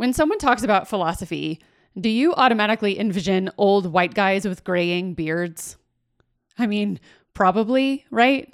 When 0.00 0.14
someone 0.14 0.38
talks 0.38 0.62
about 0.62 0.88
philosophy, 0.88 1.60
do 2.00 2.08
you 2.08 2.32
automatically 2.32 2.98
envision 2.98 3.50
old 3.58 3.92
white 3.92 4.14
guys 4.14 4.48
with 4.48 4.64
graying 4.64 5.12
beards? 5.12 5.76
I 6.58 6.66
mean, 6.66 6.98
probably, 7.34 8.06
right? 8.10 8.50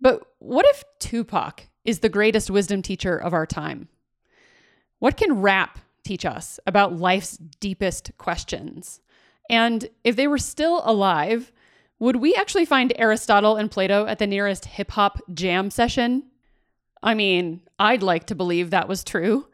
But 0.00 0.22
what 0.38 0.64
if 0.68 0.84
Tupac 1.00 1.66
is 1.84 1.98
the 1.98 2.08
greatest 2.08 2.48
wisdom 2.48 2.80
teacher 2.80 3.16
of 3.16 3.34
our 3.34 3.44
time? 3.44 3.88
What 5.00 5.16
can 5.16 5.40
rap 5.40 5.80
teach 6.04 6.24
us 6.24 6.60
about 6.64 6.96
life's 6.96 7.38
deepest 7.58 8.12
questions? 8.16 9.00
And 9.50 9.88
if 10.04 10.14
they 10.14 10.28
were 10.28 10.38
still 10.38 10.82
alive, 10.84 11.50
would 11.98 12.14
we 12.14 12.36
actually 12.36 12.66
find 12.66 12.92
Aristotle 12.94 13.56
and 13.56 13.68
Plato 13.68 14.06
at 14.06 14.20
the 14.20 14.28
nearest 14.28 14.64
hip 14.66 14.92
hop 14.92 15.18
jam 15.34 15.72
session? 15.72 16.22
I 17.02 17.14
mean, 17.14 17.60
I'd 17.78 18.02
like 18.02 18.26
to 18.26 18.34
believe 18.34 18.70
that 18.70 18.88
was 18.88 19.04
true. 19.04 19.46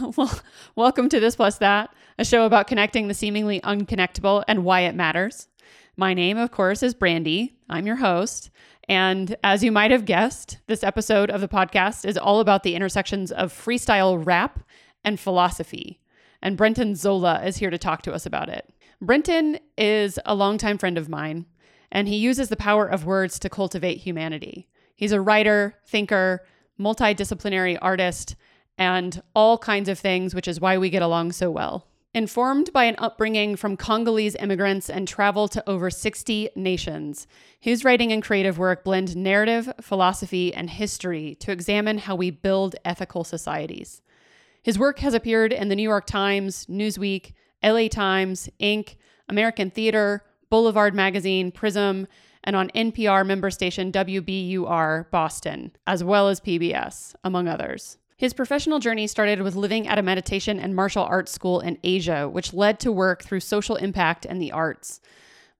well, 0.16 0.40
welcome 0.76 1.08
to 1.08 1.18
This 1.18 1.34
Plus 1.34 1.58
That, 1.58 1.92
a 2.18 2.24
show 2.24 2.46
about 2.46 2.68
connecting 2.68 3.08
the 3.08 3.14
seemingly 3.14 3.60
unconnectable 3.60 4.44
and 4.46 4.64
why 4.64 4.82
it 4.82 4.94
matters. 4.94 5.48
My 5.96 6.14
name, 6.14 6.38
of 6.38 6.52
course, 6.52 6.82
is 6.84 6.94
Brandi. 6.94 7.54
I'm 7.68 7.86
your 7.86 7.96
host. 7.96 8.50
And 8.88 9.36
as 9.42 9.64
you 9.64 9.72
might 9.72 9.90
have 9.90 10.04
guessed, 10.04 10.58
this 10.68 10.84
episode 10.84 11.30
of 11.30 11.40
the 11.40 11.48
podcast 11.48 12.04
is 12.04 12.16
all 12.16 12.38
about 12.38 12.62
the 12.62 12.76
intersections 12.76 13.32
of 13.32 13.52
freestyle 13.52 14.24
rap 14.24 14.60
and 15.02 15.18
philosophy. 15.18 16.00
And 16.42 16.56
Brenton 16.56 16.94
Zola 16.94 17.44
is 17.44 17.56
here 17.56 17.70
to 17.70 17.78
talk 17.78 18.02
to 18.02 18.12
us 18.12 18.24
about 18.24 18.48
it. 18.48 18.72
Brenton 19.00 19.58
is 19.76 20.20
a 20.26 20.34
longtime 20.34 20.78
friend 20.78 20.96
of 20.96 21.08
mine, 21.08 21.46
and 21.90 22.06
he 22.06 22.16
uses 22.16 22.50
the 22.50 22.56
power 22.56 22.86
of 22.86 23.04
words 23.04 23.38
to 23.40 23.48
cultivate 23.48 23.98
humanity. 23.98 24.68
He's 24.94 25.12
a 25.12 25.20
writer, 25.20 25.76
thinker, 25.86 26.46
multidisciplinary 26.78 27.78
artist, 27.80 28.36
and 28.76 29.22
all 29.34 29.58
kinds 29.58 29.88
of 29.88 29.98
things, 29.98 30.34
which 30.34 30.48
is 30.48 30.60
why 30.60 30.78
we 30.78 30.90
get 30.90 31.02
along 31.02 31.32
so 31.32 31.50
well. 31.50 31.86
Informed 32.12 32.72
by 32.72 32.84
an 32.84 32.94
upbringing 32.98 33.56
from 33.56 33.76
Congolese 33.76 34.36
immigrants 34.36 34.88
and 34.88 35.08
travel 35.08 35.48
to 35.48 35.68
over 35.68 35.90
60 35.90 36.50
nations, 36.54 37.26
his 37.58 37.84
writing 37.84 38.12
and 38.12 38.22
creative 38.22 38.56
work 38.56 38.84
blend 38.84 39.16
narrative, 39.16 39.72
philosophy, 39.80 40.54
and 40.54 40.70
history 40.70 41.34
to 41.40 41.50
examine 41.50 41.98
how 41.98 42.14
we 42.14 42.30
build 42.30 42.76
ethical 42.84 43.24
societies. 43.24 44.00
His 44.62 44.78
work 44.78 45.00
has 45.00 45.12
appeared 45.12 45.52
in 45.52 45.68
the 45.68 45.76
New 45.76 45.82
York 45.82 46.06
Times, 46.06 46.66
Newsweek, 46.66 47.32
LA 47.64 47.88
Times, 47.88 48.48
Inc., 48.60 48.94
American 49.28 49.70
Theater, 49.70 50.22
Boulevard 50.50 50.94
Magazine, 50.94 51.50
Prism, 51.50 52.06
and 52.44 52.54
on 52.54 52.70
NPR 52.70 53.26
member 53.26 53.50
station 53.50 53.90
WBUR 53.90 55.10
Boston, 55.10 55.72
as 55.86 56.04
well 56.04 56.28
as 56.28 56.40
PBS, 56.40 57.14
among 57.24 57.48
others. 57.48 57.98
His 58.16 58.32
professional 58.32 58.78
journey 58.78 59.08
started 59.08 59.42
with 59.42 59.56
living 59.56 59.88
at 59.88 59.98
a 59.98 60.02
meditation 60.02 60.60
and 60.60 60.76
martial 60.76 61.02
arts 61.02 61.32
school 61.32 61.58
in 61.60 61.78
Asia, 61.82 62.28
which 62.28 62.54
led 62.54 62.78
to 62.80 62.92
work 62.92 63.24
through 63.24 63.40
social 63.40 63.76
impact 63.76 64.24
and 64.24 64.40
the 64.40 64.52
arts. 64.52 65.00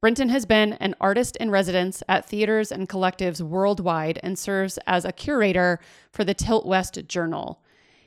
Brenton 0.00 0.28
has 0.28 0.44
been 0.44 0.74
an 0.74 0.94
artist 1.00 1.34
in 1.36 1.50
residence 1.50 2.02
at 2.08 2.26
theaters 2.26 2.70
and 2.70 2.88
collectives 2.88 3.40
worldwide 3.40 4.20
and 4.22 4.38
serves 4.38 4.78
as 4.86 5.04
a 5.04 5.12
curator 5.12 5.80
for 6.12 6.24
the 6.24 6.34
Tilt 6.34 6.66
West 6.66 7.08
Journal. 7.08 7.63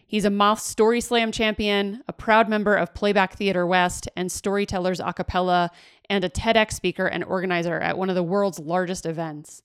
He's 0.09 0.23
a 0.23 0.29
Moth 0.29 0.61
Story 0.61 1.01
Slam 1.01 1.33
champion, 1.33 2.01
a 2.07 2.13
proud 2.13 2.47
member 2.47 2.75
of 2.75 2.93
Playback 2.93 3.33
Theater 3.33 3.67
West 3.67 4.07
and 4.15 4.31
Storytellers 4.31 5.01
a 5.01 5.11
cappella, 5.11 5.69
and 6.09 6.23
a 6.23 6.29
TEDx 6.29 6.71
speaker 6.71 7.07
and 7.07 7.25
organizer 7.25 7.77
at 7.81 7.97
one 7.97 8.07
of 8.07 8.15
the 8.15 8.23
world's 8.23 8.57
largest 8.57 9.05
events. 9.05 9.63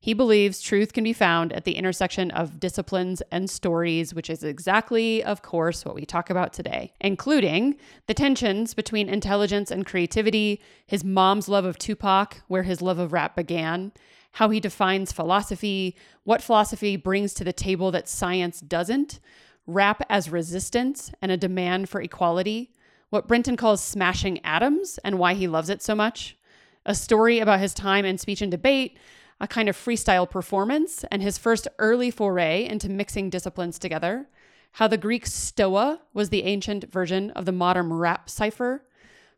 He 0.00 0.14
believes 0.14 0.62
truth 0.62 0.94
can 0.94 1.04
be 1.04 1.12
found 1.12 1.52
at 1.52 1.64
the 1.64 1.74
intersection 1.74 2.30
of 2.30 2.58
disciplines 2.58 3.20
and 3.30 3.50
stories, 3.50 4.14
which 4.14 4.30
is 4.30 4.42
exactly, 4.42 5.22
of 5.22 5.42
course, 5.42 5.84
what 5.84 5.94
we 5.94 6.06
talk 6.06 6.30
about 6.30 6.54
today, 6.54 6.94
including 6.98 7.76
the 8.06 8.14
tensions 8.14 8.72
between 8.72 9.10
intelligence 9.10 9.70
and 9.70 9.84
creativity, 9.84 10.62
his 10.86 11.04
mom's 11.04 11.50
love 11.50 11.66
of 11.66 11.76
Tupac, 11.76 12.42
where 12.48 12.62
his 12.62 12.80
love 12.80 12.98
of 12.98 13.12
rap 13.12 13.36
began, 13.36 13.92
how 14.32 14.48
he 14.48 14.58
defines 14.58 15.12
philosophy, 15.12 15.94
what 16.24 16.40
philosophy 16.40 16.96
brings 16.96 17.34
to 17.34 17.44
the 17.44 17.52
table 17.52 17.90
that 17.90 18.08
science 18.08 18.58
doesn't, 18.62 19.20
rap 19.66 20.02
as 20.08 20.30
resistance 20.30 21.12
and 21.20 21.30
a 21.30 21.36
demand 21.36 21.88
for 21.88 22.00
equality, 22.00 22.72
what 23.10 23.28
Brenton 23.28 23.56
calls 23.56 23.82
smashing 23.82 24.44
atoms 24.44 24.98
and 25.04 25.18
why 25.18 25.34
he 25.34 25.46
loves 25.46 25.68
it 25.68 25.82
so 25.82 25.94
much, 25.94 26.36
a 26.84 26.94
story 26.94 27.38
about 27.38 27.60
his 27.60 27.74
time 27.74 28.04
in 28.04 28.18
speech 28.18 28.42
and 28.42 28.50
debate, 28.50 28.98
a 29.40 29.46
kind 29.46 29.68
of 29.68 29.76
freestyle 29.76 30.28
performance, 30.28 31.04
and 31.10 31.22
his 31.22 31.38
first 31.38 31.68
early 31.78 32.10
foray 32.10 32.64
into 32.64 32.88
mixing 32.88 33.28
disciplines 33.28 33.78
together, 33.78 34.28
how 34.72 34.88
the 34.88 34.96
Greek 34.96 35.26
stoa 35.26 36.00
was 36.14 36.30
the 36.30 36.44
ancient 36.44 36.90
version 36.90 37.30
of 37.32 37.44
the 37.44 37.52
modern 37.52 37.92
rap 37.92 38.30
cipher, 38.30 38.84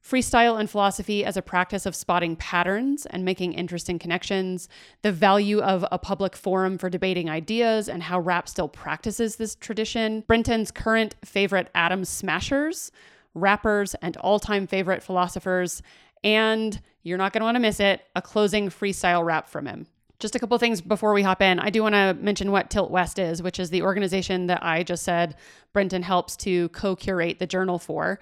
freestyle 0.05 0.61
and 0.61 0.69
philosophy 0.69 1.25
as 1.25 1.37
a 1.37 1.43
practice 1.43 1.87
of 1.87 1.97
spotting 1.97 2.37
patterns 2.37 3.07
and 3.07 3.25
making 3.25 3.55
interesting 3.55 3.99
connections, 3.99 4.69
the 5.03 5.11
value 5.11 5.61
of 5.61 5.85
a 5.91 5.99
public 5.99 6.37
forum 6.37 6.77
for 6.77 6.91
debating 6.91 7.31
ideas 7.31 7.89
and 7.89 8.03
how 8.03 8.21
rap 8.21 8.49
still 8.49 8.69
practices 8.69 9.37
this 9.37 9.55
tradition, 9.55 10.23
Brenton's 10.27 10.71
current 10.71 11.15
favorite 11.25 11.71
atom 11.75 12.05
smashers, 12.05 12.93
rappers, 13.33 13.95
and 14.03 14.17
all 14.19 14.39
time 14.39 14.67
favorite 14.67 15.03
philosophers, 15.03 15.83
and 16.23 16.81
you're 17.03 17.19
not 17.19 17.33
going 17.33 17.41
to 17.41 17.45
want 17.45 17.57
to 17.57 17.61
miss 17.61 17.81
it 17.81 18.03
a 18.15 18.23
closing 18.23 18.69
freestyle 18.69 19.25
rap 19.25 19.49
from 19.49 19.67
him. 19.67 19.87
Just 20.25 20.35
a 20.35 20.39
couple 20.39 20.57
things 20.57 20.81
before 20.81 21.13
we 21.13 21.21
hop 21.21 21.43
in. 21.43 21.61
I 21.61 21.69
do 21.69 21.83
want 21.83 21.95
to 21.95 22.17
mention 22.19 22.51
what 22.51 22.71
Tilt 22.71 22.91
West 22.91 23.19
is, 23.19 23.43
which 23.43 23.61
is 23.61 23.69
the 23.69 23.83
organization 23.83 24.47
that 24.47 24.65
I 24.65 24.83
just 24.83 25.03
said 25.03 25.37
Brenton 25.75 26.03
helps 26.03 26.35
to 26.37 26.71
co 26.71 26.97
curate 26.97 27.41
the 27.41 27.47
journal 27.47 27.79
for. 27.79 28.19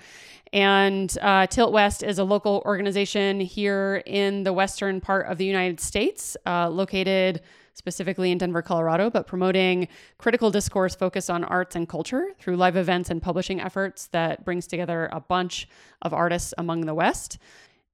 And 0.52 1.16
uh, 1.22 1.46
Tilt 1.46 1.72
West 1.72 2.02
is 2.02 2.18
a 2.18 2.24
local 2.24 2.60
organization 2.66 3.38
here 3.38 4.02
in 4.04 4.42
the 4.42 4.52
western 4.52 5.00
part 5.00 5.28
of 5.28 5.38
the 5.38 5.44
United 5.44 5.78
States, 5.78 6.36
uh, 6.44 6.68
located 6.68 7.40
specifically 7.74 8.32
in 8.32 8.38
Denver, 8.38 8.62
Colorado, 8.62 9.08
but 9.08 9.28
promoting 9.28 9.86
critical 10.18 10.50
discourse 10.50 10.96
focused 10.96 11.30
on 11.30 11.44
arts 11.44 11.76
and 11.76 11.88
culture 11.88 12.32
through 12.36 12.56
live 12.56 12.74
events 12.74 13.10
and 13.10 13.22
publishing 13.22 13.60
efforts 13.60 14.08
that 14.08 14.44
brings 14.44 14.66
together 14.66 15.08
a 15.12 15.20
bunch 15.20 15.68
of 16.02 16.12
artists 16.12 16.52
among 16.58 16.80
the 16.80 16.94
West. 16.94 17.38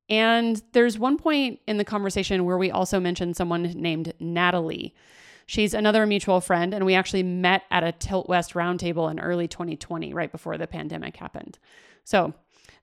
And 0.09 0.63
there's 0.73 0.99
one 0.99 1.19
point 1.19 1.61
in 1.67 1.77
the 1.77 1.85
conversation 1.85 2.45
where 2.45 2.59
we 2.59 2.71
also 2.71 2.99
mentioned 2.99 3.37
someone 3.37 3.63
named 3.63 4.13
Natalie. 4.19 4.95
She's 5.47 5.75
another 5.75 6.07
mutual 6.07 6.41
friend, 6.41 6.75
and 6.75 6.85
we 6.85 6.95
actually 6.95 7.23
met 7.23 7.63
at 7.71 7.85
a 7.85 7.93
Tilt 7.93 8.29
West 8.29 8.55
roundtable 8.55 9.11
in 9.11 9.19
early 9.19 9.49
2020, 9.49 10.13
right 10.13 10.31
before 10.31 10.59
the 10.59 10.67
pandemic 10.67 11.17
happened. 11.17 11.59
So 12.05 12.35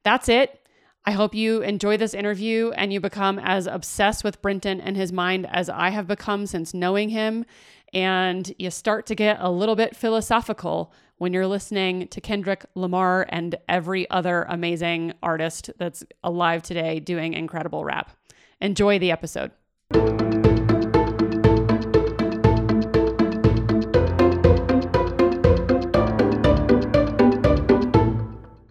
that's 0.03 0.29
it. 0.29 0.61
I 1.05 1.11
hope 1.11 1.35
you 1.35 1.61
enjoy 1.61 1.97
this 1.97 2.15
interview 2.15 2.71
and 2.71 2.91
you 2.91 2.99
become 2.99 3.37
as 3.37 3.67
obsessed 3.67 4.23
with 4.23 4.41
Brenton 4.41 4.81
and 4.81 4.97
his 4.97 5.11
mind 5.11 5.45
as 5.51 5.69
I 5.69 5.89
have 5.89 6.07
become 6.07 6.47
since 6.47 6.73
knowing 6.73 7.09
him. 7.09 7.45
And 7.95 8.53
you 8.59 8.71
start 8.71 9.05
to 9.05 9.15
get 9.15 9.37
a 9.39 9.49
little 9.49 9.77
bit 9.77 9.95
philosophical 9.95 10.91
when 11.17 11.31
you're 11.31 11.47
listening 11.47 12.09
to 12.09 12.19
Kendrick 12.19 12.65
Lamar 12.75 13.25
and 13.29 13.55
every 13.69 14.07
other 14.09 14.43
amazing 14.49 15.13
artist 15.23 15.71
that's 15.77 16.03
alive 16.21 16.61
today 16.61 16.99
doing 16.99 17.33
incredible 17.33 17.85
rap. 17.85 18.11
Enjoy 18.59 18.99
the 18.99 19.11
episode. 19.11 19.51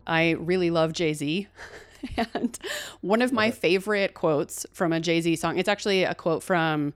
I 0.06 0.32
really 0.32 0.68
love 0.68 0.92
Jay 0.92 1.14
Z. 1.14 1.48
and 2.34 2.58
one 3.00 3.22
of 3.22 3.32
my 3.32 3.50
favorite 3.50 4.12
quotes 4.12 4.66
from 4.74 4.92
a 4.92 5.00
Jay 5.00 5.22
Z 5.22 5.36
song, 5.36 5.56
it's 5.56 5.68
actually 5.68 6.04
a 6.04 6.14
quote 6.14 6.42
from 6.42 6.92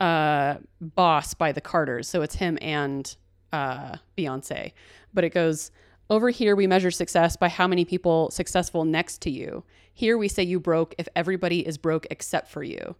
uh, 0.00 0.56
Boss 0.80 1.34
by 1.34 1.52
the 1.52 1.60
Carters. 1.60 2.08
So 2.08 2.22
it's 2.22 2.34
him 2.34 2.58
and 2.60 3.14
uh, 3.52 3.96
Beyonce. 4.16 4.72
But 5.12 5.24
it 5.24 5.30
goes, 5.30 5.70
Over 6.08 6.30
here, 6.30 6.56
we 6.56 6.66
measure 6.66 6.90
success 6.90 7.36
by 7.36 7.48
how 7.48 7.68
many 7.68 7.84
people 7.84 8.30
successful 8.30 8.84
next 8.84 9.22
to 9.22 9.30
you. 9.30 9.62
Here, 9.92 10.18
we 10.18 10.26
say 10.28 10.42
you 10.42 10.58
broke 10.58 10.94
if 10.98 11.08
everybody 11.14 11.64
is 11.66 11.78
broke 11.78 12.06
except 12.10 12.50
for 12.50 12.64
you. 12.64 12.96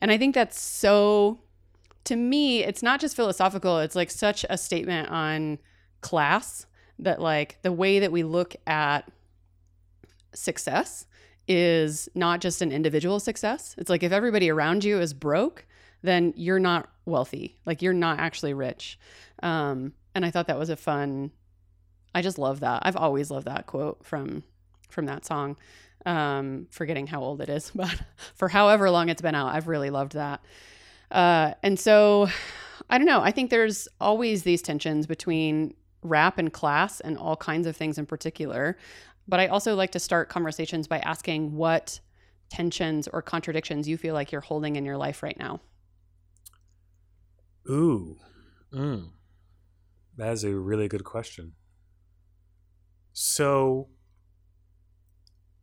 And 0.00 0.10
I 0.12 0.18
think 0.18 0.34
that's 0.34 0.60
so, 0.60 1.40
to 2.04 2.14
me, 2.14 2.62
it's 2.62 2.82
not 2.82 3.00
just 3.00 3.16
philosophical, 3.16 3.78
it's 3.78 3.96
like 3.96 4.10
such 4.10 4.44
a 4.48 4.56
statement 4.56 5.08
on 5.08 5.58
class 6.02 6.66
that, 6.98 7.20
like, 7.20 7.58
the 7.62 7.72
way 7.72 7.98
that 7.98 8.12
we 8.12 8.22
look 8.22 8.54
at 8.66 9.10
success 10.34 11.06
is 11.48 12.08
not 12.14 12.40
just 12.40 12.62
an 12.62 12.70
individual 12.70 13.18
success. 13.18 13.74
It's 13.76 13.90
like 13.90 14.02
if 14.02 14.12
everybody 14.12 14.50
around 14.50 14.84
you 14.84 15.00
is 15.00 15.14
broke, 15.14 15.66
then 16.02 16.34
you're 16.36 16.58
not 16.58 16.88
wealthy. 17.04 17.56
Like 17.64 17.82
you're 17.82 17.92
not 17.92 18.18
actually 18.18 18.54
rich. 18.54 18.98
Um, 19.42 19.92
and 20.14 20.24
I 20.24 20.30
thought 20.30 20.46
that 20.48 20.58
was 20.58 20.70
a 20.70 20.76
fun. 20.76 21.30
I 22.14 22.22
just 22.22 22.38
love 22.38 22.60
that. 22.60 22.82
I've 22.84 22.96
always 22.96 23.30
loved 23.30 23.46
that 23.46 23.66
quote 23.66 24.04
from 24.04 24.44
from 24.90 25.06
that 25.06 25.24
song. 25.24 25.56
Um, 26.04 26.66
forgetting 26.70 27.06
how 27.06 27.22
old 27.22 27.40
it 27.40 27.48
is, 27.48 27.70
but 27.74 27.96
for 28.34 28.48
however 28.48 28.90
long 28.90 29.08
it's 29.08 29.22
been 29.22 29.34
out, 29.34 29.54
I've 29.54 29.68
really 29.68 29.90
loved 29.90 30.12
that. 30.12 30.44
Uh, 31.10 31.54
and 31.62 31.78
so, 31.78 32.28
I 32.90 32.98
don't 32.98 33.06
know. 33.06 33.20
I 33.20 33.30
think 33.30 33.50
there's 33.50 33.86
always 34.00 34.42
these 34.42 34.62
tensions 34.62 35.06
between 35.06 35.74
rap 36.02 36.38
and 36.38 36.52
class 36.52 37.00
and 37.00 37.16
all 37.16 37.36
kinds 37.36 37.66
of 37.66 37.76
things 37.76 37.98
in 37.98 38.06
particular. 38.06 38.76
But 39.28 39.38
I 39.40 39.46
also 39.46 39.74
like 39.76 39.92
to 39.92 40.00
start 40.00 40.28
conversations 40.28 40.88
by 40.88 40.98
asking 40.98 41.54
what 41.54 42.00
tensions 42.50 43.08
or 43.08 43.22
contradictions 43.22 43.88
you 43.88 43.96
feel 43.96 44.14
like 44.14 44.32
you're 44.32 44.40
holding 44.40 44.76
in 44.76 44.84
your 44.84 44.96
life 44.96 45.22
right 45.22 45.38
now. 45.38 45.60
Ooh. 47.68 48.16
Mm. 48.72 49.10
That 50.16 50.32
is 50.32 50.44
a 50.44 50.54
really 50.54 50.88
good 50.88 51.04
question. 51.04 51.52
So, 53.12 53.88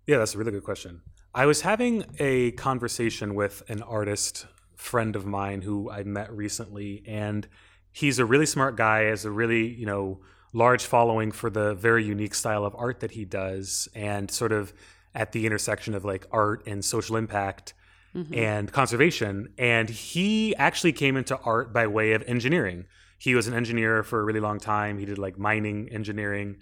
yeah, 0.08 0.18
that's 0.18 0.36
a 0.36 0.38
really 0.38 0.52
good 0.52 0.64
question. 0.64 1.02
I 1.34 1.46
was 1.46 1.62
having 1.62 2.06
a 2.20 2.52
conversation 2.52 3.36
with 3.36 3.64
an 3.70 3.82
artist 3.84 4.48
friend 4.76 5.16
of 5.16 5.26
mine 5.26 5.62
who 5.62 5.90
I 5.90 6.04
met 6.04 6.32
recently, 6.32 7.04
and 7.06 7.48
he's 7.92 8.18
a 8.18 8.26
really 8.26 8.46
smart 8.46 8.76
guy, 8.76 9.04
has 9.04 9.26
a 9.26 9.32
really, 9.32 9.68
you 9.68 9.86
know, 9.86 10.22
large 10.54 10.86
following 10.86 11.32
for 11.32 11.50
the 11.50 11.76
very 11.76 12.04
unique 12.04 12.34
style 12.34 12.66
of 12.66 12.76
art 12.76 13.02
that 13.02 13.12
he 13.12 13.26
does, 13.26 13.88
and 13.94 14.32
sort 14.32 14.52
of 14.52 14.74
at 15.14 15.32
the 15.32 15.46
intersection 15.46 15.94
of 15.94 16.06
like 16.06 16.26
art 16.32 16.64
and 16.66 16.84
social 16.84 17.16
impact 17.16 17.74
mm-hmm. 18.16 18.34
and 18.34 18.72
conservation. 18.72 19.54
And 19.58 19.90
he 19.90 20.56
actually 20.56 20.94
came 20.94 21.18
into 21.18 21.38
art 21.40 21.74
by 21.74 21.88
way 21.88 22.14
of 22.14 22.24
engineering. 22.28 22.86
He 23.18 23.36
was 23.36 23.48
an 23.48 23.54
engineer 23.54 24.04
for 24.04 24.20
a 24.20 24.24
really 24.24 24.40
long 24.40 24.60
time. 24.60 24.98
He 24.98 25.06
did 25.06 25.18
like 25.18 25.38
mining 25.38 25.90
engineering. 25.90 26.58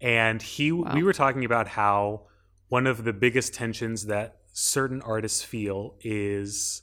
And 0.00 0.40
he 0.40 0.72
wow. 0.72 0.94
we 0.94 1.02
were 1.02 1.12
talking 1.12 1.44
about 1.44 1.68
how 1.68 2.22
one 2.68 2.86
of 2.86 3.04
the 3.04 3.12
biggest 3.12 3.54
tensions 3.54 4.06
that 4.06 4.38
certain 4.52 5.02
artists 5.02 5.42
feel 5.42 5.94
is 6.00 6.82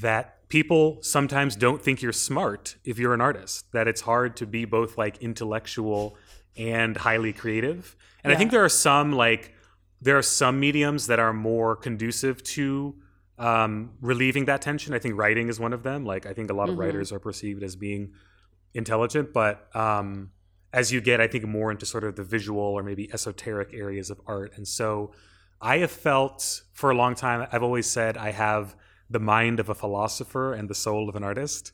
that 0.00 0.48
people 0.48 0.98
sometimes 1.00 1.56
don't 1.56 1.82
think 1.82 2.02
you're 2.02 2.12
smart 2.12 2.76
if 2.84 2.98
you're 2.98 3.14
an 3.14 3.20
artist 3.20 3.64
that 3.72 3.88
it's 3.88 4.02
hard 4.02 4.36
to 4.36 4.46
be 4.46 4.64
both 4.64 4.98
like 4.98 5.16
intellectual 5.18 6.16
and 6.58 6.98
highly 6.98 7.32
creative 7.32 7.96
and 8.22 8.30
yeah. 8.30 8.36
i 8.36 8.38
think 8.38 8.50
there 8.50 8.62
are 8.62 8.68
some 8.68 9.12
like 9.12 9.54
there 10.02 10.18
are 10.18 10.22
some 10.22 10.58
mediums 10.58 11.06
that 11.06 11.20
are 11.20 11.32
more 11.32 11.76
conducive 11.76 12.42
to 12.42 12.94
um, 13.38 13.92
relieving 14.00 14.46
that 14.46 14.60
tension. 14.60 14.94
I 14.94 14.98
think 14.98 15.16
writing 15.16 15.48
is 15.48 15.60
one 15.60 15.72
of 15.72 15.84
them. 15.84 16.04
Like 16.04 16.26
I 16.26 16.32
think 16.32 16.50
a 16.50 16.54
lot 16.54 16.64
of 16.68 16.70
mm-hmm. 16.70 16.80
writers 16.80 17.12
are 17.12 17.20
perceived 17.20 17.62
as 17.62 17.76
being 17.76 18.12
intelligent, 18.74 19.32
but 19.32 19.74
um, 19.76 20.32
as 20.72 20.92
you 20.92 21.00
get, 21.00 21.20
I 21.20 21.28
think 21.28 21.44
more 21.44 21.70
into 21.70 21.86
sort 21.86 22.02
of 22.02 22.16
the 22.16 22.24
visual 22.24 22.60
or 22.60 22.82
maybe 22.82 23.12
esoteric 23.12 23.72
areas 23.72 24.10
of 24.10 24.20
art, 24.26 24.52
and 24.56 24.66
so 24.66 25.12
I 25.60 25.78
have 25.78 25.92
felt 25.92 26.62
for 26.72 26.90
a 26.90 26.96
long 26.96 27.14
time. 27.14 27.46
I've 27.52 27.62
always 27.62 27.86
said 27.86 28.16
I 28.16 28.32
have 28.32 28.74
the 29.08 29.20
mind 29.20 29.60
of 29.60 29.68
a 29.68 29.74
philosopher 29.74 30.52
and 30.52 30.68
the 30.68 30.74
soul 30.74 31.08
of 31.08 31.14
an 31.14 31.22
artist, 31.22 31.72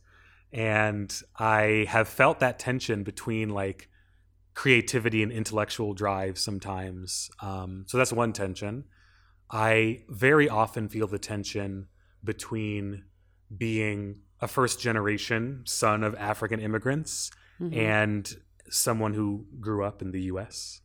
and 0.52 1.14
I 1.38 1.86
have 1.88 2.08
felt 2.08 2.40
that 2.40 2.58
tension 2.58 3.04
between 3.04 3.48
like 3.48 3.88
creativity 4.58 5.22
and 5.22 5.30
intellectual 5.30 5.94
drive 5.94 6.36
sometimes. 6.36 7.30
Um, 7.40 7.84
so 7.86 7.96
that's 7.96 8.12
one 8.12 8.32
tension. 8.32 8.82
I 9.48 10.00
very 10.08 10.48
often 10.48 10.88
feel 10.88 11.06
the 11.06 11.20
tension 11.20 11.86
between 12.24 13.04
being 13.56 14.22
a 14.40 14.48
first 14.48 14.80
generation 14.80 15.62
son 15.64 16.02
of 16.02 16.16
African 16.16 16.58
immigrants 16.58 17.30
mm-hmm. 17.60 17.78
and 17.78 18.36
someone 18.68 19.14
who 19.14 19.46
grew 19.60 19.84
up 19.84 20.02
in 20.02 20.10
the 20.10 20.22
US 20.22 20.80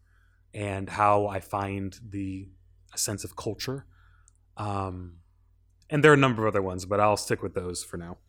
and 0.53 0.87
how 0.87 1.25
I 1.25 1.39
find 1.39 1.99
the 2.07 2.49
sense 2.95 3.23
of 3.23 3.35
culture. 3.35 3.87
Um, 4.55 5.15
and 5.89 6.03
there 6.03 6.11
are 6.11 6.13
a 6.13 6.25
number 6.25 6.45
of 6.45 6.53
other 6.53 6.61
ones, 6.61 6.85
but 6.85 6.99
I'll 6.99 7.17
stick 7.17 7.41
with 7.41 7.55
those 7.55 7.83
for 7.83 7.97
now. 7.97 8.19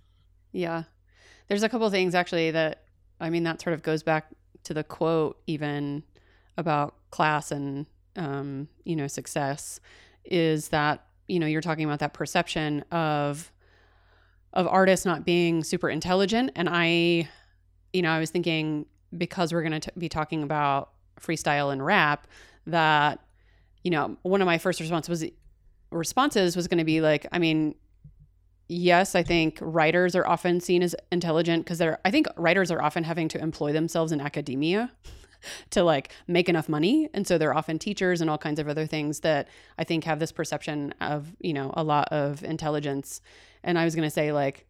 Yeah. 0.53 0.85
There's 1.49 1.63
a 1.63 1.69
couple 1.69 1.91
things 1.91 2.15
actually 2.15 2.51
that, 2.53 2.85
I 3.21 3.29
mean, 3.29 3.43
that 3.43 3.61
sort 3.61 3.75
of 3.75 3.83
goes 3.83 4.03
back 4.03 4.31
to 4.65 4.75
the 4.75 4.85
quote 4.85 5.41
even 5.47 6.03
about 6.57 6.95
class 7.11 7.51
and 7.51 7.87
um, 8.17 8.69
you 8.85 8.97
know 8.97 9.07
success 9.07 9.81
is 10.25 10.69
that 10.69 11.07
you 11.29 11.39
know 11.39 11.47
you're 11.47 11.61
talking 11.61 11.85
about 11.85 11.99
that 12.01 12.15
perception 12.15 12.85
of 12.91 13.51
of 14.53 14.67
artists 14.69 15.05
not 15.05 15.25
being 15.25 15.65
super 15.65 15.89
intelligent. 15.89 16.51
And 16.55 16.69
i 16.71 17.29
you 17.93 18.03
know 18.03 18.11
i 18.11 18.19
was 18.19 18.31
thinking 18.31 18.87
because 19.17 19.53
we're 19.53 19.63
going 19.63 19.81
to 19.81 19.93
be 19.97 20.09
talking 20.09 20.43
about 20.43 20.91
freestyle 21.21 21.73
and 21.73 21.85
rap 21.85 22.27
that 22.67 23.21
you 23.83 23.91
know 23.91 24.17
one 24.23 24.41
of 24.41 24.47
my 24.47 24.59
first 24.59 24.81
responses 24.81 25.09
was 25.09 25.25
responses 25.91 26.57
was 26.57 26.67
going 26.67 26.79
to 26.79 26.85
be 26.85 27.01
like 27.01 27.27
i 27.31 27.39
mean 27.39 27.75
yes, 28.69 29.15
I 29.15 29.23
think 29.23 29.59
writers 29.61 30.15
are 30.15 30.27
often 30.27 30.61
seen 30.61 30.83
as 30.83 30.95
intelligent 31.13 31.65
because 31.65 31.79
they're, 31.79 31.99
I 32.05 32.11
think 32.11 32.27
writers 32.37 32.71
are 32.71 32.83
often 32.83 33.05
having 33.05 33.29
to 33.29 33.41
employ 33.41 33.73
themselves 33.73 34.13
in 34.13 34.21
academia 34.21 34.91
to 35.71 35.83
like 35.83 36.11
make 36.27 36.49
enough 36.49 36.69
money. 36.69 37.09
And 37.13 37.27
so 37.27 37.39
they're 37.39 37.57
often 37.57 37.79
teachers 37.79 38.21
and 38.21 38.31
all 38.31 38.39
kinds 38.39 38.59
of 38.59 38.69
other 38.69 38.87
things 38.87 39.21
that 39.21 39.49
I 39.79 39.85
think 39.85 40.05
have 40.05 40.19
this 40.19 40.33
perception 40.33 40.95
of, 41.01 41.35
you 41.41 41.53
know, 41.53 41.73
a 41.77 41.85
lot 41.85 42.09
of 42.13 42.43
intelligence. 42.43 43.21
And 43.63 43.79
I 43.79 43.85
was 43.85 43.95
going 43.95 44.07
to 44.07 44.15
say, 44.15 44.33
like, 44.33 44.67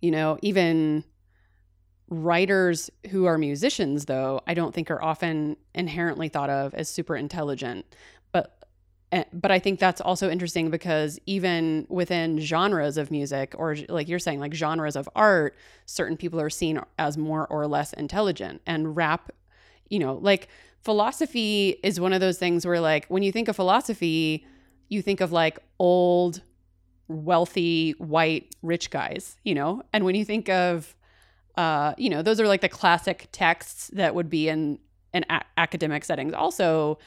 you 0.00 0.10
know, 0.10 0.38
even 0.42 1.04
writers 2.08 2.90
who 3.10 3.24
are 3.24 3.38
musicians, 3.38 4.04
though, 4.04 4.40
I 4.46 4.54
don't 4.54 4.74
think 4.74 4.90
are 4.90 5.02
often 5.02 5.56
inherently 5.74 6.28
thought 6.28 6.50
of 6.50 6.74
as 6.74 6.88
super 6.88 7.16
intelligent. 7.16 7.86
Eh, 9.14 9.22
but 9.32 9.52
I 9.52 9.60
think 9.60 9.78
that's 9.78 10.00
also 10.00 10.28
interesting 10.28 10.70
because 10.70 11.20
even 11.24 11.86
within 11.88 12.40
genres 12.40 12.96
of 12.96 13.12
music, 13.12 13.54
or 13.56 13.76
like 13.88 14.08
you're 14.08 14.18
saying, 14.18 14.40
like 14.40 14.52
genres 14.54 14.96
of 14.96 15.08
art, 15.14 15.54
certain 15.86 16.16
people 16.16 16.40
are 16.40 16.50
seen 16.50 16.80
as 16.98 17.16
more 17.16 17.46
or 17.46 17.68
less 17.68 17.92
intelligent. 17.92 18.60
And 18.66 18.96
rap, 18.96 19.30
you 19.88 20.00
know, 20.00 20.14
like 20.14 20.48
philosophy 20.80 21.76
is 21.84 22.00
one 22.00 22.12
of 22.12 22.20
those 22.20 22.38
things 22.38 22.66
where, 22.66 22.80
like, 22.80 23.06
when 23.06 23.22
you 23.22 23.30
think 23.30 23.46
of 23.46 23.54
philosophy, 23.54 24.44
you 24.88 25.00
think 25.00 25.20
of 25.20 25.30
like 25.30 25.60
old, 25.78 26.42
wealthy, 27.06 27.92
white, 27.92 28.52
rich 28.62 28.90
guys, 28.90 29.36
you 29.44 29.54
know? 29.54 29.82
And 29.92 30.04
when 30.04 30.16
you 30.16 30.24
think 30.24 30.48
of, 30.48 30.96
uh, 31.56 31.94
you 31.96 32.10
know, 32.10 32.20
those 32.20 32.40
are 32.40 32.48
like 32.48 32.62
the 32.62 32.68
classic 32.68 33.28
texts 33.30 33.92
that 33.94 34.12
would 34.16 34.28
be 34.28 34.48
in, 34.48 34.80
in 35.12 35.24
a- 35.30 35.44
academic 35.56 36.04
settings. 36.04 36.34
Also, 36.34 36.98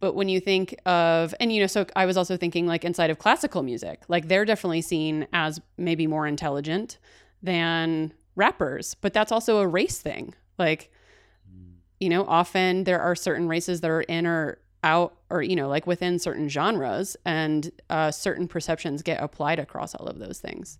but 0.00 0.14
when 0.14 0.28
you 0.28 0.40
think 0.40 0.74
of, 0.86 1.34
and 1.38 1.52
you 1.52 1.60
know, 1.60 1.66
so 1.66 1.86
I 1.94 2.06
was 2.06 2.16
also 2.16 2.36
thinking 2.36 2.66
like 2.66 2.84
inside 2.84 3.10
of 3.10 3.18
classical 3.18 3.62
music, 3.62 4.02
like 4.08 4.28
they're 4.28 4.46
definitely 4.46 4.80
seen 4.80 5.28
as 5.32 5.60
maybe 5.76 6.06
more 6.06 6.26
intelligent 6.26 6.98
than 7.42 8.12
rappers, 8.34 8.94
but 8.94 9.12
that's 9.12 9.30
also 9.30 9.58
a 9.58 9.66
race 9.66 9.98
thing. 9.98 10.34
Like, 10.58 10.90
you 12.00 12.08
know, 12.08 12.24
often 12.24 12.84
there 12.84 13.00
are 13.00 13.14
certain 13.14 13.46
races 13.46 13.82
that 13.82 13.90
are 13.90 14.00
in 14.00 14.26
or 14.26 14.58
out 14.82 15.18
or, 15.28 15.42
you 15.42 15.54
know, 15.54 15.68
like 15.68 15.86
within 15.86 16.18
certain 16.18 16.48
genres 16.48 17.16
and 17.26 17.70
uh, 17.90 18.10
certain 18.10 18.48
perceptions 18.48 19.02
get 19.02 19.22
applied 19.22 19.58
across 19.58 19.94
all 19.94 20.06
of 20.06 20.18
those 20.18 20.38
things. 20.40 20.78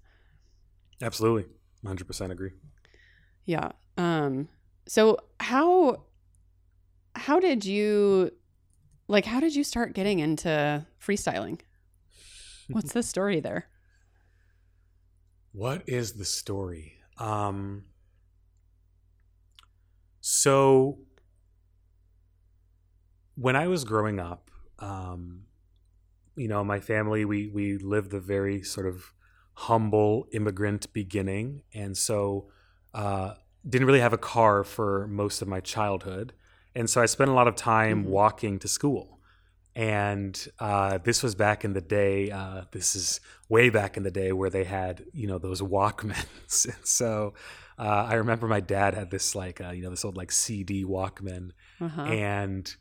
Absolutely. 1.02 1.44
100% 1.84 2.30
agree. 2.30 2.52
Yeah. 3.44 3.72
Um, 3.98 4.48
so 4.86 5.18
how, 5.40 6.04
how 7.14 7.38
did 7.38 7.66
you 7.66 8.30
like, 9.10 9.24
how 9.24 9.40
did 9.40 9.56
you 9.56 9.64
start 9.64 9.92
getting 9.92 10.20
into 10.20 10.86
freestyling? 11.04 11.60
What's 12.68 12.92
the 12.92 13.02
story 13.02 13.40
there? 13.40 13.66
What 15.52 15.82
is 15.88 16.12
the 16.12 16.24
story? 16.24 16.94
Um, 17.18 17.86
so, 20.20 20.98
when 23.34 23.56
I 23.56 23.66
was 23.66 23.82
growing 23.82 24.20
up, 24.20 24.52
um, 24.78 25.46
you 26.36 26.46
know, 26.46 26.62
my 26.62 26.78
family 26.78 27.24
we 27.24 27.48
we 27.48 27.78
lived 27.78 28.14
a 28.14 28.20
very 28.20 28.62
sort 28.62 28.86
of 28.86 29.12
humble 29.54 30.28
immigrant 30.32 30.92
beginning, 30.92 31.62
and 31.74 31.96
so 31.98 32.48
uh, 32.94 33.34
didn't 33.68 33.88
really 33.88 34.00
have 34.00 34.12
a 34.12 34.18
car 34.18 34.62
for 34.62 35.08
most 35.08 35.42
of 35.42 35.48
my 35.48 35.58
childhood. 35.58 36.32
And 36.74 36.88
so 36.88 37.00
I 37.00 37.06
spent 37.06 37.30
a 37.30 37.34
lot 37.34 37.48
of 37.48 37.56
time 37.56 38.02
mm-hmm. 38.02 38.10
walking 38.10 38.58
to 38.60 38.68
school. 38.68 39.18
And 39.76 40.48
uh, 40.58 40.98
this 40.98 41.22
was 41.22 41.34
back 41.34 41.64
in 41.64 41.72
the 41.72 41.80
day. 41.80 42.30
Uh, 42.30 42.64
this 42.72 42.96
is 42.96 43.20
way 43.48 43.70
back 43.70 43.96
in 43.96 44.02
the 44.02 44.10
day 44.10 44.32
where 44.32 44.50
they 44.50 44.64
had, 44.64 45.04
you 45.12 45.26
know, 45.26 45.38
those 45.38 45.62
Walkmans. 45.62 46.64
and 46.64 46.86
so 46.86 47.34
uh, 47.78 48.06
I 48.08 48.14
remember 48.14 48.46
my 48.46 48.60
dad 48.60 48.94
had 48.94 49.10
this 49.10 49.34
like, 49.34 49.60
uh, 49.60 49.70
you 49.70 49.82
know, 49.82 49.90
this 49.90 50.04
old 50.04 50.16
like 50.16 50.32
CD 50.32 50.84
Walkman, 50.84 51.52
uh-huh. 51.80 52.02
and 52.02 52.76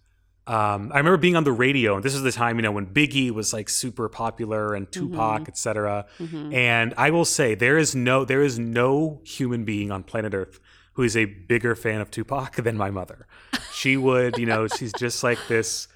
um, 0.46 0.92
I 0.92 0.98
remember 0.98 1.18
being 1.18 1.36
on 1.36 1.44
the 1.44 1.52
radio, 1.52 1.96
and 1.96 2.04
this 2.04 2.16
is 2.16 2.24
the 2.24 2.32
time, 2.32 2.58
you 2.58 2.64
know, 2.64 2.72
when 2.72 2.88
Biggie 2.88 3.30
was 3.30 3.54
like 3.54 3.70
super 3.70 4.10
popular 4.10 4.74
and 4.74 4.92
Tupac, 4.92 5.42
mm-hmm. 5.42 5.48
etc. 5.48 6.08
Mm-hmm. 6.18 6.54
And 6.54 6.94
I 6.98 7.12
will 7.12 7.24
say, 7.24 7.54
there 7.54 7.78
is 7.78 7.96
no, 7.96 8.26
there 8.26 8.42
is 8.42 8.58
no 8.58 9.22
human 9.24 9.64
being 9.64 9.92
on 9.92 10.02
planet 10.02 10.34
Earth 10.34 10.60
who 11.00 11.06
is 11.06 11.16
a 11.16 11.24
bigger 11.24 11.76
fan 11.76 12.02
of 12.02 12.12
Tupac 12.12 12.58
than 12.58 12.76
my 12.76 12.92
mother. 12.92 13.26
She 13.72 13.96
would, 13.96 14.38
you 14.38 14.46
know, 14.46 14.68
she's 14.68 14.92
just 14.92 15.24
like 15.24 15.40
this 15.48 15.88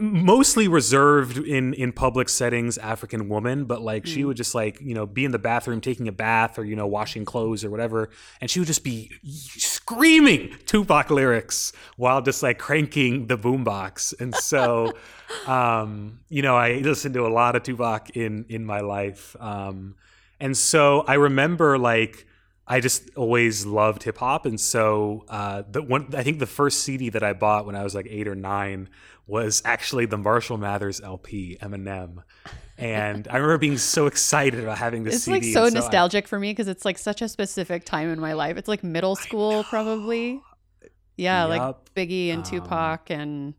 mostly 0.00 0.66
reserved 0.66 1.38
in 1.38 1.72
in 1.74 1.92
public 1.92 2.28
settings 2.28 2.76
african 2.76 3.28
woman 3.28 3.66
but 3.66 3.80
like 3.80 4.02
mm. 4.02 4.08
she 4.12 4.24
would 4.24 4.36
just 4.36 4.52
like 4.52 4.80
you 4.80 4.92
know 4.92 5.06
be 5.06 5.24
in 5.24 5.30
the 5.30 5.38
bathroom 5.38 5.80
taking 5.80 6.08
a 6.08 6.12
bath 6.12 6.58
or 6.58 6.64
you 6.64 6.74
know 6.74 6.88
washing 6.88 7.24
clothes 7.24 7.64
or 7.64 7.70
whatever 7.70 8.10
and 8.40 8.50
she 8.50 8.58
would 8.58 8.66
just 8.66 8.82
be 8.82 9.12
screaming 9.22 10.52
tupac 10.66 11.08
lyrics 11.08 11.72
while 11.96 12.20
just 12.20 12.42
like 12.42 12.58
cranking 12.58 13.28
the 13.28 13.38
boombox 13.38 14.12
and 14.20 14.34
so 14.34 14.92
um 15.46 16.18
you 16.28 16.42
know 16.42 16.56
i 16.56 16.78
listened 16.78 17.14
to 17.14 17.24
a 17.24 17.30
lot 17.30 17.54
of 17.54 17.62
tupac 17.62 18.10
in 18.16 18.44
in 18.48 18.66
my 18.66 18.80
life 18.80 19.36
um 19.38 19.94
and 20.40 20.56
so 20.56 21.04
i 21.06 21.14
remember 21.14 21.78
like 21.78 22.26
I 22.68 22.80
just 22.80 23.10
always 23.14 23.64
loved 23.64 24.02
hip 24.02 24.18
hop, 24.18 24.44
and 24.44 24.60
so 24.60 25.24
uh, 25.28 25.62
the 25.70 25.82
one 25.82 26.12
I 26.16 26.22
think 26.22 26.40
the 26.40 26.46
first 26.46 26.80
CD 26.80 27.10
that 27.10 27.22
I 27.22 27.32
bought 27.32 27.64
when 27.64 27.76
I 27.76 27.84
was 27.84 27.94
like 27.94 28.06
eight 28.10 28.26
or 28.26 28.34
nine 28.34 28.88
was 29.26 29.62
actually 29.64 30.06
the 30.06 30.18
Marshall 30.18 30.56
Mathers 30.56 31.00
LP, 31.00 31.58
Eminem. 31.60 32.22
And 32.78 33.26
I 33.28 33.36
remember 33.36 33.58
being 33.58 33.78
so 33.78 34.06
excited 34.06 34.60
about 34.60 34.78
having 34.78 35.02
this 35.04 35.16
it's 35.16 35.24
CD. 35.24 35.36
like 35.36 35.44
so, 35.44 35.68
so 35.68 35.74
nostalgic 35.74 36.24
I, 36.24 36.28
for 36.28 36.38
me 36.38 36.50
because 36.50 36.68
it's 36.68 36.84
like 36.84 36.98
such 36.98 37.22
a 37.22 37.28
specific 37.28 37.84
time 37.84 38.10
in 38.10 38.20
my 38.20 38.34
life. 38.34 38.56
It's 38.56 38.68
like 38.68 38.84
middle 38.84 39.16
school, 39.16 39.64
probably. 39.64 40.42
Yeah, 41.16 41.48
yep. 41.48 41.58
like 41.58 41.94
Biggie 41.94 42.28
and 42.28 42.44
um, 42.44 42.50
Tupac 42.50 43.10
and 43.10 43.54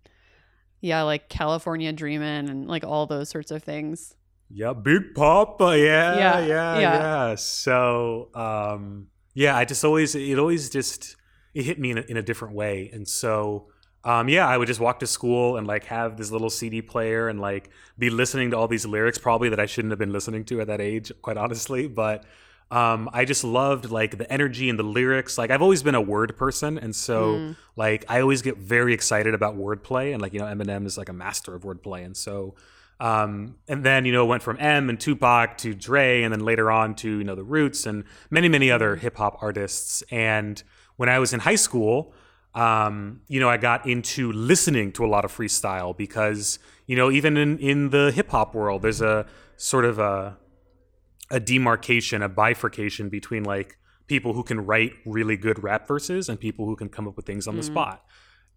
yeah, 0.81 1.01
like 1.01 1.29
California 1.29 1.91
Dreamin' 1.91 2.49
and 2.49 2.67
like 2.67 2.83
all 2.83 3.07
those 3.07 3.29
sorts 3.29 3.51
of 3.51 3.63
things. 3.63 4.15
Yeah, 4.49 4.73
Big 4.73 5.13
Poppa. 5.13 5.77
Yeah, 5.77 6.17
yeah, 6.17 6.39
yeah, 6.39 6.45
yeah. 6.45 6.79
yeah. 6.79 7.35
So, 7.35 8.29
um, 8.33 9.07
yeah, 9.33 9.57
I 9.57 9.65
just 9.65 9.83
always, 9.83 10.15
it 10.15 10.39
always 10.39 10.69
just, 10.69 11.15
it 11.53 11.63
hit 11.63 11.79
me 11.79 11.91
in 11.91 11.97
a, 11.97 12.01
in 12.01 12.17
a 12.17 12.21
different 12.21 12.55
way. 12.55 12.89
And 12.93 13.07
so, 13.07 13.67
um, 14.03 14.29
yeah, 14.29 14.47
I 14.47 14.57
would 14.57 14.67
just 14.67 14.79
walk 14.79 14.99
to 14.99 15.07
school 15.07 15.57
and 15.57 15.67
like 15.67 15.85
have 15.85 16.17
this 16.17 16.31
little 16.31 16.49
CD 16.49 16.81
player 16.81 17.27
and 17.27 17.41
like 17.41 17.69
be 17.97 18.09
listening 18.09 18.51
to 18.51 18.57
all 18.57 18.67
these 18.67 18.85
lyrics, 18.85 19.17
probably 19.17 19.49
that 19.49 19.59
I 19.59 19.65
shouldn't 19.65 19.91
have 19.91 19.99
been 19.99 20.13
listening 20.13 20.45
to 20.45 20.61
at 20.61 20.67
that 20.67 20.79
age, 20.79 21.11
quite 21.21 21.37
honestly. 21.37 21.87
But 21.87 22.23
um, 22.69 23.09
I 23.13 23.25
just 23.25 23.43
loved 23.43 23.89
like 23.91 24.17
the 24.17 24.31
energy 24.31 24.69
and 24.69 24.77
the 24.77 24.83
lyrics. 24.83 25.37
Like 25.37 25.51
I've 25.51 25.61
always 25.61 25.83
been 25.83 25.95
a 25.95 26.01
word 26.01 26.37
person, 26.37 26.77
and 26.77 26.95
so 26.95 27.35
mm. 27.35 27.55
like 27.75 28.05
I 28.09 28.21
always 28.21 28.41
get 28.41 28.57
very 28.57 28.93
excited 28.93 29.33
about 29.33 29.57
wordplay, 29.57 30.13
and 30.13 30.21
like 30.21 30.33
you 30.33 30.39
know 30.39 30.45
Eminem 30.45 30.85
is 30.85 30.97
like 30.97 31.09
a 31.09 31.13
master 31.13 31.55
of 31.55 31.63
wordplay, 31.63 32.05
and 32.05 32.15
so 32.15 32.55
um, 32.99 33.55
and 33.67 33.83
then 33.83 34.05
you 34.05 34.11
know 34.11 34.25
went 34.25 34.43
from 34.43 34.57
Em 34.59 34.89
and 34.89 34.99
Tupac 34.99 35.57
to 35.59 35.73
Dre, 35.73 36.23
and 36.23 36.33
then 36.33 36.41
later 36.41 36.71
on 36.71 36.95
to 36.95 37.17
you 37.17 37.23
know 37.23 37.35
the 37.35 37.43
Roots 37.43 37.85
and 37.85 38.03
many 38.29 38.49
many 38.49 38.71
other 38.71 38.95
hip 38.95 39.17
hop 39.17 39.37
artists. 39.41 40.03
And 40.11 40.61
when 40.95 41.09
I 41.09 41.19
was 41.19 41.33
in 41.33 41.41
high 41.41 41.55
school 41.55 42.13
um, 42.57 43.21
you 43.27 43.39
know, 43.39 43.47
I 43.47 43.57
got 43.57 43.85
into 43.85 44.31
listening 44.31 44.91
to 44.93 45.05
a 45.05 45.07
lot 45.07 45.23
of 45.25 45.31
freestyle 45.31 45.95
because, 45.95 46.57
you 46.87 46.95
know, 46.95 47.11
even 47.11 47.37
in, 47.37 47.59
in 47.59 47.91
the 47.91 48.11
hip 48.11 48.31
hop 48.31 48.55
world, 48.55 48.81
there's 48.81 48.99
a 48.99 49.27
sort 49.57 49.85
of 49.85 49.99
a, 49.99 50.35
a 51.29 51.39
demarcation, 51.39 52.23
a 52.23 52.29
bifurcation 52.29 53.09
between 53.09 53.43
like 53.43 53.77
people 54.07 54.33
who 54.33 54.41
can 54.41 54.65
write 54.65 54.93
really 55.05 55.37
good 55.37 55.61
rap 55.61 55.87
verses 55.87 56.29
and 56.29 56.39
people 56.39 56.65
who 56.65 56.75
can 56.75 56.89
come 56.89 57.07
up 57.07 57.15
with 57.15 57.27
things 57.27 57.47
on 57.47 57.53
mm. 57.53 57.57
the 57.57 57.63
spot. 57.63 58.03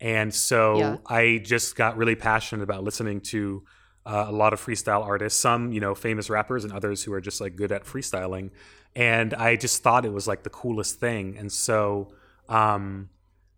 And 0.00 0.32
so 0.32 0.78
yeah. 0.78 0.96
I 1.06 1.42
just 1.44 1.76
got 1.76 1.98
really 1.98 2.14
passionate 2.14 2.62
about 2.62 2.82
listening 2.82 3.20
to 3.22 3.64
uh, 4.06 4.26
a 4.28 4.32
lot 4.32 4.52
of 4.52 4.60
freestyle 4.60 5.04
artists, 5.04 5.40
some, 5.40 5.72
you 5.72 5.80
know, 5.80 5.94
famous 5.94 6.30
rappers 6.30 6.64
and 6.64 6.72
others 6.72 7.04
who 7.04 7.12
are 7.12 7.20
just 7.20 7.40
like 7.40 7.56
good 7.56 7.72
at 7.72 7.84
freestyling. 7.84 8.50
And 8.96 9.34
I 9.34 9.56
just 9.56 9.82
thought 9.82 10.04
it 10.04 10.12
was 10.12 10.26
like 10.26 10.42
the 10.42 10.50
coolest 10.50 10.98
thing. 10.98 11.36
And 11.38 11.52
so, 11.52 12.12
um, 12.48 13.10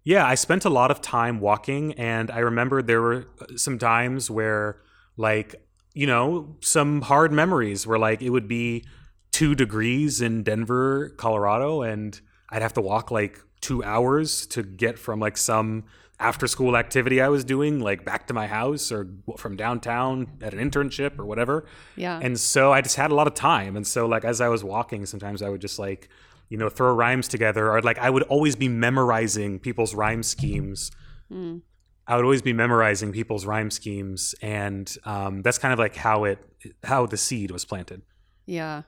yeah, 0.04 0.26
I 0.26 0.34
spent 0.34 0.64
a 0.64 0.70
lot 0.70 0.90
of 0.90 1.00
time 1.00 1.38
walking, 1.40 1.92
and 1.94 2.30
I 2.30 2.40
remember 2.40 2.82
there 2.82 3.00
were 3.00 3.26
uh, 3.40 3.56
some 3.56 3.78
times 3.78 4.30
where, 4.30 4.80
like, 5.16 5.54
you 5.94 6.06
know, 6.06 6.56
some 6.60 7.02
hard 7.02 7.32
memories 7.32 7.86
where, 7.86 7.98
like, 7.98 8.20
it 8.20 8.30
would 8.30 8.48
be 8.48 8.84
two 9.30 9.54
degrees 9.54 10.20
in 10.20 10.42
Denver, 10.42 11.10
Colorado, 11.16 11.82
and 11.82 12.20
I'd 12.50 12.62
have 12.62 12.74
to 12.74 12.80
walk 12.80 13.10
like 13.10 13.40
two 13.60 13.82
hours 13.82 14.46
to 14.48 14.62
get 14.62 14.98
from 14.98 15.20
like 15.20 15.38
some 15.38 15.84
after 16.22 16.46
school 16.46 16.76
activity 16.76 17.20
I 17.20 17.28
was 17.28 17.44
doing, 17.44 17.80
like 17.80 18.04
back 18.04 18.28
to 18.28 18.34
my 18.34 18.46
house 18.46 18.92
or 18.92 19.08
from 19.36 19.56
downtown 19.56 20.28
at 20.40 20.54
an 20.54 20.60
internship 20.60 21.18
or 21.18 21.26
whatever. 21.26 21.66
Yeah. 21.96 22.20
And 22.22 22.38
so 22.38 22.72
I 22.72 22.80
just 22.80 22.96
had 22.96 23.10
a 23.10 23.14
lot 23.14 23.26
of 23.26 23.34
time. 23.34 23.76
And 23.76 23.86
so, 23.86 24.06
like, 24.06 24.24
as 24.24 24.40
I 24.40 24.48
was 24.48 24.62
walking, 24.62 25.04
sometimes 25.04 25.42
I 25.42 25.48
would 25.48 25.60
just 25.60 25.78
like, 25.78 26.08
you 26.48 26.56
know, 26.56 26.68
throw 26.68 26.94
rhymes 26.94 27.28
together, 27.28 27.70
or 27.70 27.82
like 27.82 27.98
I 27.98 28.08
would 28.08 28.22
always 28.24 28.56
be 28.56 28.68
memorizing 28.68 29.58
people's 29.58 29.94
rhyme 29.94 30.22
schemes. 30.22 30.90
Mm. 31.30 31.62
I 32.06 32.16
would 32.16 32.24
always 32.24 32.42
be 32.42 32.52
memorizing 32.52 33.12
people's 33.12 33.46
rhyme 33.46 33.70
schemes, 33.70 34.34
and 34.42 34.94
um, 35.04 35.42
that's 35.42 35.58
kind 35.58 35.72
of 35.72 35.78
like 35.78 35.96
how 35.96 36.24
it 36.24 36.38
how 36.84 37.06
the 37.06 37.16
seed 37.16 37.50
was 37.50 37.64
planted. 37.64 38.02
Yeah. 38.46 38.82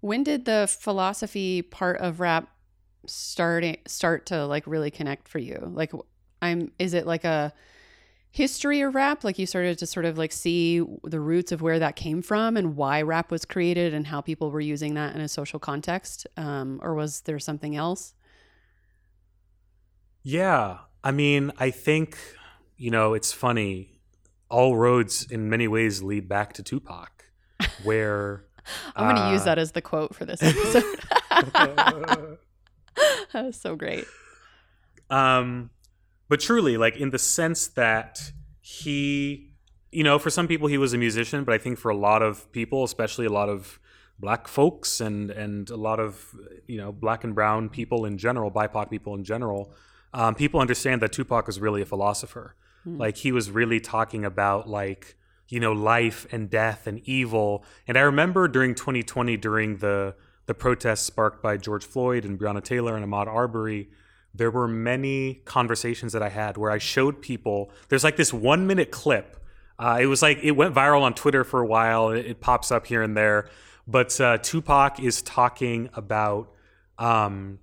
When 0.00 0.22
did 0.22 0.44
the 0.44 0.68
philosophy 0.68 1.62
part 1.62 1.98
of 2.00 2.20
rap 2.20 2.48
starting 3.06 3.78
start 3.86 4.26
to 4.26 4.46
like 4.46 4.66
really 4.66 4.90
connect 4.90 5.28
for 5.28 5.38
you? 5.38 5.72
Like, 5.72 5.92
I'm 6.42 6.72
is 6.78 6.92
it 6.92 7.06
like 7.06 7.24
a 7.24 7.52
history 8.32 8.80
of 8.80 8.94
rap? 8.94 9.24
Like 9.24 9.38
you 9.38 9.46
started 9.46 9.78
to 9.78 9.86
sort 9.86 10.04
of 10.04 10.18
like 10.18 10.32
see 10.32 10.82
the 11.04 11.20
roots 11.20 11.52
of 11.52 11.62
where 11.62 11.78
that 11.78 11.96
came 11.96 12.22
from 12.22 12.56
and 12.56 12.76
why 12.76 13.02
rap 13.02 13.30
was 13.30 13.44
created 13.44 13.94
and 13.94 14.06
how 14.06 14.20
people 14.20 14.50
were 14.50 14.60
using 14.60 14.94
that 14.94 15.14
in 15.14 15.20
a 15.20 15.28
social 15.28 15.58
context? 15.58 16.26
Um, 16.36 16.80
or 16.82 16.94
was 16.94 17.20
there 17.22 17.38
something 17.38 17.76
else? 17.76 18.14
Yeah. 20.22 20.78
I 21.04 21.10
mean, 21.10 21.52
I 21.58 21.70
think, 21.70 22.16
you 22.76 22.90
know, 22.90 23.14
it's 23.14 23.32
funny. 23.32 24.00
All 24.48 24.76
roads 24.76 25.26
in 25.30 25.48
many 25.48 25.66
ways 25.66 26.02
lead 26.02 26.28
back 26.28 26.52
to 26.54 26.62
Tupac, 26.62 27.24
where. 27.84 28.44
I'm 28.96 29.06
going 29.06 29.16
to 29.16 29.22
uh, 29.22 29.32
use 29.32 29.44
that 29.44 29.58
as 29.58 29.72
the 29.72 29.82
quote 29.82 30.14
for 30.14 30.24
this 30.24 30.42
episode. 30.42 30.84
that 33.32 33.46
was 33.46 33.60
so 33.60 33.74
great. 33.74 34.04
Um, 35.10 35.70
but 36.32 36.40
truly 36.40 36.78
like 36.78 36.96
in 36.96 37.10
the 37.10 37.18
sense 37.18 37.66
that 37.66 38.32
he 38.62 39.52
you 39.90 40.02
know 40.02 40.18
for 40.18 40.30
some 40.30 40.48
people 40.48 40.66
he 40.66 40.78
was 40.78 40.94
a 40.94 40.96
musician 40.96 41.44
but 41.44 41.52
i 41.52 41.58
think 41.58 41.78
for 41.78 41.90
a 41.90 41.94
lot 41.94 42.22
of 42.22 42.50
people 42.52 42.84
especially 42.84 43.26
a 43.26 43.34
lot 43.40 43.50
of 43.50 43.78
black 44.18 44.48
folks 44.48 44.98
and 45.02 45.30
and 45.30 45.68
a 45.68 45.76
lot 45.76 46.00
of 46.00 46.34
you 46.66 46.78
know 46.78 46.90
black 46.90 47.22
and 47.22 47.34
brown 47.34 47.68
people 47.68 48.06
in 48.06 48.16
general 48.16 48.50
bipoc 48.50 48.88
people 48.88 49.14
in 49.14 49.22
general 49.22 49.74
um, 50.14 50.34
people 50.34 50.58
understand 50.58 51.02
that 51.02 51.12
tupac 51.12 51.46
was 51.46 51.60
really 51.60 51.82
a 51.82 51.84
philosopher 51.84 52.56
mm. 52.86 52.98
like 52.98 53.18
he 53.18 53.30
was 53.30 53.50
really 53.50 53.78
talking 53.78 54.24
about 54.24 54.66
like 54.66 55.16
you 55.50 55.60
know 55.60 55.72
life 55.72 56.26
and 56.32 56.48
death 56.48 56.86
and 56.86 56.98
evil 57.04 57.62
and 57.86 57.98
i 57.98 58.00
remember 58.00 58.48
during 58.48 58.74
2020 58.74 59.36
during 59.36 59.76
the 59.84 60.14
the 60.46 60.54
protests 60.54 61.02
sparked 61.02 61.42
by 61.42 61.58
george 61.58 61.84
floyd 61.84 62.24
and 62.24 62.40
breonna 62.40 62.64
taylor 62.64 62.96
and 62.96 63.04
ahmaud 63.04 63.26
arbery 63.26 63.90
there 64.34 64.50
were 64.50 64.68
many 64.68 65.42
conversations 65.44 66.12
that 66.12 66.22
I 66.22 66.28
had 66.28 66.56
where 66.56 66.70
I 66.70 66.78
showed 66.78 67.20
people. 67.20 67.70
There's 67.88 68.04
like 68.04 68.16
this 68.16 68.32
one 68.32 68.66
minute 68.66 68.90
clip. 68.90 69.36
Uh, 69.78 69.98
it 70.00 70.06
was 70.06 70.22
like 70.22 70.38
it 70.42 70.52
went 70.52 70.74
viral 70.74 71.02
on 71.02 71.14
Twitter 71.14 71.44
for 71.44 71.60
a 71.60 71.66
while. 71.66 72.10
It, 72.10 72.26
it 72.26 72.40
pops 72.40 72.70
up 72.70 72.86
here 72.86 73.02
and 73.02 73.16
there, 73.16 73.48
but 73.86 74.18
uh, 74.20 74.38
Tupac 74.38 75.00
is 75.00 75.22
talking 75.22 75.90
about 75.94 76.52
um, 76.98 77.58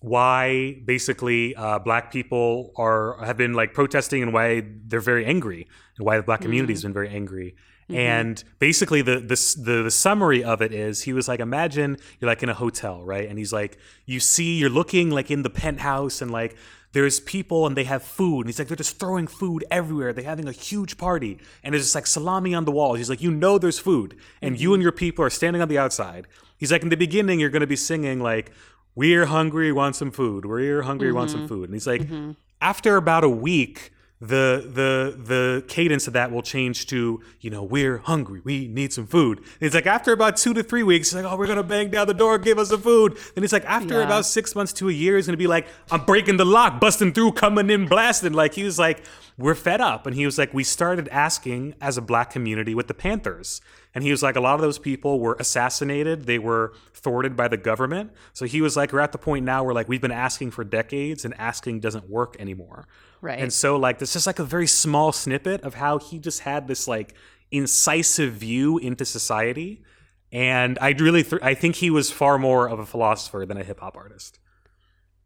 why 0.00 0.80
basically 0.84 1.54
uh, 1.56 1.78
black 1.78 2.12
people 2.12 2.72
are 2.76 3.16
have 3.24 3.36
been 3.36 3.54
like 3.54 3.72
protesting 3.72 4.22
and 4.22 4.32
why 4.32 4.62
they're 4.86 5.00
very 5.00 5.24
angry 5.24 5.66
and 5.96 6.06
why 6.06 6.16
the 6.16 6.22
black 6.22 6.42
community 6.42 6.72
has 6.72 6.80
mm. 6.80 6.84
been 6.84 6.92
very 6.92 7.08
angry. 7.08 7.56
Mm-hmm. 7.84 7.96
And 7.96 8.44
basically, 8.58 9.02
the, 9.02 9.20
the, 9.20 9.62
the 9.62 9.82
the 9.84 9.90
summary 9.90 10.42
of 10.42 10.62
it 10.62 10.72
is 10.72 11.02
he 11.02 11.12
was 11.12 11.28
like, 11.28 11.40
imagine 11.40 11.98
you're 12.18 12.30
like 12.30 12.42
in 12.42 12.48
a 12.48 12.54
hotel, 12.54 13.04
right? 13.04 13.28
And 13.28 13.38
he's 13.38 13.52
like, 13.52 13.76
you 14.06 14.20
see, 14.20 14.56
you're 14.56 14.70
looking 14.70 15.10
like 15.10 15.30
in 15.30 15.42
the 15.42 15.50
penthouse, 15.50 16.22
and 16.22 16.30
like 16.30 16.56
there's 16.92 17.20
people 17.20 17.66
and 17.66 17.76
they 17.76 17.84
have 17.84 18.02
food. 18.02 18.40
And 18.40 18.48
he's 18.48 18.58
like, 18.58 18.68
they're 18.68 18.76
just 18.76 18.98
throwing 18.98 19.26
food 19.26 19.64
everywhere. 19.70 20.12
They're 20.12 20.24
having 20.24 20.48
a 20.48 20.52
huge 20.52 20.96
party, 20.96 21.38
and 21.62 21.74
there's 21.74 21.84
just 21.84 21.94
like 21.94 22.06
salami 22.06 22.54
on 22.54 22.64
the 22.64 22.72
walls. 22.72 22.98
He's 22.98 23.10
like, 23.10 23.20
you 23.20 23.30
know, 23.30 23.58
there's 23.58 23.78
food, 23.78 24.16
and 24.40 24.54
mm-hmm. 24.54 24.62
you 24.62 24.74
and 24.74 24.82
your 24.82 24.92
people 24.92 25.24
are 25.24 25.30
standing 25.30 25.60
on 25.60 25.68
the 25.68 25.78
outside. 25.78 26.26
He's 26.56 26.72
like, 26.72 26.82
in 26.82 26.88
the 26.88 26.96
beginning, 26.96 27.38
you're 27.38 27.50
going 27.50 27.60
to 27.60 27.66
be 27.66 27.76
singing 27.76 28.20
like, 28.20 28.50
"We're 28.94 29.26
hungry, 29.26 29.72
want 29.72 29.96
some 29.96 30.10
food. 30.10 30.46
We're 30.46 30.82
hungry, 30.82 31.08
mm-hmm. 31.08 31.16
want 31.18 31.30
some 31.30 31.40
mm-hmm. 31.40 31.48
food." 31.48 31.64
And 31.68 31.74
he's 31.74 31.86
like, 31.86 32.02
mm-hmm. 32.02 32.30
after 32.62 32.96
about 32.96 33.24
a 33.24 33.28
week 33.28 33.92
the 34.20 34.62
the 34.64 35.22
the 35.22 35.64
cadence 35.66 36.06
of 36.06 36.12
that 36.12 36.30
will 36.30 36.42
change 36.42 36.86
to 36.86 37.20
you 37.40 37.50
know 37.50 37.62
we're 37.62 37.98
hungry 37.98 38.40
we 38.44 38.68
need 38.68 38.92
some 38.92 39.06
food. 39.06 39.38
And 39.38 39.46
it's 39.60 39.74
like 39.74 39.86
after 39.86 40.12
about 40.12 40.36
two 40.36 40.54
to 40.54 40.62
three 40.62 40.84
weeks 40.84 41.10
he's 41.10 41.22
like 41.22 41.30
oh 41.30 41.36
we're 41.36 41.48
gonna 41.48 41.64
bang 41.64 41.90
down 41.90 42.06
the 42.06 42.14
door 42.14 42.38
give 42.38 42.58
us 42.58 42.68
some 42.68 42.80
food. 42.80 43.18
And 43.34 43.44
it's 43.44 43.52
like 43.52 43.64
after 43.64 43.94
yeah. 43.94 44.04
about 44.04 44.24
six 44.24 44.54
months 44.54 44.72
to 44.74 44.88
a 44.88 44.92
year 44.92 45.16
he's 45.16 45.26
gonna 45.26 45.36
be 45.36 45.48
like 45.48 45.66
i'm 45.90 46.04
breaking 46.04 46.36
the 46.36 46.44
lock 46.44 46.80
busting 46.80 47.12
through 47.12 47.32
coming 47.32 47.68
in 47.70 47.86
blasting. 47.86 48.32
Like 48.32 48.54
he 48.54 48.62
was 48.62 48.78
like 48.78 49.02
we're 49.36 49.56
fed 49.56 49.80
up. 49.80 50.06
And 50.06 50.14
he 50.14 50.24
was 50.24 50.38
like 50.38 50.54
we 50.54 50.62
started 50.62 51.08
asking 51.08 51.74
as 51.80 51.98
a 51.98 52.02
black 52.02 52.30
community 52.30 52.74
with 52.74 52.86
the 52.86 52.94
panthers. 52.94 53.60
And 53.94 54.04
he 54.04 54.10
was 54.12 54.22
like 54.22 54.36
a 54.36 54.40
lot 54.40 54.54
of 54.54 54.60
those 54.60 54.78
people 54.78 55.18
were 55.18 55.36
assassinated. 55.40 56.26
They 56.26 56.38
were 56.38 56.72
thwarted 56.92 57.36
by 57.36 57.48
the 57.48 57.56
government. 57.56 58.12
So 58.32 58.46
he 58.46 58.60
was 58.60 58.76
like 58.76 58.92
we're 58.92 59.00
at 59.00 59.12
the 59.12 59.18
point 59.18 59.44
now 59.44 59.64
where 59.64 59.74
like 59.74 59.88
we've 59.88 60.00
been 60.00 60.12
asking 60.12 60.52
for 60.52 60.62
decades 60.62 61.24
and 61.24 61.34
asking 61.36 61.80
doesn't 61.80 62.08
work 62.08 62.36
anymore 62.38 62.86
Right. 63.24 63.38
And 63.38 63.50
so 63.50 63.76
like 63.76 64.00
this 64.00 64.16
is 64.16 64.26
like 64.26 64.38
a 64.38 64.44
very 64.44 64.66
small 64.66 65.10
snippet 65.10 65.62
of 65.62 65.72
how 65.72 65.96
he 65.98 66.18
just 66.18 66.40
had 66.40 66.68
this 66.68 66.86
like 66.86 67.14
incisive 67.50 68.34
view 68.34 68.76
into 68.76 69.06
society. 69.06 69.82
And 70.30 70.78
I 70.78 70.90
really 70.90 71.22
th- 71.22 71.40
I 71.42 71.54
think 71.54 71.76
he 71.76 71.88
was 71.88 72.10
far 72.10 72.36
more 72.36 72.68
of 72.68 72.78
a 72.78 72.84
philosopher 72.84 73.46
than 73.46 73.56
a 73.56 73.64
hip 73.64 73.80
hop 73.80 73.96
artist. 73.96 74.40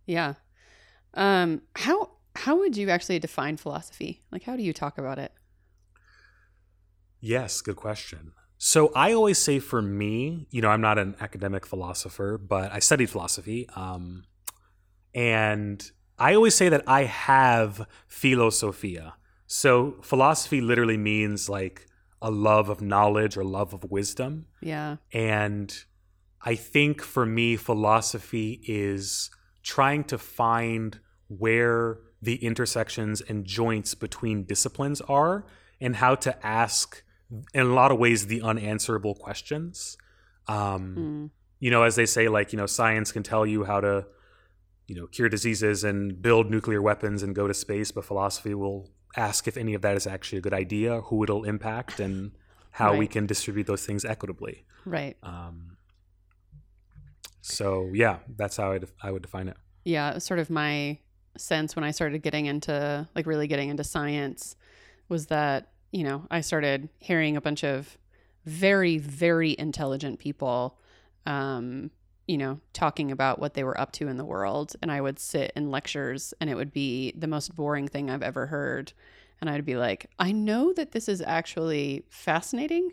Yeah. 0.07 0.35
Um 1.15 1.63
how 1.75 2.11
how 2.37 2.57
would 2.59 2.77
you 2.77 2.89
actually 2.89 3.19
define 3.19 3.57
philosophy? 3.57 4.23
Like 4.31 4.45
how 4.45 4.57
do 4.57 4.63
you 4.63 4.73
talk 4.73 4.97
about 4.97 5.19
it? 5.19 5.33
Yes, 7.21 7.61
good 7.61 7.75
question. 7.75 8.31
So 8.59 8.93
I 8.95 9.13
always 9.13 9.39
say 9.39 9.59
for 9.59 9.83
me, 9.83 10.47
you 10.53 10.63
know, 10.63 10.69
I'm 10.69 10.81
not 10.81 10.99
an 10.99 11.17
academic 11.21 11.67
philosopher, 11.67 12.39
but 12.39 12.73
I 12.73 12.79
studied 12.79 13.11
philosophy. 13.11 13.69
Um, 13.75 14.23
and 15.17 15.91
I 16.19 16.35
always 16.35 16.55
say 16.55 16.69
that 16.69 16.85
I 16.87 17.05
have 17.05 17.87
philosophia. 18.07 19.15
So 19.47 19.97
philosophy 20.03 20.61
literally 20.61 20.97
means 20.97 21.49
like 21.49 21.87
a 22.21 22.31
love 22.31 22.69
of 22.69 22.81
knowledge 22.81 23.37
or 23.37 23.45
love 23.45 23.73
of 23.73 23.91
wisdom. 23.91 24.47
Yeah. 24.61 24.97
And 25.13 25.73
I 26.43 26.55
think 26.55 27.03
for 27.03 27.25
me, 27.25 27.57
philosophy 27.57 28.61
is 28.67 29.31
trying 29.63 30.05
to 30.05 30.19
find 30.19 30.99
where 31.29 31.99
the 32.21 32.37
intersections 32.45 33.21
and 33.21 33.45
joints 33.45 33.95
between 33.95 34.45
disciplines 34.45 35.01
are 35.03 35.47
and 35.81 35.97
how 35.97 36.17
to 36.17 36.47
ask, 36.47 37.03
in 37.55 37.61
a 37.61 37.73
lot 37.73 37.93
of 37.93 37.99
ways, 37.99 38.27
the 38.27 38.43
unanswerable 38.43 39.15
questions. 39.15 39.97
Um, 40.49 40.97
Mm. 40.97 41.31
You 41.61 41.71
know, 41.71 41.83
as 41.83 41.97
they 41.97 42.07
say, 42.07 42.29
like, 42.29 42.53
you 42.53 42.57
know, 42.57 42.67
science 42.67 43.13
can 43.13 43.23
tell 43.23 43.45
you 43.45 43.65
how 43.65 43.81
to, 43.81 44.07
you 44.89 44.97
know, 44.97 45.07
cure 45.07 45.29
diseases 45.29 45.85
and 45.85 46.21
build 46.21 46.51
nuclear 46.51 46.83
weapons 46.83 47.23
and 47.23 47.35
go 47.35 47.47
to 47.47 47.55
space, 47.55 47.93
but 47.93 48.05
philosophy 48.05 48.55
will 48.55 48.91
ask 49.17 49.47
if 49.47 49.57
any 49.57 49.75
of 49.75 49.83
that 49.83 49.97
is 49.97 50.07
actually 50.07 50.39
a 50.39 50.41
good 50.41 50.55
idea, 50.55 51.03
who 51.03 51.23
it'll 51.23 51.45
impact, 51.45 52.01
and 52.01 52.33
how 52.73 52.97
we 52.97 53.07
can 53.07 53.27
distribute 53.27 53.67
those 53.67 53.85
things 53.87 54.05
equitably. 54.05 54.65
Right. 54.85 55.17
Um, 55.23 55.77
so 57.41 57.91
yeah, 57.95 58.19
that's 58.37 58.57
how 58.57 58.73
I, 58.73 58.79
def- 58.79 58.93
I 59.03 59.11
would 59.11 59.23
define 59.23 59.49
it. 59.49 59.57
yeah, 59.85 60.15
it 60.17 60.21
sort 60.21 60.41
of 60.41 60.51
my 60.51 60.99
sense 61.37 61.77
when 61.77 61.85
I 61.85 61.93
started 61.93 62.23
getting 62.23 62.47
into 62.47 63.09
like 63.15 63.27
really 63.27 63.47
getting 63.47 63.69
into 63.69 63.85
science 63.85 64.57
was 65.09 65.27
that, 65.27 65.73
you 65.93 66.05
know, 66.05 66.27
I 66.31 66.41
started 66.41 66.89
hearing 66.99 67.37
a 67.37 67.41
bunch 67.41 67.65
of 67.65 67.97
very, 68.45 68.99
very 68.99 69.57
intelligent 69.59 70.19
people, 70.19 70.79
um, 71.27 71.91
you 72.29 72.39
know, 72.39 72.61
talking 72.73 73.11
about 73.11 73.41
what 73.41 73.55
they 73.55 73.65
were 73.65 73.81
up 73.81 73.91
to 73.93 74.07
in 74.07 74.19
the 74.19 74.25
world. 74.25 74.77
And 74.83 74.93
I 74.93 75.01
would 75.01 75.19
sit 75.19 75.53
in 75.57 75.73
lectures 75.73 76.33
and 76.41 76.49
it 76.49 76.55
would 76.55 76.73
be 76.73 77.13
the 77.17 77.27
most 77.27 77.57
boring 77.57 77.89
thing 77.89 78.09
I've 78.11 78.23
ever 78.23 78.47
heard. 78.47 78.93
And 79.41 79.51
I'd 79.51 79.65
be 79.65 79.77
like, 79.77 80.07
I 80.19 80.31
know 80.33 80.73
that 80.75 80.93
this 80.93 81.09
is 81.09 81.21
actually 81.23 82.05
fascinating, 82.11 82.93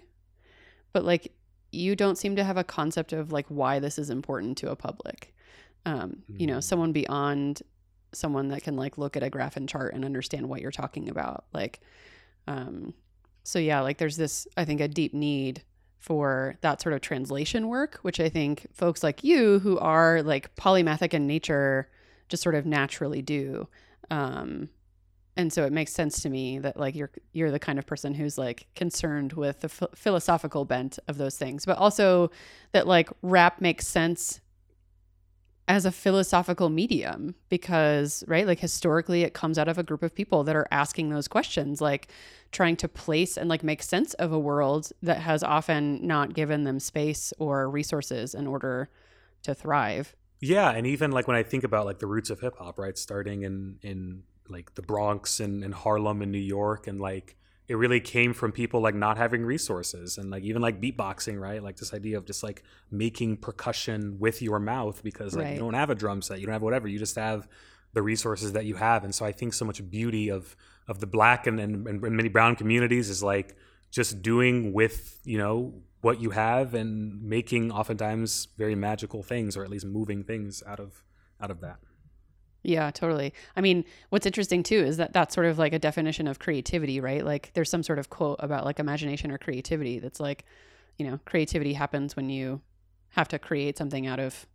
but 0.94 1.04
like, 1.06 1.34
you 1.72 1.96
don't 1.96 2.18
seem 2.18 2.38
to 2.38 2.44
have 2.44 2.58
a 2.58 2.64
concept 2.64 3.12
of 3.14 3.32
like 3.32 3.46
why 3.50 3.80
this 3.80 4.00
is 4.00 4.10
important 4.10 4.58
to 4.60 4.72
a 4.72 4.76
public 4.76 5.34
um, 5.86 6.24
you 6.38 6.48
know, 6.48 6.58
Mm. 6.58 6.64
someone 6.64 6.92
beyond 6.92 7.62
someone 8.14 8.48
that 8.48 8.64
can 8.64 8.76
like 8.76 8.98
look 8.98 9.16
at 9.18 9.24
a 9.24 9.30
graph 9.30 9.58
and 9.58 9.68
chart 9.70 9.94
and 9.94 10.04
understand 10.06 10.48
what 10.50 10.62
you're 10.62 10.72
talking 10.72 11.10
about. 11.10 11.46
Like, 11.54 11.82
um, 12.48 12.94
so 13.44 13.60
yeah, 13.60 13.82
like 13.82 13.98
there's 13.98 14.18
this, 14.18 14.48
I 14.58 14.66
think, 14.66 14.82
a 14.82 14.88
deep 14.88 15.14
need 15.14 15.62
for 16.00 16.58
that 16.62 16.82
sort 16.82 16.94
of 16.94 17.02
translation 17.02 17.68
work, 17.68 18.00
which 18.02 18.20
I 18.20 18.30
think 18.30 18.68
folks 18.74 19.04
like 19.04 19.24
you 19.24 19.60
who 19.60 19.78
are 19.80 20.22
like 20.22 20.56
polymathic 20.56 21.14
in 21.14 21.28
nature 21.28 21.90
just 22.30 22.44
sort 22.44 22.56
of 22.56 22.66
naturally 22.66 23.22
do. 23.22 23.68
Um, 24.12 24.70
and 25.38 25.52
so 25.52 25.66
it 25.66 25.74
makes 25.74 25.92
sense 25.92 26.22
to 26.22 26.30
me 26.30 26.60
that 26.60 26.78
like 26.78 26.96
you're 26.96 27.12
you're 27.34 27.52
the 27.52 27.60
kind 27.60 27.78
of 27.78 27.86
person 27.86 28.14
who's 28.14 28.38
like 28.38 28.68
concerned 28.76 29.34
with 29.34 29.62
the 29.62 29.70
ph- 29.70 29.92
philosophical 29.94 30.64
bent 30.64 30.98
of 31.08 31.18
those 31.18 31.38
things, 31.38 31.66
but 31.66 31.78
also 31.78 32.32
that 32.72 32.88
like 32.88 33.10
rap 33.22 33.60
makes 33.60 33.88
sense 33.88 34.40
as 35.68 35.86
a 35.86 35.92
philosophical 35.92 36.70
medium 36.70 37.34
because 37.50 38.24
right 38.28 38.46
like 38.46 38.60
historically 38.60 39.24
it 39.24 39.34
comes 39.34 39.58
out 39.58 39.68
of 39.68 39.80
a 39.80 39.84
group 39.84 40.04
of 40.04 40.14
people 40.14 40.44
that 40.44 40.56
are 40.56 40.68
asking 40.70 41.10
those 41.10 41.28
questions 41.28 41.82
like 41.82 42.08
trying 42.52 42.76
to 42.78 42.88
place 42.88 43.36
and 43.38 43.50
like 43.50 43.64
make 43.64 43.84
sense 43.84 44.14
of 44.16 44.32
a 44.32 44.40
world 44.40 44.92
that 45.02 45.18
has 45.18 45.44
often 45.44 46.06
not 46.06 46.34
given 46.34 46.64
them 46.64 46.80
space 46.80 47.34
or 47.38 47.70
resources 47.70 48.34
in 48.34 48.48
order 48.48 48.90
to 49.44 49.54
thrive. 49.54 50.16
Yeah, 50.40 50.72
and 50.72 50.88
even 50.88 51.12
like 51.12 51.28
when 51.28 51.38
I 51.38 51.44
think 51.44 51.64
about 51.64 51.86
like 51.86 52.00
the 52.00 52.08
roots 52.08 52.30
of 52.30 52.40
hip 52.40 52.58
hop, 52.58 52.80
right, 52.80 52.98
starting 52.98 53.44
in 53.44 53.78
in 53.82 54.24
like 54.48 54.76
the 54.76 54.82
Bronx 54.82 55.40
and, 55.40 55.64
and 55.64 55.74
Harlem 55.74 56.22
and 56.22 56.32
New 56.32 56.38
York, 56.38 56.88
and 56.88 57.00
like 57.00 57.36
it 57.68 57.76
really 57.76 58.00
came 58.00 58.34
from 58.34 58.52
people 58.52 58.80
like 58.80 58.94
not 58.96 59.18
having 59.18 59.44
resources 59.44 60.18
and 60.18 60.30
like 60.30 60.44
even 60.44 60.62
like 60.62 60.80
beatboxing, 60.80 61.40
right? 61.40 61.64
Like 61.64 61.78
this 61.78 61.94
idea 61.94 62.18
of 62.18 62.26
just 62.26 62.44
like 62.44 62.64
making 62.92 63.38
percussion 63.38 64.18
with 64.20 64.42
your 64.42 64.60
mouth 64.60 65.02
because 65.04 65.36
like 65.36 65.46
Right. 65.46 65.54
you 65.54 65.60
don't 65.60 65.74
have 65.74 65.90
a 65.90 65.96
drum 65.96 66.22
set, 66.22 66.40
you 66.40 66.46
don't 66.46 66.54
have 66.54 66.62
whatever, 66.62 66.88
you 66.88 67.00
just 67.00 67.16
have 67.16 67.48
the 67.94 68.02
resources 68.04 68.54
that 68.54 68.66
you 68.66 68.76
have. 68.76 69.04
And 69.04 69.16
so 69.16 69.26
I 69.26 69.32
think 69.32 69.54
so 69.54 69.66
much 69.66 69.88
beauty 69.90 70.30
of 70.30 70.56
of 70.88 71.00
the 71.00 71.08
black 71.08 71.48
and, 71.48 71.60
and, 71.60 71.88
and 71.88 72.02
many 72.02 72.30
brown 72.30 72.56
communities 72.56 73.10
is 73.10 73.24
like 73.24 73.56
just 73.90 74.22
doing 74.22 74.72
with, 74.72 75.20
you 75.24 75.38
know, 75.40 75.74
what 76.02 76.22
you 76.22 76.30
have 76.30 76.76
and 76.76 77.24
making 77.24 77.72
oftentimes 77.72 78.50
very 78.58 78.76
magical 78.76 79.24
things 79.24 79.58
or 79.58 79.64
at 79.64 79.72
least 79.72 79.86
moving 79.88 80.24
things 80.24 80.62
out 80.68 80.80
of 80.80 81.04
out 81.42 81.50
of 81.50 81.62
that. 81.62 81.80
Yeah, 82.68 82.90
totally. 82.90 83.32
I 83.56 83.62
mean, 83.62 83.86
what's 84.10 84.26
interesting 84.26 84.64
too 84.64 84.80
is 84.80 84.98
that 84.98 85.14
that's 85.14 85.36
sort 85.36 85.46
of 85.46 85.60
like 85.60 85.72
a 85.74 85.78
definition 85.80 86.28
of 86.28 86.40
creativity, 86.40 87.00
right? 87.00 87.24
Like 87.24 87.52
there's 87.54 87.70
some 87.70 87.84
sort 87.84 88.00
of 88.00 88.10
quote 88.10 88.38
about 88.40 88.66
like 88.66 88.80
imagination 88.80 89.32
or 89.32 89.38
creativity 89.38 90.00
that's 90.00 90.20
like, 90.20 90.46
you 90.98 91.06
know, 91.08 91.20
creativity 91.26 91.74
happens 91.74 92.16
when 92.16 92.28
you 92.30 92.62
have 93.10 93.28
to 93.28 93.38
create 93.40 93.78
something 93.78 94.08
out 94.08 94.20
of 94.20 94.48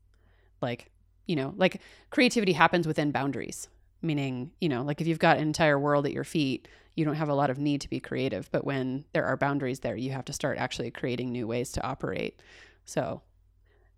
like, 0.61 0.91
you 1.27 1.37
know, 1.37 1.55
like 1.57 1.81
creativity 2.11 2.53
happens 2.53 2.85
within 2.85 3.13
boundaries, 3.13 3.69
meaning, 4.03 4.51
you 4.61 4.69
know, 4.69 4.83
like 4.83 5.01
if 5.01 5.07
you've 5.07 5.21
got 5.21 5.37
an 5.37 5.45
entire 5.45 5.79
world 5.79 6.05
at 6.05 6.13
your 6.13 6.25
feet, 6.25 6.67
you 6.97 7.05
don't 7.05 7.15
have 7.15 7.29
a 7.29 7.35
lot 7.35 7.49
of 7.51 7.59
need 7.59 7.81
to 7.83 7.89
be 7.89 8.01
creative, 8.01 8.51
but 8.51 8.65
when 8.65 9.05
there 9.13 9.25
are 9.25 9.37
boundaries 9.37 9.81
there, 9.81 9.95
you 9.97 10.11
have 10.11 10.25
to 10.25 10.33
start 10.33 10.59
actually 10.59 10.91
creating 10.91 11.31
new 11.31 11.47
ways 11.47 11.71
to 11.73 11.85
operate. 11.87 12.41
So, 12.85 13.23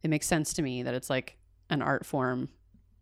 it 0.03 0.11
makes 0.11 0.27
sense 0.27 0.53
to 0.55 0.63
me 0.63 0.83
that 0.83 0.95
it's 0.95 1.11
like 1.11 1.39
an 1.71 1.83
art 1.83 2.05
form, 2.07 2.51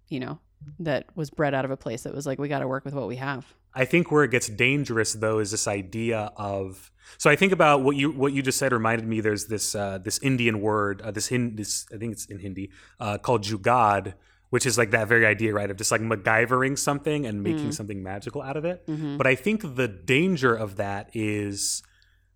you 0.09 0.21
know, 0.21 0.39
that 0.79 1.07
was 1.15 1.31
bred 1.31 1.55
out 1.55 1.65
of 1.65 1.71
a 1.71 1.77
place 1.77 2.03
that 2.03 2.15
was 2.15 2.27
like 2.27 2.39
we 2.39 2.49
got 2.49 2.61
to 2.61 2.69
work 2.69 2.85
with 2.85 2.95
what 2.95 3.09
we 3.09 3.17
have. 3.17 3.47
I 3.75 3.85
think 3.85 4.11
where 4.11 4.25
it 4.25 4.31
gets 4.31 4.49
dangerous 4.49 5.13
though 5.15 5.39
is 5.39 5.51
this 5.53 5.69
idea 5.69 6.33
of 6.37 6.91
so 7.19 7.31
I 7.31 7.37
think 7.37 7.53
about 7.53 7.83
what 7.83 7.97
you 7.97 8.11
what 8.11 8.33
you 8.33 8.43
just 8.43 8.59
said 8.59 8.73
reminded 8.73 9.07
me 9.07 9.21
there's 9.21 9.47
this 9.47 9.75
uh, 9.75 9.99
this 9.99 10.19
Indian 10.21 10.61
word 10.61 11.01
uh, 11.03 11.11
this 11.11 11.29
Hin 11.29 11.55
this 11.57 11.87
I 11.93 11.97
think 11.99 12.13
it's 12.13 12.27
in 12.27 12.39
Hindi 12.39 12.71
uh, 12.99 13.19
called 13.19 13.43
jugad 13.45 14.15
which 14.51 14.67
is 14.67 14.77
like 14.77 14.91
that 14.91 15.07
very 15.07 15.25
idea 15.27 15.53
right 15.55 15.71
of 15.71 15.77
just 15.77 15.93
like 15.93 16.01
MacGyvering 16.01 16.77
something 16.79 17.25
and 17.27 17.43
making 17.45 17.69
Mm. 17.69 17.75
something 17.75 18.03
magical 18.03 18.43
out 18.43 18.57
of 18.57 18.65
it 18.65 18.85
Mm-hmm. 18.89 19.17
but 19.17 19.27
I 19.27 19.35
think 19.37 19.77
the 19.77 19.87
danger 19.89 20.55
of 20.55 20.77
that 20.77 21.11
is 21.15 21.83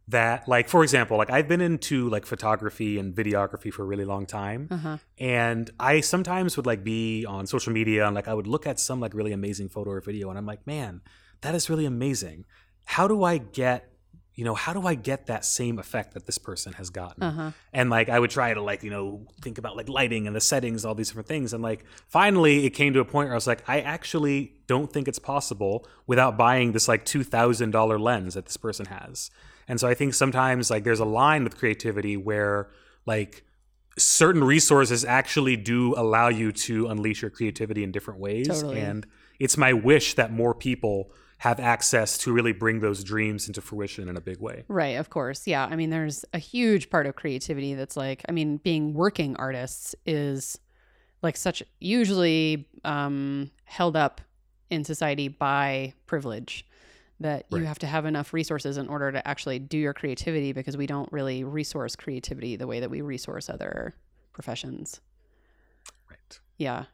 that 0.09 0.47
like 0.47 0.69
for 0.69 0.83
example 0.83 1.17
like 1.17 1.31
I've 1.31 1.49
been 1.49 1.63
into 1.63 2.11
like 2.11 2.27
photography 2.27 2.99
and 2.99 3.15
videography 3.15 3.73
for 3.73 3.83
a 3.83 3.87
really 3.87 4.05
long 4.05 4.27
time 4.27 4.69
Uh-huh. 4.71 4.99
and 5.19 5.71
I 5.81 6.01
sometimes 6.01 6.57
would 6.59 6.67
like 6.67 6.85
be 6.85 7.25
on 7.25 7.47
social 7.47 7.73
media 7.73 8.07
and 8.07 8.15
like 8.15 8.29
I 8.29 8.35
would 8.35 8.47
look 8.47 8.67
at 8.67 8.79
some 8.79 9.01
like 9.01 9.15
really 9.15 9.33
amazing 9.33 9.71
photo 9.71 9.91
or 9.93 10.01
video 10.03 10.29
and 10.29 10.37
I'm 10.39 10.45
like, 10.47 10.67
man, 10.67 11.01
that 11.41 11.55
is 11.55 11.71
really 11.71 11.87
amazing. 11.87 12.45
How 12.85 13.09
do 13.09 13.25
I 13.25 13.39
get, 13.39 13.91
you 14.35 14.45
know, 14.45 14.55
how 14.55 14.75
do 14.75 14.87
I 14.87 14.95
get 14.95 15.27
that 15.29 15.43
same 15.45 15.79
effect 15.79 16.13
that 16.13 16.27
this 16.27 16.37
person 16.37 16.75
has 16.75 16.91
gotten? 16.91 17.23
Uh-huh. 17.23 17.51
And 17.73 17.89
like 17.89 18.11
I 18.11 18.19
would 18.19 18.31
try 18.31 18.53
to 18.53 18.61
like, 18.61 18.83
you 18.83 18.91
know, 18.91 19.27
think 19.41 19.57
about 19.57 19.75
like 19.75 19.89
lighting 19.89 20.27
and 20.27 20.37
the 20.37 20.41
settings, 20.41 20.85
all 20.85 20.95
these 20.95 21.09
different 21.09 21.29
things. 21.29 21.55
And 21.55 21.63
like 21.63 21.83
finally 22.09 22.67
it 22.67 22.71
came 22.71 22.93
to 22.93 23.01
a 23.01 23.07
point 23.07 23.29
where 23.29 23.33
I 23.35 23.37
was 23.37 23.47
like, 23.47 23.63
I 23.67 23.81
actually 23.81 24.53
don't 24.67 24.93
think 24.93 25.09
it's 25.09 25.19
possible 25.19 25.87
without 26.07 26.37
buying 26.37 26.73
this 26.73 26.89
like 26.89 27.07
two 27.07 27.25
thousand 27.25 27.71
dollar 27.71 27.99
lens 27.99 28.35
that 28.35 28.45
this 28.45 28.59
person 28.59 28.85
has. 28.87 29.31
And 29.69 29.81
so 29.81 29.89
I 29.89 29.95
think 29.95 30.15
sometimes 30.15 30.71
like 30.71 30.85
there's 30.85 31.01
a 31.01 31.05
line 31.05 31.45
with 31.45 31.57
creativity 31.57 32.17
where 32.17 32.71
like 33.07 33.45
certain 33.97 34.43
resources 34.43 35.05
actually 35.05 35.57
do 35.57 35.95
allow 35.97 36.29
you 36.29 36.53
to 36.53 36.89
unleash 36.89 37.23
your 37.23 37.31
creativity 37.31 37.85
in 37.85 37.93
different 37.93 38.21
ways. 38.21 38.49
Totally. 38.49 38.81
And 38.81 39.07
it's 39.39 39.57
my 39.57 39.73
wish 39.73 40.15
that 40.15 40.33
more 40.33 40.55
people 40.55 41.13
have 41.39 41.61
access 41.61 42.17
to 42.19 42.33
really 42.33 42.53
bring 42.53 42.81
those 42.81 43.05
dreams 43.05 43.49
into 43.49 43.61
fruition 43.61 44.09
in 44.09 44.17
a 44.17 44.21
big 44.21 44.41
way. 44.41 44.65
Right, 44.69 44.97
of 44.97 45.11
course. 45.11 45.47
Yeah. 45.47 45.67
I 45.71 45.77
mean, 45.77 45.91
there's 45.91 46.25
a 46.33 46.39
huge 46.39 46.91
part 46.91 47.07
of 47.07 47.17
creativity 47.17 47.75
that's 47.75 47.97
like, 47.97 48.23
I 48.29 48.33
mean, 48.33 48.59
being 48.59 48.95
working 48.95 49.37
artists 49.37 49.95
is 50.07 50.59
like 51.23 51.37
such 51.37 51.63
usually 51.81 52.69
um, 52.85 53.51
held 53.65 53.97
up 53.97 54.21
in 54.71 54.85
society 54.85 55.29
by 55.29 55.93
privilege 56.07 56.67
that 57.21 57.47
you 57.51 57.65
have 57.65 57.79
to 57.79 57.87
have 57.87 58.05
enough 58.07 58.33
resources 58.33 58.77
in 58.77 58.89
order 58.89 59.13
to 59.13 59.27
actually 59.27 59.59
do 59.59 59.79
your 59.79 59.95
creativity 59.95 60.53
because 60.53 60.77
we 60.77 60.87
don't 60.87 61.11
really 61.13 61.45
resource 61.45 61.95
creativity 61.97 62.57
the 62.57 62.67
way 62.67 62.81
that 62.81 62.91
we 62.91 63.01
resource 63.01 63.49
other 63.49 63.95
professions. 64.33 65.01
Right. 66.11 66.41
Yeah. 66.59 66.85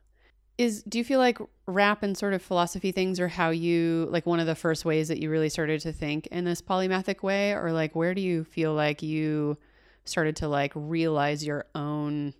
is 0.58 0.82
do 0.82 0.98
you 0.98 1.04
feel 1.04 1.18
like 1.20 1.38
rap 1.66 2.02
and 2.02 2.16
sort 2.18 2.34
of 2.34 2.42
philosophy 2.42 2.92
things 2.92 3.18
are 3.18 3.28
how 3.28 3.48
you 3.50 4.06
like 4.10 4.26
one 4.26 4.40
of 4.40 4.46
the 4.46 4.54
first 4.54 4.84
ways 4.84 5.08
that 5.08 5.18
you 5.18 5.30
really 5.30 5.48
started 5.48 5.80
to 5.80 5.92
think 5.92 6.26
in 6.28 6.44
this 6.44 6.60
polymathic 6.60 7.22
way 7.22 7.52
or 7.54 7.72
like 7.72 7.94
where 7.96 8.12
do 8.14 8.20
you 8.20 8.44
feel 8.44 8.74
like 8.74 9.02
you 9.02 9.56
started 10.04 10.36
to 10.36 10.48
like 10.48 10.72
realize 10.74 11.44
your 11.46 11.64
own 11.74 12.34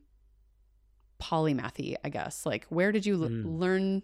polymathy 1.21 1.95
i 2.05 2.09
guess 2.09 2.47
like 2.47 2.65
where 2.71 2.93
did 2.93 3.05
you 3.05 3.23
l- 3.23 3.29
Mm. 3.29 3.59
learn 3.61 4.03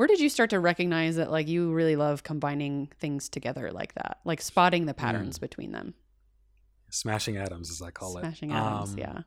where 0.00 0.06
did 0.06 0.18
you 0.18 0.30
start 0.30 0.48
to 0.48 0.58
recognize 0.58 1.16
that 1.16 1.30
like 1.30 1.46
you 1.46 1.70
really 1.72 1.94
love 1.94 2.22
combining 2.22 2.88
things 2.98 3.28
together 3.28 3.70
like 3.70 3.92
that 3.96 4.16
like 4.24 4.40
spotting 4.40 4.86
the 4.86 4.94
patterns 4.94 5.38
between 5.38 5.72
them 5.72 5.92
Smashing 6.92 7.36
atoms, 7.36 7.70
as 7.70 7.82
I 7.82 7.90
call 7.90 8.12
smashing 8.12 8.50
it. 8.50 8.52
Smashing 8.52 8.52
atoms 8.52 8.92
Um, 8.92 8.98
yeah 8.98 9.18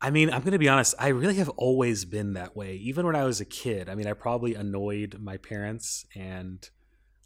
I 0.00 0.10
mean, 0.10 0.30
I'm 0.30 0.40
going 0.40 0.52
to 0.52 0.58
be 0.58 0.68
honest. 0.68 0.94
I 0.98 1.08
really 1.08 1.36
have 1.36 1.48
always 1.50 2.04
been 2.04 2.34
that 2.34 2.54
way. 2.54 2.74
Even 2.74 3.06
when 3.06 3.16
I 3.16 3.24
was 3.24 3.40
a 3.40 3.46
kid. 3.46 3.88
I 3.88 3.94
mean, 3.94 4.06
I 4.06 4.12
probably 4.12 4.54
annoyed 4.54 5.16
my 5.18 5.38
parents 5.38 6.04
and 6.14 6.68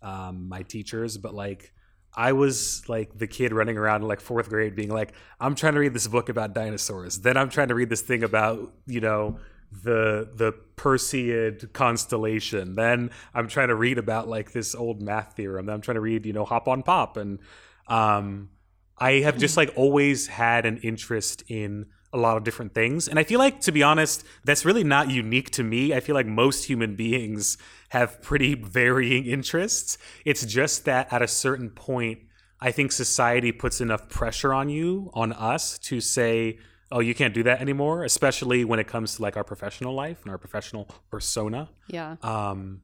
um, 0.02 0.48
my 0.48 0.62
teachers, 0.62 1.16
but 1.16 1.34
like, 1.34 1.72
I 2.14 2.32
was 2.32 2.84
like 2.88 3.18
the 3.18 3.26
kid 3.26 3.52
running 3.52 3.76
around 3.76 4.02
in 4.02 4.08
like 4.08 4.20
fourth 4.20 4.48
grade, 4.48 4.76
being 4.76 4.90
like, 4.90 5.14
"I'm 5.40 5.56
trying 5.56 5.74
to 5.74 5.80
read 5.80 5.94
this 5.94 6.06
book 6.06 6.28
about 6.28 6.54
dinosaurs. 6.54 7.18
Then 7.18 7.36
I'm 7.36 7.48
trying 7.48 7.68
to 7.68 7.74
read 7.74 7.88
this 7.88 8.02
thing 8.02 8.22
about 8.22 8.72
you 8.86 9.00
know 9.00 9.38
the 9.70 10.28
the 10.34 10.52
Perseid 10.76 11.72
constellation. 11.72 12.74
Then 12.74 13.10
I'm 13.34 13.48
trying 13.48 13.68
to 13.68 13.74
read 13.74 13.98
about 13.98 14.28
like 14.28 14.52
this 14.52 14.74
old 14.74 15.02
math 15.02 15.34
theorem. 15.34 15.66
Then 15.66 15.74
I'm 15.74 15.80
trying 15.80 15.96
to 15.96 16.00
read 16.00 16.26
you 16.26 16.32
know 16.32 16.44
Hop 16.44 16.68
on 16.68 16.82
Pop, 16.82 17.16
and 17.16 17.38
um, 17.86 18.50
I 18.98 19.20
have 19.20 19.38
just 19.38 19.56
like 19.56 19.72
always 19.76 20.26
had 20.26 20.66
an 20.66 20.78
interest 20.78 21.42
in 21.48 21.86
a 22.12 22.18
lot 22.18 22.36
of 22.36 22.44
different 22.44 22.74
things. 22.74 23.08
And 23.08 23.18
I 23.18 23.24
feel 23.24 23.38
like, 23.38 23.60
to 23.62 23.72
be 23.72 23.82
honest, 23.82 24.24
that's 24.44 24.64
really 24.64 24.84
not 24.84 25.10
unique 25.10 25.50
to 25.50 25.62
me. 25.62 25.94
I 25.94 26.00
feel 26.00 26.14
like 26.14 26.26
most 26.26 26.64
human 26.64 26.96
beings 26.96 27.56
have 27.90 28.20
pretty 28.20 28.54
varying 28.54 29.26
interests. 29.26 29.96
It's 30.24 30.44
just 30.44 30.84
that 30.86 31.12
at 31.12 31.22
a 31.22 31.28
certain 31.28 31.70
point, 31.70 32.20
I 32.60 32.72
think 32.72 32.92
society 32.92 33.52
puts 33.52 33.80
enough 33.80 34.08
pressure 34.08 34.52
on 34.52 34.68
you, 34.68 35.10
on 35.14 35.32
us, 35.32 35.78
to 35.78 36.00
say, 36.00 36.58
oh, 36.92 37.00
you 37.00 37.14
can't 37.14 37.32
do 37.34 37.42
that 37.44 37.60
anymore, 37.60 38.04
especially 38.04 38.64
when 38.64 38.78
it 38.80 38.86
comes 38.88 39.16
to 39.16 39.22
like 39.22 39.36
our 39.36 39.44
professional 39.44 39.94
life 39.94 40.22
and 40.22 40.30
our 40.30 40.38
professional 40.38 40.88
persona. 41.10 41.68
Yeah. 41.88 42.16
Um, 42.22 42.82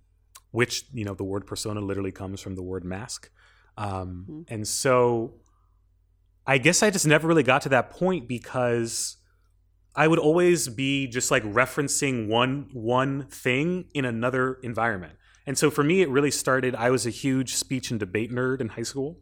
which 0.53 0.85
you 0.93 1.05
know 1.05 1.15
the 1.15 1.25
word 1.25 1.47
persona 1.47 1.81
literally 1.81 2.13
comes 2.13 2.41
from 2.41 2.55
the 2.55 2.63
word 2.63 2.85
mask. 2.85 3.31
Um, 3.77 4.25
Mhm. 4.31 4.45
and 4.49 4.69
so 4.69 5.35
i 6.47 6.57
guess 6.59 6.83
i 6.83 6.89
just 6.91 7.07
never 7.07 7.27
really 7.29 7.43
got 7.43 7.61
to 7.63 7.69
that 7.69 7.91
point 7.91 8.27
because 8.29 9.17
i 9.95 10.07
would 10.09 10.19
always 10.21 10.69
be 10.69 11.07
just 11.09 11.31
like 11.31 11.43
referencing 11.43 12.29
one 12.29 12.71
one 12.73 13.27
thing 13.29 13.87
in 13.93 14.05
another 14.05 14.55
environment. 14.63 15.15
And 15.47 15.59
so 15.59 15.71
for 15.71 15.85
me 15.85 16.01
it 16.01 16.09
really 16.09 16.31
started 16.31 16.75
i 16.75 16.89
was 16.91 17.05
a 17.07 17.11
huge 17.11 17.55
speech 17.57 17.91
and 17.91 18.01
debate 18.01 18.31
nerd 18.31 18.61
in 18.63 18.69
high 18.69 18.83
school 18.93 19.19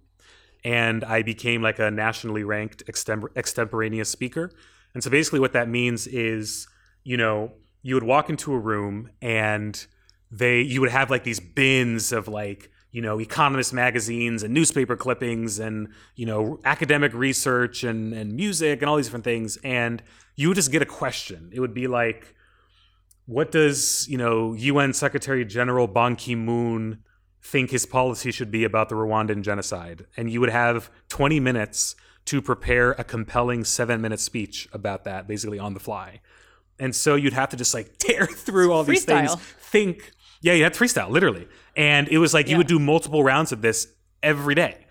and 0.63 1.03
i 1.03 1.23
became 1.23 1.61
like 1.63 1.79
a 1.81 1.91
nationally 1.91 2.45
ranked 2.45 2.85
extem- 2.87 3.35
extemporaneous 3.35 4.09
speaker 4.09 4.53
and 4.95 5.03
so 5.03 5.11
basically 5.11 5.41
what 5.41 5.53
that 5.53 5.69
means 5.69 6.07
is 6.07 6.67
you 7.03 7.17
know 7.17 7.53
you 7.83 7.95
would 7.95 8.05
walk 8.05 8.31
into 8.31 8.53
a 8.53 8.59
room 8.59 9.11
and 9.21 9.87
they 10.31 10.61
you 10.61 10.81
would 10.81 10.91
have 10.91 11.11
like 11.11 11.25
these 11.25 11.41
bins 11.41 12.13
of 12.13 12.29
like 12.29 12.71
you 12.95 13.03
know 13.03 13.21
economist 13.21 13.73
magazines 13.73 14.43
and 14.43 14.55
newspaper 14.55 14.97
clippings 14.97 15.59
and 15.59 15.89
you 16.15 16.25
know 16.25 16.61
academic 16.65 17.13
research 17.13 17.85
and 17.85 18.13
and 18.13 18.35
music 18.35 18.81
and 18.81 18.89
all 18.89 18.97
these 18.97 19.07
different 19.07 19.25
things. 19.25 19.59
And 19.65 20.03
you 20.37 20.49
would 20.49 20.55
just 20.55 20.73
get 20.73 20.81
a 20.81 20.87
question. 20.87 21.51
It 21.53 21.61
would 21.61 21.75
be 21.75 21.87
like 21.87 22.35
what 23.27 23.51
does 23.51 24.07
you 24.09 24.17
know 24.17 24.55
UN 24.55 24.93
Secretary 24.93 25.45
General 25.45 25.87
Ban 25.87 26.17
Ki-moon 26.17 27.03
think 27.43 27.71
his 27.71 27.85
policy 27.85 28.31
should 28.31 28.51
be 28.51 28.65
about 28.65 28.89
the 28.89 28.95
Rwandan 28.95 29.43
genocide? 29.43 30.07
And 30.17 30.31
you 30.31 30.41
would 30.41 30.51
have 30.51 30.91
20 31.09 31.41
minutes 31.41 31.97
to 32.27 32.41
prepare 32.41 32.93
a 32.93 33.05
compelling 33.05 33.65
7 33.65 34.01
minute 34.01 34.21
speech 34.21 34.69
about 34.73 35.05
that 35.05 35.27
basically 35.29 35.59
on 35.59 35.75
the 35.75 35.81
fly. 35.81 36.21
And 36.79 36.95
so 36.95 37.15
you'd 37.15 37.33
have 37.33 37.51
to 37.51 37.57
just 37.57 37.75
like 37.75 37.99
tear 37.99 38.27
through 38.31 38.73
all 38.73 38.85
these 38.85 39.05
things 39.05 39.35
think 39.59 40.13
yeah 40.41 40.53
you 40.53 40.63
had 40.63 40.75
freestyle 40.75 41.11
literally. 41.11 41.49
And 41.77 42.09
it 42.09 42.19
was 42.19 42.33
like 42.35 42.49
you 42.49 42.57
would 42.57 42.67
do 42.67 42.79
multiple 42.79 43.23
rounds 43.23 43.53
of 43.53 43.63
this 43.63 43.89
every 44.23 44.55
day. 44.55 44.87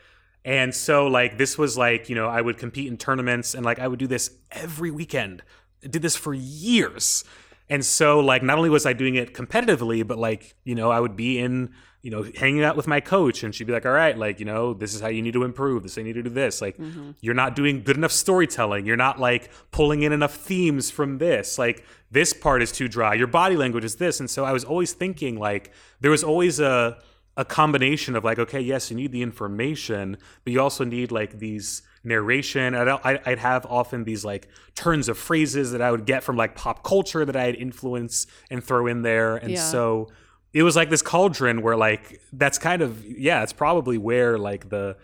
And 0.46 0.76
so 0.76 1.08
like 1.08 1.38
this 1.38 1.58
was 1.58 1.78
like 1.78 2.10
you 2.10 2.16
know 2.16 2.28
i 2.28 2.42
would 2.42 2.58
compete 2.58 2.88
in 2.88 2.98
tournaments 2.98 3.56
and 3.56 3.66
like 3.66 3.80
i 3.80 3.88
would 3.88 4.00
do 4.00 4.08
this 4.08 4.32
every 4.52 4.92
weekend. 4.92 5.42
I 5.84 5.88
did 5.88 6.02
this 6.02 6.16
for 6.16 6.34
years. 6.34 7.24
And 7.70 7.84
so 7.84 8.20
like 8.20 8.44
not 8.44 8.58
only 8.58 8.70
was 8.70 8.86
i 8.86 8.94
doing 8.94 9.16
it 9.16 9.34
competitively 9.34 10.06
but 10.06 10.18
like 10.18 10.56
you 10.64 10.76
know 10.76 10.92
i 10.92 11.00
would 11.00 11.16
be 11.16 11.40
in 11.40 11.74
you 12.04 12.12
know 12.12 12.24
hanging 12.36 12.64
out 12.64 12.76
with 12.76 12.86
my 12.86 13.00
coach 13.00 13.44
and 13.44 13.56
she'd 13.56 13.66
be 13.66 13.72
like 13.72 13.86
all 13.86 13.92
right 13.94 14.18
like 14.18 14.38
you 14.38 14.46
know 14.46 14.74
this 14.74 14.94
is 14.94 15.00
how 15.00 15.08
you 15.08 15.22
need 15.22 15.32
to 15.34 15.44
improve 15.46 15.84
this 15.84 15.96
you 15.96 16.04
need 16.04 16.14
to 16.14 16.22
do 16.22 16.30
this. 16.30 16.62
Like 16.62 16.78
mm-hmm. 16.78 17.12
you're 17.22 17.34
not 17.34 17.56
doing 17.56 17.82
good 17.82 17.98
enough 17.98 18.12
storytelling. 18.12 18.86
You're 18.86 18.98
not 18.98 19.20
like 19.20 19.50
pulling 19.72 20.04
in 20.04 20.12
enough 20.12 20.36
themes 20.36 20.92
from 20.92 21.18
this. 21.18 21.58
Like 21.58 21.86
this 22.12 22.34
part 22.34 22.62
is 22.62 22.72
too 22.72 22.88
dry. 22.88 23.14
Your 23.14 23.28
body 23.28 23.56
language 23.56 23.86
is 23.86 23.96
this. 23.96 24.20
And 24.20 24.30
so 24.30 24.44
i 24.44 24.52
was 24.52 24.64
always 24.66 24.94
thinking 24.94 25.40
like 25.40 25.72
there 26.02 26.12
was 26.12 26.24
always 26.24 26.60
a 26.60 27.00
a 27.36 27.46
combination 27.46 28.16
of 28.16 28.24
like 28.24 28.38
okay 28.38 28.60
yes 28.62 28.92
you 28.92 28.98
need 28.98 29.12
the 29.12 29.24
information 29.24 30.18
but 30.44 30.54
you 30.54 30.62
also 30.62 30.84
need 30.84 31.12
like 31.12 31.40
these 31.40 31.82
narration. 32.04 32.76
I'd, 32.76 32.88
I'd 32.88 33.22
I'd 33.26 33.40
have 33.40 33.66
often 33.66 34.04
these 34.04 34.26
like 34.26 34.50
turns 34.76 35.08
of 35.08 35.18
phrases 35.18 35.72
that 35.72 35.82
i 35.82 35.90
would 35.90 36.06
get 36.06 36.22
from 36.24 36.36
like 36.36 36.54
pop 36.56 36.84
culture 36.84 37.24
that 37.24 37.36
i'd 37.36 37.56
influence 37.56 38.28
and 38.52 38.62
throw 38.62 38.88
in 38.88 39.04
there. 39.04 39.38
And 39.38 39.52
Yeah. 39.52 39.62
so 39.62 40.10
it 40.54 40.64
was 40.64 40.76
like 40.76 40.90
this 40.90 41.02
cauldron 41.02 41.62
where 41.62 41.76
like 41.76 42.22
that's 42.34 42.58
kind 42.58 42.82
of 42.82 43.06
yeah 43.06 43.44
it's 43.44 43.54
probably 43.54 43.98
where 43.98 44.38
like 44.38 44.70
the 44.70 44.96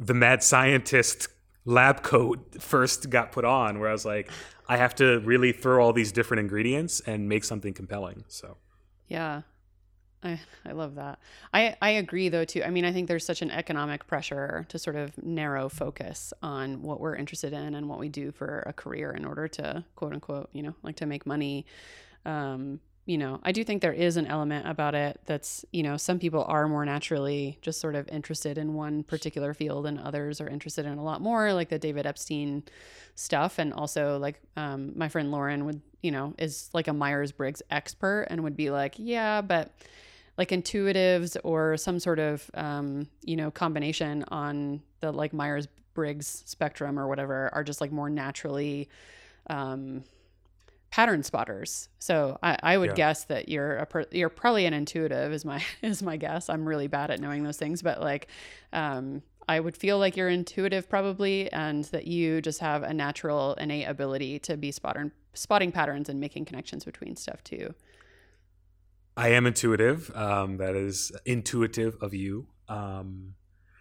the 0.00 0.14
mad 0.14 0.42
scientist 0.42 1.28
lab 1.64 2.02
coat 2.02 2.60
first 2.60 3.08
got 3.10 3.32
put 3.32 3.44
on 3.44 3.78
where 3.78 3.88
i 3.88 3.92
was 3.92 4.04
like 4.04 4.30
i 4.68 4.76
have 4.76 4.94
to 4.94 5.20
really 5.20 5.52
throw 5.52 5.84
all 5.84 5.92
these 5.92 6.12
different 6.12 6.40
ingredients 6.40 7.00
and 7.06 7.28
make 7.28 7.44
something 7.44 7.72
compelling 7.72 8.24
so 8.28 8.56
Yeah. 9.08 9.42
I, 10.22 10.40
I 10.64 10.72
love 10.72 10.96
that. 10.96 11.20
I, 11.52 11.76
I 11.80 11.90
agree 11.90 12.28
though 12.28 12.44
too. 12.44 12.62
I 12.64 12.70
mean, 12.70 12.84
I 12.84 12.92
think 12.92 13.06
there's 13.06 13.24
such 13.24 13.42
an 13.42 13.50
economic 13.50 14.06
pressure 14.06 14.64
to 14.70 14.78
sort 14.78 14.96
of 14.96 15.16
narrow 15.22 15.68
focus 15.68 16.32
on 16.42 16.82
what 16.82 17.00
we're 17.00 17.14
interested 17.14 17.52
in 17.52 17.74
and 17.74 17.88
what 17.88 17.98
we 18.00 18.08
do 18.08 18.32
for 18.32 18.64
a 18.66 18.72
career 18.72 19.12
in 19.12 19.24
order 19.24 19.46
to 19.48 19.84
quote 19.94 20.12
unquote, 20.12 20.48
you 20.52 20.62
know, 20.62 20.74
like 20.82 20.96
to 20.96 21.06
make 21.06 21.26
money. 21.26 21.64
Um, 22.24 22.80
you 23.06 23.18
know, 23.18 23.38
I 23.44 23.52
do 23.52 23.62
think 23.62 23.82
there 23.82 23.92
is 23.92 24.16
an 24.16 24.26
element 24.26 24.68
about 24.68 24.96
it 24.96 25.20
that's, 25.26 25.64
you 25.72 25.84
know, 25.84 25.96
some 25.96 26.18
people 26.18 26.44
are 26.48 26.66
more 26.66 26.84
naturally 26.84 27.56
just 27.62 27.80
sort 27.80 27.94
of 27.94 28.08
interested 28.08 28.58
in 28.58 28.74
one 28.74 29.04
particular 29.04 29.54
field 29.54 29.86
and 29.86 30.00
others 30.00 30.40
are 30.40 30.48
interested 30.48 30.84
in 30.86 30.98
a 30.98 31.04
lot 31.04 31.20
more, 31.20 31.52
like 31.52 31.68
the 31.68 31.78
David 31.78 32.04
Epstein 32.04 32.64
stuff. 33.14 33.60
And 33.60 33.72
also, 33.72 34.18
like, 34.18 34.40
um, 34.56 34.92
my 34.96 35.08
friend 35.08 35.30
Lauren 35.30 35.64
would, 35.66 35.80
you 36.02 36.10
know, 36.10 36.34
is 36.36 36.68
like 36.72 36.88
a 36.88 36.92
Myers 36.92 37.30
Briggs 37.30 37.62
expert 37.70 38.26
and 38.28 38.42
would 38.42 38.56
be 38.56 38.70
like, 38.70 38.96
yeah, 38.98 39.40
but 39.40 39.70
like 40.36 40.48
intuitives 40.48 41.36
or 41.44 41.76
some 41.76 42.00
sort 42.00 42.18
of, 42.18 42.50
um, 42.54 43.06
you 43.22 43.36
know, 43.36 43.52
combination 43.52 44.24
on 44.28 44.82
the 45.00 45.12
like 45.12 45.32
Myers 45.32 45.68
Briggs 45.94 46.42
spectrum 46.44 46.98
or 46.98 47.06
whatever 47.06 47.50
are 47.54 47.62
just 47.62 47.80
like 47.80 47.92
more 47.92 48.10
naturally, 48.10 48.88
um, 49.48 50.02
pattern 50.96 51.22
spotters. 51.22 51.90
So 51.98 52.38
I, 52.42 52.56
I 52.62 52.78
would 52.78 52.88
Yeah. 52.92 52.94
guess 52.94 53.24
that 53.24 53.50
you're 53.50 53.76
a 53.76 53.84
per- 53.84 54.06
you're 54.12 54.30
probably 54.30 54.64
an 54.64 54.72
intuitive 54.72 55.30
is 55.30 55.44
my 55.44 55.62
is 55.82 56.02
my 56.02 56.16
guess. 56.16 56.48
I'm 56.48 56.66
really 56.66 56.86
bad 56.86 57.10
at 57.10 57.20
knowing 57.20 57.42
those 57.44 57.58
things, 57.58 57.82
but 57.82 58.00
like 58.00 58.28
um, 58.72 59.22
I 59.46 59.60
would 59.60 59.76
feel 59.76 59.98
like 59.98 60.16
you're 60.16 60.30
intuitive 60.30 60.88
probably, 60.88 61.52
and 61.52 61.84
that 61.84 62.06
you 62.06 62.40
just 62.40 62.60
have 62.60 62.82
a 62.82 62.94
natural 62.94 63.52
innate 63.56 63.86
ability 63.86 64.38
to 64.40 64.56
be 64.56 64.72
spotting 64.72 65.12
spotting 65.34 65.70
patterns 65.70 66.08
and 66.08 66.18
making 66.18 66.46
connections 66.46 66.86
between 66.86 67.14
stuff 67.14 67.44
too. 67.44 67.74
I 69.18 69.28
am 69.28 69.46
intuitive. 69.46 70.10
Um, 70.16 70.56
that 70.56 70.74
is 70.74 71.12
intuitive 71.26 71.96
of 72.00 72.14
you. 72.14 72.46
Um, 72.70 73.34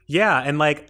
yeah, 0.05 0.41
and 0.41 0.57
like 0.59 0.89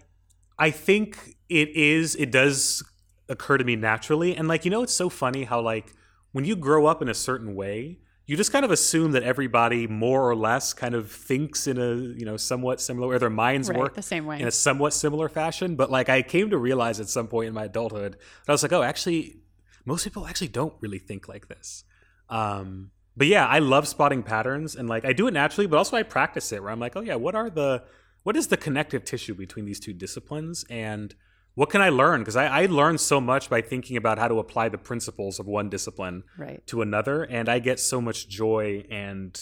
I 0.57 0.71
think 0.71 1.35
it 1.49 1.69
is. 1.69 2.15
It 2.15 2.31
does 2.31 2.83
occur 3.29 3.59
to 3.59 3.63
me 3.63 3.75
naturally, 3.75 4.35
and 4.35 4.47
like 4.47 4.65
you 4.65 4.71
know, 4.71 4.81
it's 4.81 4.93
so 4.95 5.07
funny 5.09 5.43
how 5.43 5.61
like 5.61 5.93
when 6.35 6.43
you 6.43 6.57
grow 6.57 6.85
up 6.85 7.01
in 7.01 7.07
a 7.07 7.13
certain 7.13 7.55
way, 7.55 7.97
you 8.25 8.35
just 8.35 8.51
kind 8.51 8.65
of 8.65 8.71
assume 8.71 9.13
that 9.13 9.23
everybody 9.23 9.87
more 9.87 10.29
or 10.29 10.35
less 10.35 10.73
kind 10.73 10.93
of 10.93 11.09
thinks 11.09 11.65
in 11.65 11.77
a 11.77 11.95
you 11.95 12.25
know 12.25 12.35
somewhat 12.35 12.81
similar, 12.81 13.15
or 13.15 13.19
their 13.19 13.29
minds 13.29 13.69
Right, 13.69 13.79
work 13.79 13.93
the 13.93 14.01
same 14.01 14.25
way. 14.25 14.41
in 14.41 14.45
a 14.45 14.51
somewhat 14.51 14.93
similar 14.93 15.29
fashion. 15.29 15.77
But 15.77 15.89
like 15.89 16.09
I 16.09 16.21
came 16.23 16.49
to 16.49 16.57
realize 16.57 16.99
at 16.99 17.07
some 17.07 17.29
point 17.29 17.47
in 17.47 17.53
my 17.53 17.63
adulthood 17.65 18.13
that 18.17 18.49
I 18.49 18.51
was 18.51 18.63
like, 18.63 18.73
oh, 18.73 18.83
actually, 18.83 19.37
most 19.85 20.03
people 20.03 20.27
actually 20.27 20.49
don't 20.49 20.73
really 20.81 20.99
think 20.99 21.29
like 21.29 21.47
this. 21.47 21.85
Um, 22.29 22.91
but 23.15 23.27
yeah, 23.27 23.47
I 23.47 23.59
love 23.59 23.87
spotting 23.87 24.21
patterns 24.21 24.75
and 24.75 24.89
like 24.89 25.05
I 25.05 25.13
do 25.13 25.27
it 25.27 25.33
naturally, 25.33 25.67
but 25.67 25.77
also 25.77 25.95
I 25.95 26.03
practice 26.03 26.51
it 26.51 26.61
where 26.61 26.69
I'm 26.73 26.81
like, 26.81 26.97
oh 26.97 27.01
yeah, 27.01 27.15
what 27.15 27.35
are 27.35 27.49
the 27.49 27.85
what 28.23 28.35
is 28.35 28.47
the 28.47 28.57
connective 28.57 29.05
tissue 29.05 29.35
between 29.35 29.63
these 29.63 29.79
two 29.79 29.93
disciplines? 29.93 30.65
And 30.69 31.15
what 31.55 31.69
can 31.69 31.81
I 31.81 31.89
learn? 31.89 32.21
Because 32.21 32.35
I, 32.35 32.45
I 32.47 32.65
learn 32.67 32.97
so 32.97 33.19
much 33.19 33.49
by 33.49 33.61
thinking 33.61 33.97
about 33.97 34.17
how 34.19 34.27
to 34.27 34.39
apply 34.39 34.69
the 34.69 34.77
principles 34.77 35.39
of 35.39 35.47
one 35.47 35.69
discipline 35.69 36.23
Right. 36.37 36.65
to 36.67 36.81
another, 36.81 37.23
and 37.23 37.49
I 37.49 37.59
get 37.59 37.79
so 37.79 37.99
much 38.01 38.27
joy 38.29 38.85
and 38.91 39.39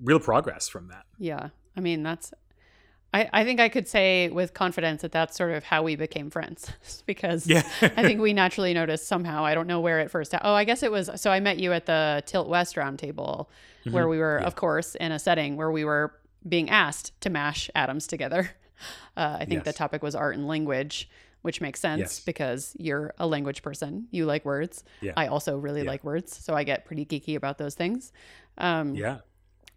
real 0.00 0.20
progress 0.20 0.68
from 0.68 0.88
that. 0.88 1.04
Yeah. 1.18 1.48
I 1.76 1.80
mean, 1.80 2.02
that's, 2.02 2.32
I, 3.14 3.28
I 3.32 3.44
think 3.44 3.60
I 3.60 3.68
could 3.68 3.86
say 3.88 4.28
with 4.30 4.54
confidence 4.54 5.02
that 5.02 5.12
that's 5.12 5.36
sort 5.36 5.52
of 5.52 5.64
how 5.64 5.82
we 5.82 5.96
became 5.96 6.30
friends 6.30 6.70
because 7.06 7.46
Yeah. 7.46 7.62
I 7.82 8.02
think 8.02 8.20
we 8.20 8.32
naturally 8.32 8.72
noticed 8.72 9.06
somehow. 9.06 9.44
I 9.44 9.54
don't 9.54 9.66
know 9.66 9.80
where 9.80 10.00
it 10.00 10.10
first. 10.10 10.34
Oh, 10.42 10.54
I 10.54 10.64
guess 10.64 10.82
it 10.82 10.90
was. 10.90 11.10
So 11.16 11.30
I 11.30 11.40
met 11.40 11.58
you 11.58 11.72
at 11.72 11.86
the 11.86 12.22
Tilt 12.26 12.48
West 12.48 12.76
roundtable 12.76 13.46
where 13.90 14.06
we 14.08 14.18
were, 14.18 14.38
of 14.38 14.54
course, 14.54 14.94
in 14.94 15.10
a 15.12 15.18
setting 15.18 15.56
where 15.56 15.70
we 15.72 15.84
were 15.84 16.14
being 16.48 16.70
asked 16.70 17.20
to 17.22 17.30
mash 17.30 17.68
atoms 17.74 18.06
together. 18.06 18.50
Uh, 19.16 19.36
I 19.38 19.44
think 19.44 19.62
the 19.62 19.72
topic 19.72 20.02
was 20.02 20.16
art 20.16 20.34
and 20.34 20.48
language, 20.48 21.08
which 21.42 21.60
makes 21.60 21.80
sense 21.80 22.00
Yes. 22.00 22.20
because 22.20 22.74
you're 22.78 23.14
a 23.18 23.26
language 23.26 23.62
person. 23.62 24.06
You 24.10 24.24
like 24.26 24.44
words. 24.44 24.84
Yeah. 25.00 25.12
I 25.16 25.26
also 25.26 25.56
really 25.58 25.82
Yeah. 25.82 25.90
like 25.90 26.04
words. 26.04 26.36
So 26.36 26.54
I 26.54 26.64
get 26.64 26.84
pretty 26.84 27.04
geeky 27.04 27.36
about 27.36 27.58
those 27.58 27.74
things. 27.74 28.12
Um, 28.58 28.94
yeah. 28.94 29.18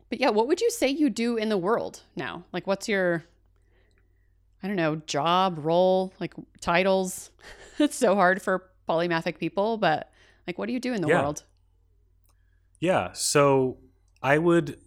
but 0.10 0.20
yeah, 0.20 0.30
what 0.30 0.48
would 0.48 0.62
you 0.62 0.70
say 0.72 0.88
you 0.90 1.10
do 1.10 1.38
in 1.38 1.50
the 1.50 1.58
world 1.58 2.02
now? 2.16 2.46
Like, 2.54 2.68
what's 2.68 2.88
your, 2.88 3.24
I 4.62 4.68
don't 4.68 4.76
know, 4.76 4.98
job, 5.08 5.60
role, 5.64 6.14
like 6.20 6.34
titles? 6.62 7.32
it's 7.80 7.96
so 7.96 8.16
hard 8.16 8.42
for 8.42 8.70
polymathic 8.88 9.38
people, 9.40 9.78
but 9.78 10.12
like, 10.48 10.58
what 10.60 10.68
do 10.68 10.74
you 10.74 10.80
do 10.80 10.94
in 10.94 11.02
the 11.02 11.08
Yeah. 11.08 11.22
world? 11.22 11.44
Yeah. 12.80 13.12
So 13.14 13.78
I 14.22 14.38
would, 14.38 14.80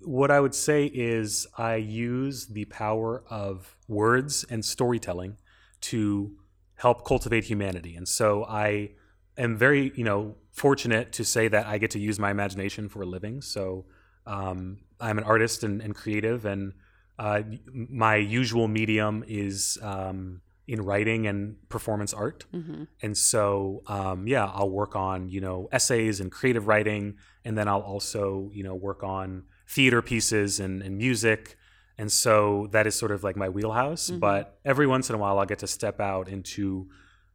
what 0.00 0.30
I 0.30 0.40
would 0.40 0.54
say 0.54 0.86
is 0.86 1.46
I 1.58 1.76
use 1.76 2.46
the 2.46 2.64
power 2.64 3.22
of 3.30 3.76
words 3.86 4.44
and 4.50 4.64
storytelling 4.64 5.36
to 5.80 6.36
help 6.74 7.04
cultivate 7.04 7.44
humanity. 7.44 7.94
And 7.96 8.08
so 8.08 8.44
I 8.44 8.90
am 9.36 9.56
very, 9.56 9.92
you 9.94 10.04
know, 10.04 10.36
fortunate 10.50 11.12
to 11.12 11.24
say 11.24 11.48
that 11.48 11.66
I 11.66 11.78
get 11.78 11.90
to 11.92 11.98
use 11.98 12.18
my 12.18 12.30
imagination 12.30 12.88
for 12.88 13.02
a 13.02 13.06
living. 13.06 13.40
So 13.42 13.86
um, 14.26 14.78
I'm 15.00 15.18
an 15.18 15.24
artist 15.24 15.64
and, 15.64 15.80
and 15.80 15.94
creative, 15.94 16.44
and 16.44 16.72
uh, 17.18 17.42
my 17.72 18.16
usual 18.16 18.66
medium 18.66 19.24
is 19.26 19.78
um, 19.82 20.40
in 20.66 20.82
writing 20.82 21.26
and 21.26 21.56
performance 21.68 22.14
art. 22.14 22.44
hmm 22.50 22.84
And 23.02 23.16
so, 23.16 23.82
um, 23.86 24.26
yeah, 24.26 24.46
I'll 24.54 24.70
work 24.70 24.94
on, 24.94 25.28
you 25.28 25.40
know, 25.40 25.68
essays 25.72 26.20
and 26.20 26.30
creative 26.30 26.66
writing. 26.66 27.16
And 27.44 27.58
then 27.58 27.68
I'll 27.68 27.80
also, 27.80 28.50
you 28.52 28.62
know, 28.62 28.74
work 28.74 29.02
on 29.02 29.44
theater 29.66 30.00
pieces 30.00 30.60
and, 30.60 30.82
and 30.82 30.96
music. 30.96 31.56
And 32.00 32.10
so 32.10 32.66
that 32.70 32.86
is 32.86 32.94
sort 32.94 33.12
of 33.12 33.22
like 33.22 33.36
my 33.36 33.50
wheelhouse. 33.50 34.08
Mhm. 34.08 34.20
But 34.20 34.58
every 34.64 34.86
once 34.86 35.10
in 35.10 35.14
a 35.14 35.18
while, 35.18 35.38
I'll 35.38 35.44
get 35.44 35.58
to 35.58 35.66
step 35.66 36.00
out 36.00 36.28
into 36.28 36.88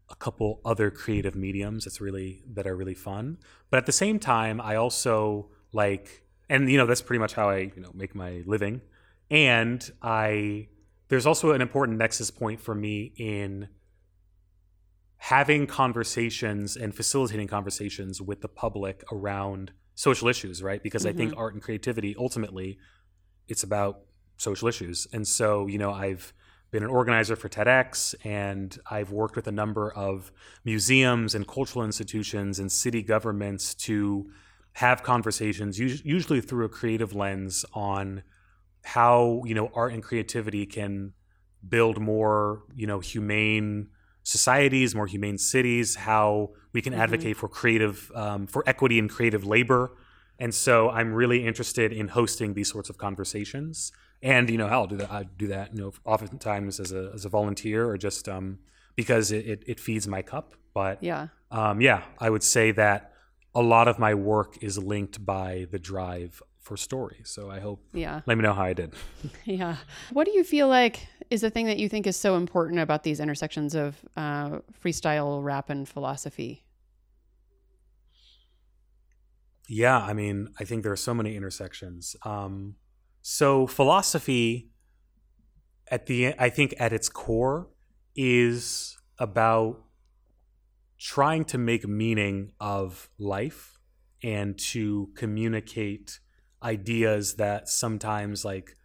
a 0.10 0.16
couple 0.16 0.60
other 0.66 0.90
creative 0.90 1.36
mediums 1.36 1.86
that's 1.86 2.02
really, 2.02 2.44
that 2.56 2.66
are 2.66 2.76
really 2.76 2.96
fun. 2.96 3.38
But 3.70 3.78
at 3.78 3.86
the 3.86 3.92
same 3.92 4.18
time, 4.18 4.60
I 4.60 4.74
also 4.76 5.52
like, 5.72 6.24
and, 6.50 6.68
you 6.68 6.78
know, 6.80 6.88
that's 6.88 7.04
pretty 7.04 7.20
much 7.20 7.34
how 7.34 7.48
I, 7.48 7.58
you 7.76 7.82
know, 7.84 7.92
make 7.94 8.16
my 8.16 8.42
living. 8.48 8.82
And 9.30 9.88
I, 10.02 10.70
there's 11.10 11.28
also 11.28 11.52
an 11.52 11.62
important 11.62 12.00
nexus 12.00 12.32
point 12.32 12.60
for 12.60 12.74
me 12.74 13.14
in 13.18 13.70
having 15.18 15.68
conversations 15.68 16.76
and 16.76 16.96
facilitating 16.96 17.48
conversations 17.48 18.20
with 18.20 18.42
the 18.42 18.48
public 18.48 19.04
around 19.12 19.74
social 19.94 20.28
issues, 20.28 20.64
right? 20.64 20.82
Because 20.82 21.06
I 21.06 21.14
think 21.14 21.36
art 21.38 21.54
and 21.54 21.62
creativity 21.62 22.16
ultimately 22.18 22.80
it's 23.48 23.64
about 23.64 24.00
social 24.38 24.68
issues. 24.68 25.08
And 25.14 25.28
so, 25.28 25.68
you 25.68 25.78
know, 25.78 25.92
I've 25.94 26.34
been 26.72 26.84
an 26.84 26.90
organizer 26.90 27.36
for 27.36 27.48
TEDx 27.48 28.16
and 28.26 28.78
I've 28.90 29.12
worked 29.12 29.36
with 29.36 29.48
a 29.48 29.52
number 29.52 29.92
of 29.94 30.32
museums 30.64 31.34
and 31.36 31.48
cultural 31.48 31.86
institutions 31.86 32.60
and 32.60 32.72
city 32.72 33.02
governments 33.02 33.74
to 33.76 34.30
have 34.74 35.04
conversations 35.04 35.80
usually 35.80 36.42
through 36.42 36.66
a 36.66 36.70
creative 36.70 37.16
lens 37.16 37.64
on 37.74 38.24
how, 38.84 39.42
you 39.46 39.56
know, 39.56 39.72
art 39.74 39.94
and 39.94 40.04
creativity 40.04 40.66
can 40.66 41.14
build 41.68 42.00
more, 42.00 42.64
you 42.76 42.86
know, 42.86 43.00
humane 43.00 43.88
societies, 44.24 44.94
more 44.94 45.08
humane 45.08 45.38
cities, 45.38 45.96
how 45.96 46.50
we 46.74 46.82
can 46.82 46.94
Mhm. 46.94 46.98
advocate 46.98 47.38
for 47.38 47.48
creative, 47.48 48.12
um, 48.16 48.48
for 48.48 48.64
equity 48.68 49.00
in 49.00 49.08
creative 49.08 49.46
labor. 49.46 49.92
And 50.40 50.54
so 50.54 50.90
I'm 50.90 51.14
really 51.14 51.46
interested 51.46 51.94
in 51.94 52.10
hosting 52.10 52.54
these 52.54 52.70
sorts 52.70 52.90
of 52.90 52.98
conversations. 52.98 53.92
And, 54.26 54.50
you 54.50 54.58
know, 54.58 54.66
I'll 54.66 54.88
do 54.88 54.98
that. 54.98 55.12
I 55.12 55.24
do 55.24 55.48
that, 55.48 55.76
you 55.76 55.82
know, 55.84 55.94
oftentimes 56.04 56.80
as 56.80 56.92
a, 56.92 57.12
as 57.14 57.26
a 57.26 57.30
volunteer 57.30 57.88
or 57.88 57.96
just 57.96 58.28
um, 58.28 58.58
because 58.96 59.32
it, 59.32 59.46
it, 59.46 59.64
it 59.68 59.80
feeds 59.80 60.08
my 60.08 60.24
cup. 60.24 60.56
But 60.74 61.02
Yeah. 61.04 61.28
um, 61.52 61.80
yeah, 61.80 62.02
I 62.20 62.32
would 62.32 62.42
say 62.42 62.72
that 62.72 63.14
a 63.54 63.62
lot 63.62 63.88
of 63.88 64.00
my 64.00 64.16
work 64.16 64.58
is 64.64 64.80
linked 64.80 65.24
by 65.24 65.68
the 65.70 65.78
drive 65.78 66.42
for 66.60 66.76
story. 66.76 67.22
So 67.24 67.52
I 67.52 67.60
hope, 67.60 67.86
Yeah. 67.94 68.22
let 68.26 68.36
me 68.36 68.42
know 68.42 68.54
how 68.54 68.64
I 68.64 68.74
did. 68.74 68.94
Yeah. 69.46 69.76
What 70.12 70.26
do 70.26 70.32
you 70.32 70.44
feel 70.44 70.68
like 70.68 71.08
is 71.30 71.42
the 71.42 71.52
thing 71.52 71.68
that 71.68 71.78
you 71.78 71.88
think 71.88 72.08
is 72.08 72.18
so 72.18 72.36
important 72.36 72.80
about 72.80 73.04
these 73.04 73.20
intersections 73.20 73.76
of 73.76 74.04
uh, 74.18 74.60
freestyle 74.84 75.44
rap 75.44 75.70
and 75.70 75.88
philosophy? 75.88 76.64
Yeah, 79.68 79.98
I 80.00 80.14
mean, 80.14 80.50
I 80.60 80.64
think 80.64 80.82
there 80.84 80.92
are 80.92 80.96
so 80.98 81.14
many 81.14 81.36
intersections. 81.36 82.16
Um, 82.24 82.76
so 83.28 83.66
philosophy, 83.66 84.70
at 85.90 86.06
the 86.06 86.36
I 86.38 86.50
think 86.52 86.76
at 86.78 86.94
its 86.94 87.10
core, 87.10 87.70
is 88.16 88.98
about 89.18 89.82
trying 91.00 91.44
to 91.46 91.58
make 91.58 91.88
meaning 91.88 92.52
of 92.60 93.10
life 93.18 93.80
and 94.24 94.58
to 94.74 95.10
communicate 95.16 96.20
ideas 96.62 97.36
that 97.36 97.68
sometimes 97.68 98.46
like 98.46 98.76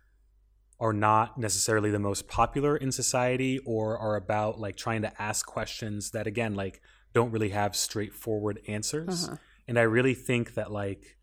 are 0.81 0.95
not 0.95 1.37
necessarily 1.39 1.91
the 1.91 1.99
most 1.99 2.27
popular 2.27 2.75
in 2.79 2.91
society 2.91 3.59
or 3.67 3.99
are 3.99 4.17
about 4.17 4.59
like 4.59 4.77
trying 4.77 5.03
to 5.03 5.23
ask 5.23 5.45
questions 5.47 6.13
that 6.13 6.27
again 6.27 6.55
like 6.55 6.81
don't 7.13 7.31
really 7.31 7.51
have 7.51 7.77
straightforward 7.77 8.59
answers 8.67 9.29
Uh-huh. 9.29 9.37
and 9.69 9.79
I 9.79 9.83
really 9.83 10.15
think 10.15 10.55
that 10.55 10.71
like 10.73 11.19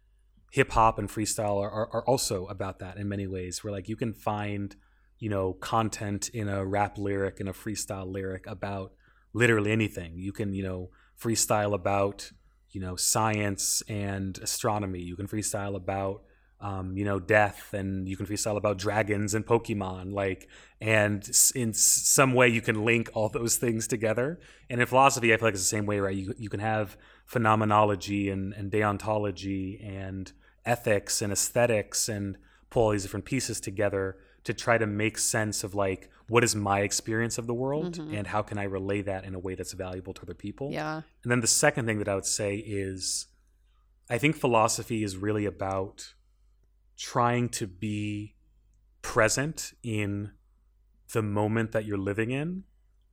hip 0.51 0.71
hop 0.71 0.97
and 0.97 1.09
freestyle 1.09 1.61
are, 1.61 1.69
are, 1.69 1.89
are 1.93 2.05
also 2.05 2.45
about 2.47 2.79
that 2.79 2.97
in 2.97 3.07
many 3.07 3.27
ways, 3.27 3.63
where 3.63 3.73
like 3.73 3.89
you 3.89 3.95
can 3.95 4.13
find, 4.13 4.75
you 5.19 5.29
know, 5.29 5.53
content 5.53 6.29
in 6.29 6.47
a 6.47 6.65
rap 6.65 6.97
lyric 6.97 7.39
and 7.39 7.49
a 7.49 7.53
freestyle 7.53 8.11
lyric 8.11 8.45
about 8.47 8.93
literally 9.33 9.71
anything. 9.71 10.17
You 10.17 10.31
can, 10.31 10.53
you 10.53 10.63
know, 10.63 10.89
freestyle 11.21 11.73
about, 11.73 12.31
you 12.71 12.81
know, 12.81 12.95
science 12.95 13.83
and 13.87 14.37
astronomy. 14.39 14.99
You 14.99 15.15
can 15.15 15.27
freestyle 15.27 15.75
about, 15.75 16.23
um, 16.59 16.97
you 16.97 17.05
know, 17.05 17.19
death, 17.19 17.73
and 17.73 18.07
you 18.09 18.17
can 18.17 18.25
freestyle 18.25 18.57
about 18.57 18.77
dragons 18.77 19.33
and 19.33 19.45
Pokemon. 19.45 20.11
Like, 20.13 20.47
and 20.81 21.27
in 21.55 21.73
some 21.73 22.33
way, 22.33 22.47
you 22.47 22.61
can 22.61 22.83
link 22.83 23.09
all 23.13 23.29
those 23.29 23.57
things 23.57 23.87
together. 23.87 24.39
And 24.69 24.81
in 24.81 24.87
philosophy, 24.87 25.33
I 25.33 25.37
feel 25.37 25.47
like 25.47 25.53
it's 25.53 25.63
the 25.63 25.67
same 25.67 25.85
way, 25.85 25.99
right? 25.99 26.15
You 26.15 26.33
you 26.37 26.49
can 26.49 26.59
have 26.59 26.97
phenomenology 27.25 28.29
and, 28.29 28.53
and 28.53 28.71
deontology 28.71 29.85
and 29.87 30.31
ethics 30.65 31.21
and 31.21 31.31
aesthetics 31.31 32.09
and 32.09 32.37
pull 32.69 32.83
all 32.83 32.91
these 32.91 33.03
different 33.03 33.25
pieces 33.25 33.59
together 33.61 34.17
to 34.43 34.53
try 34.53 34.77
to 34.77 34.87
make 34.87 35.17
sense 35.17 35.63
of 35.63 35.75
like 35.75 36.09
what 36.27 36.43
is 36.43 36.55
my 36.55 36.81
experience 36.81 37.37
of 37.37 37.47
the 37.47 37.53
world 37.53 37.97
Mhm. 37.97 38.17
and 38.17 38.27
how 38.27 38.41
can 38.41 38.57
I 38.57 38.63
relay 38.63 39.01
that 39.03 39.23
in 39.23 39.33
a 39.35 39.39
way 39.39 39.55
that's 39.55 39.73
valuable 39.73 40.13
to 40.13 40.21
other 40.23 40.33
people. 40.33 40.71
Yeah. 40.71 41.01
And 41.23 41.31
then 41.31 41.39
the 41.41 41.47
second 41.47 41.85
thing 41.85 41.99
that 41.99 42.09
I 42.09 42.15
would 42.15 42.25
say 42.25 42.55
is 42.57 43.27
I 44.09 44.17
think 44.17 44.35
philosophy 44.35 45.03
is 45.03 45.15
really 45.17 45.45
about 45.45 46.13
trying 46.97 47.49
to 47.49 47.67
be 47.67 48.35
present 49.01 49.73
in 49.83 50.31
the 51.13 51.21
moment 51.21 51.71
that 51.71 51.85
you're 51.85 51.97
living 51.97 52.31
in 52.31 52.63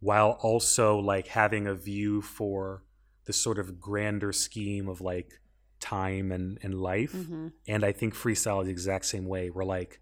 while 0.00 0.38
also 0.40 0.98
like 0.98 1.28
having 1.28 1.66
a 1.66 1.74
view 1.74 2.20
for 2.20 2.82
the 3.26 3.32
sort 3.32 3.58
of 3.58 3.80
grander 3.80 4.32
scheme 4.32 4.88
of 4.88 5.00
like 5.00 5.40
time 5.80 6.32
and, 6.32 6.58
and 6.62 6.74
life. 6.74 7.12
hmm 7.12 7.48
And 7.68 7.84
I 7.84 7.92
think 7.92 8.14
freestyle 8.14 8.60
is 8.60 8.66
the 8.66 8.72
exact 8.72 9.04
same 9.06 9.26
way. 9.26 9.48
Where 9.48 9.64
like 9.64 10.00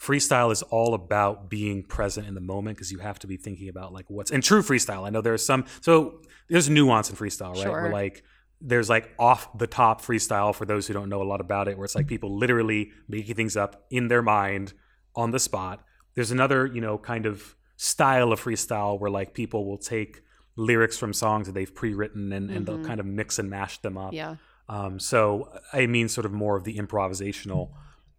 freestyle 0.00 0.52
is 0.52 0.62
all 0.62 0.94
about 0.94 1.48
being 1.48 1.82
present 1.82 2.26
in 2.26 2.34
the 2.34 2.40
moment 2.40 2.76
because 2.76 2.92
you 2.92 2.98
have 2.98 3.18
to 3.20 3.26
be 3.26 3.36
thinking 3.36 3.68
about 3.68 3.92
like 3.92 4.04
what's 4.08 4.30
and 4.30 4.42
true 4.42 4.62
freestyle. 4.62 5.06
I 5.06 5.10
know 5.10 5.20
there's 5.20 5.44
some 5.44 5.64
so 5.80 6.20
there's 6.48 6.68
nuance 6.68 7.10
in 7.10 7.16
freestyle, 7.16 7.54
right? 7.54 7.62
Sure. 7.62 7.82
Where 7.82 7.92
like 7.92 8.22
there's 8.60 8.88
like 8.88 9.10
off 9.18 9.56
the 9.56 9.66
top 9.66 10.02
freestyle 10.02 10.54
for 10.54 10.64
those 10.64 10.86
who 10.86 10.94
don't 10.94 11.08
know 11.08 11.22
a 11.22 11.24
lot 11.24 11.40
about 11.40 11.68
it, 11.68 11.76
where 11.76 11.84
it's 11.84 11.94
like 11.94 12.06
people 12.08 12.36
literally 12.36 12.90
making 13.08 13.34
things 13.36 13.56
up 13.56 13.84
in 13.90 14.08
their 14.08 14.22
mind 14.22 14.72
on 15.14 15.30
the 15.30 15.38
spot. 15.38 15.84
There's 16.14 16.30
another, 16.30 16.66
you 16.66 16.80
know, 16.80 16.98
kind 16.98 17.26
of 17.26 17.54
style 17.76 18.32
of 18.32 18.40
freestyle 18.42 18.98
where 18.98 19.10
like 19.10 19.34
people 19.34 19.64
will 19.64 19.78
take 19.78 20.22
lyrics 20.56 20.98
from 20.98 21.12
songs 21.12 21.46
that 21.46 21.52
they've 21.52 21.72
pre-written 21.72 22.32
and, 22.32 22.50
and 22.50 22.66
they'll 22.66 22.84
kind 22.84 22.98
of 22.98 23.06
mix 23.06 23.38
and 23.38 23.48
mash 23.48 23.78
them 23.78 23.96
up. 23.96 24.12
Yeah. 24.12 24.36
Um, 24.68 24.98
so 24.98 25.48
I 25.72 25.86
mean, 25.86 26.08
sort 26.08 26.26
of 26.26 26.32
more 26.32 26.56
of 26.56 26.64
the 26.64 26.76
improvisational 26.76 27.70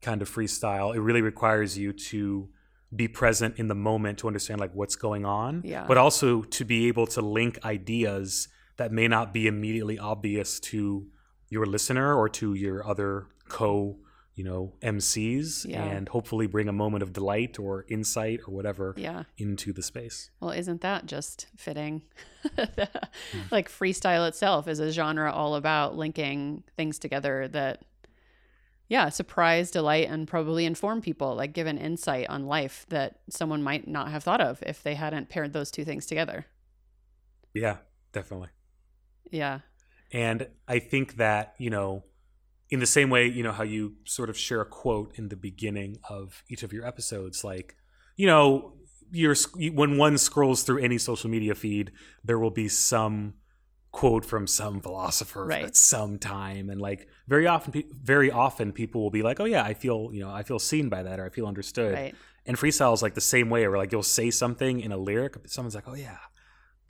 kind 0.02 0.21
of 0.21 0.30
freestyle. 0.30 0.95
It 0.95 1.02
really 1.02 1.21
requires 1.21 1.78
you 1.78 1.91
to 1.91 2.47
be 2.95 3.08
present 3.10 3.60
in 3.60 3.67
the 3.67 3.75
moment 3.75 4.19
to 4.19 4.28
understand 4.28 4.60
like 4.60 4.73
what's 4.73 4.95
going 4.95 5.23
on 5.25 5.62
Yeah. 5.63 5.86
but 5.86 5.97
also 5.97 6.41
to 6.41 6.65
be 6.65 6.88
able 6.88 7.06
to 7.08 7.21
link 7.21 7.60
ideas 7.63 8.47
that 8.80 8.92
may 8.92 9.08
not 9.08 9.34
be 9.34 9.46
immediately 9.48 9.98
obvious 10.00 10.60
to 10.72 11.08
your 11.50 11.65
listener 11.65 12.15
or 12.15 12.28
to 12.30 12.54
your 12.54 12.86
other 12.88 13.28
co 13.48 13.98
you 14.36 14.44
know 14.46 14.74
mcs 14.82 15.65
Yeah. 15.65 15.84
and 15.84 16.08
hopefully 16.08 16.48
bring 16.48 16.70
a 16.70 16.72
moment 16.84 17.04
of 17.04 17.12
delight 17.12 17.60
or 17.60 17.86
insight 17.89 18.39
or 18.48 18.54
whatever 18.54 18.94
Yeah. 18.98 19.24
into 19.38 19.74
the 19.74 19.84
space 19.84 20.30
Well, 20.39 20.52
isn't 20.52 20.82
that 20.82 21.06
just 21.06 21.48
fitting? 21.58 22.04
Hmm. 23.32 23.42
like 23.52 23.68
freestyle 23.70 24.28
itself 24.28 24.68
is 24.68 24.80
a 24.80 24.92
genre 24.92 25.32
all 25.32 25.56
about 25.56 25.98
linking 25.98 26.63
things 26.78 26.98
together 27.00 27.48
that, 27.50 27.84
yeah, 28.88 29.10
surprise, 29.10 29.70
delight, 29.72 30.08
and 30.10 30.28
probably 30.28 30.65
inform 30.65 31.02
people, 31.02 31.36
like 31.36 31.52
give 31.54 31.68
an 31.68 31.78
insight 31.78 32.28
on 32.30 32.46
life 32.48 32.86
that 32.89 33.20
someone 33.30 33.62
might 33.62 33.88
not 33.88 34.10
have 34.10 34.24
thought 34.24 34.42
of 34.42 34.63
if 34.65 34.82
they 34.84 34.96
hadn't 34.96 35.28
paired 35.30 35.52
those 35.54 35.70
two 35.70 35.84
things 35.86 36.06
together. 36.06 36.46
yeah 37.54 37.78
definitely 38.13 38.50
Yeah. 39.32 39.60
And 40.12 40.48
I 40.68 40.80
think 40.80 41.18
that, 41.18 41.54
you 41.60 41.70
know, 41.70 42.04
in 42.70 42.80
the 42.80 42.86
same 42.86 43.10
way, 43.10 43.28
you 43.28 43.44
know, 43.44 43.52
how 43.52 43.63
you 43.63 43.96
sort 44.06 44.30
of 44.30 44.38
share 44.38 44.62
a 44.62 44.65
quote 44.65 45.13
in 45.18 45.30
the 45.30 45.36
beginning 45.36 45.98
of 46.10 46.44
each 46.50 46.63
of 46.63 46.72
your 46.74 46.86
episodes, 46.86 47.44
like, 47.44 47.76
you 48.15 48.28
know, 48.28 48.74
you're, 49.12 49.36
when 49.74 49.98
one 49.98 50.18
scrolls 50.18 50.63
through 50.63 50.80
any 50.84 50.98
social 50.98 51.30
media 51.30 51.56
feed, 51.56 51.92
there 52.24 52.38
will 52.38 52.52
be 52.52 52.68
some 52.68 53.34
quote 53.92 54.24
from 54.24 54.46
some 54.46 54.82
philosopher 54.82 55.46
Right. 55.46 55.65
at 55.65 55.76
some 55.76 56.20
time 56.20 56.70
and 56.70 56.80
like 56.80 57.08
very 57.28 57.48
often 57.48 57.84
very 58.04 58.30
often 58.30 58.72
people 58.72 59.02
will 59.02 59.10
be 59.10 59.24
like 59.24 59.39
oh 59.39 59.46
yeah 59.46 59.63
i 59.63 59.74
feel 59.74 60.10
you 60.13 60.20
know 60.22 60.30
i 60.30 60.44
feel 60.44 60.60
seen 60.60 60.89
by 60.89 61.02
that 61.02 61.20
or 61.20 61.26
i 61.26 61.30
feel 61.30 61.48
understood 61.48 61.94
Right. 61.96 62.15
and 62.46 62.56
freestyle 62.56 62.94
is 62.94 63.02
like 63.02 63.15
the 63.15 63.20
same 63.22 63.50
way 63.50 63.68
where 63.68 63.80
like 63.80 63.92
you'll 63.92 64.04
say 64.04 64.30
something 64.30 64.80
in 64.80 64.92
a 64.92 64.98
lyric 64.98 65.34
but 65.42 65.50
someone's 65.50 65.74
like 65.74 65.88
oh 65.88 65.96
yeah 65.96 66.18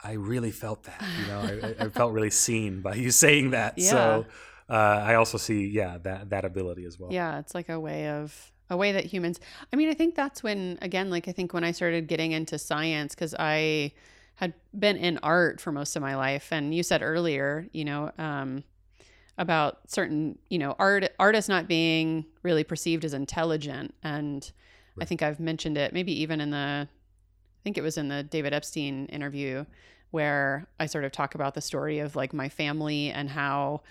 i 0.04 0.12
really 0.12 0.50
felt 0.50 0.84
that 0.84 1.02
you 1.18 1.26
know 1.26 1.40
I, 1.40 1.84
I- 1.84 1.88
felt 2.00 2.12
really 2.12 2.30
seen 2.30 2.80
by 2.80 2.94
you 2.94 3.10
saying 3.10 3.50
that. 3.50 3.80
So 3.80 4.26
uh, 4.68 4.74
i 5.10 5.14
also 5.14 5.36
see 5.38 5.66
yeah 5.66 5.98
that 6.02 6.30
that 6.30 6.44
ability 6.44 6.84
as 6.84 6.98
well. 6.98 7.12
Yeah, 7.12 7.38
it's 7.40 7.54
like 7.54 7.68
a 7.68 7.78
way 7.80 8.08
of 8.08 8.52
a 8.68 8.76
way 8.76 8.92
that 8.92 9.04
humans. 9.04 9.40
I 9.72 9.76
mean, 9.76 9.88
I 9.88 9.94
think 9.94 10.14
that's 10.14 10.42
when 10.44 10.78
again, 10.80 11.10
like 11.10 11.26
I 11.26 11.32
think 11.32 11.52
when 11.52 11.64
I 11.64 11.72
started 11.72 12.06
getting 12.06 12.30
into 12.32 12.56
science 12.58 13.14
because 13.14 13.34
I 13.38 13.92
had 14.36 14.54
been 14.78 14.96
in 14.96 15.18
art 15.24 15.60
for 15.60 15.72
most 15.72 15.96
of 15.96 16.02
my 16.02 16.14
life, 16.16 16.52
and 16.52 16.72
you 16.72 16.82
said 16.84 17.02
earlier, 17.02 17.66
you 17.72 17.84
know, 17.84 18.12
um, 18.16 18.62
about 19.38 19.90
certain, 19.90 20.38
you 20.48 20.58
know, 20.58 20.76
art 20.78 21.08
artists 21.18 21.48
not 21.48 21.66
being 21.66 22.24
really 22.42 22.62
perceived 22.64 23.04
as 23.04 23.12
intelligent, 23.12 23.92
and 24.04 24.50
I 25.00 25.04
think 25.04 25.22
I've 25.22 25.40
mentioned 25.40 25.76
it 25.76 25.92
maybe 25.92 26.12
even 26.22 26.40
in 26.40 26.50
the, 26.50 26.88
I 27.60 27.62
think 27.62 27.78
it 27.78 27.82
was 27.82 27.98
in 27.98 28.08
the 28.08 28.22
David 28.22 28.52
Epstein 28.52 29.06
interview 29.06 29.66
where 30.10 30.66
I 30.78 30.86
sort 30.86 31.04
of 31.04 31.12
talk 31.12 31.34
about 31.34 31.54
the 31.54 31.60
story 31.60 31.98
of 31.98 32.16
like 32.16 32.32
my 32.32 32.48
family 32.48 33.10
and 33.10 33.28
how 33.30 33.82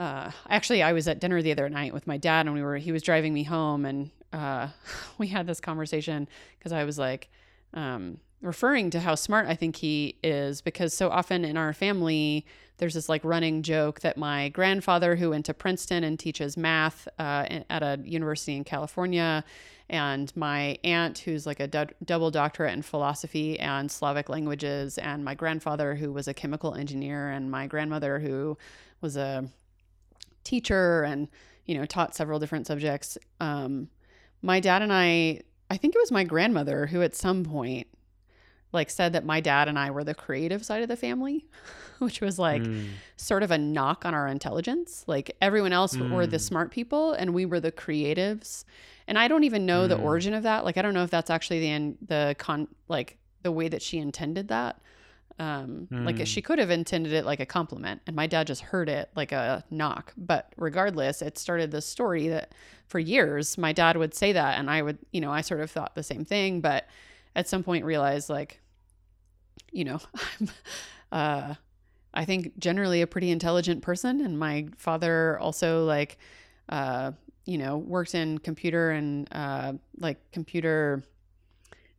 uh, 0.00 0.30
actually 0.48 0.82
i 0.82 0.92
was 0.94 1.06
at 1.06 1.20
dinner 1.20 1.42
the 1.42 1.52
other 1.52 1.68
night 1.68 1.92
with 1.92 2.06
my 2.06 2.16
dad 2.16 2.46
and 2.46 2.54
we 2.54 2.62
were 2.62 2.78
he 2.78 2.90
was 2.90 3.02
driving 3.02 3.34
me 3.34 3.44
home 3.44 3.84
and 3.84 4.10
uh, 4.32 4.66
we 5.18 5.28
had 5.28 5.46
this 5.46 5.60
conversation 5.60 6.26
because 6.58 6.72
i 6.72 6.82
was 6.84 6.98
like 6.98 7.28
um, 7.74 8.18
referring 8.42 8.90
to 8.90 9.00
how 9.00 9.14
smart 9.14 9.46
i 9.46 9.54
think 9.54 9.76
he 9.76 10.16
is 10.22 10.60
because 10.60 10.94
so 10.94 11.08
often 11.10 11.44
in 11.44 11.56
our 11.56 11.72
family 11.72 12.44
there's 12.78 12.94
this 12.94 13.08
like 13.08 13.22
running 13.24 13.62
joke 13.62 14.00
that 14.00 14.16
my 14.16 14.48
grandfather 14.50 15.16
who 15.16 15.30
went 15.30 15.44
to 15.44 15.54
princeton 15.54 16.04
and 16.04 16.18
teaches 16.18 16.56
math 16.56 17.06
uh, 17.18 17.46
at 17.68 17.82
a 17.82 17.98
university 18.04 18.56
in 18.56 18.64
california 18.64 19.44
and 19.90 20.34
my 20.36 20.78
aunt 20.84 21.18
who's 21.18 21.46
like 21.46 21.58
a 21.60 21.66
double 22.04 22.30
doctorate 22.30 22.72
in 22.72 22.80
philosophy 22.80 23.58
and 23.58 23.90
slavic 23.90 24.28
languages 24.28 24.96
and 24.98 25.24
my 25.24 25.34
grandfather 25.34 25.96
who 25.96 26.12
was 26.12 26.28
a 26.28 26.34
chemical 26.34 26.74
engineer 26.74 27.28
and 27.30 27.50
my 27.50 27.66
grandmother 27.66 28.20
who 28.20 28.56
was 29.00 29.16
a 29.16 29.44
teacher 30.44 31.02
and 31.02 31.28
you 31.66 31.76
know 31.76 31.84
taught 31.84 32.14
several 32.14 32.38
different 32.38 32.66
subjects 32.66 33.18
um 33.40 33.88
my 34.42 34.60
dad 34.60 34.80
and 34.80 34.92
i 34.92 35.38
i 35.70 35.76
think 35.76 35.94
it 35.94 35.98
was 35.98 36.10
my 36.10 36.24
grandmother 36.24 36.86
who 36.86 37.02
at 37.02 37.14
some 37.14 37.44
point 37.44 37.86
like 38.72 38.90
said 38.90 39.12
that 39.12 39.24
my 39.24 39.40
dad 39.40 39.68
and 39.68 39.78
i 39.78 39.90
were 39.90 40.04
the 40.04 40.14
creative 40.14 40.64
side 40.64 40.82
of 40.82 40.88
the 40.88 40.96
family 40.96 41.44
which 41.98 42.20
was 42.20 42.38
like 42.38 42.62
Mm. 42.62 42.88
sort 43.16 43.42
of 43.42 43.50
a 43.50 43.58
knock 43.58 44.04
on 44.04 44.14
our 44.14 44.26
intelligence 44.28 45.04
like 45.06 45.36
everyone 45.40 45.72
else 45.72 45.98
were 45.98 46.26
the 46.26 46.36
Mm. 46.36 46.40
smart 46.40 46.70
people 46.70 47.12
and 47.12 47.34
we 47.34 47.44
were 47.46 47.60
the 47.60 47.72
creatives 47.72 48.64
and 49.06 49.18
i 49.18 49.28
don't 49.28 49.44
even 49.44 49.66
know 49.66 49.86
the 49.86 49.96
Mm. 49.96 50.02
origin 50.02 50.34
of 50.34 50.42
that 50.44 50.64
like 50.64 50.76
i 50.78 50.82
don't 50.82 50.94
know 50.94 51.02
if 51.04 51.10
that's 51.10 51.30
actually 51.30 51.60
the 51.60 51.96
the 52.06 52.36
con 52.38 52.68
like 52.88 53.18
the 53.42 53.52
way 53.52 53.68
that 53.68 53.82
she 53.82 53.98
intended 53.98 54.48
that 54.48 54.80
um 55.38 55.88
like 56.04 56.16
Mm. 56.16 56.26
she 56.26 56.42
could 56.42 56.58
have 56.58 56.70
intended 56.70 57.12
it 57.12 57.24
like 57.24 57.40
a 57.40 57.46
compliment 57.46 58.02
and 58.06 58.14
my 58.14 58.26
dad 58.26 58.46
just 58.46 58.60
heard 58.62 58.88
it 58.88 59.08
like 59.16 59.32
a 59.32 59.64
knock 59.70 60.12
but 60.16 60.52
regardless 60.56 61.22
it 61.22 61.38
started 61.38 61.70
this 61.70 61.86
story 61.86 62.28
that 62.28 62.52
for 62.86 62.98
years 62.98 63.56
my 63.56 63.72
dad 63.72 63.96
would 63.96 64.12
say 64.14 64.32
that 64.32 64.58
and 64.58 64.68
i 64.70 64.82
would 64.82 64.98
you 65.12 65.20
know 65.20 65.30
i 65.32 65.40
sort 65.40 65.60
of 65.60 65.70
thought 65.70 65.94
the 65.94 66.02
same 66.02 66.24
thing 66.24 66.60
but 66.60 66.86
at 67.40 67.48
some 67.48 67.62
point 67.64 67.84
realized 67.84 68.28
like 68.28 68.60
you 69.72 69.84
know 69.84 69.98
i'm 70.40 70.48
uh 71.12 71.54
i 72.14 72.24
think 72.24 72.58
generally 72.58 73.00
a 73.02 73.06
pretty 73.06 73.30
intelligent 73.30 73.82
person 73.82 74.20
and 74.20 74.38
my 74.38 74.68
father 74.76 75.38
also 75.40 75.84
like 75.86 76.18
uh 76.68 77.10
you 77.46 77.56
know 77.58 77.78
worked 77.78 78.14
in 78.14 78.38
computer 78.38 78.90
and 78.90 79.26
uh 79.32 79.72
like 79.98 80.18
computer 80.32 81.02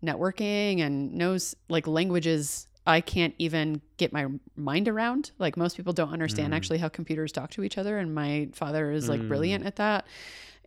networking 0.03 0.79
and 0.81 1.13
knows 1.13 1.55
like 1.69 1.87
languages 1.87 2.67
I 2.87 2.99
can't 2.99 3.35
even 3.37 3.79
get 3.97 4.11
my 4.11 4.25
mind 4.55 4.87
around. 4.87 5.29
Like 5.37 5.55
most 5.55 5.77
people 5.77 5.93
don't 5.93 6.11
understand 6.11 6.51
Mm. 6.51 6.55
actually 6.57 6.79
how 6.79 6.89
computers 6.89 7.31
talk 7.31 7.51
to 7.51 7.63
each 7.63 7.77
other 7.77 7.99
and 7.99 8.15
my 8.15 8.49
father 8.53 8.89
is 8.91 9.07
like 9.07 9.21
Mm. 9.21 9.27
brilliant 9.27 9.65
at 9.67 9.75
that. 9.75 10.07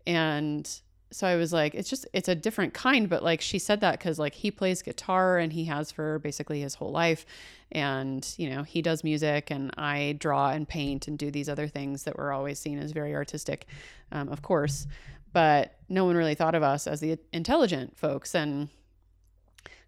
And 0.07 0.65
so 1.11 1.27
I 1.27 1.37
was 1.37 1.53
like 1.53 1.75
it's 1.75 1.89
just 1.89 2.07
it's 2.13 2.29
a 2.29 2.35
different 2.35 2.75
kind 2.75 3.09
but 3.09 3.23
like 3.23 3.41
she 3.41 3.59
said 3.59 3.81
that 3.83 4.01
cuz 4.01 4.19
like 4.19 4.35
he 4.35 4.51
plays 4.51 4.83
guitar 4.83 5.39
and 5.39 5.53
he 5.53 5.65
has 5.67 5.93
for 5.93 6.19
basically 6.19 6.61
his 6.61 6.75
whole 6.75 6.91
life. 6.91 7.25
And 7.73 8.27
you 8.37 8.51
know 8.51 8.63
he 8.63 8.83
does 8.83 9.05
music 9.05 9.51
and 9.51 9.71
I 9.77 10.17
draw 10.19 10.51
and 10.51 10.69
paint 10.69 11.09
and 11.09 11.19
do 11.19 11.31
these 11.31 11.49
other 11.49 11.69
things 11.69 12.05
that 12.05 12.17
were 12.19 12.33
always 12.33 12.59
seen 12.59 12.79
as 12.79 12.93
very 12.93 13.15
artistic 13.15 13.67
um, 14.13 14.29
of 14.29 14.43
course. 14.43 14.87
But 15.33 15.77
no 15.89 16.05
one 16.05 16.17
really 16.17 16.37
thought 16.37 16.55
of 16.55 16.63
us 16.63 16.87
as 16.87 17.01
the 17.01 17.19
intelligent 17.33 17.97
folks. 17.99 18.35
And 18.35 18.69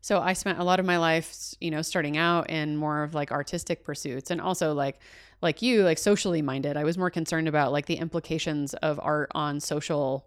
so 0.00 0.20
I 0.20 0.34
spent 0.34 0.58
a 0.58 0.64
lot 0.64 0.80
of 0.80 0.86
my 0.86 0.98
life, 0.98 1.54
you 1.60 1.70
know, 1.70 1.82
starting 1.82 2.16
out 2.16 2.50
in 2.50 2.76
more 2.76 3.02
of 3.02 3.14
like 3.14 3.32
artistic 3.32 3.84
pursuits 3.84 4.30
and 4.30 4.40
also 4.40 4.72
like 4.72 5.00
like 5.42 5.62
you, 5.62 5.82
like 5.82 5.98
socially 5.98 6.42
minded. 6.42 6.76
I 6.76 6.84
was 6.84 6.96
more 6.96 7.10
concerned 7.10 7.46
about 7.48 7.72
like 7.72 7.86
the 7.86 7.96
implications 7.96 8.74
of 8.74 8.98
art 9.02 9.30
on 9.34 9.60
social 9.60 10.26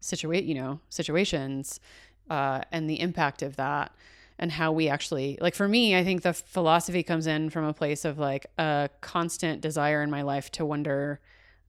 situate, 0.00 0.44
you 0.44 0.54
know, 0.54 0.80
situations 0.88 1.80
uh 2.28 2.60
and 2.72 2.90
the 2.90 3.00
impact 3.00 3.42
of 3.42 3.56
that 3.56 3.94
and 4.38 4.52
how 4.52 4.72
we 4.72 4.88
actually 4.88 5.38
like 5.40 5.54
for 5.54 5.68
me, 5.68 5.96
I 5.96 6.04
think 6.04 6.22
the 6.22 6.32
philosophy 6.32 7.02
comes 7.02 7.26
in 7.26 7.50
from 7.50 7.64
a 7.64 7.72
place 7.72 8.04
of 8.04 8.18
like 8.18 8.46
a 8.58 8.90
constant 9.00 9.60
desire 9.60 10.02
in 10.02 10.10
my 10.10 10.22
life 10.22 10.50
to 10.52 10.64
wonder 10.64 11.20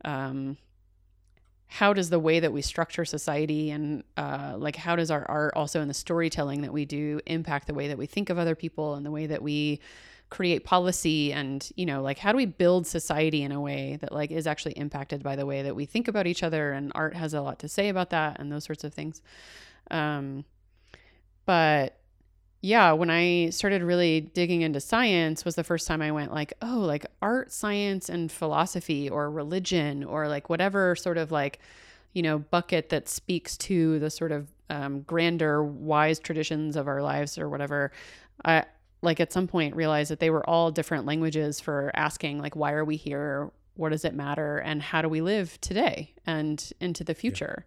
um 0.05 0.57
how 1.67 1.93
does 1.93 2.09
the 2.09 2.19
way 2.19 2.39
that 2.39 2.53
we 2.53 2.61
structure 2.61 3.03
society 3.03 3.71
and 3.71 4.03
uh, 4.15 4.55
like 4.57 4.75
how 4.75 4.95
does 4.95 5.11
our 5.11 5.25
art 5.29 5.53
also 5.55 5.81
in 5.81 5.87
the 5.89 5.93
storytelling 5.93 6.61
that 6.61 6.71
we 6.71 6.85
do 6.85 7.19
impact 7.25 7.67
the 7.67 7.73
way 7.73 7.89
that 7.89 7.97
we 7.97 8.05
think 8.05 8.29
of 8.29 8.37
other 8.37 8.55
people 8.55 8.95
and 8.95 9.05
the 9.05 9.11
way 9.11 9.27
that 9.27 9.41
we 9.41 9.79
create 10.29 10.65
policy 10.65 11.31
and 11.31 11.69
you 11.75 11.85
know 11.85 12.01
like 12.01 12.17
how 12.17 12.31
do 12.31 12.37
we 12.37 12.45
build 12.45 12.85
society 12.85 13.43
in 13.43 13.51
a 13.51 13.61
way 13.61 13.97
that 14.01 14.11
like 14.11 14.29
is 14.29 14.45
actually 14.45 14.73
impacted 14.73 15.23
by 15.23 15.35
the 15.35 15.45
way 15.45 15.61
that 15.61 15.75
we 15.75 15.85
think 15.85 16.07
about 16.07 16.27
each 16.27 16.43
other 16.43 16.73
and 16.73 16.91
art 16.95 17.15
has 17.15 17.33
a 17.33 17.41
lot 17.41 17.59
to 17.59 17.67
say 17.67 17.87
about 17.89 18.09
that 18.09 18.37
and 18.39 18.51
those 18.51 18.65
sorts 18.65 18.83
of 18.83 18.93
things. 18.93 19.21
Um 19.89 20.43
but 21.45 21.97
yeah 22.61 22.91
when 22.91 23.09
i 23.09 23.49
started 23.51 23.83
really 23.83 24.19
digging 24.19 24.63
into 24.63 24.79
science 24.81 25.45
was 25.45 25.55
the 25.55 25.63
first 25.63 25.87
time 25.87 26.01
i 26.01 26.11
went 26.11 26.33
like 26.33 26.51
oh 26.61 26.79
like 26.79 27.05
art 27.21 27.51
science 27.51 28.09
and 28.09 28.31
philosophy 28.31 29.09
or 29.09 29.29
religion 29.29 30.03
or 30.03 30.27
like 30.27 30.49
whatever 30.49 30.95
sort 30.95 31.17
of 31.17 31.31
like 31.31 31.59
you 32.13 32.21
know 32.23 32.39
bucket 32.39 32.89
that 32.89 33.07
speaks 33.07 33.55
to 33.55 33.99
the 33.99 34.09
sort 34.09 34.31
of 34.31 34.47
um, 34.69 35.01
grander 35.01 35.63
wise 35.63 36.19
traditions 36.19 36.75
of 36.75 36.87
our 36.87 37.01
lives 37.01 37.37
or 37.37 37.49
whatever. 37.49 37.91
I 38.43 38.65
like 39.01 39.19
at 39.19 39.31
some 39.31 39.47
point 39.47 39.75
realized 39.75 40.11
that 40.11 40.19
they 40.19 40.29
were 40.29 40.47
all 40.49 40.71
different 40.71 41.05
languages 41.05 41.59
for 41.59 41.91
asking 41.93 42.39
like 42.39 42.55
why 42.55 42.71
are 42.71 42.85
we 42.85 42.95
here? 42.95 43.51
What 43.75 43.89
does 43.89 44.03
it 44.05 44.15
matter? 44.15 44.57
And 44.57 44.81
how 44.81 45.01
do 45.01 45.09
we 45.09 45.21
live 45.21 45.59
today 45.61 46.13
and 46.25 46.71
into 46.79 47.03
the 47.03 47.13
future? 47.13 47.65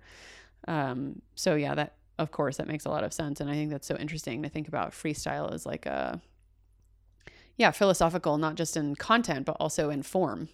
Um 0.68 1.22
so 1.34 1.54
yeah 1.54 1.74
that 1.74 1.94
of 2.18 2.30
course 2.32 2.56
that 2.58 2.68
makes 2.68 2.84
a 2.84 2.90
lot 2.90 3.04
of 3.04 3.12
sense. 3.12 3.40
And 3.40 3.48
i 3.48 3.54
think 3.54 3.70
that's 3.70 3.86
so 3.86 3.96
interesting 3.96 4.42
to 4.42 4.48
think 4.48 4.68
about 4.68 4.92
freestyle 4.92 5.52
as 5.52 5.64
like 5.64 5.86
a 5.86 6.20
yeah 7.56 7.70
philosophical 7.70 8.38
not 8.38 8.56
just 8.56 8.76
in 8.76 8.96
content 8.96 9.46
but 9.46 9.56
also 9.60 9.90
in 9.90 10.02
form. 10.02 10.48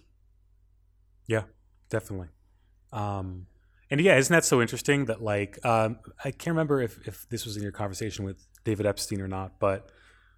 Yeah, 1.27 1.43
definitely. 1.89 2.29
Um 2.91 3.47
And 3.89 4.01
yeah, 4.01 4.17
isn't 4.17 4.33
that 4.33 4.45
so 4.45 4.61
interesting 4.61 5.05
that 5.05 5.21
like 5.21 5.63
um, 5.65 5.99
I 6.23 6.31
can't 6.31 6.55
remember 6.55 6.81
if 6.81 7.07
if 7.07 7.27
this 7.29 7.45
was 7.45 7.55
in 7.57 7.63
your 7.63 7.71
conversation 7.71 8.25
with 8.25 8.45
David 8.63 8.85
Epstein 8.85 9.21
or 9.21 9.27
not, 9.27 9.59
but 9.59 9.89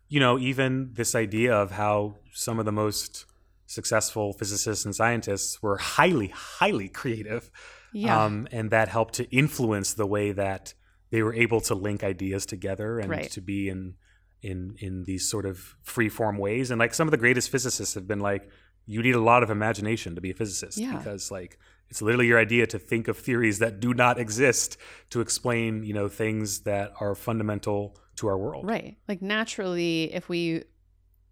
you 0.10 0.20
know, 0.20 0.38
even 0.40 0.90
this 0.94 1.16
idea 1.16 1.54
of 1.56 1.72
how 1.72 2.16
some 2.34 2.60
of 2.60 2.66
the 2.66 2.72
most 2.72 3.26
successful 3.68 4.34
physicists 4.34 4.84
and 4.86 4.96
scientists 4.96 5.62
were 5.62 5.78
highly, 5.78 6.28
highly 6.30 6.90
creative, 6.90 7.52
Yeah. 7.94 8.24
um, 8.26 8.48
and 8.52 8.72
that 8.72 8.88
helped 8.90 9.14
to 9.16 9.30
influence 9.36 9.94
the 9.94 10.08
way 10.08 10.32
that 10.32 10.74
they 11.12 11.22
were 11.24 11.34
able 11.34 11.62
to 11.62 11.76
link 11.76 12.04
ideas 12.04 12.46
together 12.46 13.00
and 13.00 13.10
Right. 13.10 13.32
to 13.32 13.42
be 13.42 13.70
in 13.70 13.96
in 14.42 14.76
in 14.80 15.04
these 15.04 15.30
sort 15.30 15.46
of 15.46 15.76
free 15.84 16.08
form 16.08 16.38
ways. 16.38 16.72
And 16.72 16.80
like 16.80 16.94
some 16.94 17.08
of 17.08 17.12
the 17.12 17.18
greatest 17.18 17.50
physicists 17.50 17.94
have 17.96 18.08
been 18.08 18.22
like, 18.22 18.50
you 18.86 19.02
need 19.04 19.14
a 19.16 19.20
lot 19.22 19.44
of 19.44 19.50
imagination 19.50 20.16
to 20.16 20.22
be 20.22 20.32
a 20.32 20.34
physicist 20.34 20.78
Yeah. 20.78 20.96
because 20.98 21.30
like 21.30 21.60
it's 21.90 22.02
literally 22.02 22.28
your 22.28 22.40
idea 22.40 22.68
to 22.68 22.80
think 22.80 23.08
of 23.08 23.18
theories 23.18 23.60
that 23.60 23.80
do 23.80 23.94
not 23.94 24.20
exist 24.20 24.78
to 25.10 25.22
explain 25.22 25.84
you 25.84 25.94
know 25.94 26.08
things 26.08 26.62
that 26.62 26.94
are 27.00 27.16
fundamental 27.16 27.98
to 28.20 28.28
our 28.28 28.38
world. 28.38 28.68
Right. 28.68 28.98
Like 29.08 29.22
naturally, 29.22 30.14
if 30.14 30.30
we 30.30 30.64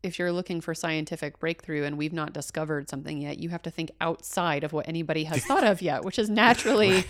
if 0.03 0.19
you're 0.19 0.31
looking 0.31 0.61
for 0.61 0.73
scientific 0.73 1.39
breakthrough 1.39 1.83
and 1.83 1.97
we've 1.97 2.13
not 2.13 2.33
discovered 2.33 2.89
something 2.89 3.19
yet, 3.19 3.39
you 3.39 3.49
have 3.49 3.61
to 3.63 3.71
think 3.71 3.91
outside 3.99 4.63
of 4.63 4.71
what 4.71 4.87
anybody 4.87 5.25
has 5.25 5.43
thought 5.45 5.63
of 5.63 5.81
yet, 5.81 6.03
which 6.03 6.17
is 6.17 6.29
naturally 6.45 7.03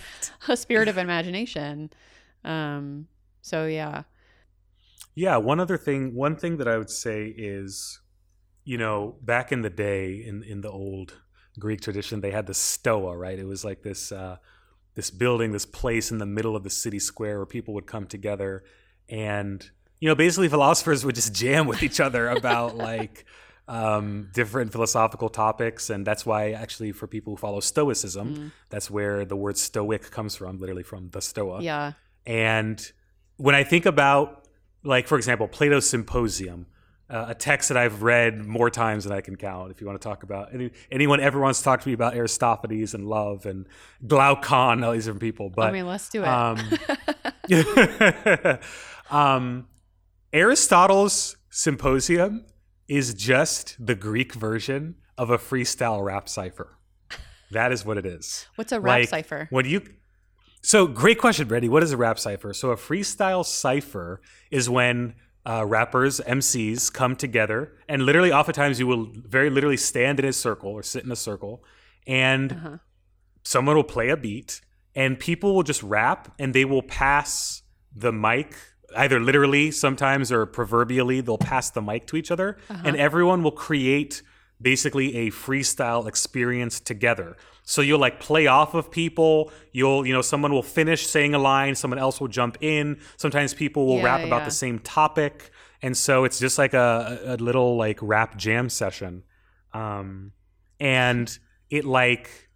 a 0.48 0.58
spirit 0.58 0.88
of 0.88 0.98
imagination. 0.98 1.92
Um 2.44 3.08
so 3.42 3.66
yeah. 3.66 4.04
Yeah, 5.16 5.38
one 5.38 5.60
other 5.60 5.78
thing, 5.78 6.14
one 6.14 6.36
thing 6.36 6.58
that 6.58 6.68
I 6.68 6.78
would 6.78 6.92
say 6.92 7.26
is, 7.26 8.02
you 8.64 8.78
know, 8.78 9.16
back 9.22 9.52
in 9.52 9.62
the 9.62 9.70
day 9.70 10.14
in 10.14 10.44
in 10.44 10.62
the 10.62 10.72
old 10.72 11.22
Greek 11.60 11.82
tradition, 11.82 12.22
they 12.22 12.32
had 12.32 12.46
the 12.48 12.54
Stoa, 12.54 13.16
right? 13.18 13.38
It 13.38 13.46
was 13.46 13.64
like 13.66 13.82
this 13.84 14.12
uh, 14.12 14.38
this 14.96 15.12
building, 15.12 15.52
this 15.52 15.66
place 15.66 16.12
in 16.12 16.18
the 16.18 16.26
middle 16.26 16.56
of 16.56 16.64
the 16.64 16.70
city 16.70 17.00
square 17.00 17.38
where 17.38 17.46
people 17.46 17.74
would 17.76 17.86
come 17.88 18.06
together, 18.08 18.64
and 19.10 19.70
you 20.00 20.08
know, 20.08 20.16
basically 20.16 20.48
philosophers 20.50 21.04
would 21.06 21.16
just 21.16 21.34
jam 21.34 21.68
with 21.68 21.82
each 21.84 22.00
other 22.00 22.30
about 22.30 22.76
like 22.90 23.26
um, 23.68 24.30
different 24.34 24.72
philosophical 24.72 25.30
topics, 25.30 25.90
and 25.90 26.06
that's 26.06 26.26
why 26.26 26.52
actually 26.52 26.92
for 26.92 27.08
people 27.08 27.34
who 27.34 27.38
follow 27.38 27.60
Stoicism, 27.60 28.36
Mm. 28.36 28.52
that's 28.70 28.90
where 28.90 29.26
the 29.26 29.36
word 29.36 29.58
Stoic 29.58 30.10
comes 30.12 30.36
from, 30.36 30.60
literally 30.60 30.84
from 30.84 31.10
the 31.10 31.22
Stoa. 31.22 31.62
Yeah. 31.62 31.94
And 32.26 32.80
when 33.38 33.56
I 33.56 33.64
think 33.64 33.86
about, 33.86 34.48
like, 34.84 35.08
for 35.08 35.18
example, 35.18 35.48
Plato's 35.48 35.90
Symposium, 35.90 36.68
uh, 37.10 37.26
a 37.30 37.36
text 37.36 37.70
that 37.70 37.78
I've 37.78 38.04
read 38.04 38.46
more 38.46 38.70
times 38.70 39.06
than 39.06 39.14
I 39.14 39.22
can 39.22 39.36
count. 39.36 39.72
If 39.72 39.80
you 39.80 39.88
want 39.88 40.02
to 40.02 40.08
talk 40.08 40.24
about 40.24 40.54
any, 40.54 40.72
anyone 40.92 41.20
ever 41.20 41.40
wants 41.40 41.60
to 41.60 41.66
talk 41.66 41.82
to 41.82 41.88
me 41.88 41.94
about 41.94 42.16
Aristophanes 42.16 42.94
and 42.94 43.08
love 43.08 43.46
and 43.46 43.68
Glaucon, 44.06 44.84
all 44.84 44.92
these 44.92 45.06
different 45.06 45.22
people. 45.22 45.50
But 45.50 45.68
I 45.68 45.72
mean, 45.72 45.88
let's 45.88 46.10
do 46.10 46.24
it. 46.24 46.28
um, 46.28 46.60
um, 49.10 49.68
Aristotle's 50.34 51.38
Symposium 51.50 52.46
is 52.88 53.14
just 53.14 53.76
the 53.84 53.96
Greek 53.96 54.34
version 54.34 54.96
of 55.18 55.30
a 55.30 55.38
freestyle 55.38 56.04
rap 56.04 56.30
cipher. 56.30 56.78
That 57.52 57.72
is 57.72 57.86
what 57.86 57.98
it 57.98 58.06
is. 58.06 58.48
What's 58.56 58.72
a 58.72 58.80
rap 58.80 59.00
like, 59.00 59.10
cipher? 59.10 59.48
When 59.50 59.66
you 59.66 59.82
so 60.62 60.86
great 60.86 61.18
question, 61.18 61.48
Brandi. 61.48 61.70
What 61.70 61.84
is 61.84 61.94
a 61.94 61.98
rap 61.98 62.20
cipher? 62.20 62.54
So 62.54 62.72
a 62.72 62.76
freestyle 62.76 63.46
cipher 63.46 64.22
is 64.52 64.70
when 64.70 65.16
uh, 65.50 65.66
rappers, 65.66 66.20
MCs 66.28 66.92
come 66.92 67.16
together, 67.16 67.72
and 67.88 68.04
literally, 68.04 68.32
oftentimes, 68.34 68.80
you 68.80 68.88
will 68.88 69.06
very 69.14 69.50
literally 69.50 69.78
stand 69.78 70.20
in 70.20 70.26
a 70.26 70.34
circle 70.34 70.72
or 70.72 70.84
sit 70.84 71.04
in 71.06 71.12
a 71.12 71.16
circle, 71.16 71.64
and 72.06 72.52
Uh-huh. 72.52 72.78
someone 73.44 73.76
will 73.76 73.84
play 73.98 74.10
a 74.10 74.18
beat, 74.18 74.62
and 74.94 75.20
people 75.20 75.56
will 75.56 75.64
just 75.64 75.82
rap, 75.84 76.34
and 76.38 76.54
they 76.54 76.66
will 76.66 76.84
pass 76.84 77.64
the 77.96 78.12
mic. 78.12 78.56
Either 78.96 79.20
literally, 79.20 79.72
sometimes, 79.72 80.32
or 80.32 80.46
proverbially, 80.46 81.22
they'll 81.22 81.38
pass 81.38 81.70
the 81.70 81.82
mic 81.82 82.08
to 82.08 82.16
each 82.18 82.32
other, 82.32 82.58
and 82.70 82.96
everyone 82.96 83.44
will 83.44 83.52
create 83.68 84.22
basically 84.62 85.16
a 85.16 85.32
freestyle 85.32 86.08
experience 86.08 86.80
together. 86.80 87.38
So 87.64 87.82
you'll 87.82 88.00
like 88.00 88.20
play 88.20 88.48
off 88.48 88.74
of 88.74 88.90
people. 88.90 89.52
You'll, 89.72 90.06
you 90.06 90.14
know, 90.14 90.22
someone 90.22 90.52
will 90.52 90.64
finish 90.64 91.06
saying 91.06 91.36
a 91.36 91.40
line, 91.40 91.76
someone 91.76 92.00
else 92.00 92.20
will 92.20 92.30
jump 92.30 92.58
in. 92.62 93.00
Sometimes 93.18 93.54
people 93.54 93.86
will 93.86 93.98
Yeah, 93.98 94.06
rap 94.06 94.26
about 94.26 94.40
yeah. 94.40 94.46
the 94.46 94.52
same 94.52 94.80
topic. 94.80 95.52
And 95.82 95.96
so 95.96 96.24
it's 96.24 96.40
just 96.40 96.58
like 96.58 96.74
a, 96.74 97.20
a 97.26 97.38
little 97.38 97.78
like 97.78 98.00
rap 98.02 98.38
jam 98.38 98.70
session. 98.70 99.24
Um, 99.74 100.32
and 100.80 101.38
it 101.70 101.86
like 101.86 102.50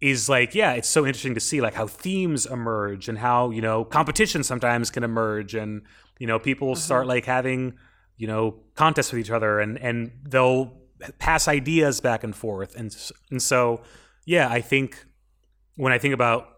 is 0.00 0.28
like, 0.28 0.54
yeah, 0.54 0.72
it's 0.72 0.88
so 0.88 1.06
interesting 1.06 1.34
to 1.34 1.40
see 1.40 1.60
like 1.60 1.74
how 1.74 1.86
themes 1.86 2.46
emerge 2.46 3.08
and 3.08 3.18
how, 3.18 3.50
you 3.50 3.60
know, 3.60 3.84
competition 3.84 4.42
sometimes 4.42 4.90
can 4.90 5.04
emerge 5.04 5.54
and, 5.54 5.82
you 6.18 6.26
know, 6.26 6.38
people 6.38 6.68
will 6.68 6.76
start 6.76 7.06
like 7.06 7.26
having, 7.26 7.74
you 8.16 8.26
know, 8.26 8.60
contests 8.74 9.12
with 9.12 9.20
each 9.20 9.30
other 9.30 9.60
and, 9.60 9.78
and 9.78 10.10
they'll 10.24 10.77
pass 11.18 11.48
ideas 11.48 12.00
back 12.00 12.24
and 12.24 12.34
forth. 12.34 12.74
And, 12.76 12.94
and 13.30 13.42
so, 13.42 13.82
yeah, 14.26 14.48
I 14.50 14.60
think 14.60 15.04
when 15.76 15.92
I 15.92 15.98
think 15.98 16.14
about 16.14 16.48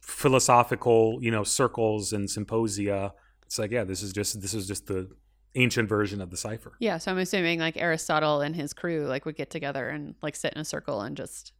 philosophical, 0.00 1.18
you 1.20 1.30
know, 1.30 1.44
circles 1.44 2.12
and 2.12 2.30
symposia, 2.30 3.12
it's 3.44 3.58
like, 3.58 3.70
yeah, 3.70 3.84
this 3.84 4.02
is 4.02 4.12
just 4.12 4.40
this 4.40 4.54
is 4.54 4.66
just 4.66 4.86
the 4.86 5.08
ancient 5.54 5.88
version 5.88 6.20
of 6.20 6.30
the 6.30 6.36
cipher. 6.36 6.72
Yeah, 6.78 6.98
so 6.98 7.10
I'm 7.10 7.18
assuming 7.18 7.60
like 7.60 7.76
Aristotle 7.76 8.40
and 8.40 8.54
his 8.54 8.72
crew 8.72 9.06
like 9.06 9.24
would 9.24 9.36
get 9.36 9.50
together 9.50 9.88
and 9.88 10.14
like 10.22 10.36
sit 10.36 10.52
in 10.52 10.60
a 10.60 10.64
circle 10.64 11.00
and 11.00 11.16
just 11.16 11.52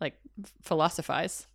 like 0.00 0.14
philosophize. 0.62 1.46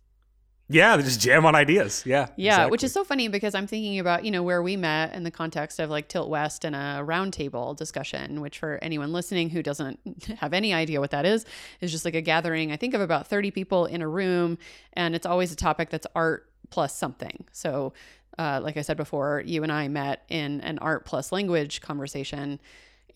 Yeah, 0.70 0.96
they 0.96 1.02
just 1.02 1.20
jam 1.20 1.44
on 1.44 1.56
ideas. 1.56 2.04
Yeah. 2.06 2.28
Yeah, 2.36 2.66
which 2.66 2.84
is 2.84 2.92
so 2.92 3.02
funny 3.02 3.26
because 3.26 3.54
I'm 3.56 3.66
thinking 3.66 3.98
about, 3.98 4.24
you 4.24 4.30
know, 4.30 4.42
where 4.42 4.62
we 4.62 4.76
met 4.76 5.14
in 5.14 5.24
the 5.24 5.30
context 5.30 5.80
of 5.80 5.90
like 5.90 6.06
Tilt 6.06 6.28
West 6.28 6.64
and 6.64 6.76
a 6.76 7.02
roundtable 7.04 7.76
discussion, 7.76 8.40
which 8.40 8.58
for 8.58 8.78
anyone 8.80 9.12
listening 9.12 9.50
who 9.50 9.62
doesn't 9.62 9.98
have 10.38 10.52
any 10.52 10.72
idea 10.72 11.00
what 11.00 11.10
that 11.10 11.26
is, 11.26 11.44
is 11.80 11.90
just 11.90 12.04
like 12.04 12.14
a 12.14 12.20
gathering, 12.20 12.70
I 12.70 12.76
think 12.76 12.94
of 12.94 13.00
about 13.00 13.26
30 13.26 13.50
people 13.50 13.86
in 13.86 14.00
a 14.00 14.08
room. 14.08 14.58
And 14.92 15.16
it's 15.16 15.26
always 15.26 15.52
a 15.52 15.56
topic 15.56 15.90
that's 15.90 16.06
art 16.14 16.48
plus 16.70 16.96
something. 16.96 17.44
So, 17.50 17.92
uh, 18.38 18.60
like 18.62 18.76
I 18.76 18.82
said 18.82 18.96
before, 18.96 19.42
you 19.44 19.64
and 19.64 19.72
I 19.72 19.88
met 19.88 20.24
in 20.28 20.60
an 20.60 20.78
art 20.78 21.04
plus 21.04 21.32
language 21.32 21.80
conversation. 21.80 22.60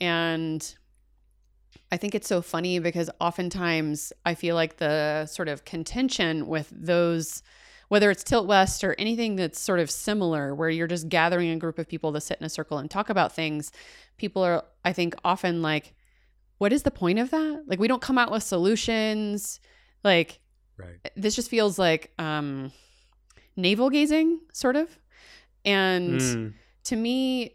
And 0.00 0.74
I 1.94 1.96
think 1.96 2.16
it's 2.16 2.26
so 2.26 2.42
funny 2.42 2.80
because 2.80 3.08
oftentimes 3.20 4.12
I 4.26 4.34
feel 4.34 4.56
like 4.56 4.78
the 4.78 5.26
sort 5.26 5.46
of 5.46 5.64
contention 5.64 6.48
with 6.48 6.68
those, 6.74 7.40
whether 7.86 8.10
it's 8.10 8.24
Tilt 8.24 8.48
West 8.48 8.82
or 8.82 8.96
anything 8.98 9.36
that's 9.36 9.60
sort 9.60 9.78
of 9.78 9.88
similar, 9.88 10.56
where 10.56 10.68
you're 10.68 10.88
just 10.88 11.08
gathering 11.08 11.50
a 11.50 11.56
group 11.56 11.78
of 11.78 11.86
people 11.86 12.12
to 12.12 12.20
sit 12.20 12.40
in 12.40 12.46
a 12.46 12.48
circle 12.48 12.78
and 12.78 12.90
talk 12.90 13.10
about 13.10 13.32
things, 13.32 13.70
people 14.16 14.42
are, 14.42 14.64
I 14.84 14.92
think, 14.92 15.14
often 15.24 15.62
like, 15.62 15.94
what 16.58 16.72
is 16.72 16.82
the 16.82 16.90
point 16.90 17.20
of 17.20 17.30
that? 17.30 17.62
Like, 17.68 17.78
we 17.78 17.86
don't 17.86 18.02
come 18.02 18.18
out 18.18 18.32
with 18.32 18.42
solutions. 18.42 19.60
Like, 20.02 20.40
right. 20.76 20.98
this 21.14 21.36
just 21.36 21.48
feels 21.48 21.78
like 21.78 22.12
um, 22.18 22.72
navel 23.54 23.88
gazing, 23.88 24.40
sort 24.52 24.74
of. 24.74 24.98
And 25.64 26.18
Mm, 26.18 26.54
to 26.86 26.96
me 26.96 27.54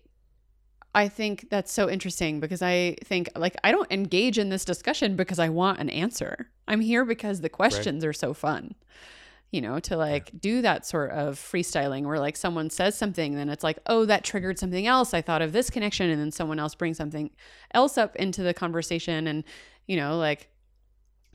i 0.96 1.08
think 1.08 1.50
that's 1.50 1.72
so 1.72 1.90
interesting 1.90 2.40
because 2.40 2.62
i 2.62 2.96
think 3.04 3.30
like 3.36 3.56
i 3.64 3.72
don't 3.72 3.92
engage 3.92 4.38
in 4.38 4.50
this 4.50 4.66
discussion 4.66 5.16
because 5.16 5.40
i 5.40 5.50
want 5.50 5.80
an 5.80 5.90
answer. 5.90 6.50
I'm 6.68 6.82
here 6.82 7.04
because 7.04 7.42
the 7.42 7.50
questions 7.50 8.06
are 8.06 8.14
so 8.14 8.34
fun 8.34 8.76
you 9.52 9.62
know 9.62 9.80
to 9.80 9.98
like 9.98 10.30
do 10.40 10.62
that 10.62 10.86
sort 10.86 11.10
of 11.12 11.36
freestyling 11.36 12.06
where 12.06 12.20
like 12.20 12.38
someone 12.38 12.70
says 12.70 12.96
something 12.96 13.34
then 13.34 13.50
it's 13.50 13.64
like 13.64 13.80
oh 13.88 14.06
that 14.06 14.24
triggered 14.24 14.60
something 14.60 14.86
else. 14.86 15.14
I 15.14 15.22
thought 15.22 15.42
of 15.42 15.52
this 15.52 15.70
connection 15.70 16.10
and 16.10 16.22
then 16.22 16.32
someone 16.32 16.60
else 16.60 16.76
brings 16.76 16.98
something 16.98 17.32
else 17.74 17.98
up 17.98 18.16
into 18.16 18.44
the 18.44 18.54
conversation. 18.54 19.26
And 19.26 19.44
you 19.88 19.98
know 19.98 20.18
like 20.18 20.50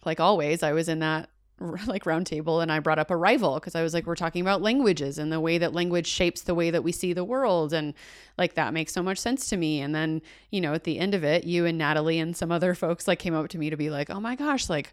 like 0.07 0.21
always 0.21 0.63
i 0.63 0.73
was 0.73 0.89
in 0.89 1.01
that 1.01 1.29
like 1.87 2.05
roundtable 2.05 2.63
and 2.63 2.73
I 2.73 2.81
brought 2.81 2.99
up 2.99 3.11
Arrival 3.11 3.55
because 3.55 3.75
I 3.75 3.83
was 3.83 3.95
like, 3.95 4.07
we're 4.07 4.17
talking 4.17 4.43
about 4.43 4.61
languages 4.61 5.19
and 5.19 5.31
the 5.31 5.41
way 5.41 5.59
that 5.59 5.73
language 5.73 6.07
shapes 6.07 6.43
the 6.43 6.55
way 6.55 6.71
that 6.71 6.83
we 6.83 6.91
see 6.91 7.13
the 7.13 7.25
world. 7.25 7.73
And 7.73 7.95
like 8.37 8.55
that 8.55 8.75
makes 8.75 8.93
so 8.93 9.03
much 9.03 9.19
sense 9.19 9.49
to 9.51 9.57
me. 9.57 9.81
And 9.81 9.95
then, 9.95 10.21
you 10.51 10.61
know, 10.61 10.75
at 10.75 10.85
the 10.85 10.99
end 10.99 11.15
of 11.15 11.23
it, 11.23 11.45
you 11.45 11.65
and 11.65 11.79
Natalie 11.79 12.19
and 12.19 12.37
some 12.37 12.51
other 12.51 12.75
folks 12.75 13.07
like 13.07 13.21
came 13.21 13.35
up 13.35 13.49
to 13.49 13.59
me 13.59 13.71
to 13.71 13.77
be 13.77 13.89
like, 13.89 14.11
oh 14.11 14.21
my 14.21 14.35
gosh, 14.35 14.69
like 14.69 14.93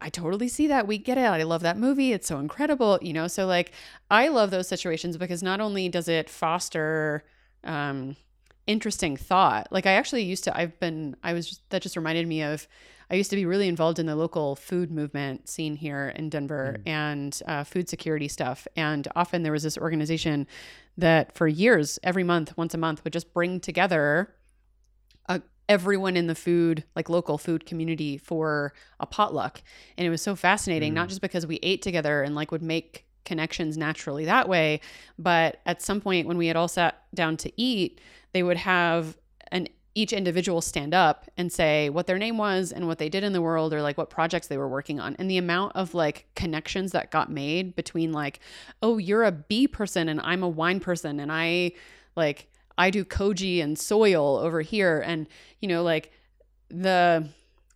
I 0.00 0.08
totally 0.08 0.48
see 0.48 0.66
that. 0.68 0.86
We 0.86 0.98
get 0.98 1.18
it. 1.18 1.22
I 1.22 1.42
love 1.42 1.62
that 1.62 1.78
movie. 1.78 2.12
It's 2.12 2.26
so 2.26 2.38
incredible. 2.38 2.98
You 3.02 3.12
know, 3.12 3.28
so 3.28 3.46
like 3.46 3.72
I 4.10 4.28
love 4.28 4.50
those 4.50 4.68
situations 4.68 5.16
because 5.16 5.42
not 5.42 5.60
only 5.60 5.88
does 5.88 6.08
it 6.08 6.30
foster 6.30 7.24
um 7.64 8.16
interesting 8.66 9.16
thought. 9.16 9.68
Like 9.70 9.86
I 9.86 9.92
actually 9.92 10.22
used 10.22 10.44
to 10.44 10.56
I've 10.56 10.78
been 10.80 11.16
I 11.22 11.32
was 11.32 11.60
that 11.70 11.82
just 11.82 11.96
reminded 11.96 12.26
me 12.26 12.42
of 12.42 12.66
I 13.12 13.16
used 13.16 13.28
to 13.28 13.36
be 13.36 13.44
really 13.44 13.68
involved 13.68 13.98
in 13.98 14.06
the 14.06 14.16
local 14.16 14.56
food 14.56 14.90
movement 14.90 15.46
scene 15.46 15.76
here 15.76 16.14
in 16.16 16.30
Denver 16.30 16.80
and 16.86 17.38
uh, 17.46 17.62
food 17.62 17.86
security 17.86 18.26
stuff. 18.26 18.66
And 18.74 19.06
often 19.14 19.42
there 19.42 19.52
was 19.52 19.62
this 19.62 19.76
organization 19.76 20.46
that 20.96 21.34
for 21.34 21.46
years, 21.46 21.98
every 22.02 22.24
month, 22.24 22.56
once 22.56 22.72
a 22.72 22.78
month, 22.78 23.04
would 23.04 23.12
just 23.12 23.34
bring 23.34 23.60
together 23.60 24.34
uh, 25.28 25.40
everyone 25.68 26.16
in 26.16 26.26
the 26.26 26.34
food, 26.34 26.84
like 26.96 27.10
local 27.10 27.36
food 27.36 27.66
community 27.66 28.16
for 28.16 28.72
a 28.98 29.04
potluck. 29.04 29.62
And 29.98 30.06
it 30.06 30.10
was 30.10 30.22
so 30.22 30.34
fascinating, 30.34 30.94
not 30.94 31.10
just 31.10 31.20
because 31.20 31.46
we 31.46 31.58
ate 31.62 31.82
together 31.82 32.22
and 32.22 32.34
like 32.34 32.50
would 32.50 32.62
make 32.62 33.04
connections 33.26 33.76
naturally 33.76 34.24
that 34.24 34.48
way. 34.48 34.80
But 35.18 35.60
at 35.66 35.82
some 35.82 36.00
point 36.00 36.26
when 36.26 36.38
we 36.38 36.46
had 36.46 36.56
all 36.56 36.66
sat 36.66 37.02
down 37.14 37.36
to 37.38 37.52
eat, 37.60 38.00
they 38.32 38.42
would 38.42 38.56
have 38.56 39.18
each 39.94 40.12
individual 40.12 40.60
stand 40.60 40.94
up 40.94 41.30
and 41.36 41.52
say 41.52 41.90
what 41.90 42.06
their 42.06 42.18
name 42.18 42.38
was 42.38 42.72
and 42.72 42.86
what 42.86 42.98
they 42.98 43.08
did 43.08 43.24
in 43.24 43.32
the 43.32 43.42
world 43.42 43.74
or 43.74 43.82
like 43.82 43.98
what 43.98 44.08
projects 44.08 44.46
they 44.46 44.56
were 44.56 44.68
working 44.68 44.98
on. 44.98 45.14
And 45.18 45.30
the 45.30 45.36
amount 45.36 45.76
of 45.76 45.94
like 45.94 46.26
connections 46.34 46.92
that 46.92 47.10
got 47.10 47.30
made 47.30 47.76
between 47.76 48.12
like 48.12 48.40
oh 48.82 48.98
you're 48.98 49.24
a 49.24 49.32
bee 49.32 49.66
person 49.66 50.08
and 50.08 50.20
i'm 50.22 50.42
a 50.42 50.48
wine 50.48 50.80
person 50.80 51.20
and 51.20 51.30
i 51.30 51.72
like 52.16 52.48
i 52.78 52.90
do 52.90 53.04
koji 53.04 53.62
and 53.62 53.78
soil 53.78 54.36
over 54.38 54.60
here 54.60 55.02
and 55.04 55.26
you 55.60 55.68
know 55.68 55.82
like 55.82 56.12
the 56.68 57.28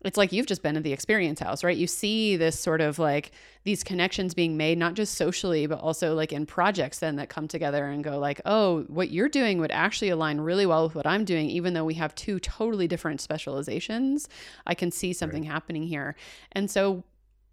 it's 0.06 0.16
like 0.16 0.32
you've 0.32 0.46
just 0.46 0.62
been 0.62 0.76
at 0.76 0.82
the 0.82 0.92
experience 0.92 1.40
house, 1.40 1.64
right? 1.64 1.76
You 1.76 1.86
see 1.86 2.36
this 2.36 2.58
sort 2.58 2.80
of 2.80 2.98
like 2.98 3.32
these 3.64 3.82
connections 3.82 4.34
being 4.34 4.56
made, 4.56 4.78
not 4.78 4.94
just 4.94 5.14
socially, 5.14 5.66
but 5.66 5.80
also 5.80 6.14
like 6.14 6.32
in 6.32 6.46
projects 6.46 6.98
then 6.98 7.16
that 7.16 7.28
come 7.28 7.48
together 7.48 7.86
and 7.86 8.04
go 8.04 8.18
like, 8.18 8.40
oh, 8.44 8.82
what 8.88 9.10
you're 9.10 9.28
doing 9.28 9.58
would 9.58 9.72
actually 9.72 10.10
align 10.10 10.40
really 10.40 10.66
well 10.66 10.84
with 10.84 10.94
what 10.94 11.06
I'm 11.06 11.24
doing, 11.24 11.48
even 11.50 11.74
though 11.74 11.84
we 11.84 11.94
have 11.94 12.14
two 12.14 12.38
totally 12.40 12.86
different 12.86 13.20
specializations. 13.20 14.28
I 14.66 14.74
can 14.74 14.90
see 14.90 15.12
something 15.12 15.42
right. 15.42 15.50
happening 15.50 15.84
here. 15.84 16.16
And 16.52 16.70
so 16.70 17.04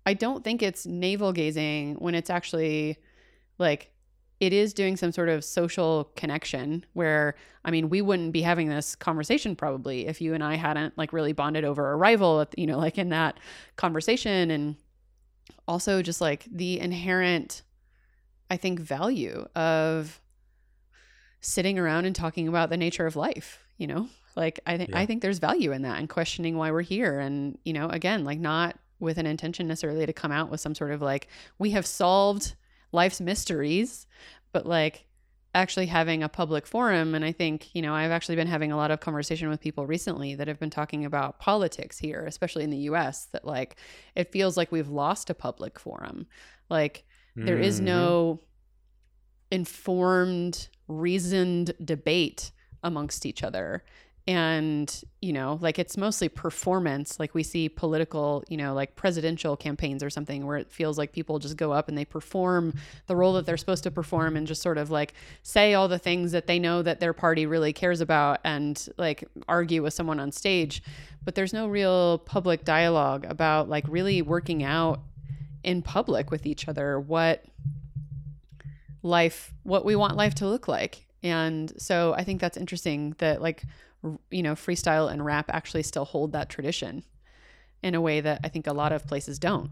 I 0.05 0.13
don't 0.13 0.43
think 0.43 0.61
it's 0.61 0.85
navel 0.85 1.31
gazing 1.31 1.95
when 1.95 2.13
it's 2.13 2.29
actually 2.29 2.97
like 3.57 3.92
it 4.45 4.51
is 4.53 4.73
doing 4.73 4.97
some 4.97 5.11
sort 5.11 5.29
of 5.29 5.43
social 5.43 6.11
connection 6.15 6.85
where 6.93 7.35
i 7.63 7.71
mean 7.71 7.89
we 7.89 8.01
wouldn't 8.01 8.33
be 8.33 8.41
having 8.41 8.67
this 8.67 8.95
conversation 8.95 9.55
probably 9.55 10.07
if 10.07 10.21
you 10.21 10.33
and 10.33 10.43
i 10.43 10.55
hadn't 10.55 10.97
like 10.97 11.13
really 11.13 11.33
bonded 11.33 11.63
over 11.63 11.93
Arrival 11.93 12.45
you 12.57 12.67
know 12.67 12.77
like 12.77 12.97
in 12.97 13.09
that 13.09 13.39
conversation. 13.75 14.51
And 14.51 14.75
also 15.67 16.01
just 16.01 16.19
like 16.19 16.45
the 16.51 16.79
inherent 16.79 17.63
i 18.49 18.57
think 18.57 18.79
value 18.79 19.45
of 19.55 20.19
sitting 21.39 21.79
around 21.79 22.05
and 22.05 22.15
talking 22.15 22.47
about 22.47 22.69
the 22.69 22.77
nature 22.77 23.05
of 23.05 23.15
life 23.15 23.59
you 23.77 23.87
know? 23.87 24.07
Like 24.35 24.59
i 24.65 24.77
think 24.77 24.89
yeah. 24.89 24.99
i 24.99 25.05
think 25.05 25.21
there's 25.21 25.39
value 25.39 25.71
in 25.71 25.83
that 25.83 25.99
and 25.99 26.09
questioning 26.09 26.57
why 26.57 26.71
we're 26.71 26.81
here. 26.81 27.19
And 27.19 27.57
you 27.63 27.73
know 27.73 27.87
again 27.89 28.23
like 28.23 28.39
not 28.39 28.77
with 28.99 29.17
an 29.17 29.25
intention 29.25 29.67
necessarily 29.67 30.05
to 30.05 30.13
come 30.13 30.31
out 30.31 30.49
with 30.49 30.59
some 30.59 30.73
sort 30.73 30.91
of 30.91 31.01
like 31.01 31.27
we 31.59 31.71
have 31.71 31.85
solved 31.85 32.55
life's 32.93 33.19
mysteries, 33.19 34.07
but 34.53 34.65
like 34.65 35.05
actually 35.55 35.85
having 35.85 36.23
a 36.23 36.29
public 36.29 36.65
forum 36.65 37.13
and 37.13 37.23
i 37.23 37.31
think 37.31 37.69
you 37.75 37.81
know 37.81 37.93
i've 37.93 38.11
actually 38.11 38.35
been 38.35 38.47
having 38.47 38.71
a 38.71 38.77
lot 38.77 38.89
of 38.89 38.99
conversation 38.99 39.49
with 39.49 39.59
people 39.59 39.85
recently 39.85 40.33
that 40.33 40.47
have 40.47 40.59
been 40.59 40.69
talking 40.69 41.05
about 41.05 41.39
politics 41.39 41.99
here 41.99 42.25
especially 42.25 42.63
in 42.63 42.71
the 42.71 42.77
us 42.77 43.25
that 43.25 43.45
like 43.45 43.75
it 44.15 44.31
feels 44.31 44.57
like 44.57 44.71
we've 44.71 44.89
lost 44.89 45.29
a 45.29 45.33
public 45.33 45.77
forum 45.77 46.25
like 46.69 47.03
mm-hmm. 47.37 47.45
there 47.45 47.59
is 47.59 47.79
no 47.79 48.39
mm-hmm. 48.39 48.45
informed 49.51 50.69
reasoned 50.87 51.73
debate 51.83 52.51
amongst 52.81 53.25
each 53.25 53.43
other 53.43 53.83
and 54.25 55.03
you 55.21 55.33
know 55.33 55.59
like 55.61 55.77
it's 55.77 55.97
mostly 55.97 56.29
performance. 56.29 57.19
Like 57.19 57.33
we 57.33 57.43
see 57.43 57.67
political 57.67 58.43
you 58.47 58.55
know 58.55 58.73
like 58.73 58.95
presidential 58.95 59.57
campaigns 59.57 60.01
or 60.01 60.09
something 60.09 60.45
where 60.45 60.57
it 60.57 60.71
feels 60.71 60.97
like 60.97 61.11
people 61.11 61.39
just 61.39 61.57
go 61.57 61.73
up 61.73 61.89
and 61.89 61.97
they 61.97 62.05
perform 62.05 62.73
the 63.07 63.15
role 63.15 63.33
that 63.33 63.45
they're 63.45 63.57
supposed 63.57 63.83
to 63.83 63.91
perform 63.91 64.37
and 64.37 64.47
just 64.47 64.61
sort 64.61 64.77
of 64.77 64.89
like 64.89 65.13
say 65.41 65.73
all 65.73 65.87
the 65.87 65.99
things 65.99 66.31
that 66.31 66.47
they 66.47 66.57
know 66.57 66.81
that 66.81 66.99
their 67.01 67.13
party 67.13 67.45
really 67.45 67.73
cares 67.73 67.99
about 67.99 68.39
and 68.45 68.87
like 68.97 69.27
argue 69.47 69.83
with 69.83 69.93
someone 69.93 70.19
on 70.19 70.31
stage. 70.31 70.81
But 71.25 71.35
there's 71.35 71.53
no 71.53 71.67
real 71.67 72.19
public 72.19 72.63
dialogue 72.63 73.25
about 73.27 73.67
like 73.67 73.85
really 73.87 74.21
working 74.21 74.63
out 74.63 75.01
in 75.63 75.81
public 75.81 76.31
with 76.31 76.45
each 76.45 76.67
other 76.67 76.99
what 76.99 77.43
life 79.01 79.53
what 79.63 79.83
we 79.83 79.97
want 79.97 80.15
life 80.15 80.35
to 80.35 80.47
look 80.47 80.69
like. 80.69 81.05
And 81.23 81.73
so 81.77 82.13
i 82.17 82.23
think 82.23 82.41
that's 82.41 82.57
interesting 82.57 83.15
that 83.19 83.41
like 83.41 83.63
you 84.29 84.43
know, 84.43 84.53
freestyle 84.53 85.11
and 85.11 85.23
rap 85.23 85.49
actually 85.49 85.83
still 85.83 86.05
hold 86.05 86.33
that 86.33 86.49
tradition 86.49 87.03
in 87.81 87.95
a 87.95 88.01
way 88.01 88.21
that 88.21 88.41
I 88.43 88.49
think 88.49 88.67
a 88.67 88.73
lot 88.73 88.91
of 88.91 89.05
places 89.07 89.39
don't. 89.39 89.69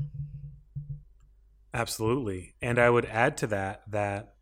Absolutely. 1.74 2.56
And 2.62 2.78
I 2.78 2.90
would 2.90 3.06
add 3.06 3.38
to 3.38 3.48
that 3.48 3.84
that 3.90 4.36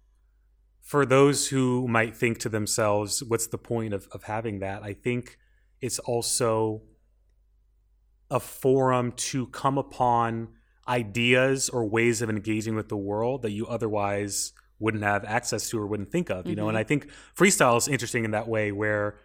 for 0.81 1.05
those 1.05 1.49
who 1.49 1.87
might 1.87 2.15
think 2.15 2.39
to 2.39 2.49
themselves, 2.49 3.23
what's 3.23 3.47
the 3.47 3.59
point 3.59 3.93
of, 3.93 4.07
of 4.11 4.23
having 4.23 4.59
that? 4.59 4.81
I 4.81 4.93
think 4.93 5.37
it's 5.81 5.99
also 5.99 6.81
a 8.31 8.39
forum 8.39 9.11
to 9.11 9.47
come 9.47 9.77
upon 9.77 10.49
ideas 10.87 11.69
or 11.69 11.85
ways 11.85 12.23
of 12.23 12.29
engaging 12.29 12.75
with 12.75 12.89
the 12.89 12.97
world 12.97 13.43
that 13.43 13.51
you 13.51 13.67
otherwise 13.67 14.53
wouldn't 14.79 15.03
have 15.03 15.23
access 15.25 15.69
to 15.69 15.77
or 15.77 15.85
wouldn't 15.85 16.11
think 16.11 16.29
of, 16.29 16.45
you 16.45 16.53
mm-hmm. 16.53 16.61
know? 16.61 16.69
And 16.69 16.75
mm-hmm. 16.75 16.79
I 16.79 16.83
think 16.83 17.09
freestyle 17.37 17.77
is 17.77 17.87
interesting 17.87 18.25
in 18.25 18.31
that 18.31 18.47
way 18.47 18.71
where 18.71 19.19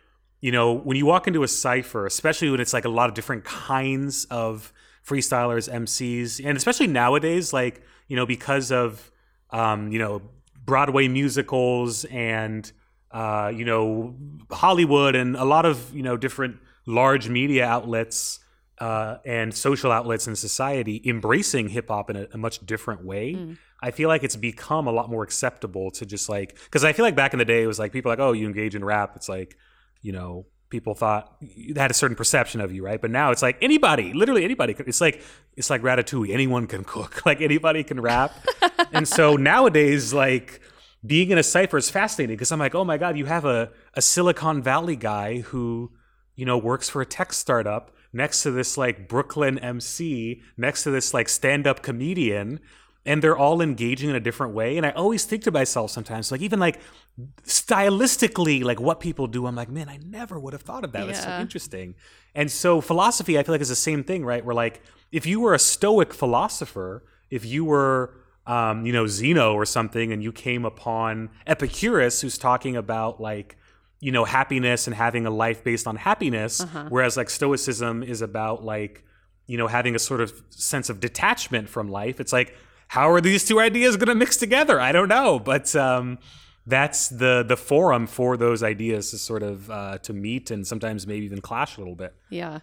you 0.45 0.53
know, 0.53 0.75
when 0.75 0.95
you 0.99 1.07
walk 1.07 1.27
into 1.27 1.43
a 1.43 1.49
cipher, 1.49 2.05
especially 2.05 2.51
when 2.51 2.61
it's 2.61 2.75
like 2.75 2.85
a 2.85 2.91
lot 2.91 3.09
of 3.09 3.15
different 3.15 3.45
kinds 3.45 4.27
of 4.27 4.75
freestylers, 5.03 5.73
MCs, 5.73 6.45
and 6.45 6.55
especially 6.55 6.87
nowadays, 6.87 7.55
like, 7.55 7.81
you 8.09 8.17
know, 8.17 8.27
because 8.27 8.71
of, 8.71 9.11
um, 9.49 9.91
you 9.91 9.99
know, 9.99 10.21
Broadway 10.63 11.09
musicals 11.09 12.05
and, 12.05 12.71
uh, 13.11 13.51
you 13.55 13.65
know, 13.65 14.17
Hollywood 14.51 15.15
and 15.15 15.35
a 15.35 15.47
lot 15.47 15.65
of, 15.65 15.95
you 15.95 16.03
know, 16.03 16.19
different 16.19 16.59
large 16.85 17.27
media 17.31 17.65
outlets 17.65 18.41
uh, 18.81 19.17
and 19.25 19.55
social 19.55 19.91
outlets 19.91 20.27
in 20.27 20.37
society 20.37 21.01
embracing 21.07 21.71
hip 21.71 21.89
hop 21.89 22.11
in 22.11 22.17
a, 22.17 22.27
a, 22.35 22.37
much 22.37 22.59
different 22.67 23.03
way. 23.03 23.33
Mm. 23.33 23.57
I 23.81 23.93
feel 23.93 24.11
like 24.11 24.23
it's 24.23 24.37
become 24.37 24.89
a 24.89 24.93
lot 24.93 25.09
more 25.09 25.23
acceptable 25.23 25.91
to 25.93 26.05
just 26.05 26.29
like, 26.29 26.55
because 26.65 26.85
I 26.85 26.93
feel 26.93 27.07
like 27.07 27.17
back 27.17 27.33
in 27.33 27.39
the 27.39 27.47
day, 27.47 27.63
it 27.63 27.67
was 27.67 27.79
like 27.79 27.93
people 27.93 28.11
like, 28.11 28.19
oh, 28.19 28.33
you 28.33 28.47
engage 28.47 28.75
in 28.75 28.85
rap. 28.85 29.13
It's 29.17 29.31
like, 29.31 29.57
you 30.05 30.13
know, 30.13 30.45
people 30.69 30.95
thought 30.95 31.35
you 31.41 31.75
had 31.77 31.91
a 31.91 31.95
certain 31.95 32.15
perception 32.15 32.61
of 32.61 32.73
you, 32.73 32.85
right? 32.85 33.01
But 33.01 33.11
now 33.11 33.31
it's 33.31 33.41
like 33.41 33.57
anybody, 33.63 34.13
literally 34.13 34.45
anybody. 34.45 34.77
It's 34.87 35.01
like 35.01 35.23
it's 35.57 35.71
like 35.71 35.81
Ratatouille. 35.81 36.31
Anyone 36.31 36.67
can 36.67 36.85
cook. 36.85 37.23
Like 37.27 37.41
anybody 37.41 37.83
can 37.83 38.01
rap. 38.01 38.33
and 38.93 39.09
so 39.09 39.37
nowadays, 39.37 40.13
like 40.13 40.61
being 41.05 41.31
in 41.31 41.39
a 41.39 41.43
cipher 41.43 41.79
is 41.79 41.89
fascinating 41.89 42.37
because 42.37 42.53
I'm 42.53 42.59
like, 42.59 42.75
oh 42.75 42.85
my 42.85 42.99
god, 42.99 43.17
you 43.17 43.25
have 43.25 43.47
a 43.47 43.71
a 43.95 44.03
Silicon 44.03 44.63
Valley 44.63 44.97
guy 44.97 45.39
who 45.39 45.91
you 46.37 46.45
know 46.45 46.59
works 46.59 46.91
for 46.91 47.01
a 47.01 47.07
tech 47.07 47.33
startup 47.33 47.91
next 48.13 48.43
to 48.43 48.51
this 48.51 48.77
like 48.77 49.09
Brooklyn 49.09 49.59
MC, 49.59 50.43
next 50.59 50.83
to 50.83 50.91
this 50.91 51.15
like 51.15 51.31
stand 51.31 51.67
up 51.67 51.83
comedian 51.83 52.61
and 53.07 53.23
they're 53.23 53.37
all 53.37 53.61
engaging 53.61 54.11
in 54.11 54.17
a 54.17 54.21
different 54.21 54.55
way. 54.55 54.77
And 54.77 54.87
I 54.87 54.91
always 54.91 55.25
think 55.25 55.43
to 55.45 55.51
myself 55.51 55.91
sometimes, 55.91 56.33
like 56.33 56.41
even 56.41 56.59
like 56.59 56.81
stylistically, 57.45 58.63
like 58.63 58.81
what 58.81 59.01
people 59.01 59.27
do, 59.27 59.47
I'm 59.47 59.55
like, 59.55 59.71
man, 59.71 59.89
I 59.89 59.99
never 59.99 60.39
would 60.39 60.53
have 60.53 60.63
thought 60.63 60.85
of 60.85 60.93
that. 60.93 61.01
Yeah. 61.01 61.07
That's 61.07 61.25
so 61.25 61.39
interesting. 61.39 61.95
And 62.35 62.51
so 62.51 62.81
philosophy, 62.81 63.39
I 63.39 63.43
feel 63.43 63.53
like 63.53 63.61
is 63.61 63.69
the 63.69 63.77
same 63.77 64.05
thing, 64.05 64.25
right? 64.25 64.45
Where 64.45 64.55
like 64.55 64.83
if 65.13 65.27
you 65.27 65.41
were 65.41 65.55
a 65.55 65.59
Stoic 65.59 66.15
philosopher, 66.15 67.05
if 67.31 67.45
you 67.45 67.65
were 67.65 68.15
um, 68.47 68.85
you 68.85 68.93
know, 68.93 69.07
Zeno 69.07 69.55
or 69.55 69.65
something, 69.65 70.13
and 70.13 70.23
you 70.23 70.33
came 70.33 70.65
upon 70.65 71.31
Epicurus, 71.47 72.21
who's 72.21 72.37
talking 72.37 72.77
about 72.77 73.21
like, 73.21 73.57
you 74.01 74.13
know, 74.13 74.25
happiness 74.25 74.87
and 74.87 74.95
having 74.95 75.25
a 75.25 75.31
life 75.31 75.65
based 75.65 75.87
on 75.87 75.97
happiness, 75.97 76.61
uh-huh. 76.61 76.87
whereas 76.91 77.17
like 77.17 77.31
Stoicism 77.31 78.03
is 78.03 78.21
about 78.21 78.63
like, 78.63 79.03
you 79.47 79.57
know, 79.57 79.67
having 79.67 79.95
a 79.95 79.99
sort 79.99 80.21
of 80.21 80.43
sense 80.51 80.91
of 80.91 81.01
detachment 81.01 81.69
from 81.69 81.89
life. 81.89 82.21
It's 82.21 82.33
like 82.33 82.55
how 82.89 83.11
are 83.11 83.21
these 83.21 83.45
two 83.45 83.61
ideas 83.61 83.97
going 83.97 84.09
to 84.09 84.15
mix 84.15 84.37
together? 84.37 84.81
I 84.81 84.93
don't 84.93 85.09
know, 85.09 85.39
but 85.39 85.75
um, 85.77 86.19
that's 86.67 87.09
the 87.09 87.45
the 87.47 87.57
forum 87.57 88.07
for 88.07 88.37
those 88.37 88.63
ideas 88.63 89.11
to 89.11 89.19
sort 89.19 89.43
of 89.43 89.71
uh, 89.71 89.99
to 89.99 90.13
meet 90.13 90.51
and 90.51 90.67
sometimes 90.67 91.07
maybe 91.07 91.25
even 91.27 91.41
clash 91.41 91.77
a 91.77 91.81
little 91.81 91.95
bit. 91.95 92.15
Yeah, 92.31 92.61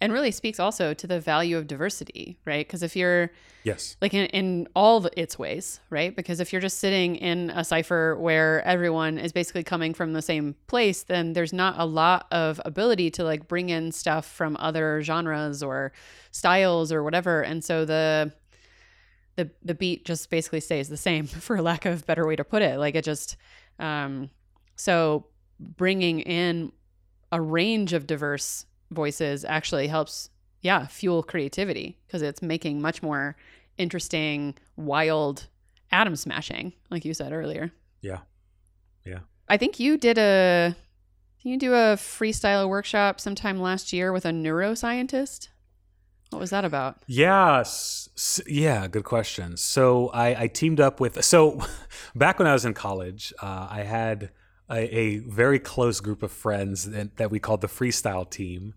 and 0.00 0.12
really 0.12 0.30
speaks 0.30 0.58
also 0.58 0.94
to 0.94 1.06
the 1.06 1.20
value 1.20 1.56
of 1.56 1.66
diversity, 1.66 2.38
right? 2.44 2.66
Because 2.66 2.82
if 2.82 2.96
you're 2.96 3.30
yes, 3.62 3.96
like 4.00 4.14
in, 4.14 4.26
in 4.26 4.68
all 4.74 5.06
its 5.16 5.38
ways, 5.38 5.80
right? 5.90 6.16
Because 6.16 6.40
if 6.40 6.52
you're 6.52 6.60
just 6.60 6.78
sitting 6.78 7.16
in 7.16 7.50
a 7.50 7.62
cipher 7.62 8.16
where 8.18 8.66
everyone 8.66 9.18
is 9.18 9.32
basically 9.32 9.62
coming 9.62 9.94
from 9.94 10.12
the 10.12 10.22
same 10.22 10.56
place, 10.66 11.04
then 11.04 11.34
there's 11.34 11.52
not 11.52 11.74
a 11.78 11.84
lot 11.84 12.26
of 12.32 12.60
ability 12.64 13.10
to 13.12 13.24
like 13.24 13.46
bring 13.48 13.68
in 13.68 13.92
stuff 13.92 14.26
from 14.26 14.56
other 14.58 15.02
genres 15.02 15.62
or 15.62 15.92
styles 16.30 16.90
or 16.90 17.04
whatever, 17.04 17.42
and 17.42 17.62
so 17.62 17.84
the 17.84 18.32
the 19.36 19.50
the 19.62 19.74
beat 19.74 20.04
just 20.04 20.30
basically 20.30 20.60
stays 20.60 20.88
the 20.88 20.96
same 20.96 21.26
for 21.26 21.60
lack 21.60 21.84
of 21.84 22.06
better 22.06 22.26
way 22.26 22.36
to 22.36 22.44
put 22.44 22.62
it. 22.62 22.78
Like 22.78 22.94
it 22.94 23.04
just 23.04 23.36
um 23.78 24.30
so 24.76 25.26
bringing 25.58 26.20
in 26.20 26.72
a 27.30 27.40
range 27.40 27.92
of 27.92 28.06
diverse 28.06 28.66
voices 28.90 29.44
actually 29.44 29.86
helps 29.86 30.28
yeah 30.60 30.86
fuel 30.86 31.22
creativity 31.22 31.98
because 32.06 32.22
it's 32.22 32.42
making 32.42 32.80
much 32.80 33.02
more 33.02 33.36
interesting 33.78 34.54
wild 34.76 35.46
atom 35.90 36.14
smashing 36.16 36.72
like 36.90 37.04
you 37.04 37.14
said 37.14 37.32
earlier. 37.32 37.72
Yeah. 38.00 38.18
Yeah. 39.04 39.20
I 39.48 39.56
think 39.56 39.80
you 39.80 39.96
did 39.96 40.18
a 40.18 40.76
you 41.40 41.58
do 41.58 41.74
a 41.74 41.96
freestyle 41.96 42.68
workshop 42.68 43.20
sometime 43.20 43.60
last 43.60 43.92
year 43.92 44.12
with 44.12 44.24
a 44.24 44.30
neuroscientist 44.30 45.48
What 46.32 46.40
was 46.40 46.50
that 46.50 46.64
about? 46.64 47.02
Yes. 47.06 48.08
yeah, 48.46 48.86
good 48.88 49.04
question. 49.04 49.56
So 49.56 50.08
I, 50.08 50.42
I 50.42 50.46
teamed 50.46 50.80
up 50.80 51.00
with 51.00 51.22
so 51.24 51.60
back 52.14 52.38
when 52.38 52.48
I 52.48 52.52
was 52.52 52.64
in 52.64 52.74
college, 52.74 53.32
uh, 53.42 53.68
I 53.70 53.82
had 53.82 54.30
a, 54.70 54.96
a 54.96 55.18
very 55.18 55.58
close 55.58 56.00
group 56.00 56.22
of 56.22 56.32
friends 56.32 56.90
that, 56.90 57.16
that 57.16 57.30
we 57.30 57.38
called 57.38 57.60
the 57.60 57.68
freestyle 57.68 58.28
team, 58.28 58.74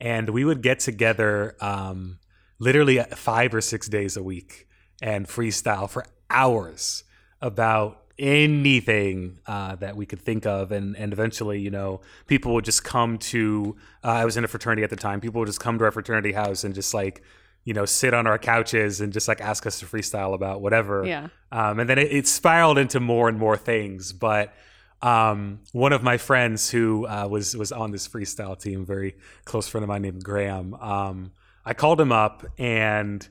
and 0.00 0.30
we 0.30 0.44
would 0.44 0.62
get 0.62 0.80
together 0.80 1.56
um, 1.60 2.18
literally 2.58 2.98
five 3.14 3.54
or 3.54 3.60
six 3.60 3.88
days 3.88 4.16
a 4.16 4.22
week 4.22 4.68
and 5.00 5.26
freestyle 5.26 5.88
for 5.88 6.04
hours 6.30 7.04
about 7.40 8.07
anything 8.18 9.38
uh, 9.46 9.76
that 9.76 9.96
we 9.96 10.06
could 10.06 10.20
think 10.20 10.46
of. 10.46 10.72
And 10.72 10.96
and 10.96 11.12
eventually 11.12 11.60
you 11.60 11.70
know 11.70 12.00
people 12.26 12.54
would 12.54 12.64
just 12.64 12.84
come 12.84 13.18
to 13.18 13.76
uh, 14.04 14.08
i 14.08 14.24
was 14.24 14.36
in 14.36 14.44
a 14.44 14.48
fraternity 14.48 14.82
at 14.82 14.90
the 14.90 14.96
time. 14.96 15.20
People 15.20 15.40
would 15.40 15.46
just 15.46 15.60
come 15.60 15.78
to 15.78 15.84
our 15.84 15.92
fraternity 15.92 16.32
house 16.32 16.64
and 16.64 16.74
just 16.74 16.94
like 16.94 17.22
you 17.64 17.74
know 17.74 17.84
sit 17.84 18.14
on 18.14 18.26
our 18.26 18.38
couches 18.38 19.00
and 19.00 19.12
just 19.12 19.28
like 19.28 19.40
ask 19.40 19.66
us 19.66 19.80
to 19.80 19.86
freestyle 19.86 20.34
about 20.34 20.60
whatever. 20.60 21.04
Yeah. 21.06 21.28
um, 21.52 21.80
and 21.80 21.88
then 21.88 21.98
it, 21.98 22.12
it 22.12 22.26
spiraled 22.26 22.78
into 22.78 23.00
more 23.00 23.28
and 23.28 23.38
more 23.38 23.56
things. 23.56 24.12
But 24.12 24.54
um, 25.02 25.60
one 25.72 25.92
of 25.92 26.02
my 26.02 26.16
friends 26.16 26.70
who 26.70 27.06
uh, 27.06 27.28
was 27.30 27.56
was 27.56 27.70
on 27.72 27.92
this 27.92 28.08
freestyle 28.08 28.58
team 28.58 28.84
very 28.84 29.14
close 29.44 29.68
friend 29.68 29.84
of 29.84 29.88
mine 29.88 30.02
named 30.02 30.24
graham 30.24 30.74
um, 30.74 31.30
i 31.64 31.72
called 31.72 32.00
him 32.00 32.10
up 32.10 32.44
and 32.58 33.28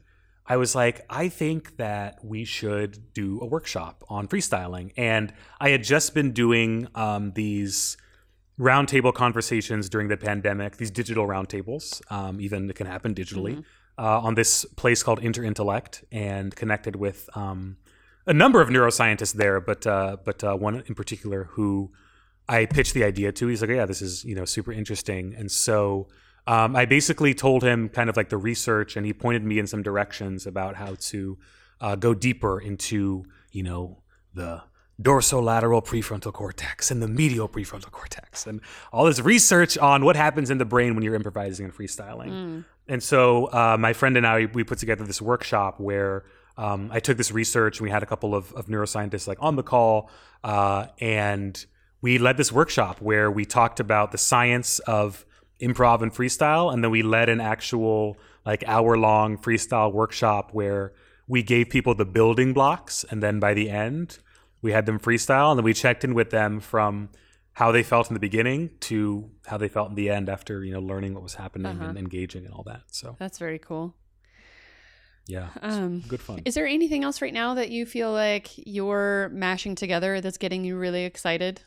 I 0.47 0.57
was 0.57 0.75
like, 0.75 1.05
I 1.09 1.27
think 1.27 1.77
that 1.77 2.23
we 2.23 2.45
should 2.45 3.13
do 3.13 3.39
a 3.41 3.45
workshop 3.45 4.03
on 4.07 4.27
freestyling. 4.27 4.93
And 4.95 5.33
I 5.59 5.69
had 5.69 5.83
just 5.83 6.13
been 6.13 6.31
doing 6.31 6.87
um, 6.95 7.33
these 7.33 7.97
roundtable 8.57 9.13
conversations 9.13 9.89
during 9.89 10.07
the 10.07 10.17
pandemic, 10.17 10.77
these 10.77 10.89
digital 10.89 11.27
roundtables, 11.27 12.01
um, 12.11 12.39
even 12.39 12.69
it 12.69 12.75
can 12.75 12.87
happen 12.87 13.13
digitally, 13.13 13.63
uh, 13.99 14.19
on 14.21 14.35
this 14.35 14.65
place 14.65 15.03
called 15.03 15.21
Interintellect 15.21 16.03
and 16.11 16.55
connected 16.55 16.95
with 16.95 17.29
um, 17.35 17.77
a 18.25 18.33
number 18.33 18.61
of 18.61 18.69
neuroscientists 18.69 19.33
there, 19.33 19.59
but, 19.59 19.85
uh, 19.85 20.17
but 20.23 20.43
uh, 20.43 20.55
one 20.55 20.81
in 20.87 20.95
particular 20.95 21.49
who 21.51 21.91
I 22.49 22.65
pitched 22.65 22.93
the 22.93 23.03
idea 23.03 23.31
to. 23.33 23.47
He's 23.47 23.61
like, 23.61 23.69
yeah, 23.69 23.85
this 23.85 24.01
is, 24.01 24.23
you 24.23 24.33
know, 24.33 24.45
super 24.45 24.71
interesting. 24.71 25.35
And 25.37 25.51
so 25.51 26.07
um, 26.47 26.75
I 26.75 26.85
basically 26.85 27.33
told 27.33 27.61
him 27.63 27.89
kind 27.89 28.09
of 28.09 28.17
like 28.17 28.29
the 28.29 28.37
research, 28.37 28.95
and 28.95 29.05
he 29.05 29.13
pointed 29.13 29.43
me 29.43 29.59
in 29.59 29.67
some 29.67 29.83
directions 29.83 30.47
about 30.47 30.75
how 30.75 30.95
to 30.99 31.37
uh, 31.81 31.95
go 31.95 32.13
deeper 32.13 32.59
into, 32.59 33.25
you 33.51 33.63
know, 33.63 34.01
the 34.33 34.63
dorsolateral 34.99 35.85
prefrontal 35.85 36.33
cortex 36.33 36.89
and 36.89 37.03
the 37.03 37.07
medial 37.07 37.47
prefrontal 37.47 37.91
cortex, 37.91 38.47
and 38.47 38.61
all 38.91 39.05
this 39.05 39.19
research 39.19 39.77
on 39.77 40.03
what 40.03 40.15
happens 40.15 40.49
in 40.49 40.57
the 40.57 40.65
brain 40.65 40.95
when 40.95 41.03
you're 41.03 41.13
improvising 41.13 41.65
and 41.65 41.75
freestyling. 41.75 42.31
And 42.87 43.03
so 43.03 43.45
uh, 43.47 43.77
my 43.79 43.93
friend 43.93 44.17
and 44.17 44.25
I 44.25 44.45
we 44.45 44.63
put 44.63 44.79
together 44.79 45.03
this 45.03 45.21
workshop 45.21 45.79
where 45.79 46.23
um, 46.57 46.89
I 46.91 46.99
took 46.99 47.17
this 47.17 47.31
research 47.31 47.77
and 47.77 47.83
we 47.83 47.91
had 47.91 48.01
a 48.01 48.07
couple 48.07 48.33
of, 48.33 48.51
of 48.53 48.65
neuroscientists 48.67 49.27
like 49.27 49.37
on 49.39 49.55
the 49.55 49.63
call, 49.63 50.09
uh, 50.43 50.87
and 50.99 51.63
we 52.01 52.17
led 52.17 52.37
this 52.37 52.51
workshop 52.51 52.99
where 52.99 53.29
we 53.29 53.45
talked 53.45 53.79
about 53.79 54.11
the 54.11 54.17
science 54.17 54.79
of 54.79 55.26
improv 55.59 56.01
and 56.01 56.13
freestyle 56.13 56.71
and 56.71 56.83
then 56.83 56.91
we 56.91 57.01
led 57.01 57.29
an 57.29 57.41
actual 57.41 58.17
like 58.45 58.63
hour 58.67 58.97
long 58.97 59.37
freestyle 59.37 59.91
workshop 59.91 60.49
where 60.53 60.93
we 61.27 61.41
gave 61.43 61.69
people 61.69 61.95
the 61.95 62.05
building 62.05 62.53
blocks 62.53 63.03
and 63.09 63.23
then 63.23 63.39
by 63.39 63.53
the 63.53 63.69
end 63.69 64.19
we 64.61 64.71
had 64.71 64.85
them 64.85 64.99
freestyle 64.99 65.49
and 65.51 65.57
then 65.57 65.63
we 65.65 65.73
checked 65.73 66.03
in 66.03 66.13
with 66.13 66.29
them 66.29 66.59
from 66.59 67.09
how 67.53 67.71
they 67.71 67.81
felt 67.81 68.07
in 68.09 68.13
the 68.13 68.19
beginning 68.19 68.69
to 68.79 69.29
how 69.47 69.57
they 69.57 69.67
felt 69.67 69.89
in 69.89 69.95
the 69.95 70.09
end 70.09 70.29
after 70.29 70.63
you 70.63 70.71
know 70.71 70.79
learning 70.79 71.13
what 71.15 71.23
was 71.23 71.33
happening 71.35 71.65
and 71.81 71.97
engaging 71.97 72.45
and 72.45 72.53
all 72.53 72.63
that 72.63 72.81
so 72.91 73.15
That's 73.17 73.39
very 73.39 73.57
cool. 73.57 73.95
yeah 75.27 75.49
Um, 75.63 76.01
good 76.07 76.21
fun 76.21 76.41
Is 76.45 76.53
there 76.53 76.67
anything 76.67 77.03
else 77.03 77.19
right 77.21 77.33
now 77.33 77.55
that 77.55 77.69
you 77.71 77.85
feel 77.87 78.11
like 78.11 78.49
you're 78.57 79.29
mashing 79.33 79.73
together 79.75 80.21
that's 80.21 80.37
getting 80.37 80.63
you 80.65 80.77
really 80.77 81.03
excited? 81.05 81.61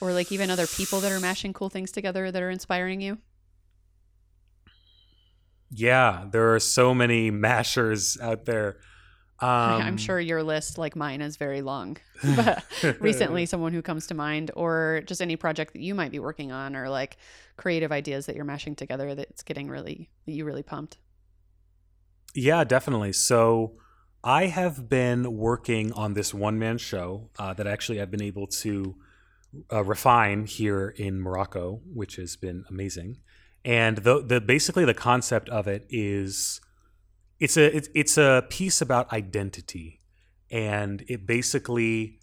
Or 0.00 0.12
like 0.12 0.32
even 0.32 0.50
other 0.50 0.66
people 0.66 1.00
that 1.00 1.12
are 1.12 1.20
mashing 1.20 1.52
cool 1.52 1.70
things 1.70 1.92
together 1.92 2.30
that 2.30 2.42
are 2.42 2.50
inspiring 2.50 3.00
you? 3.00 3.18
yeah 5.74 6.24
there 6.30 6.54
are 6.54 6.60
so 6.60 6.94
many 6.94 7.30
mashers 7.30 8.18
out 8.20 8.44
there 8.44 8.76
um, 9.40 9.82
I'm 9.82 9.96
sure 9.96 10.20
your 10.20 10.44
list, 10.44 10.78
like 10.78 10.94
mine, 10.94 11.20
is 11.20 11.36
very 11.36 11.60
long. 11.60 11.96
but 12.36 12.62
recently, 13.00 13.46
someone 13.46 13.72
who 13.72 13.82
comes 13.82 14.06
to 14.06 14.14
mind, 14.14 14.52
or 14.54 15.02
just 15.06 15.20
any 15.20 15.34
project 15.34 15.72
that 15.72 15.82
you 15.82 15.92
might 15.92 16.12
be 16.12 16.20
working 16.20 16.52
on, 16.52 16.76
or 16.76 16.88
like 16.88 17.16
creative 17.56 17.90
ideas 17.90 18.26
that 18.26 18.36
you're 18.36 18.44
mashing 18.44 18.76
together 18.76 19.16
that's 19.16 19.42
getting 19.42 19.68
really, 19.68 20.08
that 20.24 20.32
you 20.32 20.44
really 20.44 20.62
pumped. 20.62 20.98
Yeah, 22.32 22.62
definitely. 22.62 23.12
So 23.12 23.72
I 24.22 24.46
have 24.46 24.88
been 24.88 25.36
working 25.36 25.92
on 25.92 26.14
this 26.14 26.32
one 26.32 26.56
man 26.56 26.78
show 26.78 27.28
uh, 27.36 27.54
that 27.54 27.66
actually 27.66 28.00
I've 28.00 28.12
been 28.12 28.22
able 28.22 28.46
to 28.46 28.94
uh, 29.72 29.84
refine 29.84 30.46
here 30.46 30.88
in 30.96 31.20
Morocco, 31.20 31.80
which 31.92 32.16
has 32.16 32.36
been 32.36 32.64
amazing. 32.68 33.18
And 33.64 33.98
the, 33.98 34.22
the 34.22 34.40
basically 34.40 34.84
the 34.84 34.94
concept 34.94 35.48
of 35.48 35.66
it 35.66 35.86
is 35.88 36.60
it's 37.40 37.56
a 37.56 37.76
it's, 37.76 37.88
it's 37.94 38.18
a 38.18 38.44
piece 38.48 38.80
about 38.80 39.12
identity, 39.12 40.00
and 40.50 41.04
it 41.08 41.26
basically 41.26 42.20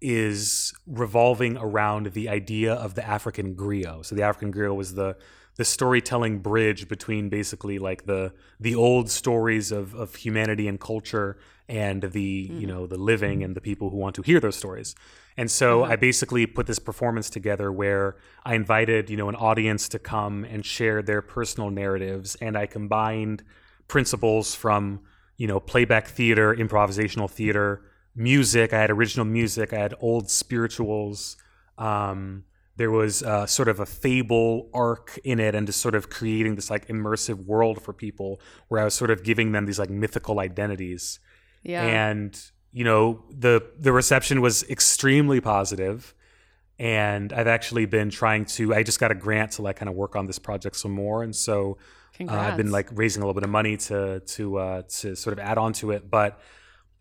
is 0.00 0.72
revolving 0.86 1.56
around 1.58 2.12
the 2.12 2.28
idea 2.28 2.72
of 2.72 2.94
the 2.94 3.06
African 3.06 3.54
griot. 3.54 4.06
So 4.06 4.14
the 4.14 4.22
African 4.22 4.52
griot 4.52 4.74
was 4.74 4.94
the 4.94 5.16
the 5.56 5.64
storytelling 5.64 6.38
bridge 6.38 6.88
between 6.88 7.28
basically 7.28 7.78
like 7.78 8.06
the 8.06 8.32
the 8.58 8.74
old 8.74 9.10
stories 9.10 9.70
of, 9.70 9.94
of 9.94 10.14
humanity 10.14 10.66
and 10.66 10.80
culture 10.80 11.38
and 11.68 12.02
the 12.02 12.50
you 12.52 12.66
know 12.66 12.86
the 12.86 12.96
living 12.96 13.44
and 13.44 13.54
the 13.54 13.60
people 13.60 13.90
who 13.90 13.96
want 13.96 14.14
to 14.16 14.22
hear 14.22 14.40
those 14.40 14.56
stories. 14.56 14.94
And 15.36 15.50
so 15.50 15.84
I 15.84 15.96
basically 15.96 16.46
put 16.46 16.66
this 16.66 16.78
performance 16.78 17.30
together 17.30 17.72
where 17.72 18.16
I 18.44 18.54
invited 18.54 19.08
you 19.10 19.16
know 19.16 19.28
an 19.28 19.36
audience 19.36 19.88
to 19.90 19.98
come 19.98 20.44
and 20.44 20.64
share 20.64 21.02
their 21.02 21.22
personal 21.22 21.70
narratives, 21.70 22.36
and 22.40 22.56
I 22.56 22.66
combined 22.66 23.42
principles 23.88 24.54
from 24.54 25.00
you 25.36 25.46
know 25.46 25.60
playback 25.60 26.08
theater, 26.08 26.54
improvisational 26.54 27.30
theater, 27.30 27.82
music. 28.14 28.72
I 28.72 28.80
had 28.80 28.90
original 28.90 29.26
music. 29.26 29.72
I 29.72 29.78
had 29.78 29.94
old 30.00 30.30
spirituals. 30.30 31.36
Um, 31.78 32.44
there 32.76 32.90
was 32.90 33.22
uh, 33.22 33.46
sort 33.46 33.68
of 33.68 33.78
a 33.80 33.86
fable 33.86 34.70
arc 34.72 35.18
in 35.22 35.38
it, 35.38 35.54
and 35.54 35.66
just 35.66 35.80
sort 35.80 35.94
of 35.94 36.10
creating 36.10 36.56
this 36.56 36.70
like 36.70 36.88
immersive 36.88 37.44
world 37.46 37.82
for 37.82 37.92
people, 37.92 38.40
where 38.68 38.80
I 38.80 38.84
was 38.84 38.94
sort 38.94 39.10
of 39.10 39.22
giving 39.22 39.52
them 39.52 39.66
these 39.66 39.78
like 39.78 39.90
mythical 39.90 40.40
identities. 40.40 41.20
Yeah. 41.62 41.84
And 41.84 42.40
you 42.72 42.84
know 42.84 43.24
the 43.30 43.62
the 43.78 43.92
reception 43.92 44.40
was 44.40 44.62
extremely 44.70 45.40
positive, 45.40 46.14
and 46.78 47.32
I've 47.32 47.46
actually 47.48 47.86
been 47.86 48.10
trying 48.10 48.44
to. 48.56 48.74
I 48.74 48.82
just 48.82 49.00
got 49.00 49.10
a 49.10 49.14
grant 49.14 49.52
to 49.52 49.62
like 49.62 49.76
kind 49.76 49.88
of 49.88 49.94
work 49.94 50.16
on 50.16 50.26
this 50.26 50.38
project 50.38 50.76
some 50.76 50.92
more, 50.92 51.22
and 51.22 51.34
so 51.34 51.78
uh, 52.20 52.32
I've 52.32 52.56
been 52.56 52.70
like 52.70 52.88
raising 52.92 53.22
a 53.22 53.26
little 53.26 53.34
bit 53.34 53.44
of 53.44 53.50
money 53.50 53.76
to 53.76 54.20
to 54.20 54.56
uh, 54.58 54.82
to 55.00 55.16
sort 55.16 55.32
of 55.32 55.38
add 55.38 55.58
on 55.58 55.72
to 55.74 55.90
it, 55.90 56.10
but 56.10 56.40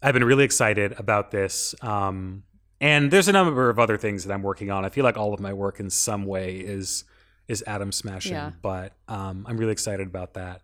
I've 0.01 0.13
been 0.13 0.24
really 0.24 0.45
excited 0.45 0.93
about 0.97 1.32
this. 1.32 1.76
Um, 1.82 2.43
and 2.82 3.11
there's 3.11 3.28
a 3.28 3.34
number 3.34 3.70
of 3.70 3.78
other 3.78 3.97
things 3.97 4.24
that 4.24 4.34
I'm 4.34 4.41
working 4.41 4.72
on. 4.72 4.86
I 4.86 4.89
feel 4.89 5.03
like 5.03 5.17
all 5.17 5.34
of 5.34 5.39
my 5.41 5.51
work 5.53 5.80
in 5.80 5.89
some 5.89 6.26
way 6.26 6.55
is 6.57 7.03
is 7.47 7.61
atom 7.63 7.91
smashing, 7.91 8.34
Yeah. 8.34 8.51
but 8.61 8.93
um, 9.07 9.45
I'm 9.49 9.57
really 9.57 9.72
excited 9.72 10.07
about 10.07 10.36
that. 10.36 10.63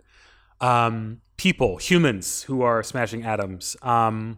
Um, 0.62 1.22
people, 1.36 1.78
humans 1.78 2.44
who 2.44 2.62
are 2.62 2.84
smashing 2.84 3.24
atoms. 3.24 3.76
Um, 3.82 4.38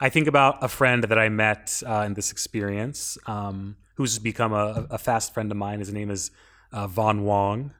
I 0.00 0.08
think 0.10 0.26
about 0.26 0.62
a 0.62 0.68
friend 0.68 1.04
that 1.04 1.18
I 1.18 1.28
met 1.28 1.82
uh, 1.86 2.02
in 2.06 2.14
this 2.14 2.30
experience, 2.30 3.16
um, 3.26 3.76
who's 3.94 4.18
become 4.18 4.52
a, 4.52 4.86
a 4.90 4.98
fast 4.98 5.32
friend 5.32 5.50
of 5.50 5.56
mine. 5.56 5.78
His 5.78 5.92
name 5.92 6.10
is 6.10 6.30
uh, 6.72 6.86
Von 6.86 7.24
Wong. 7.24 7.72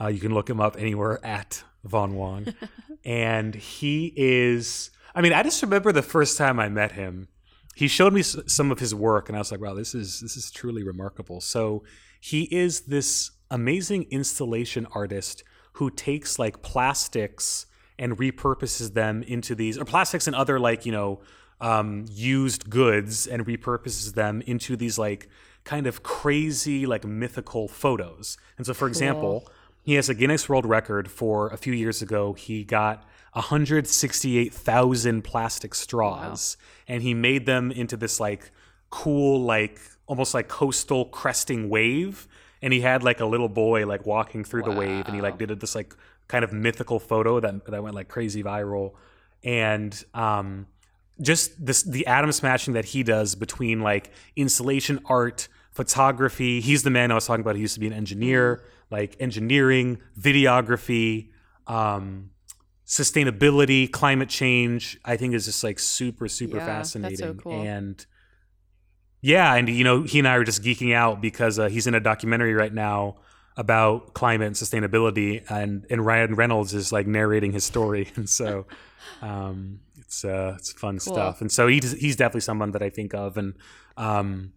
Uh, 0.00 0.08
you 0.08 0.18
can 0.18 0.34
look 0.34 0.50
him 0.50 0.60
up 0.60 0.76
anywhere 0.78 1.24
at 1.24 1.62
Von 1.84 2.14
Wong. 2.16 2.52
and 3.04 3.54
he 3.54 4.12
is, 4.16 4.90
I 5.14 5.20
mean, 5.20 5.32
I 5.32 5.42
just 5.42 5.62
remember 5.62 5.92
the 5.92 6.02
first 6.02 6.36
time 6.36 6.58
I 6.58 6.68
met 6.68 6.92
him. 6.92 7.28
He 7.76 7.86
showed 7.86 8.12
me 8.12 8.20
s- 8.20 8.36
some 8.46 8.72
of 8.72 8.80
his 8.80 8.94
work, 8.94 9.28
and 9.28 9.36
I 9.36 9.38
was 9.38 9.52
like, 9.52 9.60
"Wow, 9.60 9.74
this 9.74 9.94
is 9.94 10.20
this 10.20 10.36
is 10.36 10.50
truly 10.50 10.82
remarkable." 10.82 11.40
So 11.40 11.84
he 12.20 12.42
is 12.54 12.82
this 12.82 13.30
amazing 13.50 14.06
installation 14.10 14.86
artist 14.92 15.44
who 15.74 15.88
takes 15.88 16.38
like 16.38 16.62
plastics 16.62 17.66
and 17.98 18.18
repurposes 18.18 18.94
them 18.94 19.22
into 19.22 19.54
these, 19.54 19.78
or 19.78 19.84
plastics 19.84 20.26
and 20.26 20.34
other 20.34 20.58
like 20.58 20.84
you 20.84 20.92
know 20.92 21.20
um, 21.60 22.06
used 22.10 22.70
goods, 22.70 23.26
and 23.26 23.46
repurposes 23.46 24.14
them 24.14 24.42
into 24.46 24.76
these 24.76 24.98
like 24.98 25.28
kind 25.64 25.86
of 25.86 26.02
crazy 26.02 26.86
like 26.86 27.04
mythical 27.04 27.68
photos. 27.68 28.38
And 28.56 28.66
so, 28.66 28.74
for 28.74 28.88
example, 28.88 29.46
he 29.82 29.94
has 29.94 30.08
a 30.08 30.14
Guinness 30.14 30.48
World 30.48 30.66
Record 30.66 31.10
for 31.10 31.48
a 31.48 31.56
few 31.56 31.72
years 31.72 32.02
ago. 32.02 32.32
He 32.32 32.64
got 32.64 33.04
168,000 33.32 35.22
plastic 35.22 35.74
straws 35.74 36.56
and 36.88 37.02
he 37.02 37.14
made 37.14 37.46
them 37.46 37.70
into 37.70 37.96
this 37.96 38.20
like 38.20 38.50
cool, 38.90 39.42
like 39.42 39.78
almost 40.06 40.34
like 40.34 40.48
coastal 40.48 41.04
cresting 41.06 41.68
wave. 41.68 42.26
And 42.62 42.72
he 42.72 42.80
had 42.80 43.02
like 43.02 43.20
a 43.20 43.26
little 43.26 43.48
boy 43.48 43.86
like 43.86 44.04
walking 44.04 44.44
through 44.44 44.64
the 44.64 44.72
wave 44.72 45.06
and 45.06 45.14
he 45.14 45.20
like 45.22 45.38
did 45.38 45.60
this 45.60 45.74
like 45.74 45.94
kind 46.30 46.44
of 46.44 46.52
mythical 46.52 47.00
photo 47.00 47.40
that 47.40 47.66
that 47.66 47.82
went 47.82 47.96
like 47.96 48.08
crazy 48.08 48.42
viral, 48.42 48.92
and 49.42 50.04
um, 50.14 50.66
just 51.20 51.64
this 51.64 51.82
the 51.82 52.06
atom 52.06 52.32
smashing 52.32 52.74
that 52.74 52.86
he 52.86 53.02
does 53.02 53.34
between 53.34 53.80
like 53.80 54.10
installation 54.36 55.00
art, 55.06 55.48
photography. 55.70 56.60
He's 56.60 56.82
the 56.82 56.90
man 56.90 57.10
I 57.10 57.14
was 57.14 57.26
talking 57.26 57.42
about. 57.42 57.56
He 57.56 57.62
used 57.62 57.74
to 57.74 57.80
be 57.80 57.86
an 57.86 57.92
engineer, 57.92 58.64
like 58.90 59.16
engineering, 59.20 59.98
videography. 60.18 61.30
Um, 61.66 62.30
sustainability, 62.90 63.90
climate 63.90 64.28
change, 64.28 64.98
I 65.04 65.16
think 65.16 65.32
is 65.34 65.44
just 65.44 65.62
like 65.62 65.78
super, 65.78 66.26
super 66.26 66.56
Yeah, 66.56 66.66
that's 66.66 66.90
so 66.90 67.00
fascinating. 67.00 67.38
cool. 67.38 67.62
And 67.62 68.04
yeah, 69.20 69.54
and 69.54 69.68
you 69.68 69.84
know, 69.84 70.02
he 70.02 70.18
and 70.18 70.26
I 70.26 70.34
are 70.34 70.44
just 70.44 70.62
geeking 70.62 70.92
out 70.92 71.20
because 71.20 71.58
uh, 71.58 71.68
he's 71.68 71.86
in 71.86 71.94
a 71.94 72.00
documentary 72.00 72.52
right 72.52 72.72
now 72.72 73.18
about 73.56 74.14
climate 74.14 74.48
and 74.48 74.56
sustainability, 74.56 75.48
and 75.48 75.86
and 75.88 76.04
Ryan 76.04 76.34
Reynolds 76.34 76.74
is 76.74 76.90
like 76.90 77.06
narrating 77.06 77.52
his 77.52 77.62
story, 77.62 78.10
and 78.16 78.28
so 78.28 78.66
um, 79.22 79.80
it's 80.10 80.24
uh, 80.24 80.54
it's 80.58 80.72
fun 80.72 80.98
Cool. 80.98 81.14
stuff. 81.14 81.40
And 81.40 81.52
so 81.52 81.68
he's 81.68 81.92
he's 81.92 82.16
definitely 82.16 82.40
someone 82.40 82.72
that 82.72 82.82
I 82.82 82.90
think 82.90 83.14
of, 83.14 83.36
and 83.36 83.54
um, 83.96 84.52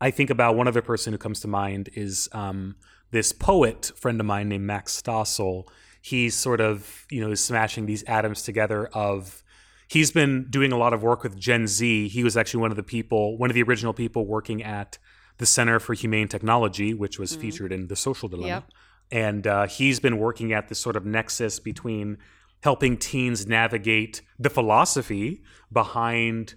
I 0.00 0.12
think 0.12 0.30
about 0.30 0.54
one 0.54 0.68
other 0.68 0.80
person 0.80 1.12
who 1.12 1.18
comes 1.18 1.40
to 1.40 1.48
mind 1.48 1.90
is 1.94 2.28
um, 2.30 2.76
this 3.10 3.32
poet 3.32 3.90
friend 3.96 4.20
of 4.20 4.26
mine 4.26 4.48
named 4.48 4.64
Max 4.64 5.02
Stossel. 5.02 5.64
He's 6.00 6.36
sort 6.36 6.60
of 6.60 7.04
you 7.10 7.20
know 7.20 7.34
smashing 7.34 7.86
these 7.86 8.04
atoms 8.04 8.42
together 8.44 8.86
of 8.94 9.42
he's 9.88 10.12
been 10.12 10.46
doing 10.48 10.70
a 10.70 10.78
lot 10.78 10.92
of 10.92 11.02
work 11.02 11.24
with 11.24 11.36
Gen 11.36 11.66
Z. 11.66 12.06
He 12.06 12.22
was 12.22 12.36
actually 12.36 12.60
one 12.60 12.70
of 12.70 12.76
the 12.76 12.84
people, 12.84 13.36
one 13.38 13.50
of 13.50 13.54
the 13.54 13.64
original 13.64 13.92
people 13.92 14.24
working 14.24 14.62
at 14.62 14.98
the 15.38 15.46
Center 15.46 15.80
for 15.80 15.94
Humane 15.94 16.28
Technology, 16.28 16.94
which 16.94 17.18
was 17.18 17.34
featured 17.34 17.72
in 17.72 17.88
The 17.88 17.96
Social 17.96 18.28
Dilemma. 18.28 18.46
Yep. 18.46 18.64
And 19.10 19.46
uh, 19.48 19.66
he's 19.66 19.98
been 19.98 20.18
working 20.18 20.52
at 20.52 20.68
this 20.68 20.78
sort 20.78 20.94
of 20.94 21.04
nexus 21.04 21.58
between 21.58 22.18
helping 22.62 22.96
teens 22.96 23.46
navigate 23.46 24.22
the 24.38 24.50
philosophy 24.50 25.42
behind 25.72 26.54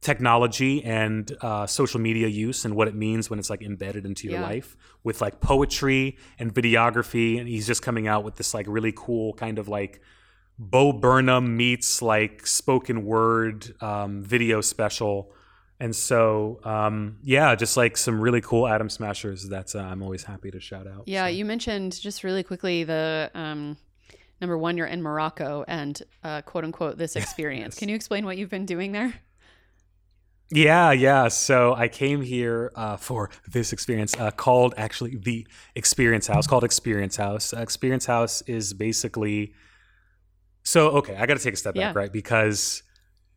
technology 0.00 0.84
and 0.84 1.34
uh, 1.40 1.66
social 1.66 1.98
media 1.98 2.28
use 2.28 2.64
and 2.66 2.76
what 2.76 2.88
it 2.88 2.94
means 2.94 3.30
when 3.30 3.38
it's 3.38 3.48
like 3.48 3.62
embedded 3.62 4.04
into 4.04 4.28
your 4.28 4.38
Yeah. 4.40 4.46
life 4.46 4.76
with 5.02 5.20
like 5.22 5.40
poetry 5.40 6.18
and 6.38 6.52
videography. 6.54 7.38
And 7.40 7.48
he's 7.48 7.66
just 7.66 7.80
coming 7.82 8.06
out 8.06 8.22
with 8.24 8.36
this 8.36 8.52
like 8.52 8.66
really 8.68 8.92
cool 8.94 9.32
kind 9.34 9.58
of 9.58 9.66
like 9.68 10.02
Bo 10.58 10.92
Burnham 10.92 11.56
meets 11.56 12.02
like 12.02 12.46
spoken 12.46 13.04
word 13.06 13.74
um, 13.82 14.22
video 14.22 14.60
special. 14.60 15.32
And 15.80 15.96
so, 15.96 16.60
um, 16.64 17.18
yeah, 17.24 17.54
just 17.54 17.76
like 17.76 17.96
some 17.96 18.20
really 18.20 18.40
cool 18.42 18.68
Atom 18.68 18.88
Smashers 18.90 19.48
that 19.48 19.74
uh, 19.74 19.78
I'm 19.80 20.02
always 20.02 20.22
happy 20.24 20.50
to 20.50 20.60
shout 20.60 20.86
out. 20.86 21.04
Yeah, 21.06 21.24
So- 21.24 21.30
you 21.30 21.44
mentioned 21.46 21.98
just 22.00 22.22
really 22.24 22.42
quickly 22.42 22.84
the 22.84 23.30
um, 23.34 23.76
number 24.40 24.58
one, 24.58 24.76
you're 24.76 24.86
in 24.86 25.02
Morocco 25.02 25.64
and 25.68 26.00
uh, 26.22 26.42
quote 26.42 26.64
unquote 26.64 26.98
this 26.98 27.16
experience. 27.16 27.74
Yes. 27.74 27.78
Can 27.78 27.88
you 27.88 27.94
explain 27.94 28.24
what 28.24 28.36
you've 28.36 28.50
been 28.50 28.66
doing 28.66 28.92
there? 28.92 29.14
Yeah, 30.50 30.92
yeah. 30.92 31.28
So 31.28 31.74
I 31.74 31.88
came 31.88 32.20
here 32.20 32.70
uh, 32.74 32.96
for 32.96 33.30
this 33.48 33.72
experience 33.72 34.14
uh, 34.18 34.30
called 34.30 34.74
actually 34.76 35.16
the 35.16 35.46
Experience 35.74 36.26
House, 36.26 36.46
called 36.46 36.64
Experience 36.64 37.16
House. 37.16 37.54
Uh, 37.54 37.60
experience 37.60 38.06
House 38.06 38.42
is 38.42 38.72
basically. 38.74 39.54
So, 40.62 40.90
okay, 40.92 41.16
I 41.16 41.26
got 41.26 41.36
to 41.36 41.42
take 41.42 41.54
a 41.54 41.56
step 41.58 41.76
Yeah. 41.76 41.88
back, 41.88 41.96
right? 41.96 42.12
Because 42.12 42.82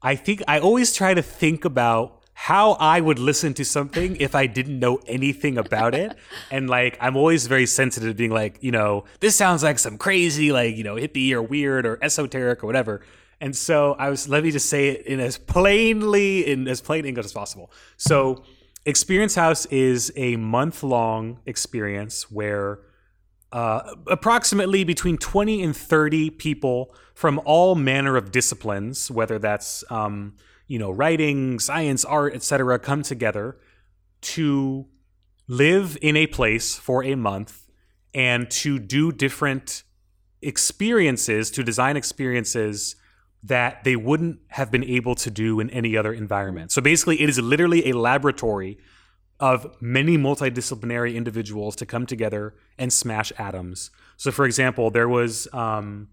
I 0.01 0.15
think 0.15 0.43
I 0.47 0.59
always 0.59 0.93
try 0.93 1.13
to 1.13 1.21
think 1.21 1.65
about 1.65 2.16
how 2.39 2.73
I 2.73 3.01
would 3.01 3.17
listen 3.17 3.55
to 3.55 3.65
something 3.65 4.15
if 4.17 4.35
I 4.35 4.45
didn't 4.45 4.79
know 4.79 4.99
anything 5.07 5.57
about 5.57 5.95
it. 5.95 6.15
and 6.51 6.69
like, 6.69 6.95
I'm 7.01 7.17
always 7.17 7.47
very 7.47 7.65
sensitive 7.65 8.09
to 8.09 8.13
being 8.13 8.29
like, 8.29 8.59
you 8.61 8.71
know, 8.71 9.05
this 9.21 9.35
sounds 9.35 9.63
like 9.63 9.79
some 9.79 9.97
crazy, 9.97 10.51
like, 10.51 10.77
you 10.77 10.83
know, 10.83 10.97
hippie 10.97 11.31
or 11.31 11.41
weird 11.41 11.87
or 11.87 11.97
esoteric 11.99 12.63
or 12.63 12.67
whatever. 12.67 13.01
And 13.41 13.55
so 13.55 13.95
I 13.97 14.11
was, 14.11 14.29
let 14.29 14.43
me 14.43 14.51
just 14.51 14.69
say 14.69 14.89
it 14.89 15.07
in 15.07 15.19
as 15.19 15.39
plainly, 15.39 16.45
in 16.45 16.67
as 16.67 16.79
plain 16.79 17.05
English 17.05 17.25
as 17.25 17.33
possible. 17.33 17.71
So, 17.97 18.43
Experience 18.85 19.33
House 19.33 19.65
is 19.65 20.13
a 20.15 20.35
month 20.35 20.83
long 20.83 21.39
experience 21.47 22.29
where 22.31 22.81
uh, 23.51 23.95
approximately 24.05 24.83
between 24.83 25.17
20 25.17 25.63
and 25.63 25.75
30 25.75 26.29
people 26.29 26.93
from 27.15 27.41
all 27.45 27.73
manner 27.73 28.15
of 28.15 28.31
disciplines, 28.31 29.09
whether 29.09 29.39
that's 29.39 29.83
um, 29.89 30.35
you 30.67 30.79
know 30.79 30.91
writing, 30.91 31.59
science, 31.59 32.05
art, 32.05 32.33
etc., 32.35 32.79
come 32.79 33.03
together 33.03 33.57
to 34.21 34.87
live 35.47 35.97
in 36.01 36.17
a 36.17 36.27
place 36.27 36.75
for 36.75 37.03
a 37.03 37.15
month 37.15 37.67
and 38.13 38.49
to 38.49 38.79
do 38.79 39.11
different 39.11 39.83
experiences, 40.41 41.51
to 41.51 41.63
design 41.63 41.97
experiences 41.97 42.95
that 43.43 43.83
they 43.83 43.95
wouldn't 43.95 44.39
have 44.49 44.71
been 44.71 44.83
able 44.83 45.15
to 45.15 45.29
do 45.29 45.59
in 45.59 45.69
any 45.69 45.95
other 45.95 46.11
environment. 46.11 46.71
So 46.71 46.81
basically, 46.81 47.21
it 47.21 47.29
is 47.29 47.39
literally 47.39 47.89
a 47.89 47.97
laboratory 47.97 48.77
of 49.39 49.75
many 49.79 50.17
multidisciplinary 50.17 51.13
individuals 51.13 51.75
to 51.75 51.85
come 51.85 52.05
together 52.05 52.55
and 52.77 52.91
smash 52.91 53.31
atoms. 53.37 53.91
So, 54.17 54.31
for 54.31 54.45
example, 54.45 54.89
there 54.89 55.07
was, 55.07 55.47
um, 55.53 56.09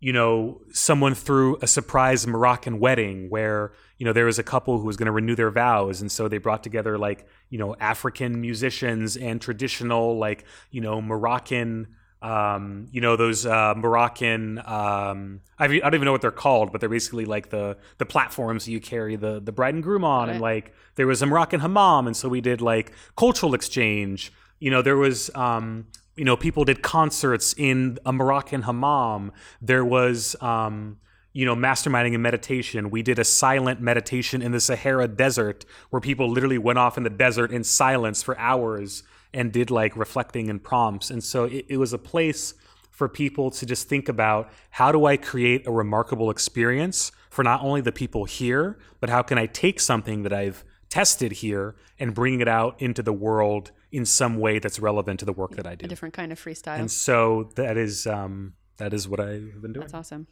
you 0.00 0.12
know, 0.12 0.62
someone 0.72 1.14
threw 1.14 1.58
a 1.60 1.66
surprise 1.66 2.26
Moroccan 2.26 2.80
wedding 2.80 3.28
where, 3.28 3.72
you 4.02 4.06
know, 4.06 4.12
there 4.12 4.26
was 4.26 4.40
a 4.40 4.42
couple 4.42 4.80
who 4.80 4.84
was 4.84 4.96
going 4.96 5.06
to 5.06 5.12
renew 5.12 5.36
their 5.36 5.52
vows. 5.52 6.00
And 6.00 6.10
so 6.10 6.26
they 6.26 6.38
brought 6.38 6.64
together, 6.64 6.98
like, 6.98 7.24
you 7.50 7.58
know, 7.60 7.76
African 7.78 8.40
musicians 8.40 9.16
and 9.16 9.40
traditional, 9.40 10.18
like, 10.18 10.44
you 10.72 10.80
know, 10.80 11.00
Moroccan. 11.00 11.86
Um, 12.20 12.88
you 12.90 13.00
know 13.00 13.14
those 13.14 13.46
uh, 13.46 13.74
Moroccan. 13.76 14.58
Um, 14.58 15.40
I, 15.56 15.66
I 15.66 15.78
don't 15.78 15.94
even 15.94 16.04
know 16.04 16.12
what 16.12 16.20
they're 16.20 16.32
called, 16.32 16.72
but 16.72 16.80
they're 16.80 16.88
basically 16.88 17.24
like 17.24 17.50
the 17.50 17.76
the 17.98 18.06
platforms 18.06 18.68
you 18.68 18.80
carry 18.80 19.14
the 19.14 19.40
the 19.40 19.50
bride 19.50 19.74
and 19.74 19.82
groom 19.82 20.04
on, 20.04 20.30
and 20.30 20.40
like 20.40 20.72
there 20.94 21.08
was 21.08 21.20
a 21.22 21.26
Moroccan 21.26 21.58
hammam, 21.60 22.06
and 22.06 22.16
so 22.16 22.28
we 22.28 22.40
did 22.40 22.60
like 22.60 22.92
cultural 23.16 23.54
exchange. 23.54 24.32
You 24.60 24.70
know, 24.70 24.82
there 24.82 24.96
was 24.96 25.30
um, 25.34 25.88
you 26.16 26.24
know 26.24 26.36
people 26.36 26.64
did 26.64 26.80
concerts 26.80 27.56
in 27.56 27.98
a 28.06 28.12
Moroccan 28.12 28.62
hammam. 28.62 29.32
There 29.60 29.84
was 29.84 30.36
um, 30.40 30.98
you 31.32 31.44
know 31.44 31.56
masterminding 31.56 32.14
and 32.14 32.22
meditation. 32.22 32.90
We 32.90 33.02
did 33.02 33.18
a 33.18 33.24
silent 33.24 33.80
meditation 33.80 34.42
in 34.42 34.52
the 34.52 34.60
Sahara 34.60 35.08
Desert 35.08 35.64
where 35.90 36.00
people 36.00 36.28
literally 36.28 36.58
went 36.58 36.78
off 36.78 36.96
in 36.96 37.04
the 37.04 37.10
desert 37.10 37.50
in 37.52 37.64
silence 37.64 38.22
for 38.22 38.38
hours 38.38 39.02
and 39.32 39.52
did 39.52 39.70
like 39.70 39.96
reflecting 39.96 40.50
and 40.50 40.62
prompts. 40.62 41.10
And 41.10 41.24
so 41.24 41.44
it, 41.44 41.66
it 41.68 41.76
was 41.78 41.92
a 41.92 41.98
place 41.98 42.54
for 42.90 43.08
people 43.08 43.50
to 43.50 43.64
just 43.64 43.88
think 43.88 44.08
about 44.08 44.50
how 44.70 44.92
do 44.92 45.06
I 45.06 45.16
create 45.16 45.66
a 45.66 45.72
remarkable 45.72 46.30
experience 46.30 47.10
for 47.30 47.42
not 47.42 47.62
only 47.62 47.80
the 47.80 47.92
people 47.92 48.26
here, 48.26 48.78
but 49.00 49.08
how 49.08 49.22
can 49.22 49.38
I 49.38 49.46
take 49.46 49.80
something 49.80 50.22
that 50.24 50.32
I've 50.32 50.64
tested 50.90 51.32
here 51.32 51.74
and 51.98 52.14
bring 52.14 52.40
it 52.40 52.48
out 52.48 52.80
into 52.82 53.02
the 53.02 53.14
world 53.14 53.70
in 53.90 54.04
some 54.04 54.38
way 54.38 54.58
that's 54.58 54.78
relevant 54.78 55.20
to 55.20 55.24
the 55.24 55.32
work 55.32 55.56
that 55.56 55.66
I 55.66 55.74
do. 55.74 55.86
A 55.86 55.88
different 55.88 56.14
kind 56.14 56.32
of 56.32 56.38
freestyle. 56.38 56.78
And 56.78 56.90
so 56.90 57.50
that 57.54 57.76
is 57.76 58.06
um, 58.06 58.54
that 58.76 58.92
is 58.92 59.08
what 59.08 59.20
I've 59.20 59.62
been 59.62 59.72
doing. 59.72 59.80
That's 59.80 59.94
awesome. 59.94 60.26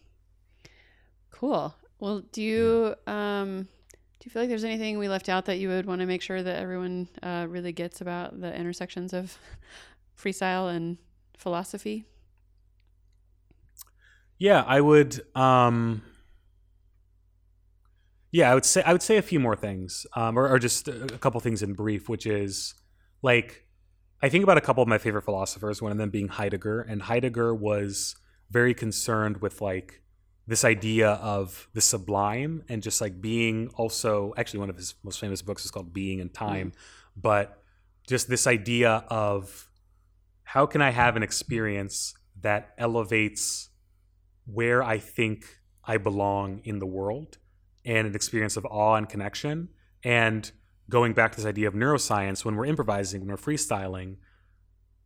Cool. 1.31 1.75
Well, 1.99 2.21
do 2.33 2.43
you 2.43 2.95
um 3.07 3.69
do 4.21 4.27
you 4.27 4.31
feel 4.31 4.43
like 4.43 4.51
there's 4.51 4.65
anything 4.65 4.99
we 4.99 5.09
left 5.09 5.29
out 5.31 5.47
that 5.47 5.59
you 5.59 5.69
would 5.69 5.87
want 5.87 6.01
to 6.01 6.07
make 6.07 6.21
sure 6.21 6.43
that 6.43 6.61
everyone 6.61 7.09
uh, 7.23 7.47
really 7.49 7.73
gets 7.73 8.03
about 8.03 8.39
the 8.39 8.55
intersections 8.55 9.15
of 9.15 9.39
freestyle 10.19 10.75
and 10.75 10.99
philosophy? 11.39 12.05
Yeah, 14.39 14.63
I 14.67 14.83
would. 14.83 15.23
Um, 15.35 16.03
yeah, 18.31 18.51
I 18.51 18.55
would 18.55 18.67
say 18.67 18.83
I 18.83 18.93
would 18.93 19.03
say 19.03 19.17
a 19.17 19.23
few 19.23 19.41
more 19.41 19.57
things, 19.57 20.07
um, 20.15 20.39
or, 20.39 20.49
or 20.49 20.59
just 20.59 20.87
a 20.89 21.15
a 21.15 21.19
couple 21.19 21.41
things 21.41 21.63
in 21.63 21.73
brief, 21.73 22.09
which 22.09 22.27
is 22.27 22.75
like 23.23 23.67
I 24.23 24.29
think 24.29 24.45
about 24.45 24.59
a 24.59 24.61
couple 24.61 24.83
of 24.83 24.89
my 24.89 24.99
favorite 24.99 25.23
philosophers, 25.23 25.81
one 25.81 25.93
of 25.93 25.99
them 25.99 26.11
being 26.11 26.29
Heidegger, 26.29 26.83
and 26.83 27.03
Heidegger 27.03 27.55
was 27.55 28.17
very 28.51 28.75
concerned 28.75 29.39
with 29.39 29.63
like 29.63 30.03
this 30.47 30.65
idea 30.65 31.11
of 31.11 31.69
the 31.75 31.81
sublime 31.81 32.65
and 32.69 32.83
just 32.83 33.01
like 33.01 33.21
being 33.21 33.69
also 33.77 34.35
actually 34.37 34.61
one 34.61 34.71
of 34.71 34.77
his 34.77 34.95
most 35.05 35.21
famous 35.21 35.43
books 35.43 35.65
is 35.65 35.71
called 35.71 35.93
Being 35.93 36.21
and 36.21 36.33
Time, 36.33 36.71
mm-hmm. 36.71 37.21
but 37.21 37.63
just 38.07 38.29
this 38.29 38.47
idea 38.47 39.05
of 39.09 39.71
how 40.43 40.67
can 40.67 40.83
I 40.83 40.91
have 40.91 41.17
an 41.17 41.23
experience 41.23 42.15
that 42.41 42.75
elevates 42.79 43.69
where 44.47 44.83
I 44.83 44.99
think 44.99 45.45
I 45.85 45.97
belong 45.97 46.61
in 46.65 46.79
the 46.79 46.87
world 46.87 47.39
and 47.85 48.07
an 48.07 48.15
experience 48.15 48.57
of 48.57 48.67
awe 48.67 48.95
and 48.97 49.09
connection. 49.09 49.69
And 50.03 50.51
going 50.89 51.13
back 51.13 51.33
to 51.33 51.37
this 51.37 51.47
idea 51.47 51.69
of 51.69 51.75
neuroscience, 51.75 52.45
when 52.45 52.57
we're 52.57 52.67
improvising, 52.67 53.21
when 53.21 53.31
we're 53.31 53.37
freestyling, 53.37 54.17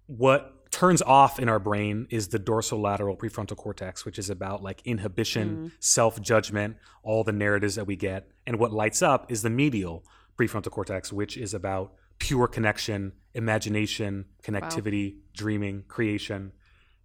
what 0.07 0.64
turns 0.75 1.03
off 1.03 1.39
in 1.39 1.49
our 1.49 1.61
brain 1.61 2.09
is 2.11 2.29
the 2.29 2.39
dorsolateral 2.41 3.17
prefrontal 3.17 3.57
cortex, 3.57 4.05
which 4.05 4.19
is 4.19 4.29
about 4.29 4.61
like 4.61 4.83
inhibition, 4.85 5.57
mm. 5.57 5.73
self 5.79 6.21
judgment, 6.21 6.77
all 7.05 7.23
the 7.23 7.33
narratives 7.33 7.77
that 7.77 7.87
we 7.87 7.95
get. 7.95 8.29
And 8.45 8.59
what 8.59 8.73
lights 8.73 9.01
up 9.01 9.31
is 9.31 9.43
the 9.43 9.51
medial 9.51 10.05
prefrontal 10.37 10.73
cortex, 10.73 11.13
which 11.13 11.37
is 11.37 11.55
about 11.55 11.93
pure 12.19 12.49
connection, 12.49 13.13
imagination, 13.35 14.25
connectivity, 14.43 15.19
dreaming, 15.33 15.85
creation. 15.87 16.51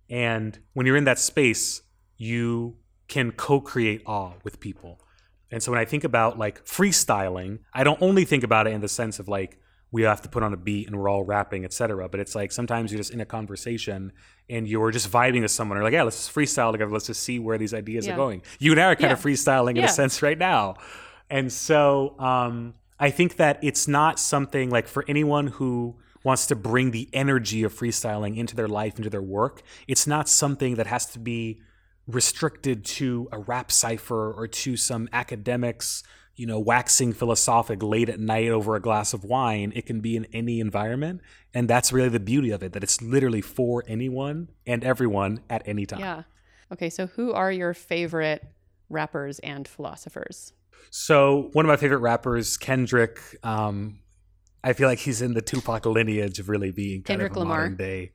And 0.09 0.57
when 0.73 0.87
you're 0.87 0.97
in 0.97 1.03
that 1.03 1.19
space, 1.19 1.83
you 2.17 2.77
can 3.07 3.31
co-create 3.31 4.01
awe 4.07 4.33
with 4.43 4.59
people. 4.59 4.99
And 5.51 5.61
so 5.61 5.71
when 5.71 5.79
I 5.79 5.85
think 5.85 6.03
about 6.03 6.39
like 6.39 6.65
freestyling, 6.65 7.59
I 7.71 7.83
don't 7.83 8.01
only 8.01 8.25
think 8.25 8.43
about 8.43 8.65
it 8.65 8.73
in 8.73 8.81
the 8.81 8.89
sense 8.89 9.19
of 9.19 9.27
like 9.27 9.59
we 9.91 10.03
have 10.03 10.21
to 10.21 10.29
put 10.29 10.43
on 10.43 10.53
a 10.53 10.57
beat 10.57 10.87
and 10.87 10.95
we're 10.97 11.09
all 11.09 11.23
rapping, 11.23 11.65
etc. 11.65 12.07
But 12.09 12.19
it's 12.19 12.35
like 12.35 12.51
sometimes 12.51 12.91
you're 12.91 12.99
just 12.99 13.11
in 13.11 13.21
a 13.21 13.25
conversation 13.25 14.11
and 14.49 14.67
you're 14.67 14.91
just 14.91 15.11
vibing 15.11 15.41
with 15.41 15.51
someone, 15.51 15.77
or 15.77 15.83
like, 15.83 15.93
yeah, 15.93 16.03
let's 16.03 16.17
just 16.17 16.33
freestyle 16.35 16.71
together. 16.71 16.91
Let's 16.91 17.07
just 17.07 17.23
see 17.23 17.39
where 17.39 17.57
these 17.57 17.73
ideas 17.73 18.05
Yeah. 18.05 18.13
are 18.13 18.17
going. 18.17 18.41
You 18.59 18.71
and 18.71 18.79
I 18.81 18.85
are 18.85 18.95
kind 18.95 19.09
Yeah. 19.09 19.13
of 19.13 19.21
freestyling 19.21 19.77
in 19.77 19.83
a 19.83 19.87
sense 19.87 20.21
right 20.21 20.37
now. 20.37 20.75
And 21.29 21.51
so 21.51 22.15
um, 22.19 22.73
I 22.99 23.09
think 23.09 23.37
that 23.37 23.59
it's 23.63 23.87
not 23.87 24.19
something 24.19 24.69
like 24.69 24.87
for 24.87 25.05
anyone 25.07 25.47
who 25.47 25.95
wants 26.23 26.45
to 26.47 26.55
bring 26.55 26.91
the 26.91 27.07
energy 27.13 27.63
of 27.63 27.73
freestyling 27.73 28.37
into 28.37 28.55
their 28.55 28.67
life, 28.67 28.97
into 28.97 29.09
their 29.09 29.21
work, 29.21 29.61
it's 29.87 30.05
not 30.05 30.27
something 30.27 30.75
that 30.75 30.85
has 30.87 31.05
to 31.07 31.19
be 31.19 31.61
restricted 32.07 32.83
to 32.83 33.27
a 33.31 33.39
rap 33.39 33.71
cipher 33.71 34.33
or 34.33 34.47
to 34.47 34.75
some 34.75 35.07
academics, 35.13 36.03
you 36.39 36.45
know, 36.45 36.57
waxing 36.59 37.11
philosophic 37.11 37.83
late 37.83 38.07
at 38.07 38.19
night 38.19 38.47
over 38.47 38.75
a 38.75 38.79
glass 38.79 39.13
of 39.13 39.23
wine. 39.25 39.73
It 39.75 39.85
can 39.85 39.99
be 39.99 40.15
in 40.15 40.25
any 40.31 40.59
environment. 40.61 41.19
And 41.53 41.69
that's 41.69 41.91
really 41.91 42.09
the 42.09 42.19
beauty 42.19 42.51
of 42.51 42.63
it, 42.63 42.71
that 42.73 42.83
it's 42.83 43.01
literally 43.01 43.41
for 43.41 43.83
anyone 43.87 44.49
and 44.65 44.83
everyone 44.83 45.41
at 45.49 45.61
any 45.67 45.85
time. 45.85 45.99
Yeah. 45.99 46.23
Okay, 46.71 46.89
so 46.89 47.07
who 47.07 47.33
are 47.33 47.51
your 47.51 47.73
favorite 47.73 48.41
rappers 48.89 49.39
and 49.39 49.67
philosophers? 49.67 50.53
So 50.91 51.49
one 51.53 51.65
of 51.65 51.67
my 51.67 51.75
favorite 51.75 51.97
rappers, 51.99 52.55
Kendrick, 52.55 53.19
um, 53.43 53.99
I 54.63 54.73
feel 54.73 54.87
like 54.87 54.99
he's 54.99 55.21
in 55.21 55.33
the 55.33 55.41
Tupac 55.41 55.85
lineage 55.85 56.39
of 56.39 56.47
really 56.47 56.71
being 56.71 56.97
kind 57.01 57.19
Kendrick 57.19 57.31
of 57.31 57.37
a 57.37 57.39
Lamar? 57.41 57.57
modern 57.57 57.75
day. 57.75 58.11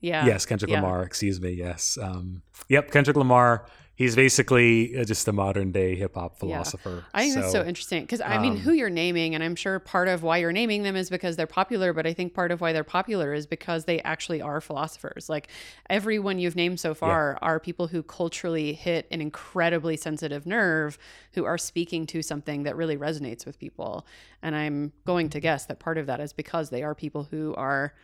Yeah. 0.00 0.26
Yes, 0.26 0.46
Kendrick 0.46 0.70
Yeah. 0.70 0.80
Lamar. 0.80 1.02
Excuse 1.04 1.40
me. 1.40 1.52
Yes. 1.52 1.96
Um, 2.00 2.42
yep, 2.68 2.90
Kendrick 2.90 3.16
Lamar. 3.16 3.66
He's 3.96 4.14
basically 4.14 4.94
uh, 4.98 5.04
just 5.04 5.26
a 5.26 5.32
modern 5.32 5.72
day 5.72 5.96
hip 5.96 6.16
hop 6.16 6.38
philosopher. 6.38 6.96
Yeah. 6.96 7.02
I 7.14 7.22
think 7.22 7.34
that's 7.36 7.50
so 7.50 7.64
interesting 7.64 8.02
because 8.02 8.20
I 8.20 8.36
mean, 8.36 8.52
um, 8.52 8.58
who 8.58 8.74
you're 8.74 8.90
naming, 8.90 9.34
and 9.34 9.42
I'm 9.42 9.56
sure 9.56 9.78
part 9.78 10.06
of 10.08 10.22
why 10.22 10.36
you're 10.36 10.52
naming 10.52 10.82
them 10.82 10.96
is 10.96 11.08
because 11.08 11.36
they're 11.36 11.46
popular, 11.46 11.94
but 11.94 12.06
I 12.06 12.12
think 12.12 12.34
part 12.34 12.50
of 12.50 12.60
why 12.60 12.74
they're 12.74 12.84
popular 12.84 13.32
is 13.32 13.46
because 13.46 13.86
they 13.86 14.02
actually 14.02 14.42
are 14.42 14.60
philosophers. 14.60 15.30
Like 15.30 15.48
everyone 15.88 16.38
you've 16.38 16.56
named 16.56 16.78
so 16.78 16.92
far 16.92 17.38
are 17.40 17.58
people 17.58 17.86
who 17.86 18.02
culturally 18.02 18.74
hit 18.74 19.06
an 19.10 19.22
incredibly 19.22 19.96
sensitive 19.96 20.44
nerve, 20.44 20.98
who 21.32 21.46
are 21.46 21.56
speaking 21.56 22.06
to 22.08 22.20
something 22.20 22.64
that 22.64 22.76
really 22.76 22.98
resonates 22.98 23.46
with 23.46 23.58
people. 23.58 24.06
And 24.42 24.54
I'm 24.54 24.92
going 25.06 25.30
to 25.30 25.40
guess 25.40 25.64
that 25.66 25.78
part 25.78 25.96
of 25.96 26.04
that 26.04 26.20
is 26.20 26.34
because 26.34 26.68
they 26.68 26.82
are 26.82 26.94
people 26.94 27.28
who 27.30 27.54
are, 27.54 27.94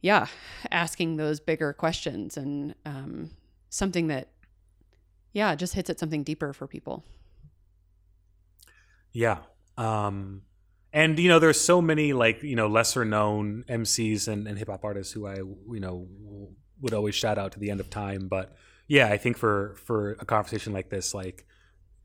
yeah, 0.00 0.26
asking 0.72 1.18
those 1.18 1.38
bigger 1.38 1.72
questions 1.72 2.36
and 2.36 2.74
um, 2.84 3.30
something 3.70 4.08
that, 4.08 4.26
yeah, 5.32 5.52
it 5.52 5.56
just 5.58 5.74
hits 5.74 5.90
at 5.90 5.98
something 5.98 6.22
deeper 6.22 6.52
for 6.52 6.66
people. 6.66 7.04
Yeah. 9.12 9.38
Um, 9.76 10.42
and 10.92 11.18
you 11.18 11.28
know, 11.28 11.38
there's 11.38 11.60
so 11.60 11.80
many 11.80 12.12
like 12.12 12.42
you 12.42 12.56
know 12.56 12.66
lesser 12.68 13.04
known 13.04 13.64
MCs 13.68 14.28
and, 14.28 14.46
and 14.46 14.58
hip 14.58 14.68
hop 14.68 14.84
artists 14.84 15.12
who 15.12 15.26
I 15.26 15.36
you 15.36 15.80
know 15.80 16.06
would 16.80 16.94
always 16.94 17.14
shout 17.14 17.38
out 17.38 17.52
to 17.52 17.58
the 17.58 17.70
end 17.70 17.80
of 17.80 17.90
time. 17.90 18.28
But 18.28 18.54
yeah, 18.88 19.08
I 19.08 19.16
think 19.16 19.36
for 19.38 19.74
for 19.84 20.12
a 20.12 20.24
conversation 20.24 20.72
like 20.72 20.90
this, 20.90 21.14
like 21.14 21.46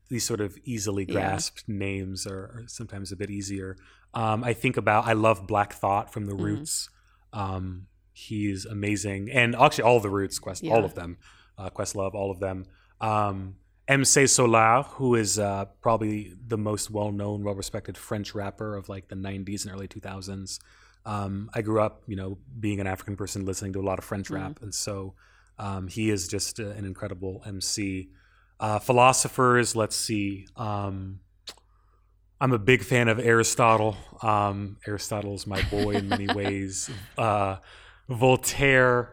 these 0.08 0.24
sort 0.24 0.40
of 0.40 0.56
easily 0.64 1.04
Yeah. 1.06 1.12
grasped 1.14 1.68
names 1.68 2.26
are, 2.26 2.38
are 2.44 2.64
sometimes 2.66 3.12
a 3.12 3.16
bit 3.16 3.30
easier. 3.30 3.76
Um, 4.14 4.42
I 4.42 4.54
think 4.54 4.78
about 4.78 5.06
I 5.06 5.12
love 5.12 5.46
Black 5.46 5.74
Thought 5.74 6.12
from 6.12 6.24
the 6.24 6.32
Mhm. 6.32 6.40
Roots. 6.42 6.88
Um, 7.34 7.88
he's 8.14 8.64
amazing, 8.64 9.30
and 9.30 9.54
actually 9.54 9.84
all 9.84 10.00
the 10.00 10.08
Roots, 10.08 10.38
Quest, 10.38 10.62
Yeah. 10.62 10.72
all 10.74 10.84
of 10.84 10.94
them, 10.94 11.18
uh, 11.58 11.68
Questlove, 11.68 12.14
all 12.14 12.30
of 12.30 12.40
them. 12.40 12.64
Um, 13.00 13.56
MC 13.86 14.26
Solaar, 14.26 14.84
who 14.84 15.14
is 15.14 15.38
uh, 15.38 15.64
probably 15.80 16.34
the 16.46 16.58
most 16.58 16.90
well-known, 16.90 17.42
well-respected 17.42 17.96
French 17.96 18.34
rapper 18.34 18.76
of 18.76 18.88
like 18.88 19.08
the 19.08 19.16
'90s 19.16 19.64
and 19.64 19.74
early 19.74 19.88
2000s. 19.88 20.58
Um, 21.06 21.50
I 21.54 21.62
grew 21.62 21.80
up, 21.80 22.02
you 22.06 22.16
know, 22.16 22.38
being 22.60 22.80
an 22.80 22.86
African 22.86 23.16
person, 23.16 23.46
listening 23.46 23.72
to 23.74 23.80
a 23.80 23.86
lot 23.86 23.98
of 23.98 24.04
French 24.04 24.28
rap, 24.28 24.60
and 24.60 24.74
so 24.74 25.14
um, 25.58 25.88
he 25.88 26.10
is 26.10 26.28
just 26.28 26.60
uh, 26.60 26.68
an 26.70 26.84
incredible 26.84 27.42
MC. 27.46 28.10
Uh, 28.60 28.78
philosophers, 28.78 29.74
let's 29.74 29.96
see. 29.96 30.46
Um, 30.56 31.20
I'm 32.40 32.52
a 32.52 32.58
big 32.58 32.84
fan 32.84 33.08
of 33.08 33.18
Aristotle. 33.18 33.96
Um, 34.22 34.76
Aristotle's 34.86 35.46
my 35.46 35.62
boy 35.62 35.92
in 35.92 36.08
many 36.08 36.26
ways. 36.34 36.90
Uh, 37.16 37.56
Voltaire, 38.08 39.10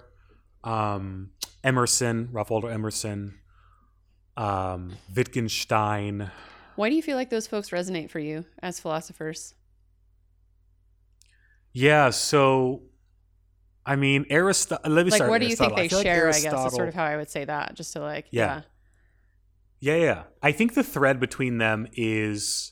um, 0.63 1.31
Emerson, 1.63 2.29
Ralph 2.31 2.49
Waldo 2.49 2.67
Emerson, 2.67 3.39
um, 4.38 4.93
Wittgenstein. 5.15 6.31
Why 6.75 6.89
do 6.89 6.95
you 6.95 7.01
feel 7.01 7.15
like 7.15 7.29
those 7.29 7.47
folks 7.47 7.69
resonate 7.69 8.09
for 8.09 8.19
you 8.19 8.45
as 8.61 8.79
philosophers? 8.79 9.53
Yeah, 11.73 12.09
so 12.09 12.83
I 13.86 13.95
mean, 13.95 14.25
Aristotle. 14.29 14.91
Let 14.91 15.05
me 15.05 15.11
Like, 15.11 15.17
start. 15.19 15.29
what 15.29 15.41
do 15.41 15.47
you 15.47 15.55
think 15.55 15.75
they 15.75 15.88
feel 15.88 15.99
like 15.99 16.05
share? 16.07 16.27
I 16.29 16.39
guess 16.39 16.65
is 16.67 16.73
sort 16.73 16.88
of 16.88 16.95
how 16.95 17.03
I 17.03 17.17
would 17.17 17.29
say 17.29 17.45
that, 17.45 17.75
just 17.75 17.93
to 17.93 17.99
like, 17.99 18.27
Yeah. 18.31 18.61
yeah, 19.79 19.95
Yeah, 19.95 20.03
yeah. 20.03 20.23
I 20.41 20.51
think 20.51 20.73
the 20.73 20.83
thread 20.83 21.19
between 21.19 21.59
them 21.59 21.88
is 21.93 22.71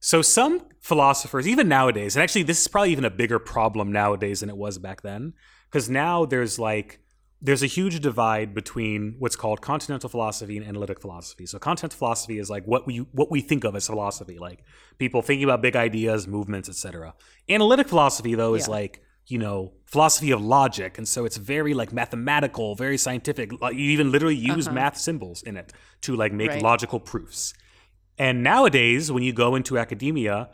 so 0.00 0.22
some 0.22 0.66
philosophers, 0.80 1.48
even 1.48 1.68
nowadays, 1.68 2.16
and 2.16 2.22
actually 2.22 2.42
this 2.42 2.60
is 2.60 2.68
probably 2.68 2.90
even 2.92 3.04
a 3.04 3.10
bigger 3.10 3.38
problem 3.38 3.92
nowadays 3.92 4.40
than 4.40 4.50
it 4.50 4.56
was 4.56 4.78
back 4.78 5.02
then, 5.02 5.32
because 5.70 5.88
now 5.88 6.24
there's 6.26 6.58
like 6.58 6.99
there's 7.42 7.62
a 7.62 7.66
huge 7.66 8.00
divide 8.00 8.54
between 8.54 9.16
what's 9.18 9.36
called 9.36 9.62
continental 9.62 10.10
philosophy 10.10 10.56
and 10.58 10.66
analytic 10.66 11.00
philosophy. 11.00 11.46
So 11.46 11.58
continental 11.58 11.96
philosophy 11.96 12.38
is 12.38 12.50
like 12.50 12.64
what 12.66 12.86
we 12.86 12.98
what 13.12 13.30
we 13.30 13.40
think 13.40 13.64
of 13.64 13.74
as 13.74 13.86
philosophy, 13.86 14.38
like 14.38 14.62
people 14.98 15.22
thinking 15.22 15.44
about 15.44 15.62
big 15.62 15.74
ideas, 15.76 16.26
movements, 16.28 16.68
etc. 16.68 17.14
Analytic 17.48 17.88
philosophy 17.88 18.34
though 18.34 18.54
is 18.54 18.66
Yeah. 18.68 18.72
like 18.72 19.02
you 19.26 19.38
know 19.38 19.72
philosophy 19.86 20.30
of 20.32 20.40
logic 20.42 20.98
and 20.98 21.06
so 21.06 21.24
it's 21.24 21.36
very 21.36 21.72
like 21.72 21.92
mathematical 21.92 22.74
very 22.74 22.98
scientific 22.98 23.52
Like, 23.60 23.74
you 23.76 23.84
even 23.90 24.10
literally 24.10 24.34
use 24.34 24.66
Uh-huh. 24.66 24.74
math 24.74 24.96
symbols 24.96 25.42
in 25.42 25.56
it 25.56 25.72
to 26.00 26.16
like 26.16 26.32
make 26.32 26.48
Right. 26.48 26.62
logical 26.62 26.98
proofs 26.98 27.54
and 28.18 28.42
nowadays 28.42 29.12
when 29.12 29.22
you 29.22 29.32
go 29.32 29.54
into 29.54 29.78
academia 29.78 30.48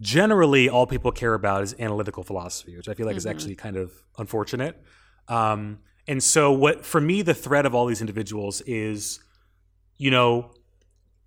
generally 0.00 0.68
all 0.68 0.86
people 0.86 1.10
care 1.12 1.32
about 1.34 1.62
is 1.62 1.74
analytical 1.78 2.22
philosophy 2.22 2.76
which 2.76 2.88
i 2.88 2.94
feel 2.94 3.06
like 3.06 3.16
is 3.16 3.24
Mhm. 3.24 3.30
actually 3.30 3.54
kind 3.54 3.76
of 3.76 3.92
unfortunate 4.18 4.74
um, 5.28 5.78
and 6.08 6.22
so 6.22 6.50
what 6.50 6.84
for 6.84 7.00
me 7.00 7.22
the 7.22 7.34
thread 7.34 7.66
of 7.66 7.74
all 7.74 7.86
these 7.86 8.00
individuals 8.00 8.60
is 8.62 9.20
you 9.96 10.10
know 10.10 10.50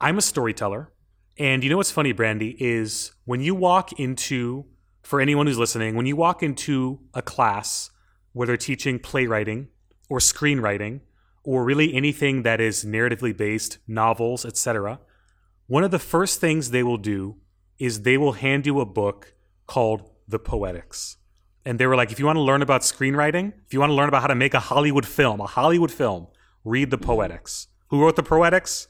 i'm 0.02 0.18
a 0.18 0.22
storyteller. 0.22 0.92
And 1.38 1.64
you 1.64 1.70
know 1.70 1.78
what's 1.78 1.92
funny 1.92 2.14
Brandi 2.14 2.56
is 2.60 3.14
when 3.26 3.40
you 3.40 3.56
walk 3.56 3.94
into 3.94 4.66
for 5.02 5.22
anyone 5.22 5.48
who's 5.48 5.58
listening 5.58 5.96
when 5.96 6.06
you 6.06 6.16
walk 6.16 6.44
into 6.44 7.00
a 7.14 7.22
class 7.22 7.90
where 8.34 8.46
they're 8.46 8.58
teaching 8.58 9.00
playwriting 9.00 9.70
or 10.10 10.20
screenwriting 10.20 11.02
or 11.44 11.64
really 11.64 11.94
anything 11.94 12.44
that 12.44 12.60
is 12.62 12.86
narratively 12.86 13.36
based 13.36 13.80
novels 13.88 14.46
etc 14.46 15.00
one 15.68 15.84
of 15.84 15.92
the 15.92 16.00
first 16.00 16.40
things 16.40 16.70
they 16.70 16.84
will 16.84 16.98
do 16.98 17.38
is 17.80 18.02
they 18.02 18.18
will 18.18 18.34
hand 18.34 18.66
you 18.66 18.80
a 18.80 18.86
book 18.86 19.34
called 19.68 20.12
the 20.28 20.38
poetics 20.38 21.18
and 21.66 21.80
they 21.80 21.86
were 21.88 21.96
like 21.96 22.12
if 22.12 22.20
you 22.20 22.26
want 22.26 22.38
to 22.38 22.42
learn 22.42 22.62
about 22.62 22.82
screenwriting 22.82 23.54
if 23.66 23.74
you 23.74 23.80
want 23.80 23.90
to 23.90 23.94
learn 23.96 24.10
about 24.10 24.22
how 24.22 24.28
to 24.28 24.36
make 24.36 24.54
a 24.54 24.60
hollywood 24.60 25.06
film 25.06 25.40
a 25.42 25.46
hollywood 25.48 25.92
film 25.92 26.28
read 26.64 26.90
the 26.92 26.98
poetics 26.98 27.68
who 27.90 28.02
wrote 28.02 28.16
the 28.16 28.24
poetics 28.24 28.88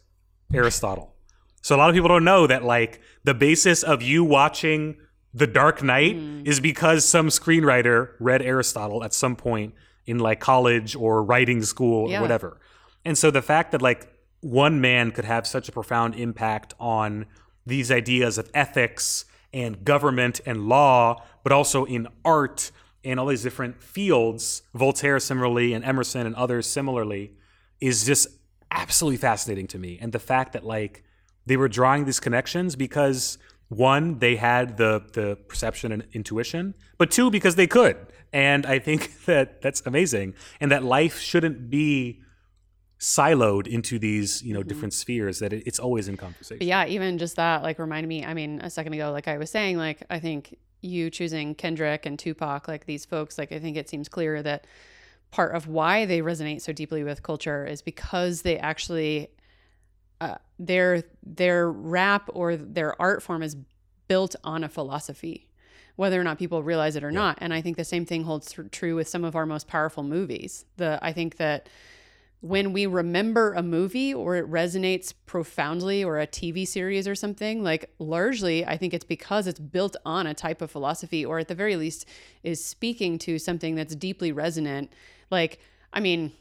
aristotle 0.53 1.13
so 1.61 1.75
a 1.75 1.77
lot 1.77 1.89
of 1.89 1.95
people 1.95 2.09
don't 2.09 2.23
know 2.23 2.47
that 2.47 2.63
like 2.63 2.99
the 3.23 3.33
basis 3.33 3.83
of 3.83 4.01
you 4.01 4.23
watching 4.23 4.95
The 5.33 5.47
Dark 5.47 5.81
Knight 5.83 6.15
Mm. 6.17 6.45
is 6.47 6.59
because 6.59 7.05
some 7.07 7.27
screenwriter 7.29 8.15
read 8.19 8.41
Aristotle 8.41 9.03
at 9.03 9.13
some 9.13 9.35
point 9.35 9.73
in 10.05 10.17
like 10.19 10.39
college 10.41 10.95
or 10.95 11.23
writing 11.23 11.61
school 11.61 12.09
Yeah. 12.09 12.17
or 12.17 12.21
whatever. 12.21 12.59
And 13.05 13.15
so 13.17 13.31
the 13.31 13.41
fact 13.43 13.71
that 13.71 13.81
like 13.81 14.01
one 14.41 14.81
man 14.81 15.11
could 15.11 15.23
have 15.25 15.45
such 15.47 15.69
a 15.69 15.71
profound 15.71 16.15
impact 16.15 16.73
on 16.79 17.27
these 17.65 17.91
ideas 17.91 18.37
of 18.39 18.49
ethics 18.53 19.23
and 19.53 19.83
government 19.83 20.41
and 20.45 20.67
law, 20.67 21.23
but 21.43 21.51
also 21.51 21.85
in 21.85 22.07
art 22.23 22.71
and 23.03 23.19
all 23.19 23.27
these 23.27 23.43
different 23.43 23.81
fields, 23.81 24.61
Voltaire 24.73 25.19
similarly 25.19 25.73
and 25.73 25.83
Emerson 25.83 26.25
and 26.25 26.35
others 26.35 26.67
similarly, 26.67 27.33
is 27.79 28.05
just 28.05 28.27
absolutely 28.69 29.17
fascinating 29.17 29.67
to 29.67 29.79
me. 29.79 29.97
And 29.99 30.11
the 30.11 30.19
fact 30.19 30.53
that 30.53 30.65
like 30.65 31.03
they 31.45 31.57
were 31.57 31.67
drawing 31.67 32.05
these 32.05 32.19
connections 32.19 32.75
because 32.75 33.37
one, 33.67 34.19
they 34.19 34.35
had 34.35 34.77
the 34.77 35.03
the 35.13 35.37
perception 35.47 35.91
and 35.91 36.03
intuition, 36.13 36.75
but 36.97 37.09
two, 37.09 37.31
because 37.31 37.55
they 37.55 37.67
could. 37.67 37.97
And 38.33 38.65
I 38.65 38.79
think 38.79 39.11
that 39.25 39.61
that's 39.61 39.81
amazing. 39.85 40.35
And 40.59 40.71
that 40.71 40.83
life 40.83 41.19
shouldn't 41.19 41.69
be 41.69 42.21
siloed 43.01 43.65
into 43.65 43.97
these, 43.97 44.43
you 44.43 44.53
know, 44.53 44.61
different 44.61 44.93
spheres, 44.93 45.39
that 45.39 45.51
it, 45.51 45.63
it's 45.65 45.79
always 45.79 46.07
in 46.07 46.15
conversation. 46.15 46.59
But 46.59 46.67
yeah, 46.67 46.85
even 46.85 47.17
just 47.17 47.35
that 47.35 47.63
like 47.63 47.79
reminded 47.79 48.07
me. 48.07 48.23
I 48.23 48.35
mean, 48.35 48.61
a 48.61 48.69
second 48.69 48.93
ago, 48.93 49.11
like 49.11 49.27
I 49.27 49.39
was 49.39 49.49
saying, 49.49 49.77
like 49.77 50.03
I 50.11 50.19
think 50.19 50.55
you 50.81 51.09
choosing 51.09 51.55
Kendrick 51.55 52.05
and 52.05 52.17
Tupac, 52.17 52.67
like 52.67 52.85
these 52.85 53.03
folks, 53.03 53.39
like 53.39 53.51
I 53.51 53.59
think 53.59 53.75
it 53.75 53.89
seems 53.89 54.07
clear 54.07 54.43
that 54.43 54.67
part 55.31 55.55
of 55.55 55.67
why 55.67 56.05
they 56.05 56.21
resonate 56.21 56.61
so 56.61 56.71
deeply 56.71 57.03
with 57.03 57.23
culture 57.23 57.65
is 57.65 57.81
because 57.81 58.43
they 58.43 58.59
actually 58.59 59.29
uh, 60.19 60.35
their 60.59 61.03
their 61.23 61.71
rap 61.71 62.29
or 62.33 62.55
their 62.55 63.01
art 63.01 63.23
form 63.23 63.41
is 63.41 63.55
built 64.07 64.35
on 64.43 64.63
a 64.63 64.69
philosophy 64.69 65.47
whether 65.95 66.19
or 66.19 66.23
not 66.23 66.37
people 66.37 66.61
realize 66.61 66.95
it 66.95 67.03
or 67.03 67.09
yeah. 67.09 67.17
not 67.17 67.37
and 67.41 67.53
i 67.53 67.61
think 67.61 67.77
the 67.77 67.83
same 67.83 68.05
thing 68.05 68.23
holds 68.23 68.53
true 68.71 68.95
with 68.95 69.07
some 69.07 69.23
of 69.23 69.35
our 69.35 69.45
most 69.45 69.67
powerful 69.67 70.03
movies 70.03 70.65
the 70.77 70.99
i 71.01 71.13
think 71.13 71.37
that 71.37 71.69
when 72.41 72.73
we 72.73 72.87
remember 72.87 73.53
a 73.53 73.61
movie 73.61 74.13
or 74.13 74.35
it 74.35 74.49
resonates 74.49 75.13
profoundly 75.27 76.03
or 76.03 76.19
a 76.19 76.25
TV 76.25 76.67
series 76.67 77.07
or 77.07 77.13
something, 77.13 77.63
like 77.63 77.93
largely, 77.99 78.65
I 78.65 78.77
think 78.77 78.95
it's 78.95 79.05
because 79.05 79.45
it's 79.45 79.59
built 79.59 79.95
on 80.05 80.25
a 80.25 80.33
type 80.33 80.61
of 80.63 80.71
philosophy 80.71 81.23
or 81.23 81.37
at 81.37 81.47
the 81.47 81.55
very 81.55 81.75
least 81.75 82.07
is 82.41 82.63
speaking 82.63 83.19
to 83.19 83.37
something 83.37 83.75
that's 83.75 83.95
deeply 83.95 84.31
resonant. 84.31 84.91
Like, 85.29 85.59
I 85.93 85.99
mean, 85.99 86.31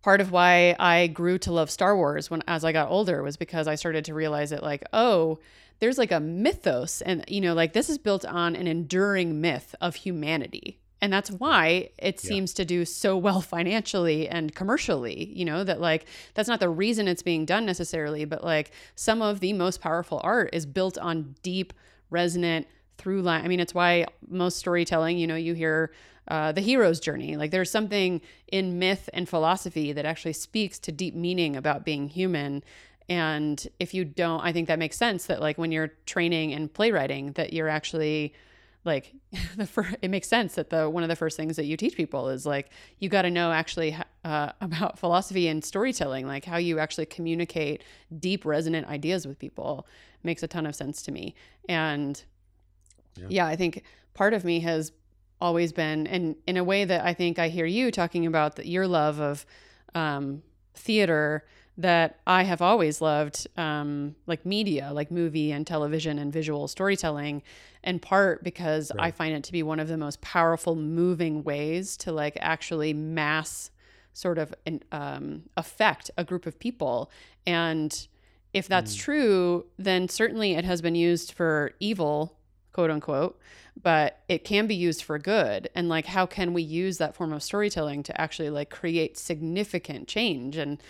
part 0.00 0.22
of 0.22 0.32
why 0.32 0.74
I 0.78 1.08
grew 1.08 1.36
to 1.40 1.52
love 1.52 1.70
Star 1.70 1.94
Wars 1.94 2.30
when 2.30 2.42
as 2.48 2.64
I 2.64 2.72
got 2.72 2.90
older 2.90 3.22
was 3.22 3.36
because 3.36 3.68
I 3.68 3.74
started 3.74 4.06
to 4.06 4.14
realize 4.14 4.50
that 4.50 4.62
like, 4.62 4.84
oh, 4.94 5.38
there's 5.80 5.98
like 5.98 6.12
a 6.12 6.20
mythos 6.20 7.02
and 7.02 7.24
you 7.28 7.42
know, 7.42 7.52
like 7.52 7.74
this 7.74 7.90
is 7.90 7.98
built 7.98 8.24
on 8.24 8.56
an 8.56 8.66
enduring 8.66 9.42
myth 9.42 9.74
of 9.82 9.96
humanity 9.96 10.80
and 11.00 11.12
that's 11.12 11.30
why 11.30 11.90
it 11.98 12.18
seems 12.18 12.54
to 12.54 12.64
do 12.64 12.84
so 12.84 13.16
well 13.16 13.40
financially 13.54 14.28
and 14.28 14.54
commercially 14.54 15.32
you 15.34 15.44
know 15.44 15.64
that 15.64 15.80
like 15.80 16.06
that's 16.34 16.48
not 16.48 16.60
the 16.60 16.68
reason 16.68 17.08
it's 17.08 17.22
being 17.22 17.44
done 17.44 17.66
necessarily 17.66 18.24
but 18.24 18.42
like 18.42 18.70
some 18.94 19.22
of 19.22 19.40
the 19.40 19.52
most 19.52 19.80
powerful 19.80 20.20
art 20.24 20.50
is 20.52 20.66
built 20.66 20.96
on 20.98 21.34
deep 21.42 21.72
resonant 22.10 22.66
through 22.96 23.22
line. 23.22 23.44
I 23.44 23.48
mean 23.48 23.60
it's 23.60 23.74
why 23.74 24.06
most 24.28 24.58
storytelling 24.58 25.18
you 25.18 25.26
know 25.26 25.36
you 25.36 25.54
hear 25.54 25.92
uh, 26.26 26.52
the 26.52 26.62
hero's 26.62 27.00
journey. 27.00 27.36
Like 27.36 27.50
there's 27.50 27.70
something 27.70 28.22
in 28.50 28.78
myth 28.78 29.10
and 29.12 29.28
philosophy 29.28 29.92
that 29.92 30.06
actually 30.06 30.32
speaks 30.32 30.78
to 30.78 30.92
deep 30.92 31.14
meaning 31.14 31.54
about 31.54 31.84
being 31.84 32.08
human. 32.08 32.64
And 33.10 33.68
if 33.78 33.92
you 33.92 34.06
don't 34.06 34.40
i 34.40 34.50
think 34.50 34.66
that 34.68 34.78
makes 34.78 34.96
sense 34.96 35.26
that 35.26 35.42
like 35.42 35.58
when 35.58 35.70
you're 35.70 35.92
training 36.06 36.52
in 36.52 36.70
playwriting 36.70 37.32
that 37.32 37.52
you're 37.52 37.68
actually 37.68 38.32
like 38.84 39.14
the 39.56 39.66
fir- 39.66 39.94
it 40.02 40.10
makes 40.10 40.28
sense 40.28 40.54
that 40.54 40.70
the 40.70 40.88
one 40.88 41.02
of 41.02 41.08
the 41.08 41.16
first 41.16 41.36
things 41.36 41.56
that 41.56 41.64
you 41.64 41.76
teach 41.76 41.96
people 41.96 42.28
is 42.28 42.46
like 42.46 42.70
you 42.98 43.08
got 43.08 43.22
to 43.22 43.30
know 43.30 43.52
actually 43.52 43.96
uh, 44.24 44.52
about 44.60 44.98
philosophy 44.98 45.48
and 45.48 45.64
storytelling 45.64 46.26
like 46.26 46.44
how 46.44 46.56
you 46.56 46.78
actually 46.78 47.06
communicate 47.06 47.82
deep 48.18 48.44
resonant 48.44 48.86
ideas 48.88 49.26
with 49.26 49.38
people 49.38 49.86
makes 50.22 50.42
a 50.42 50.48
ton 50.48 50.64
of 50.64 50.74
sense 50.74 51.02
to 51.02 51.12
me. 51.12 51.34
And 51.68 52.22
yeah, 53.16 53.26
yeah 53.28 53.46
i 53.46 53.56
think 53.56 53.82
part 54.14 54.34
of 54.34 54.44
me 54.44 54.60
has 54.60 54.92
always 55.40 55.72
been 55.72 56.06
and 56.06 56.36
in 56.46 56.56
a 56.56 56.64
way 56.64 56.84
that 56.84 57.04
i 57.04 57.12
think 57.12 57.38
i 57.38 57.48
hear 57.48 57.66
you 57.66 57.90
talking 57.90 58.26
about 58.26 58.56
the, 58.56 58.66
your 58.66 58.86
love 58.86 59.20
of 59.20 59.44
um, 59.94 60.42
theater 60.74 61.44
that 61.76 62.20
I 62.26 62.44
have 62.44 62.62
always 62.62 63.00
loved, 63.00 63.48
um, 63.56 64.14
like 64.26 64.46
media, 64.46 64.90
like 64.92 65.10
movie 65.10 65.50
and 65.50 65.66
television 65.66 66.18
and 66.18 66.32
visual 66.32 66.68
storytelling, 66.68 67.42
in 67.82 67.98
part 67.98 68.44
because 68.44 68.92
right. 68.94 69.06
I 69.06 69.10
find 69.10 69.34
it 69.34 69.44
to 69.44 69.52
be 69.52 69.62
one 69.62 69.80
of 69.80 69.88
the 69.88 69.96
most 69.96 70.20
powerful, 70.20 70.76
moving 70.76 71.42
ways 71.42 71.96
to 71.98 72.12
like 72.12 72.36
actually 72.40 72.92
mass 72.92 73.70
sort 74.12 74.38
of 74.38 74.54
um, 74.92 75.42
affect 75.56 76.10
a 76.16 76.24
group 76.24 76.46
of 76.46 76.58
people. 76.58 77.10
And 77.46 78.06
if 78.52 78.68
that's 78.68 78.96
mm. 78.96 79.00
true, 79.00 79.66
then 79.76 80.08
certainly 80.08 80.52
it 80.52 80.64
has 80.64 80.80
been 80.80 80.94
used 80.94 81.32
for 81.32 81.72
evil, 81.80 82.36
quote 82.72 82.90
unquote, 82.90 83.38
but 83.82 84.20
it 84.28 84.44
can 84.44 84.68
be 84.68 84.76
used 84.76 85.02
for 85.02 85.18
good. 85.18 85.68
And 85.74 85.88
like, 85.88 86.06
how 86.06 86.26
can 86.26 86.54
we 86.54 86.62
use 86.62 86.98
that 86.98 87.16
form 87.16 87.32
of 87.32 87.42
storytelling 87.42 88.04
to 88.04 88.20
actually 88.20 88.50
like 88.50 88.70
create 88.70 89.18
significant 89.18 90.06
change? 90.06 90.56
And 90.56 90.80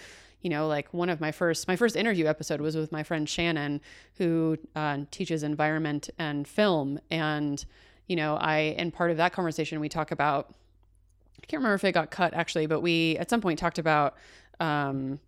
you 0.45 0.51
know 0.51 0.69
like 0.69 0.93
one 0.93 1.09
of 1.09 1.21
my 1.21 1.33
first 1.33 1.67
my 1.67 1.75
first 1.75 1.97
interview 1.97 2.27
episode 2.27 2.61
was 2.61 2.77
with 2.77 2.93
my 2.93 3.03
friend 3.03 3.29
shannon 3.29 3.81
who 4.19 4.57
uh, 4.77 4.99
teaches 5.11 5.43
environment 5.43 6.11
and 6.19 6.47
film 6.47 7.01
and 7.11 7.65
you 8.07 8.15
know 8.15 8.37
i 8.37 8.59
and 8.79 8.93
part 8.93 9.11
of 9.11 9.17
that 9.17 9.33
conversation 9.33 9.81
we 9.81 9.89
talk 9.89 10.13
about 10.13 10.55
i 11.43 11.47
can't 11.47 11.61
remember 11.61 11.75
if 11.75 11.83
it 11.83 11.93
got 11.93 12.11
cut 12.11 12.33
actually 12.35 12.67
but 12.67 12.81
we 12.81 13.17
at 13.17 13.29
some 13.29 13.41
point 13.41 13.59
talked 13.59 13.79
about 13.79 14.15
um, 14.61 15.19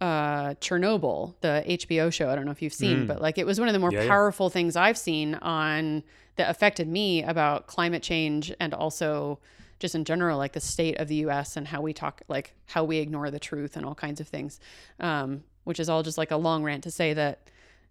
uh, 0.00 0.54
Chernobyl, 0.54 1.34
the 1.42 1.62
HBO 1.64 2.12
show. 2.12 2.28
I 2.28 2.34
don't 2.34 2.44
know 2.44 2.50
if 2.50 2.60
you've 2.60 2.72
seen, 2.72 3.04
mm. 3.04 3.06
but 3.06 3.22
like 3.22 3.38
it 3.38 3.46
was 3.46 3.60
one 3.60 3.68
of 3.68 3.72
the 3.72 3.78
more 3.78 3.92
yeah, 3.92 4.08
powerful 4.08 4.46
yeah. 4.46 4.52
things 4.52 4.74
I've 4.74 4.98
seen 4.98 5.36
on 5.36 6.02
that 6.34 6.50
affected 6.50 6.88
me 6.88 7.22
about 7.22 7.68
climate 7.68 8.02
change 8.02 8.52
and 8.58 8.74
also 8.74 9.38
just 9.82 9.94
in 9.96 10.04
general, 10.04 10.38
like 10.38 10.52
the 10.52 10.60
state 10.60 10.98
of 10.98 11.08
the 11.08 11.16
U.S. 11.16 11.56
and 11.56 11.66
how 11.68 11.82
we 11.82 11.92
talk, 11.92 12.22
like 12.28 12.54
how 12.66 12.84
we 12.84 12.98
ignore 12.98 13.30
the 13.30 13.40
truth 13.40 13.76
and 13.76 13.84
all 13.84 13.96
kinds 13.96 14.20
of 14.20 14.28
things, 14.28 14.60
um, 15.00 15.42
which 15.64 15.80
is 15.80 15.88
all 15.88 16.02
just 16.04 16.16
like 16.16 16.30
a 16.30 16.36
long 16.36 16.62
rant 16.62 16.84
to 16.84 16.90
say 16.90 17.12
that, 17.12 17.50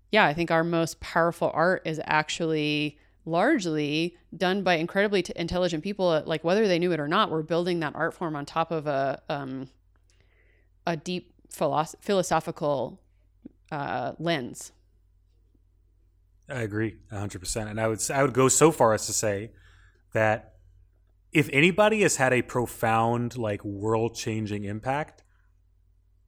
yeah, 0.09 0.25
I 0.25 0.33
think 0.33 0.51
our 0.51 0.63
most 0.63 1.01
powerful 1.01 1.51
art 1.53 1.81
is 1.85 2.01
actually 2.05 2.97
largely 3.25 4.17
done 4.35 4.63
by 4.63 4.75
incredibly 4.75 5.21
t- 5.21 5.33
intelligent 5.35 5.83
people. 5.83 6.23
Like 6.25 6.45
whether 6.45 6.65
they 6.65 6.79
knew 6.79 6.93
it 6.93 6.99
or 6.99 7.09
not, 7.09 7.29
we're 7.29 7.43
building 7.43 7.81
that 7.81 7.93
art 7.93 8.13
form 8.13 8.37
on 8.37 8.45
top 8.45 8.71
of 8.71 8.87
a 8.87 9.21
um, 9.29 9.67
a 10.87 10.95
deep 10.95 11.33
philosoph- 11.49 12.01
philosophical 12.01 13.01
uh, 13.69 14.13
lens. 14.17 14.71
I 16.49 16.61
agree 16.61 16.95
100%. 17.11 17.69
And 17.69 17.79
I 17.79 17.87
would 17.87 17.99
I 18.09 18.21
would 18.23 18.33
go 18.33 18.47
so 18.47 18.71
far 18.71 18.93
as 18.93 19.05
to 19.07 19.13
say 19.13 19.51
that 20.13 20.50
if 21.31 21.49
anybody 21.53 22.01
has 22.01 22.17
had 22.17 22.33
a 22.33 22.41
profound, 22.41 23.37
like 23.37 23.63
world 23.63 24.15
changing 24.15 24.65
impact, 24.65 25.23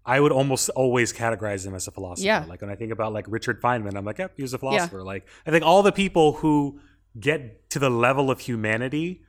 I 0.06 0.20
would 0.20 0.32
almost 0.32 0.70
always 0.70 1.14
categorize 1.14 1.64
them 1.64 1.76
as 1.76 1.88
a 1.88 1.92
philosopher. 1.92 2.26
Yeah. 2.26 2.46
Like 2.48 2.62
when 2.62 2.70
I 2.70 2.76
think 2.76 2.92
about 2.92 3.14
like 3.14 3.26
Richard 3.28 3.62
Feynman, 3.62 3.96
I'm 3.96 4.06
like, 4.06 4.18
yep, 4.18 4.34
he 4.36 4.42
was 4.42 4.54
a 4.54 4.58
philosopher. 4.58 4.98
Yeah. 4.98 5.04
Like 5.04 5.28
I 5.46 5.52
think 5.52 5.66
all 5.66 5.84
the 5.84 5.92
people 5.92 6.34
who 6.34 6.80
get 7.20 7.70
to 7.72 7.80
the 7.80 7.90
level 7.90 8.30
of 8.32 8.42
humanity, 8.42 9.24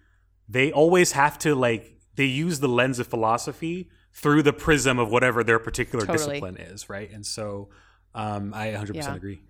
they 0.48 0.72
always 0.72 1.12
have 1.12 1.38
to 1.40 1.54
like 1.54 1.98
they 2.16 2.24
use 2.24 2.60
the 2.60 2.68
lens 2.68 2.98
of 2.98 3.06
philosophy 3.06 3.90
through 4.12 4.42
the 4.42 4.52
prism 4.52 4.98
of 4.98 5.10
whatever 5.10 5.42
their 5.42 5.58
particular 5.58 6.06
totally. 6.06 6.40
discipline 6.40 6.56
is, 6.56 6.88
right? 6.88 7.10
And 7.10 7.26
so 7.26 7.70
um, 8.14 8.54
I 8.54 8.68
100% 8.68 8.94
yeah. 8.94 9.14
agree. 9.14 9.40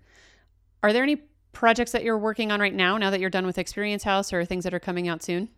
Are 0.81 0.91
there 0.91 1.03
any 1.03 1.17
projects 1.53 1.91
that 1.91 2.03
you're 2.03 2.17
working 2.17 2.51
on 2.51 2.59
right 2.59 2.73
now, 2.73 2.97
now 2.97 3.11
that 3.11 3.19
you're 3.19 3.29
done 3.29 3.45
with 3.45 3.57
Experience 3.59 4.03
House, 4.03 4.33
or 4.33 4.43
things 4.43 4.63
that 4.63 4.73
are 4.73 4.79
coming 4.79 5.07
out 5.07 5.21
soon? 5.21 5.49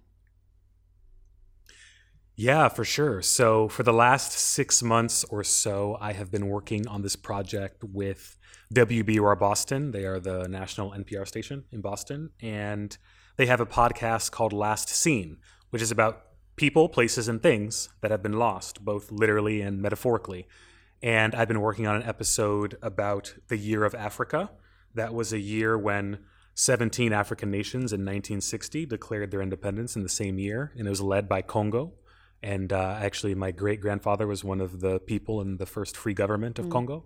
Yeah, 2.40 2.70
for 2.70 2.86
sure. 2.86 3.24
So, 3.24 3.68
for 3.68 3.82
the 3.82 3.92
last 3.92 4.32
six 4.32 4.84
months 4.84 5.24
or 5.24 5.44
so, 5.44 5.98
I 6.00 6.14
have 6.14 6.30
been 6.30 6.48
working 6.48 6.88
on 6.88 7.02
this 7.02 7.16
project 7.16 7.84
with 7.84 8.38
WBUR 8.72 9.40
Boston. 9.40 9.90
They 9.90 10.06
are 10.06 10.20
the 10.20 10.48
national 10.48 10.92
NPR 10.92 11.28
station 11.28 11.64
in 11.72 11.82
Boston. 11.82 12.30
And 12.40 12.96
they 13.38 13.48
have 13.48 13.60
a 13.60 13.66
podcast 13.66 14.30
called 14.30 14.54
Last 14.54 14.88
Seen, 14.88 15.38
which 15.72 15.82
is 15.82 15.90
about 15.90 16.26
people, 16.58 16.90
places, 16.90 17.28
and 17.28 17.42
things 17.42 17.90
that 18.02 18.12
have 18.12 18.22
been 18.22 18.38
lost, 18.38 18.86
both 18.86 19.12
literally 19.12 19.62
and 19.62 19.82
metaphorically. 19.82 20.48
And 21.02 21.34
I've 21.34 21.48
been 21.48 21.62
working 21.62 21.88
on 21.88 21.96
an 21.96 22.04
episode 22.04 22.78
about 22.84 23.34
the 23.48 23.58
year 23.58 23.84
of 23.84 23.96
Africa. 23.96 24.52
That 24.94 25.12
was 25.12 25.34
a 25.34 25.40
year 25.40 25.76
when 25.76 26.20
17 26.54 27.14
African 27.14 27.50
nations 27.50 27.94
in 27.94 28.02
1960 28.02 28.86
declared 28.86 29.32
their 29.32 29.42
independence 29.42 29.96
in 29.96 30.04
the 30.04 30.10
same 30.10 30.38
year, 30.38 30.72
and 30.78 30.86
it 30.86 30.90
was 30.92 31.02
led 31.02 31.28
by 31.28 31.42
Congo. 31.42 31.94
And 32.44 32.72
uh, 32.72 32.98
actually, 33.02 33.36
my 33.36 33.52
great 33.52 33.82
grandfather 33.82 34.28
was 34.28 34.44
one 34.44 34.62
of 34.62 34.82
the 34.82 35.00
people 35.00 35.42
in 35.42 35.58
the 35.58 35.66
first 35.66 35.98
free 35.98 36.14
government 36.14 36.60
of 36.60 36.66
mm. 36.66 36.72
Congo. 36.72 37.06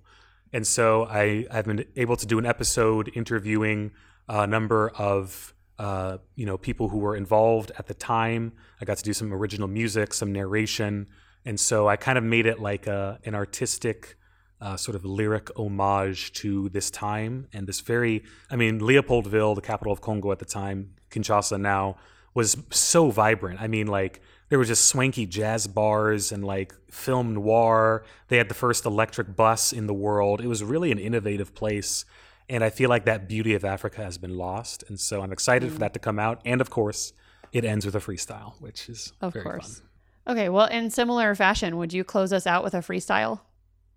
And 0.54 0.68
so 0.68 1.06
I, 1.06 1.46
I've 1.50 1.66
been 1.66 1.86
able 1.96 2.18
to 2.18 2.26
do 2.26 2.38
an 2.38 2.46
episode 2.46 3.12
interviewing 3.16 3.92
a 4.28 4.46
number 4.46 4.90
of 4.98 5.54
uh, 5.80 6.18
you 6.36 6.46
know 6.46 6.58
people 6.58 6.90
who 6.90 7.00
were 7.00 7.16
involved 7.16 7.72
at 7.78 7.88
the 7.88 7.94
time. 7.94 8.54
I 8.80 8.86
got 8.86 8.98
to 8.98 9.04
do 9.04 9.14
some 9.14 9.34
original 9.34 9.68
music, 9.68 10.14
some 10.14 10.32
narration, 10.32 11.08
and 11.46 11.60
so 11.60 11.88
I 11.88 11.96
kind 11.96 12.18
of 12.18 12.24
made 12.24 12.46
it 12.46 12.60
like 12.60 12.88
a, 12.88 13.20
an 13.26 13.34
artistic 13.34 14.16
uh, 14.62 14.78
sort 14.78 14.96
of 14.96 15.04
lyric 15.04 15.50
homage 15.58 16.34
to 16.34 16.70
this 16.70 16.92
time 16.92 17.48
and 17.52 17.66
this 17.66 17.80
very. 17.80 18.24
I 18.50 18.58
mean, 18.58 18.80
Leopoldville, 18.80 19.56
the 19.56 19.62
capital 19.62 19.92
of 19.92 20.02
Congo 20.02 20.32
at 20.32 20.40
the 20.40 20.46
time, 20.46 20.92
Kinshasa 21.10 21.60
now, 21.60 21.98
was 22.34 22.58
so 22.70 23.10
vibrant. 23.10 23.60
I 23.60 23.68
mean, 23.68 23.88
like 23.88 24.22
there 24.52 24.60
was 24.60 24.68
just 24.68 24.90
swanky 24.90 25.26
jazz 25.26 25.66
bars 25.66 26.34
and 26.34 26.44
like 26.44 26.76
film 26.92 27.36
noir. 27.36 28.04
They 28.28 28.36
had 28.36 28.50
the 28.50 28.54
first 28.54 28.86
electric 28.86 29.34
bus 29.34 29.72
in 29.72 29.88
the 29.88 29.94
world. 29.94 30.42
It 30.42 30.48
was 30.48 30.62
really 30.62 30.92
an 30.92 31.00
innovative 31.00 31.56
place. 31.56 32.04
And 32.50 32.62
I 32.62 32.70
feel 32.70 32.90
like 32.90 33.06
that 33.06 33.30
beauty 33.30 33.54
of 33.54 33.64
Africa 33.64 34.04
has 34.04 34.18
been 34.18 34.36
lost. 34.36 34.84
And 34.90 35.00
so 35.00 35.22
I'm 35.22 35.32
excited 35.32 35.70
mm. 35.70 35.74
for 35.74 35.80
that 35.80 35.94
to 35.94 36.00
come 36.00 36.20
out. 36.20 36.42
And 36.44 36.60
of 36.60 36.70
course, 36.70 37.14
it 37.54 37.64
ends 37.64 37.86
with 37.86 37.96
a 37.96 38.00
freestyle, 38.00 38.60
which 38.60 38.90
is 38.90 39.14
of 39.22 39.34
course. 39.34 39.80
Fun. 40.26 40.36
Okay. 40.36 40.50
Well, 40.50 40.68
in 40.68 40.90
similar 40.90 41.34
fashion, 41.34 41.78
would 41.78 41.94
you 41.94 42.04
close 42.04 42.34
us 42.34 42.46
out 42.46 42.62
with 42.62 42.74
a 42.74 42.80
freestyle? 42.80 43.40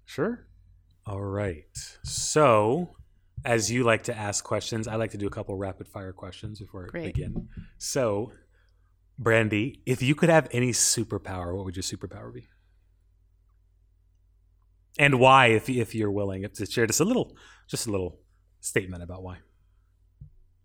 Sure. 0.04 0.46
All 1.04 1.20
right. 1.20 1.64
So, 2.04 2.90
as 3.44 3.72
you 3.72 3.82
like 3.82 4.04
to 4.04 4.16
ask 4.16 4.44
questions, 4.44 4.86
I 4.86 4.94
like 4.94 5.10
to 5.10 5.18
do 5.18 5.26
a 5.26 5.30
couple 5.30 5.56
rapid 5.56 5.88
fire 5.88 6.12
questions 6.12 6.60
before 6.60 6.86
Great. 6.86 7.02
I 7.02 7.06
begin. 7.06 7.48
So, 7.78 8.30
Brandi, 9.20 9.80
if 9.86 10.02
you 10.02 10.14
could 10.14 10.28
have 10.28 10.48
any 10.50 10.72
superpower, 10.72 11.54
what 11.54 11.64
would 11.64 11.76
your 11.76 11.82
superpower 11.82 12.32
be? 12.32 12.46
And 14.98 15.18
why, 15.18 15.46
if 15.48 15.68
if 15.68 15.94
you're 15.94 16.10
willing 16.10 16.46
to 16.48 16.66
share 16.66 16.86
just 16.86 17.00
a 17.00 17.04
little, 17.04 17.36
just 17.68 17.86
a 17.86 17.90
little 17.90 18.20
statement 18.60 19.02
about 19.02 19.22
why. 19.22 19.38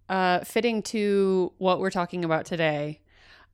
Uh, 0.08 0.44
fitting 0.44 0.82
to 0.82 1.54
what 1.60 1.80
we're 1.80 1.92
talking 1.92 2.26
about 2.26 2.46
today, 2.46 3.00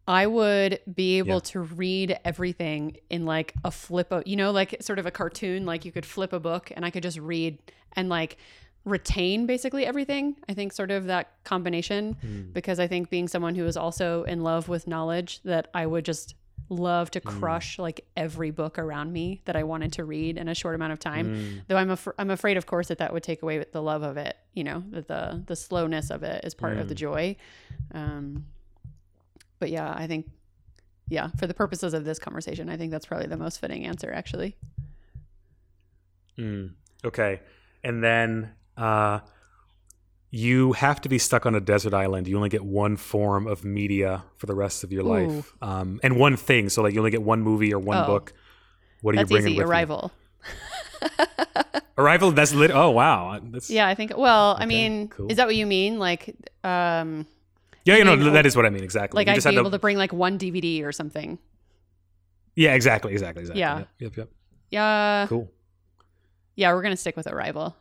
I 0.07 0.27
would 0.27 0.79
be 0.93 1.17
able 1.17 1.35
Yeah. 1.35 1.39
to 1.51 1.59
read 1.61 2.17
everything 2.23 2.97
in 3.09 3.25
like 3.25 3.53
a 3.65 3.71
flip 3.71 4.11
of, 4.11 4.23
you 4.25 4.37
know, 4.37 4.51
like 4.51 4.77
sort 4.81 4.99
of 4.99 5.05
a 5.05 5.11
cartoon. 5.11 5.65
Like 5.65 5.83
you 5.83 5.91
could 5.91 6.05
flip 6.05 6.31
a 6.31 6.39
book 6.39 6.71
and 6.75 6.85
I 6.85 6.91
could 6.91 7.03
just 7.03 7.17
read 7.19 7.57
and 7.93 8.07
like 8.07 8.37
retain 8.85 9.45
basically 9.47 9.85
everything. 9.85 10.35
I 10.47 10.53
think 10.53 10.71
sort 10.71 10.91
of 10.91 11.05
that 11.05 11.43
combination 11.43 12.15
Mm. 12.23 12.53
because 12.53 12.79
I 12.79 12.87
think 12.87 13.09
being 13.09 13.27
someone 13.27 13.55
who 13.55 13.65
is 13.65 13.75
also 13.75 14.23
in 14.23 14.41
love 14.41 14.69
with 14.69 14.87
knowledge, 14.87 15.41
that 15.43 15.67
I 15.73 15.85
would 15.85 16.05
just 16.05 16.35
love 16.69 17.11
to 17.11 17.19
crush 17.21 17.77
like 17.77 18.05
every 18.17 18.49
book 18.51 18.79
around 18.79 19.11
me 19.13 19.41
that 19.45 19.55
I 19.55 19.63
wanted 19.63 19.93
to 19.93 20.03
read 20.03 20.37
in 20.37 20.47
a 20.47 20.55
short 20.55 20.73
amount 20.75 20.93
of 20.93 20.99
time. 20.99 21.35
Mm. 21.35 21.61
Though 21.67 21.77
I'm 21.77 21.89
af- 21.91 22.07
I'm 22.17 22.31
afraid, 22.31 22.57
of 22.57 22.65
course, 22.65 22.87
that 22.87 22.97
that 22.99 23.11
would 23.13 23.21
take 23.23 23.41
away 23.43 23.63
the 23.71 23.81
love 23.81 24.01
of 24.03 24.17
it. 24.17 24.35
You 24.53 24.63
know, 24.63 24.83
that 24.91 25.07
the 25.07 25.43
the 25.45 25.55
slowness 25.55 26.09
of 26.09 26.23
it 26.23 26.43
is 26.45 26.53
part 26.55 26.77
of 26.77 26.87
the 26.87 26.95
joy. 26.95 27.35
Um, 27.91 28.45
but 29.59 29.69
yeah, 29.69 29.93
I 29.95 30.07
think 30.07 30.29
yeah, 31.07 31.29
for 31.37 31.45
the 31.45 31.53
purposes 31.53 31.93
of 31.93 32.03
this 32.03 32.17
conversation, 32.19 32.67
I 32.69 32.77
think 32.77 32.89
that's 32.91 33.05
probably 33.05 33.27
the 33.27 33.37
most 33.37 33.59
fitting 33.59 33.85
answer. 33.85 34.11
Actually, 34.11 34.55
Mm. 36.37 36.71
Okay. 37.03 37.41
And 37.83 38.03
then 38.03 38.51
uh, 38.77 39.19
you 40.31 40.73
have 40.73 40.99
to 41.01 41.09
be 41.09 41.17
stuck 41.17 41.45
on 41.45 41.55
a 41.55 41.59
desert 41.61 41.93
island. 41.93 42.27
You 42.27 42.35
only 42.35 42.49
get 42.49 42.63
one 42.65 42.97
form 42.97 43.47
of 43.47 43.63
media 43.63 44.23
for 44.37 44.45
the 44.47 44.55
rest 44.55 44.83
of 44.83 44.91
your 44.91 45.03
life, 45.03 45.53
um, 45.61 45.99
and 46.03 46.17
one 46.17 46.35
thing. 46.37 46.69
So, 46.69 46.81
like, 46.83 46.93
you 46.93 46.99
only 46.99 47.11
get 47.11 47.21
one 47.23 47.41
movie 47.41 47.73
or 47.73 47.79
one 47.79 47.97
Oh. 47.97 48.05
book. 48.05 48.33
What 49.01 49.13
are 49.13 49.17
that's 49.17 49.29
you 49.31 49.35
bringing 49.37 49.51
easy. 49.53 49.59
with 49.61 49.69
Arrival. 49.69 50.11
you? 51.01 51.09
Arrival. 51.97 52.31
That's 52.31 52.53
lit. 52.53 52.71
Oh 52.71 52.89
wow. 52.89 53.39
That's, 53.41 53.69
Yeah, 53.69 53.87
I 53.87 53.95
think. 53.95 54.17
Well, 54.17 54.57
I 54.59 54.65
mean, 54.65 55.07
cool. 55.09 55.27
is 55.29 55.37
that 55.37 55.47
what 55.47 55.55
you 55.55 55.65
mean? 55.65 55.97
Like, 55.99 56.35
um, 56.63 57.25
Yeah. 57.85 57.95
You 57.97 58.03
know 58.03 58.15
that 58.31 58.45
is 58.45 58.55
what 58.55 58.65
I 58.65 58.69
mean 58.69 58.83
exactly. 58.83 59.17
like 59.17 59.27
you 59.27 59.33
I'd 59.33 59.51
be 59.53 59.57
able 59.59 59.71
to 59.71 59.79
bring 59.79 59.97
like 59.97 60.11
one 60.11 60.37
DVD 60.37 60.83
or 60.83 60.91
something. 60.91 61.39
Yeah. 62.55 62.73
Exactly. 62.73 63.13
Exactly. 63.13 63.41
Exactly. 63.41 63.59
Yeah. 63.61 63.77
Yep. 63.79 63.87
Yep. 63.99 64.17
yep. 64.17 64.29
Yeah, 64.71 65.25
Cool. 65.29 65.49
yeah, 66.55 66.73
we're 66.73 66.81
gonna 66.81 66.97
stick 66.97 67.15
with 67.15 67.27
Arrival. 67.27 67.75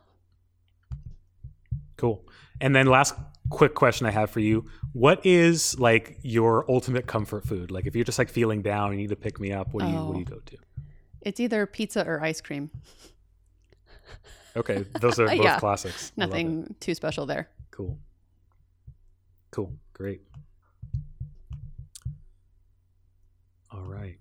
Cool. 1.97 2.25
And 2.61 2.75
then 2.75 2.87
last 2.87 3.15
quick 3.49 3.75
question 3.75 4.07
I 4.07 4.11
have 4.11 4.29
for 4.29 4.39
you. 4.39 4.65
What 4.93 5.25
is 5.25 5.79
like 5.79 6.17
your 6.21 6.69
ultimate 6.69 7.07
comfort 7.07 7.45
food? 7.45 7.71
Like 7.71 7.85
if 7.85 7.95
you're 7.95 8.05
just 8.05 8.19
like 8.19 8.29
feeling 8.29 8.61
down 8.61 8.91
you 8.91 8.97
need 8.97 9.09
to 9.09 9.15
pick 9.15 9.39
me 9.39 9.51
up, 9.51 9.73
what 9.73 9.83
do 9.83 9.89
you 9.89 9.95
what 9.95 10.13
do 10.13 10.19
you 10.19 10.25
oh. 10.29 10.35
go 10.35 10.41
to? 10.45 10.57
It's 11.21 11.39
either 11.39 11.65
pizza 11.65 12.05
or 12.05 12.23
ice 12.23 12.41
cream. 12.41 12.69
Okay, 14.55 14.85
those 15.01 15.19
are 15.19 15.27
both 15.27 15.43
Yeah. 15.43 15.59
classics. 15.59 16.11
I 16.17 16.21
love 16.21 16.29
it. 16.29 16.31
Nothing 16.31 16.75
too 16.79 16.95
special 16.95 17.25
there. 17.25 17.49
Cool. 17.71 17.97
Cool. 19.51 19.73
Great. 19.93 20.21
All 23.71 23.81
right. 23.81 24.17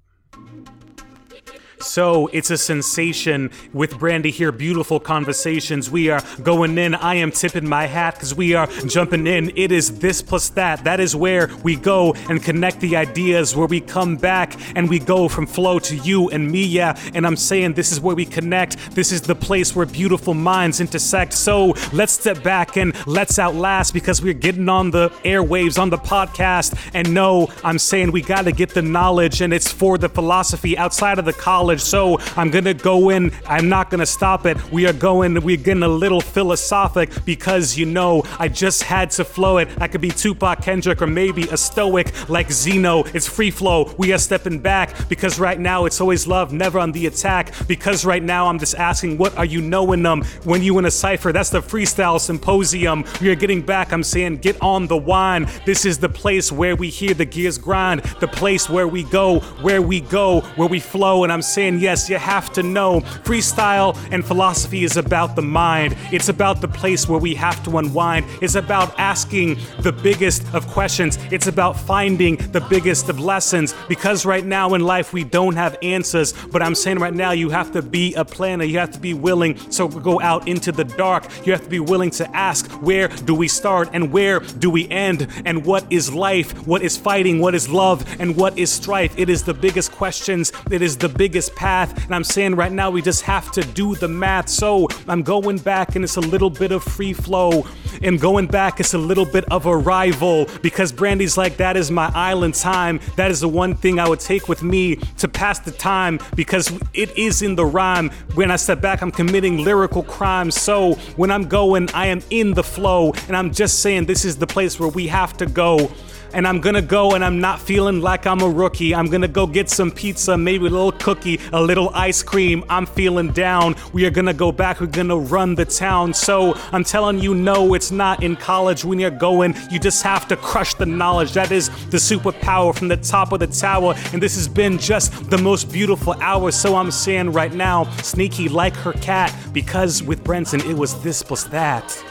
So 1.84 2.28
it's 2.28 2.50
a 2.50 2.56
sensation 2.56 3.50
with 3.72 3.92
Brandi 3.92 4.30
here. 4.30 4.50
Beautiful 4.50 4.98
conversations. 4.98 5.90
We 5.90 6.08
are 6.08 6.22
going 6.42 6.78
in. 6.78 6.94
I 6.94 7.16
am 7.16 7.30
tipping 7.30 7.68
my 7.68 7.86
hat 7.86 8.14
because 8.14 8.34
we 8.34 8.54
are 8.54 8.66
jumping 8.86 9.26
in. 9.26 9.52
It 9.56 9.70
is 9.70 9.98
this 9.98 10.22
plus 10.22 10.48
that. 10.50 10.84
That 10.84 11.00
is 11.00 11.14
where 11.14 11.50
we 11.62 11.76
go 11.76 12.14
and 12.28 12.42
connect 12.42 12.80
the 12.80 12.96
ideas, 12.96 13.54
where 13.54 13.66
we 13.66 13.80
come 13.80 14.16
back 14.16 14.58
and 14.74 14.88
we 14.88 14.98
go 14.98 15.28
from 15.28 15.46
flow 15.46 15.78
to 15.80 15.96
you 15.96 16.30
and 16.30 16.50
me. 16.50 16.64
Yeah. 16.64 16.98
And 17.14 17.26
I'm 17.26 17.36
saying 17.36 17.74
this 17.74 17.92
is 17.92 18.00
where 18.00 18.16
we 18.16 18.24
connect. 18.24 18.94
This 18.94 19.12
is 19.12 19.20
the 19.20 19.34
place 19.34 19.76
where 19.76 19.86
beautiful 19.86 20.34
minds 20.34 20.80
intersect. 20.80 21.34
So 21.34 21.74
let's 21.92 22.12
step 22.12 22.42
back 22.42 22.76
and 22.76 22.94
let's 23.06 23.38
outlast 23.38 23.92
because 23.92 24.22
we're 24.22 24.32
getting 24.32 24.68
on 24.68 24.90
the 24.90 25.10
airwaves 25.24 25.78
on 25.78 25.90
the 25.90 25.98
podcast. 25.98 26.78
And 26.94 27.12
no, 27.12 27.48
I'm 27.62 27.78
saying 27.78 28.12
we 28.12 28.22
got 28.22 28.42
to 28.42 28.52
get 28.52 28.70
the 28.70 28.82
knowledge 28.82 29.40
and 29.40 29.52
it's 29.52 29.70
for 29.70 29.98
the 29.98 30.08
philosophy 30.08 30.78
outside 30.78 31.18
of 31.18 31.24
the 31.24 31.32
college. 31.32 31.73
So 31.80 32.18
I'm 32.36 32.50
to 32.64 32.74
go 32.74 33.10
in. 33.10 33.32
I'm 33.46 33.68
not 33.68 33.90
to 34.00 34.06
stop 34.06 34.46
it. 34.46 34.56
We 34.72 34.86
are 34.86 34.92
going, 34.92 35.42
we're 35.42 35.56
getting 35.56 35.82
a 35.82 35.88
little 35.88 36.20
philosophic 36.20 37.10
because 37.24 37.76
you 37.76 37.86
know, 37.86 38.24
I 38.38 38.48
just 38.48 38.82
had 38.82 39.10
to 39.12 39.24
flow 39.24 39.58
it. 39.58 39.68
I 39.80 39.88
could 39.88 40.00
be 40.00 40.10
Tupac 40.10 40.62
Kendrick 40.62 41.02
or 41.02 41.06
maybe 41.06 41.42
a 41.44 41.56
stoic 41.56 42.28
like 42.28 42.50
Zeno. 42.50 43.04
It's 43.14 43.26
free 43.26 43.50
flow. 43.50 43.94
We 43.98 44.12
are 44.12 44.18
stepping 44.18 44.58
back 44.58 45.08
because 45.08 45.38
right 45.38 45.58
now 45.58 45.84
it's 45.84 46.00
always 46.00 46.26
love, 46.26 46.52
never 46.52 46.78
on 46.78 46.92
the 46.92 47.06
attack. 47.06 47.52
Because 47.66 48.04
right 48.04 48.22
now 48.22 48.48
I'm 48.48 48.58
just 48.58 48.74
asking, 48.76 49.18
what 49.18 49.36
are 49.36 49.44
you 49.44 49.60
knowing 49.60 50.02
them? 50.02 50.22
When 50.44 50.62
you 50.62 50.78
in 50.78 50.84
a 50.84 50.90
cipher, 50.90 51.32
that's 51.32 51.50
the 51.50 51.60
freestyle 51.60 52.20
symposium. 52.20 53.04
We 53.20 53.30
are 53.30 53.34
getting 53.34 53.62
back. 53.62 53.92
I'm 53.92 54.02
saying, 54.02 54.38
get 54.38 54.60
on 54.60 54.86
the 54.86 54.96
wine. 54.96 55.48
This 55.64 55.84
is 55.84 55.98
the 55.98 56.08
place 56.08 56.52
where 56.52 56.76
we 56.76 56.90
hear 56.90 57.14
the 57.14 57.24
gears 57.24 57.58
grind, 57.58 58.02
the 58.20 58.28
place 58.28 58.68
where 58.68 58.86
we 58.86 59.04
go, 59.04 59.40
where 59.62 59.80
we 59.80 60.00
go, 60.00 60.40
where 60.56 60.68
we 60.68 60.80
flow. 60.80 61.24
And 61.24 61.32
I'm 61.32 61.42
saying, 61.42 61.63
yes, 61.72 62.08
you 62.10 62.16
have 62.16 62.52
to 62.52 62.62
know 62.62 63.00
freestyle 63.24 63.96
and 64.10 64.24
philosophy 64.24 64.84
is 64.84 64.96
about 64.96 65.36
the 65.36 65.42
mind. 65.42 65.96
It's 66.12 66.28
about 66.28 66.60
the 66.60 66.68
place 66.68 67.08
where 67.08 67.18
we 67.18 67.34
have 67.34 67.62
to 67.64 67.78
unwind. 67.78 68.26
It's 68.42 68.54
about 68.54 68.98
asking 68.98 69.58
the 69.80 69.92
biggest 69.92 70.42
of 70.54 70.66
questions. 70.68 71.18
It's 71.30 71.46
about 71.46 71.78
finding 71.78 72.36
the 72.52 72.60
biggest 72.60 73.08
of 73.08 73.18
lessons. 73.18 73.74
Because 73.88 74.26
right 74.26 74.44
now 74.44 74.74
in 74.74 74.82
life 74.82 75.12
we 75.12 75.24
don't 75.24 75.54
have 75.56 75.76
answers, 75.82 76.32
but 76.52 76.62
I'm 76.62 76.74
saying 76.74 76.98
right 76.98 77.14
now 77.14 77.32
you 77.32 77.50
have 77.50 77.72
to 77.72 77.82
be 77.82 78.14
a 78.14 78.24
planner. 78.24 78.64
You 78.64 78.78
have 78.78 78.92
to 78.92 79.00
be 79.00 79.14
willing 79.14 79.54
to 79.54 79.88
go 79.88 80.20
out 80.20 80.46
into 80.48 80.72
the 80.72 80.84
dark. 80.84 81.24
You 81.46 81.52
have 81.52 81.62
to 81.62 81.70
be 81.70 81.80
willing 81.80 82.10
to 82.10 82.36
ask 82.36 82.70
where 82.82 83.08
do 83.08 83.34
we 83.34 83.48
start 83.48 83.90
and 83.92 84.12
where 84.12 84.40
do 84.40 84.70
we 84.70 84.88
end? 84.88 85.28
And 85.44 85.64
what 85.64 85.90
is 85.90 86.12
life? 86.12 86.66
What 86.66 86.82
is 86.82 86.96
fighting? 86.96 87.40
What 87.40 87.54
is 87.54 87.68
love? 87.68 88.04
And 88.20 88.36
what 88.36 88.58
is 88.58 88.70
strife? 88.70 89.18
It 89.18 89.28
is 89.28 89.42
the 89.42 89.54
biggest 89.54 89.92
questions. 89.92 90.52
It 90.70 90.82
is 90.82 90.96
the 90.96 91.08
biggest 91.08 91.53
path. 91.56 92.04
And 92.04 92.14
I'm 92.14 92.24
saying 92.24 92.56
right 92.56 92.72
now 92.72 92.90
we 92.90 93.02
just 93.02 93.22
have 93.22 93.50
to 93.52 93.62
do 93.62 93.94
the 93.94 94.08
math. 94.08 94.48
So 94.48 94.88
I'm 95.08 95.22
going 95.22 95.58
back 95.58 95.96
and 95.96 96.04
it's 96.04 96.16
a 96.16 96.20
little 96.20 96.50
bit 96.50 96.72
of 96.72 96.82
free 96.82 97.12
flow. 97.12 97.66
And 98.02 98.20
going 98.20 98.46
back, 98.46 98.80
it's 98.80 98.94
a 98.94 98.98
little 98.98 99.24
bit 99.24 99.44
of 99.50 99.66
arrival 99.66 100.46
because 100.62 100.92
Brandi's 100.92 101.36
like, 101.36 101.56
that 101.58 101.76
is 101.76 101.90
my 101.90 102.10
island 102.14 102.54
time. 102.54 103.00
That 103.16 103.30
is 103.30 103.40
the 103.40 103.48
one 103.48 103.74
thing 103.74 103.98
I 103.98 104.08
would 104.08 104.20
take 104.20 104.48
with 104.48 104.62
me 104.62 104.96
to 105.18 105.28
pass 105.28 105.58
the 105.60 105.70
time 105.70 106.18
because 106.34 106.72
it 106.92 107.16
is 107.16 107.42
in 107.42 107.54
the 107.54 107.64
rhyme. 107.64 108.10
When 108.34 108.50
I 108.50 108.56
step 108.56 108.80
back, 108.80 109.02
I'm 109.02 109.10
committing 109.10 109.58
lyrical 109.58 110.02
crimes. 110.02 110.60
So 110.60 110.94
when 111.16 111.30
I'm 111.30 111.44
going, 111.44 111.88
I 111.94 112.06
am 112.06 112.20
in 112.30 112.52
the 112.52 112.64
flow. 112.64 113.12
And 113.28 113.36
I'm 113.36 113.52
just 113.52 113.80
saying, 113.80 114.06
this 114.06 114.24
is 114.24 114.36
the 114.36 114.46
place 114.46 114.78
where 114.78 114.88
we 114.88 115.06
have 115.06 115.36
to 115.38 115.46
go. 115.46 115.90
And 116.34 116.48
I'm 116.48 116.60
gonna 116.60 116.82
go 116.82 117.12
and 117.12 117.24
I'm 117.24 117.40
not 117.40 117.60
feeling 117.60 118.00
like 118.00 118.26
I'm 118.26 118.40
a 118.40 118.48
rookie. 118.48 118.92
I'm 118.92 119.06
gonna 119.06 119.28
go 119.28 119.46
get 119.46 119.70
some 119.70 119.92
pizza, 119.92 120.36
maybe 120.36 120.66
a 120.66 120.70
little 120.70 120.90
cookie, 120.90 121.38
a 121.52 121.62
little 121.62 121.90
ice 121.94 122.24
cream. 122.24 122.64
I'm 122.68 122.86
feeling 122.86 123.30
down. 123.30 123.76
We 123.92 124.04
are 124.04 124.10
gonna 124.10 124.34
go 124.34 124.50
back, 124.50 124.80
we're 124.80 124.88
gonna 124.88 125.16
run 125.16 125.54
the 125.54 125.64
town. 125.64 126.12
So 126.12 126.54
I'm 126.72 126.82
telling 126.82 127.20
you, 127.20 127.36
no, 127.36 127.74
it's 127.74 127.92
not 127.92 128.24
in 128.24 128.34
college 128.34 128.84
when 128.84 128.98
you're 128.98 129.10
going. 129.12 129.54
You 129.70 129.78
just 129.78 130.02
have 130.02 130.26
to 130.26 130.36
crush 130.36 130.74
the 130.74 130.86
knowledge. 130.86 131.32
That 131.34 131.52
is 131.52 131.68
the 131.90 131.98
superpower 131.98 132.74
from 132.74 132.88
the 132.88 132.96
top 132.96 133.32
of 133.32 133.38
the 133.38 133.46
tower. 133.46 133.94
And 134.12 134.20
this 134.20 134.34
has 134.34 134.48
been 134.48 134.76
just 134.76 135.30
the 135.30 135.38
most 135.38 135.70
beautiful 135.70 136.14
hour. 136.14 136.50
So 136.50 136.74
I'm 136.74 136.90
saying 136.90 137.30
right 137.30 137.54
now, 137.54 137.84
sneaky 138.02 138.48
like 138.48 138.74
her 138.76 138.92
cat, 138.94 139.32
because 139.52 140.02
with 140.02 140.24
Brenton, 140.24 140.60
it 140.62 140.76
was 140.76 141.00
this 141.00 141.22
plus 141.22 141.44
that. 141.44 142.04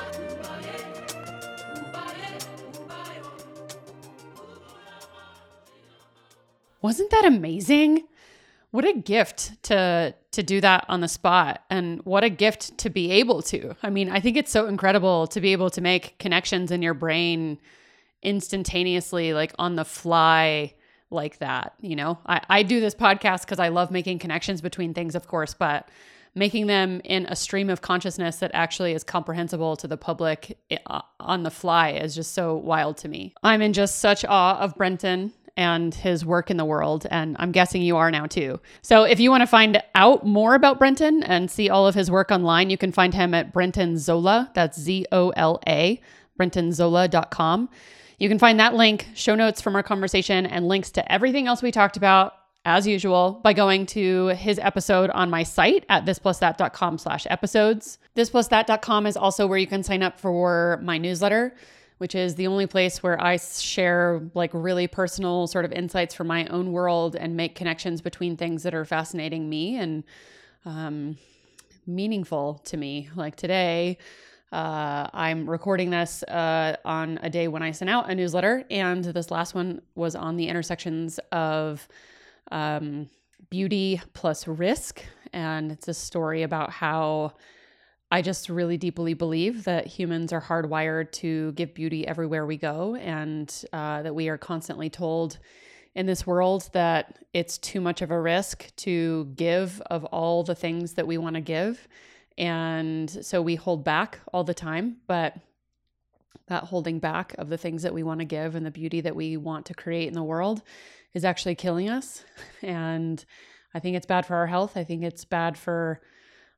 Wasn't 6.84 7.10
that 7.12 7.24
amazing? 7.24 8.04
What 8.72 8.86
a 8.86 8.94
gift 8.94 9.64
to 9.64 10.14
to 10.32 10.44
do 10.44 10.60
that 10.62 10.86
on 10.90 11.00
the 11.00 11.08
spot 11.08 11.64
and 11.70 12.02
what 12.04 12.24
a 12.24 12.30
gift 12.30 12.78
to 12.80 12.90
be 12.90 13.12
able 13.12 13.42
to. 13.44 13.76
I 13.82 13.90
mean, 13.90 14.10
I 14.10 14.20
think 14.20 14.36
it's 14.36 14.52
so 14.52 14.68
incredible 14.68 15.28
to 15.28 15.40
be 15.40 15.54
able 15.54 15.70
to 15.70 15.82
make 15.82 16.18
connections 16.20 16.72
in 16.72 16.82
your 16.82 16.94
brain 16.94 17.58
instantaneously 18.22 19.34
like 19.34 19.54
on 19.58 19.76
the 19.76 19.86
fly 19.86 20.74
like 21.10 21.38
that, 21.38 21.74
you 21.80 21.96
know? 21.96 22.20
I 22.26 22.42
I 22.50 22.64
do 22.64 22.82
this 22.82 22.96
podcast 22.96 23.48
cuz 23.48 23.60
I 23.60 23.70
love 23.70 23.90
making 23.90 24.20
connections 24.20 24.60
between 24.60 24.94
things, 24.94 25.16
of 25.16 25.28
course, 25.28 25.54
but 25.54 25.88
making 26.36 26.68
them 26.68 27.00
in 27.06 27.28
a 27.28 27.36
stream 27.36 27.70
of 27.70 27.82
consciousness 27.82 28.38
that 28.38 28.52
actually 28.54 28.92
is 28.92 29.06
comprehensible 29.06 29.78
to 29.78 29.88
the 29.88 29.98
public 29.98 30.58
uh, 30.88 31.02
on 31.20 31.44
the 31.44 31.52
fly 31.52 31.92
is 31.92 32.16
just 32.16 32.34
so 32.34 32.56
wild 32.56 32.98
to 32.98 33.08
me. 33.08 33.34
I'm 33.42 33.62
in 33.62 33.72
just 33.72 34.00
such 34.00 34.26
awe 34.26 34.58
of 34.58 34.76
Brenton 34.76 35.32
and 35.56 35.94
his 35.94 36.26
work 36.26 36.50
in 36.50 36.58
the 36.58 36.66
world, 36.66 37.06
and 37.12 37.36
I'm 37.40 37.52
guessing 37.52 37.82
you 37.82 37.98
are 37.98 38.10
now 38.10 38.26
too. 38.26 38.60
So, 38.82 39.04
if 39.04 39.20
you 39.20 39.30
want 39.30 39.42
to 39.42 39.48
find 39.48 39.82
out 39.96 40.26
more 40.26 40.56
about 40.56 40.80
Brenton 40.80 41.24
and 41.24 41.50
see 41.50 41.70
all 41.70 41.88
of 41.88 41.96
his 41.96 42.10
work 42.10 42.32
online, 42.32 42.70
you 42.70 42.78
can 42.78 42.92
find 42.92 43.14
him 43.14 43.34
at 43.34 43.54
Brenton 43.54 43.98
Zola. 43.98 44.52
That's 44.56 44.80
Z 44.80 45.06
O 45.12 45.30
L 45.30 45.60
A, 45.68 46.02
brentonzola.com. 46.40 47.70
You 48.20 48.30
can 48.30 48.40
find 48.40 48.60
that 48.60 48.74
link, 48.74 49.08
show 49.14 49.36
notes 49.36 49.62
from 49.62 49.76
our 49.76 49.84
conversation, 49.84 50.46
and 50.46 50.68
links 50.68 50.92
to 50.92 51.12
everything 51.12 51.48
else 51.48 51.62
we 51.62 51.72
talked 51.72 51.98
about 51.98 52.34
as 52.66 52.88
usual 52.88 53.42
by 53.44 53.54
going 53.54 53.86
to 53.86 54.28
his 54.28 54.58
episode 54.60 55.10
on 55.10 55.30
my 55.30 55.44
site 55.44 55.86
at 55.90 56.06
thisplusthat.com 56.06 56.98
slash 56.98 57.28
episodes 57.30 58.00
thisplusthat.com 58.16 59.06
is 59.06 59.18
also 59.18 59.46
where 59.46 59.58
you 59.58 59.68
can 59.68 59.84
sign 59.84 60.02
up 60.02 60.20
for 60.20 60.80
my 60.82 60.98
newsletter 60.98 61.54
which 61.98 62.16
is 62.16 62.36
the 62.36 62.48
only 62.48 62.68
place 62.68 63.02
where 63.02 63.22
i 63.22 63.38
share 63.38 64.22
like 64.34 64.52
really 64.54 64.88
personal 64.88 65.48
sort 65.48 65.66
of 65.66 65.72
insights 65.72 66.14
from 66.14 66.28
my 66.28 66.46
own 66.48 66.72
world 66.72 67.16
and 67.16 67.36
make 67.36 67.56
connections 67.56 68.02
between 68.02 68.38
things 68.38 68.64
that 68.64 68.74
are 68.74 68.86
fascinating 68.86 69.50
me 69.50 69.78
and 69.78 70.04
um, 70.66 71.18
meaningful 71.86 72.62
to 72.66 72.78
me 72.78 73.10
like 73.16 73.36
today 73.36 73.98
uh, 74.54 75.10
I'm 75.14 75.50
recording 75.50 75.90
this 75.90 76.22
uh, 76.22 76.78
on 76.86 77.20
a 77.24 77.30
day 77.30 77.48
when 77.48 77.64
I 77.64 77.72
sent 77.72 77.90
out 77.90 78.12
a 78.12 78.14
newsletter, 78.14 78.64
and 78.70 79.04
this 79.04 79.32
last 79.32 79.56
one 79.56 79.82
was 79.96 80.16
on 80.16 80.36
the 80.36 80.48
intersections 80.48 81.20
of 81.32 81.88
um, 82.52 83.10
beauty 83.50 84.00
plus 84.14 84.48
risk. 84.48 85.04
And 85.34 85.72
it's 85.72 85.88
a 85.88 85.94
story 85.94 86.44
about 86.44 86.70
how 86.70 87.34
I 88.14 88.22
just 88.22 88.48
really 88.48 88.78
deeply 88.78 89.16
believe 89.16 89.64
that 89.64 89.88
humans 89.88 90.32
are 90.32 90.40
hardwired 90.40 91.12
to 91.14 91.52
give 91.54 91.74
beauty 91.74 92.06
everywhere 92.08 92.46
we 92.46 92.58
go, 92.58 92.94
and 92.94 93.52
uh, 93.74 94.04
that 94.04 94.14
we 94.14 94.30
are 94.30 94.38
constantly 94.38 94.88
told 94.88 95.40
in 95.96 96.06
this 96.06 96.28
world 96.28 96.70
that 96.74 97.18
it's 97.34 97.58
too 97.58 97.82
much 97.82 98.04
of 98.04 98.12
a 98.12 98.22
risk 98.22 98.68
to 98.76 99.26
give 99.36 99.82
of 99.88 100.06
all 100.06 100.44
the 100.44 100.54
things 100.54 100.94
that 100.94 101.08
we 101.08 101.18
want 101.18 101.34
to 101.38 101.42
give. 101.42 101.88
And 102.38 103.10
so 103.10 103.42
we 103.42 103.56
hold 103.56 103.84
back 103.84 104.20
all 104.32 104.44
the 104.44 104.54
time, 104.54 104.98
but 105.08 105.36
that 106.50 106.66
holding 106.66 107.00
back 107.00 107.34
of 107.40 107.50
the 107.50 107.58
things 107.58 107.82
that 107.82 107.96
we 107.96 108.04
want 108.04 108.20
to 108.20 108.26
give 108.26 108.54
and 108.54 108.64
the 108.64 108.70
beauty 108.70 109.02
that 109.02 109.16
we 109.16 109.38
want 109.38 109.66
to 109.66 109.74
create 109.74 110.08
in 110.08 110.14
the 110.14 110.22
world 110.22 110.62
is 111.16 111.26
actually 111.26 111.56
killing 111.56 111.90
us. 111.90 112.24
And 112.62 113.26
I 113.74 113.80
think 113.80 113.98
it's 113.98 114.06
bad 114.06 114.28
for 114.28 114.36
our 114.36 114.46
health. 114.46 114.78
I 114.78 114.84
think 114.84 115.02
it's 115.02 115.26
bad 115.26 115.58
for 115.58 116.00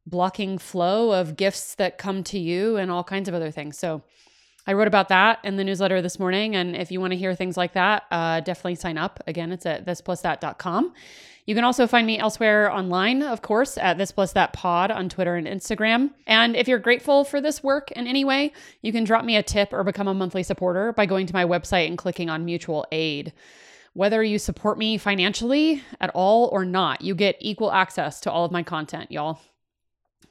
blocking 0.05 0.57
flow 0.57 1.11
of 1.11 1.35
gifts 1.35 1.75
that 1.75 1.97
come 1.97 2.23
to 2.23 2.39
you 2.39 2.77
and 2.77 2.91
all 2.91 3.03
kinds 3.03 3.27
of 3.27 3.35
other 3.35 3.51
things. 3.51 3.77
So 3.77 4.03
I 4.67 4.73
wrote 4.73 4.87
about 4.87 5.09
that 5.09 5.39
in 5.43 5.57
the 5.57 5.63
newsletter 5.63 6.01
this 6.01 6.19
morning. 6.19 6.55
And 6.55 6.75
if 6.75 6.91
you 6.91 6.99
want 6.99 7.11
to 7.11 7.17
hear 7.17 7.35
things 7.35 7.57
like 7.57 7.73
that, 7.73 8.03
uh, 8.11 8.39
definitely 8.39 8.75
sign 8.75 8.97
up. 8.97 9.21
Again, 9.27 9.51
it's 9.51 9.65
at 9.65 9.85
thisplusThat.com. 9.85 10.93
You 11.45 11.53
can 11.53 11.63
also 11.63 11.85
find 11.85 12.07
me 12.07 12.17
elsewhere 12.17 12.71
online, 12.71 13.21
of 13.21 13.43
course, 13.43 13.77
at 13.77 13.99
This 13.99 14.11
Plus 14.11 14.33
That 14.33 14.53
Pod 14.53 14.89
on 14.89 15.09
Twitter 15.09 15.35
and 15.35 15.45
Instagram. 15.45 16.09
And 16.25 16.55
if 16.55 16.67
you're 16.67 16.79
grateful 16.79 17.23
for 17.23 17.39
this 17.39 17.61
work 17.61 17.91
in 17.91 18.07
any 18.07 18.25
way, 18.25 18.51
you 18.81 18.91
can 18.91 19.03
drop 19.03 19.23
me 19.23 19.35
a 19.35 19.43
tip 19.43 19.71
or 19.71 19.83
become 19.83 20.07
a 20.07 20.13
monthly 20.15 20.41
supporter 20.41 20.91
by 20.91 21.05
going 21.05 21.27
to 21.27 21.33
my 21.33 21.45
website 21.45 21.85
and 21.87 21.99
clicking 21.99 22.31
on 22.31 22.45
mutual 22.45 22.87
aid. 22.91 23.31
Whether 23.93 24.23
you 24.23 24.39
support 24.39 24.79
me 24.79 24.97
financially 24.97 25.83
at 26.01 26.09
all 26.15 26.49
or 26.51 26.65
not, 26.65 27.01
you 27.01 27.13
get 27.13 27.37
equal 27.39 27.71
access 27.71 28.19
to 28.21 28.31
all 28.31 28.43
of 28.43 28.51
my 28.51 28.63
content, 28.63 29.11
y'all. 29.11 29.39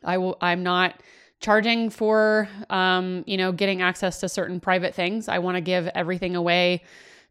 I 0.02 0.18
will 0.18 0.36
I'm 0.40 0.62
not 0.62 1.00
charging 1.40 1.90
for 1.90 2.48
um, 2.70 3.24
you 3.26 3.36
know, 3.36 3.52
getting 3.52 3.82
access 3.82 4.20
to 4.20 4.28
certain 4.28 4.60
private 4.60 4.94
things. 4.94 5.28
I 5.28 5.38
want 5.38 5.56
to 5.56 5.60
give 5.60 5.88
everything 5.88 6.36
away 6.36 6.82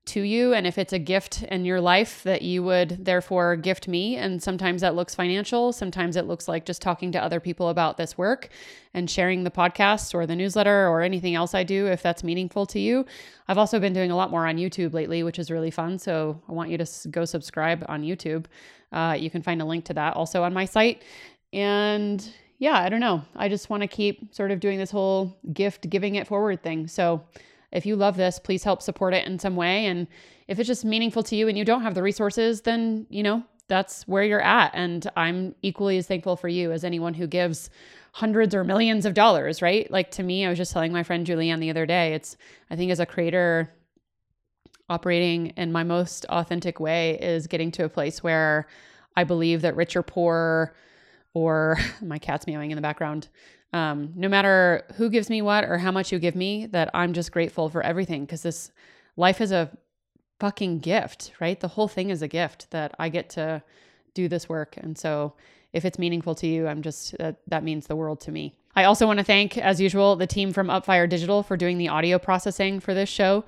to 0.06 0.22
you. 0.22 0.54
And 0.54 0.68
if 0.68 0.78
it's 0.78 0.92
a 0.92 1.00
gift 1.00 1.44
in 1.44 1.64
your 1.64 1.80
life 1.80 2.24
that 2.24 2.42
you 2.42 2.62
would 2.62 3.06
therefore 3.06 3.56
gift 3.56 3.88
me, 3.88 4.18
and 4.18 4.44
sometimes 4.44 4.82
that 4.82 4.96
looks 4.96 5.16
financial, 5.16 5.72
sometimes 5.72 6.18
it 6.18 6.28
looks 6.28 6.48
like 6.48 6.66
just 6.66 6.82
talking 6.82 7.12
to 7.14 7.24
other 7.24 7.40
people 7.40 7.70
about 7.70 7.96
this 7.96 8.18
work 8.18 8.50
and 8.94 9.10
sharing 9.10 9.46
the 9.46 9.52
podcast 9.52 10.14
or 10.14 10.26
the 10.28 10.36
newsletter 10.36 10.88
or 10.90 11.02
anything 11.02 11.36
else 11.36 11.56
I 11.56 11.64
do 11.64 11.88
if 11.88 12.04
that's 12.04 12.24
meaningful 12.24 12.66
to 12.68 12.80
you. 12.80 13.06
I've 13.48 13.58
also 13.58 13.80
been 13.80 13.94
doing 13.94 14.12
a 14.12 14.16
lot 14.16 14.30
more 14.30 14.46
on 14.46 14.58
YouTube 14.58 14.94
lately, 14.94 15.24
which 15.24 15.40
is 15.40 15.50
really 15.50 15.72
fun. 15.72 15.98
So 15.98 16.42
I 16.50 16.52
want 16.52 16.70
you 16.70 16.78
to 16.78 17.08
go 17.10 17.24
subscribe 17.24 17.86
on 17.88 18.04
YouTube. 18.04 18.46
Uh, 18.92 19.16
you 19.18 19.30
can 19.30 19.42
find 19.42 19.62
a 19.62 19.66
link 19.66 19.86
to 19.86 19.94
that 19.94 20.16
also 20.16 20.44
on 20.44 20.54
my 20.54 20.66
site. 20.66 21.02
And 21.54 22.30
yeah, 22.64 22.80
I 22.80 22.88
don't 22.88 23.02
know. 23.02 23.22
I 23.36 23.50
just 23.50 23.70
want 23.70 23.82
to 23.82 23.88
keep 23.88 24.34
sort 24.34 24.50
of 24.50 24.62
doing 24.62 24.80
this 24.80 24.90
whole 24.90 25.38
gift 25.52 25.90
giving 25.90 26.16
it 26.16 26.28
forward 26.28 26.64
thing. 26.64 26.88
So 26.88 27.22
if 27.74 27.86
you 27.86 27.98
love 27.98 28.16
this, 28.16 28.40
please 28.40 28.64
help 28.64 28.82
support 28.82 29.14
it 29.14 29.28
in 29.28 29.38
some 29.38 29.58
way. 29.58 29.88
And 29.88 30.08
if 30.48 30.60
it's 30.60 30.68
just 30.68 30.86
meaningful 30.86 31.24
to 31.24 31.36
you 31.36 31.50
and 31.50 31.58
you 31.58 31.66
don't 31.66 31.82
have 31.82 31.94
the 31.94 32.02
resources, 32.02 32.62
then, 32.62 33.06
you 33.10 33.22
know, 33.22 33.44
that's 33.68 34.08
where 34.08 34.24
you're 34.24 34.40
at. 34.40 34.72
And 34.74 35.06
I'm 35.18 35.56
equally 35.62 35.98
as 35.98 36.08
thankful 36.08 36.38
for 36.38 36.48
you 36.48 36.72
as 36.72 36.86
anyone 36.86 37.14
who 37.14 37.28
gives 37.28 37.70
hundreds 38.14 38.56
or 38.56 38.64
millions 38.64 39.06
of 39.06 39.14
dollars, 39.14 39.62
right? 39.62 39.92
Like 39.92 40.12
to 40.12 40.24
me, 40.24 40.46
I 40.46 40.50
was 40.50 40.58
just 40.58 40.72
telling 40.72 40.94
my 40.94 41.04
friend 41.04 41.28
Julianne 41.28 41.60
the 41.60 41.70
other 41.70 41.86
day, 41.86 42.14
it's, 42.14 42.38
I 42.70 42.78
think 42.78 42.94
as 42.94 43.02
a 43.02 43.06
creator, 43.06 43.74
operating 44.90 45.48
in 45.58 45.74
my 45.74 45.84
most 45.84 46.26
authentic 46.30 46.80
way 46.80 47.20
is 47.20 47.46
getting 47.48 47.72
to 47.72 47.84
a 47.84 47.90
place 47.90 48.24
where 48.24 48.68
I 49.18 49.26
believe 49.26 49.64
that 49.64 49.76
rich 49.76 49.98
or 49.98 50.04
poor, 50.04 50.74
or 51.34 51.78
my 52.02 52.20
cat's 52.20 52.48
meowing 52.48 52.72
in 52.72 52.76
the 52.76 52.82
background, 52.82 53.28
um, 53.74 54.14
no 54.16 54.30
matter 54.30 54.86
who 54.96 55.10
gives 55.10 55.30
me 55.30 55.42
what 55.42 55.64
or 55.64 55.78
how 55.78 55.92
much 55.92 56.12
you 56.12 56.20
give 56.20 56.36
me, 56.36 56.68
that 56.68 56.92
I'm 56.94 57.14
just 57.14 57.32
grateful 57.32 57.70
for 57.70 57.82
everything 57.82 58.26
because 58.26 58.44
this 58.44 58.72
life 59.18 59.42
is 59.42 59.52
a 59.52 59.76
fucking 60.40 60.80
gift, 60.80 61.32
right? 61.40 61.60
The 61.60 61.70
whole 61.70 61.88
thing 61.88 62.10
is 62.10 62.22
a 62.22 62.28
gift 62.28 62.70
that 62.72 62.94
I 63.00 63.10
get 63.10 63.30
to 63.32 63.64
do 64.14 64.28
this 64.28 64.48
work. 64.48 64.76
And 64.78 64.98
so 64.98 65.34
if 65.72 65.86
it's 65.86 65.98
meaningful 65.98 66.36
to 66.36 66.48
you, 66.48 66.68
I'm 66.68 66.82
just, 66.82 67.16
uh, 67.20 67.34
that 67.48 67.64
means 67.64 67.88
the 67.88 67.96
world 67.96 68.22
to 68.22 68.32
me. 68.32 68.54
I 68.76 68.86
also 68.86 69.06
want 69.06 69.20
to 69.20 69.24
thank, 69.24 69.58
as 69.58 69.80
usual, 69.80 70.16
the 70.16 70.28
team 70.28 70.52
from 70.52 70.68
Upfire 70.68 71.08
Digital 71.08 71.44
for 71.44 71.58
doing 71.58 71.78
the 71.78 71.90
audio 71.90 72.20
processing 72.20 72.80
for 72.80 72.94
this 72.94 73.10
show. 73.10 73.44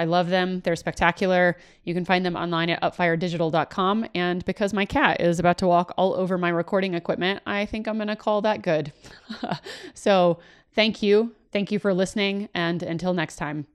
I 0.00 0.04
love 0.04 0.30
them. 0.30 0.60
They're 0.60 0.76
spectacular. 0.76 1.58
You 1.84 1.92
can 1.92 2.06
find 2.06 2.24
them 2.24 2.34
online 2.34 2.70
at 2.70 2.80
upfiredigital.com. 2.80 4.06
And 4.14 4.42
because 4.46 4.72
my 4.72 4.86
cat 4.86 5.20
is 5.20 5.38
about 5.38 5.58
to 5.58 5.66
walk 5.66 5.92
all 5.98 6.14
over 6.14 6.38
my 6.38 6.48
recording 6.48 6.94
equipment, 6.94 7.42
I 7.44 7.66
think 7.66 7.86
I'm 7.86 7.98
going 7.98 8.08
to 8.08 8.16
call 8.16 8.40
that 8.40 8.62
good. 8.62 8.94
so 9.94 10.38
thank 10.74 11.02
you. 11.02 11.34
Thank 11.52 11.70
you 11.70 11.78
for 11.78 11.92
listening. 11.92 12.48
And 12.54 12.82
until 12.82 13.12
next 13.12 13.36
time, 13.36 13.66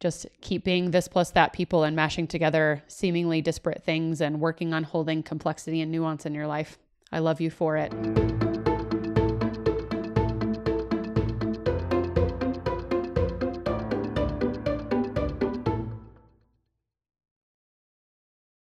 just 0.00 0.26
keep 0.42 0.64
being 0.64 0.90
this 0.90 1.08
plus 1.08 1.30
that 1.30 1.54
people 1.54 1.82
and 1.82 1.96
mashing 1.96 2.26
together 2.26 2.82
seemingly 2.86 3.40
disparate 3.40 3.82
things 3.82 4.20
and 4.20 4.40
working 4.40 4.74
on 4.74 4.84
holding 4.84 5.22
complexity 5.22 5.80
and 5.80 5.90
nuance 5.90 6.26
in 6.26 6.34
your 6.34 6.46
life. 6.46 6.78
I 7.10 7.20
love 7.20 7.40
you 7.40 7.48
for 7.48 7.78
it. 7.78 8.47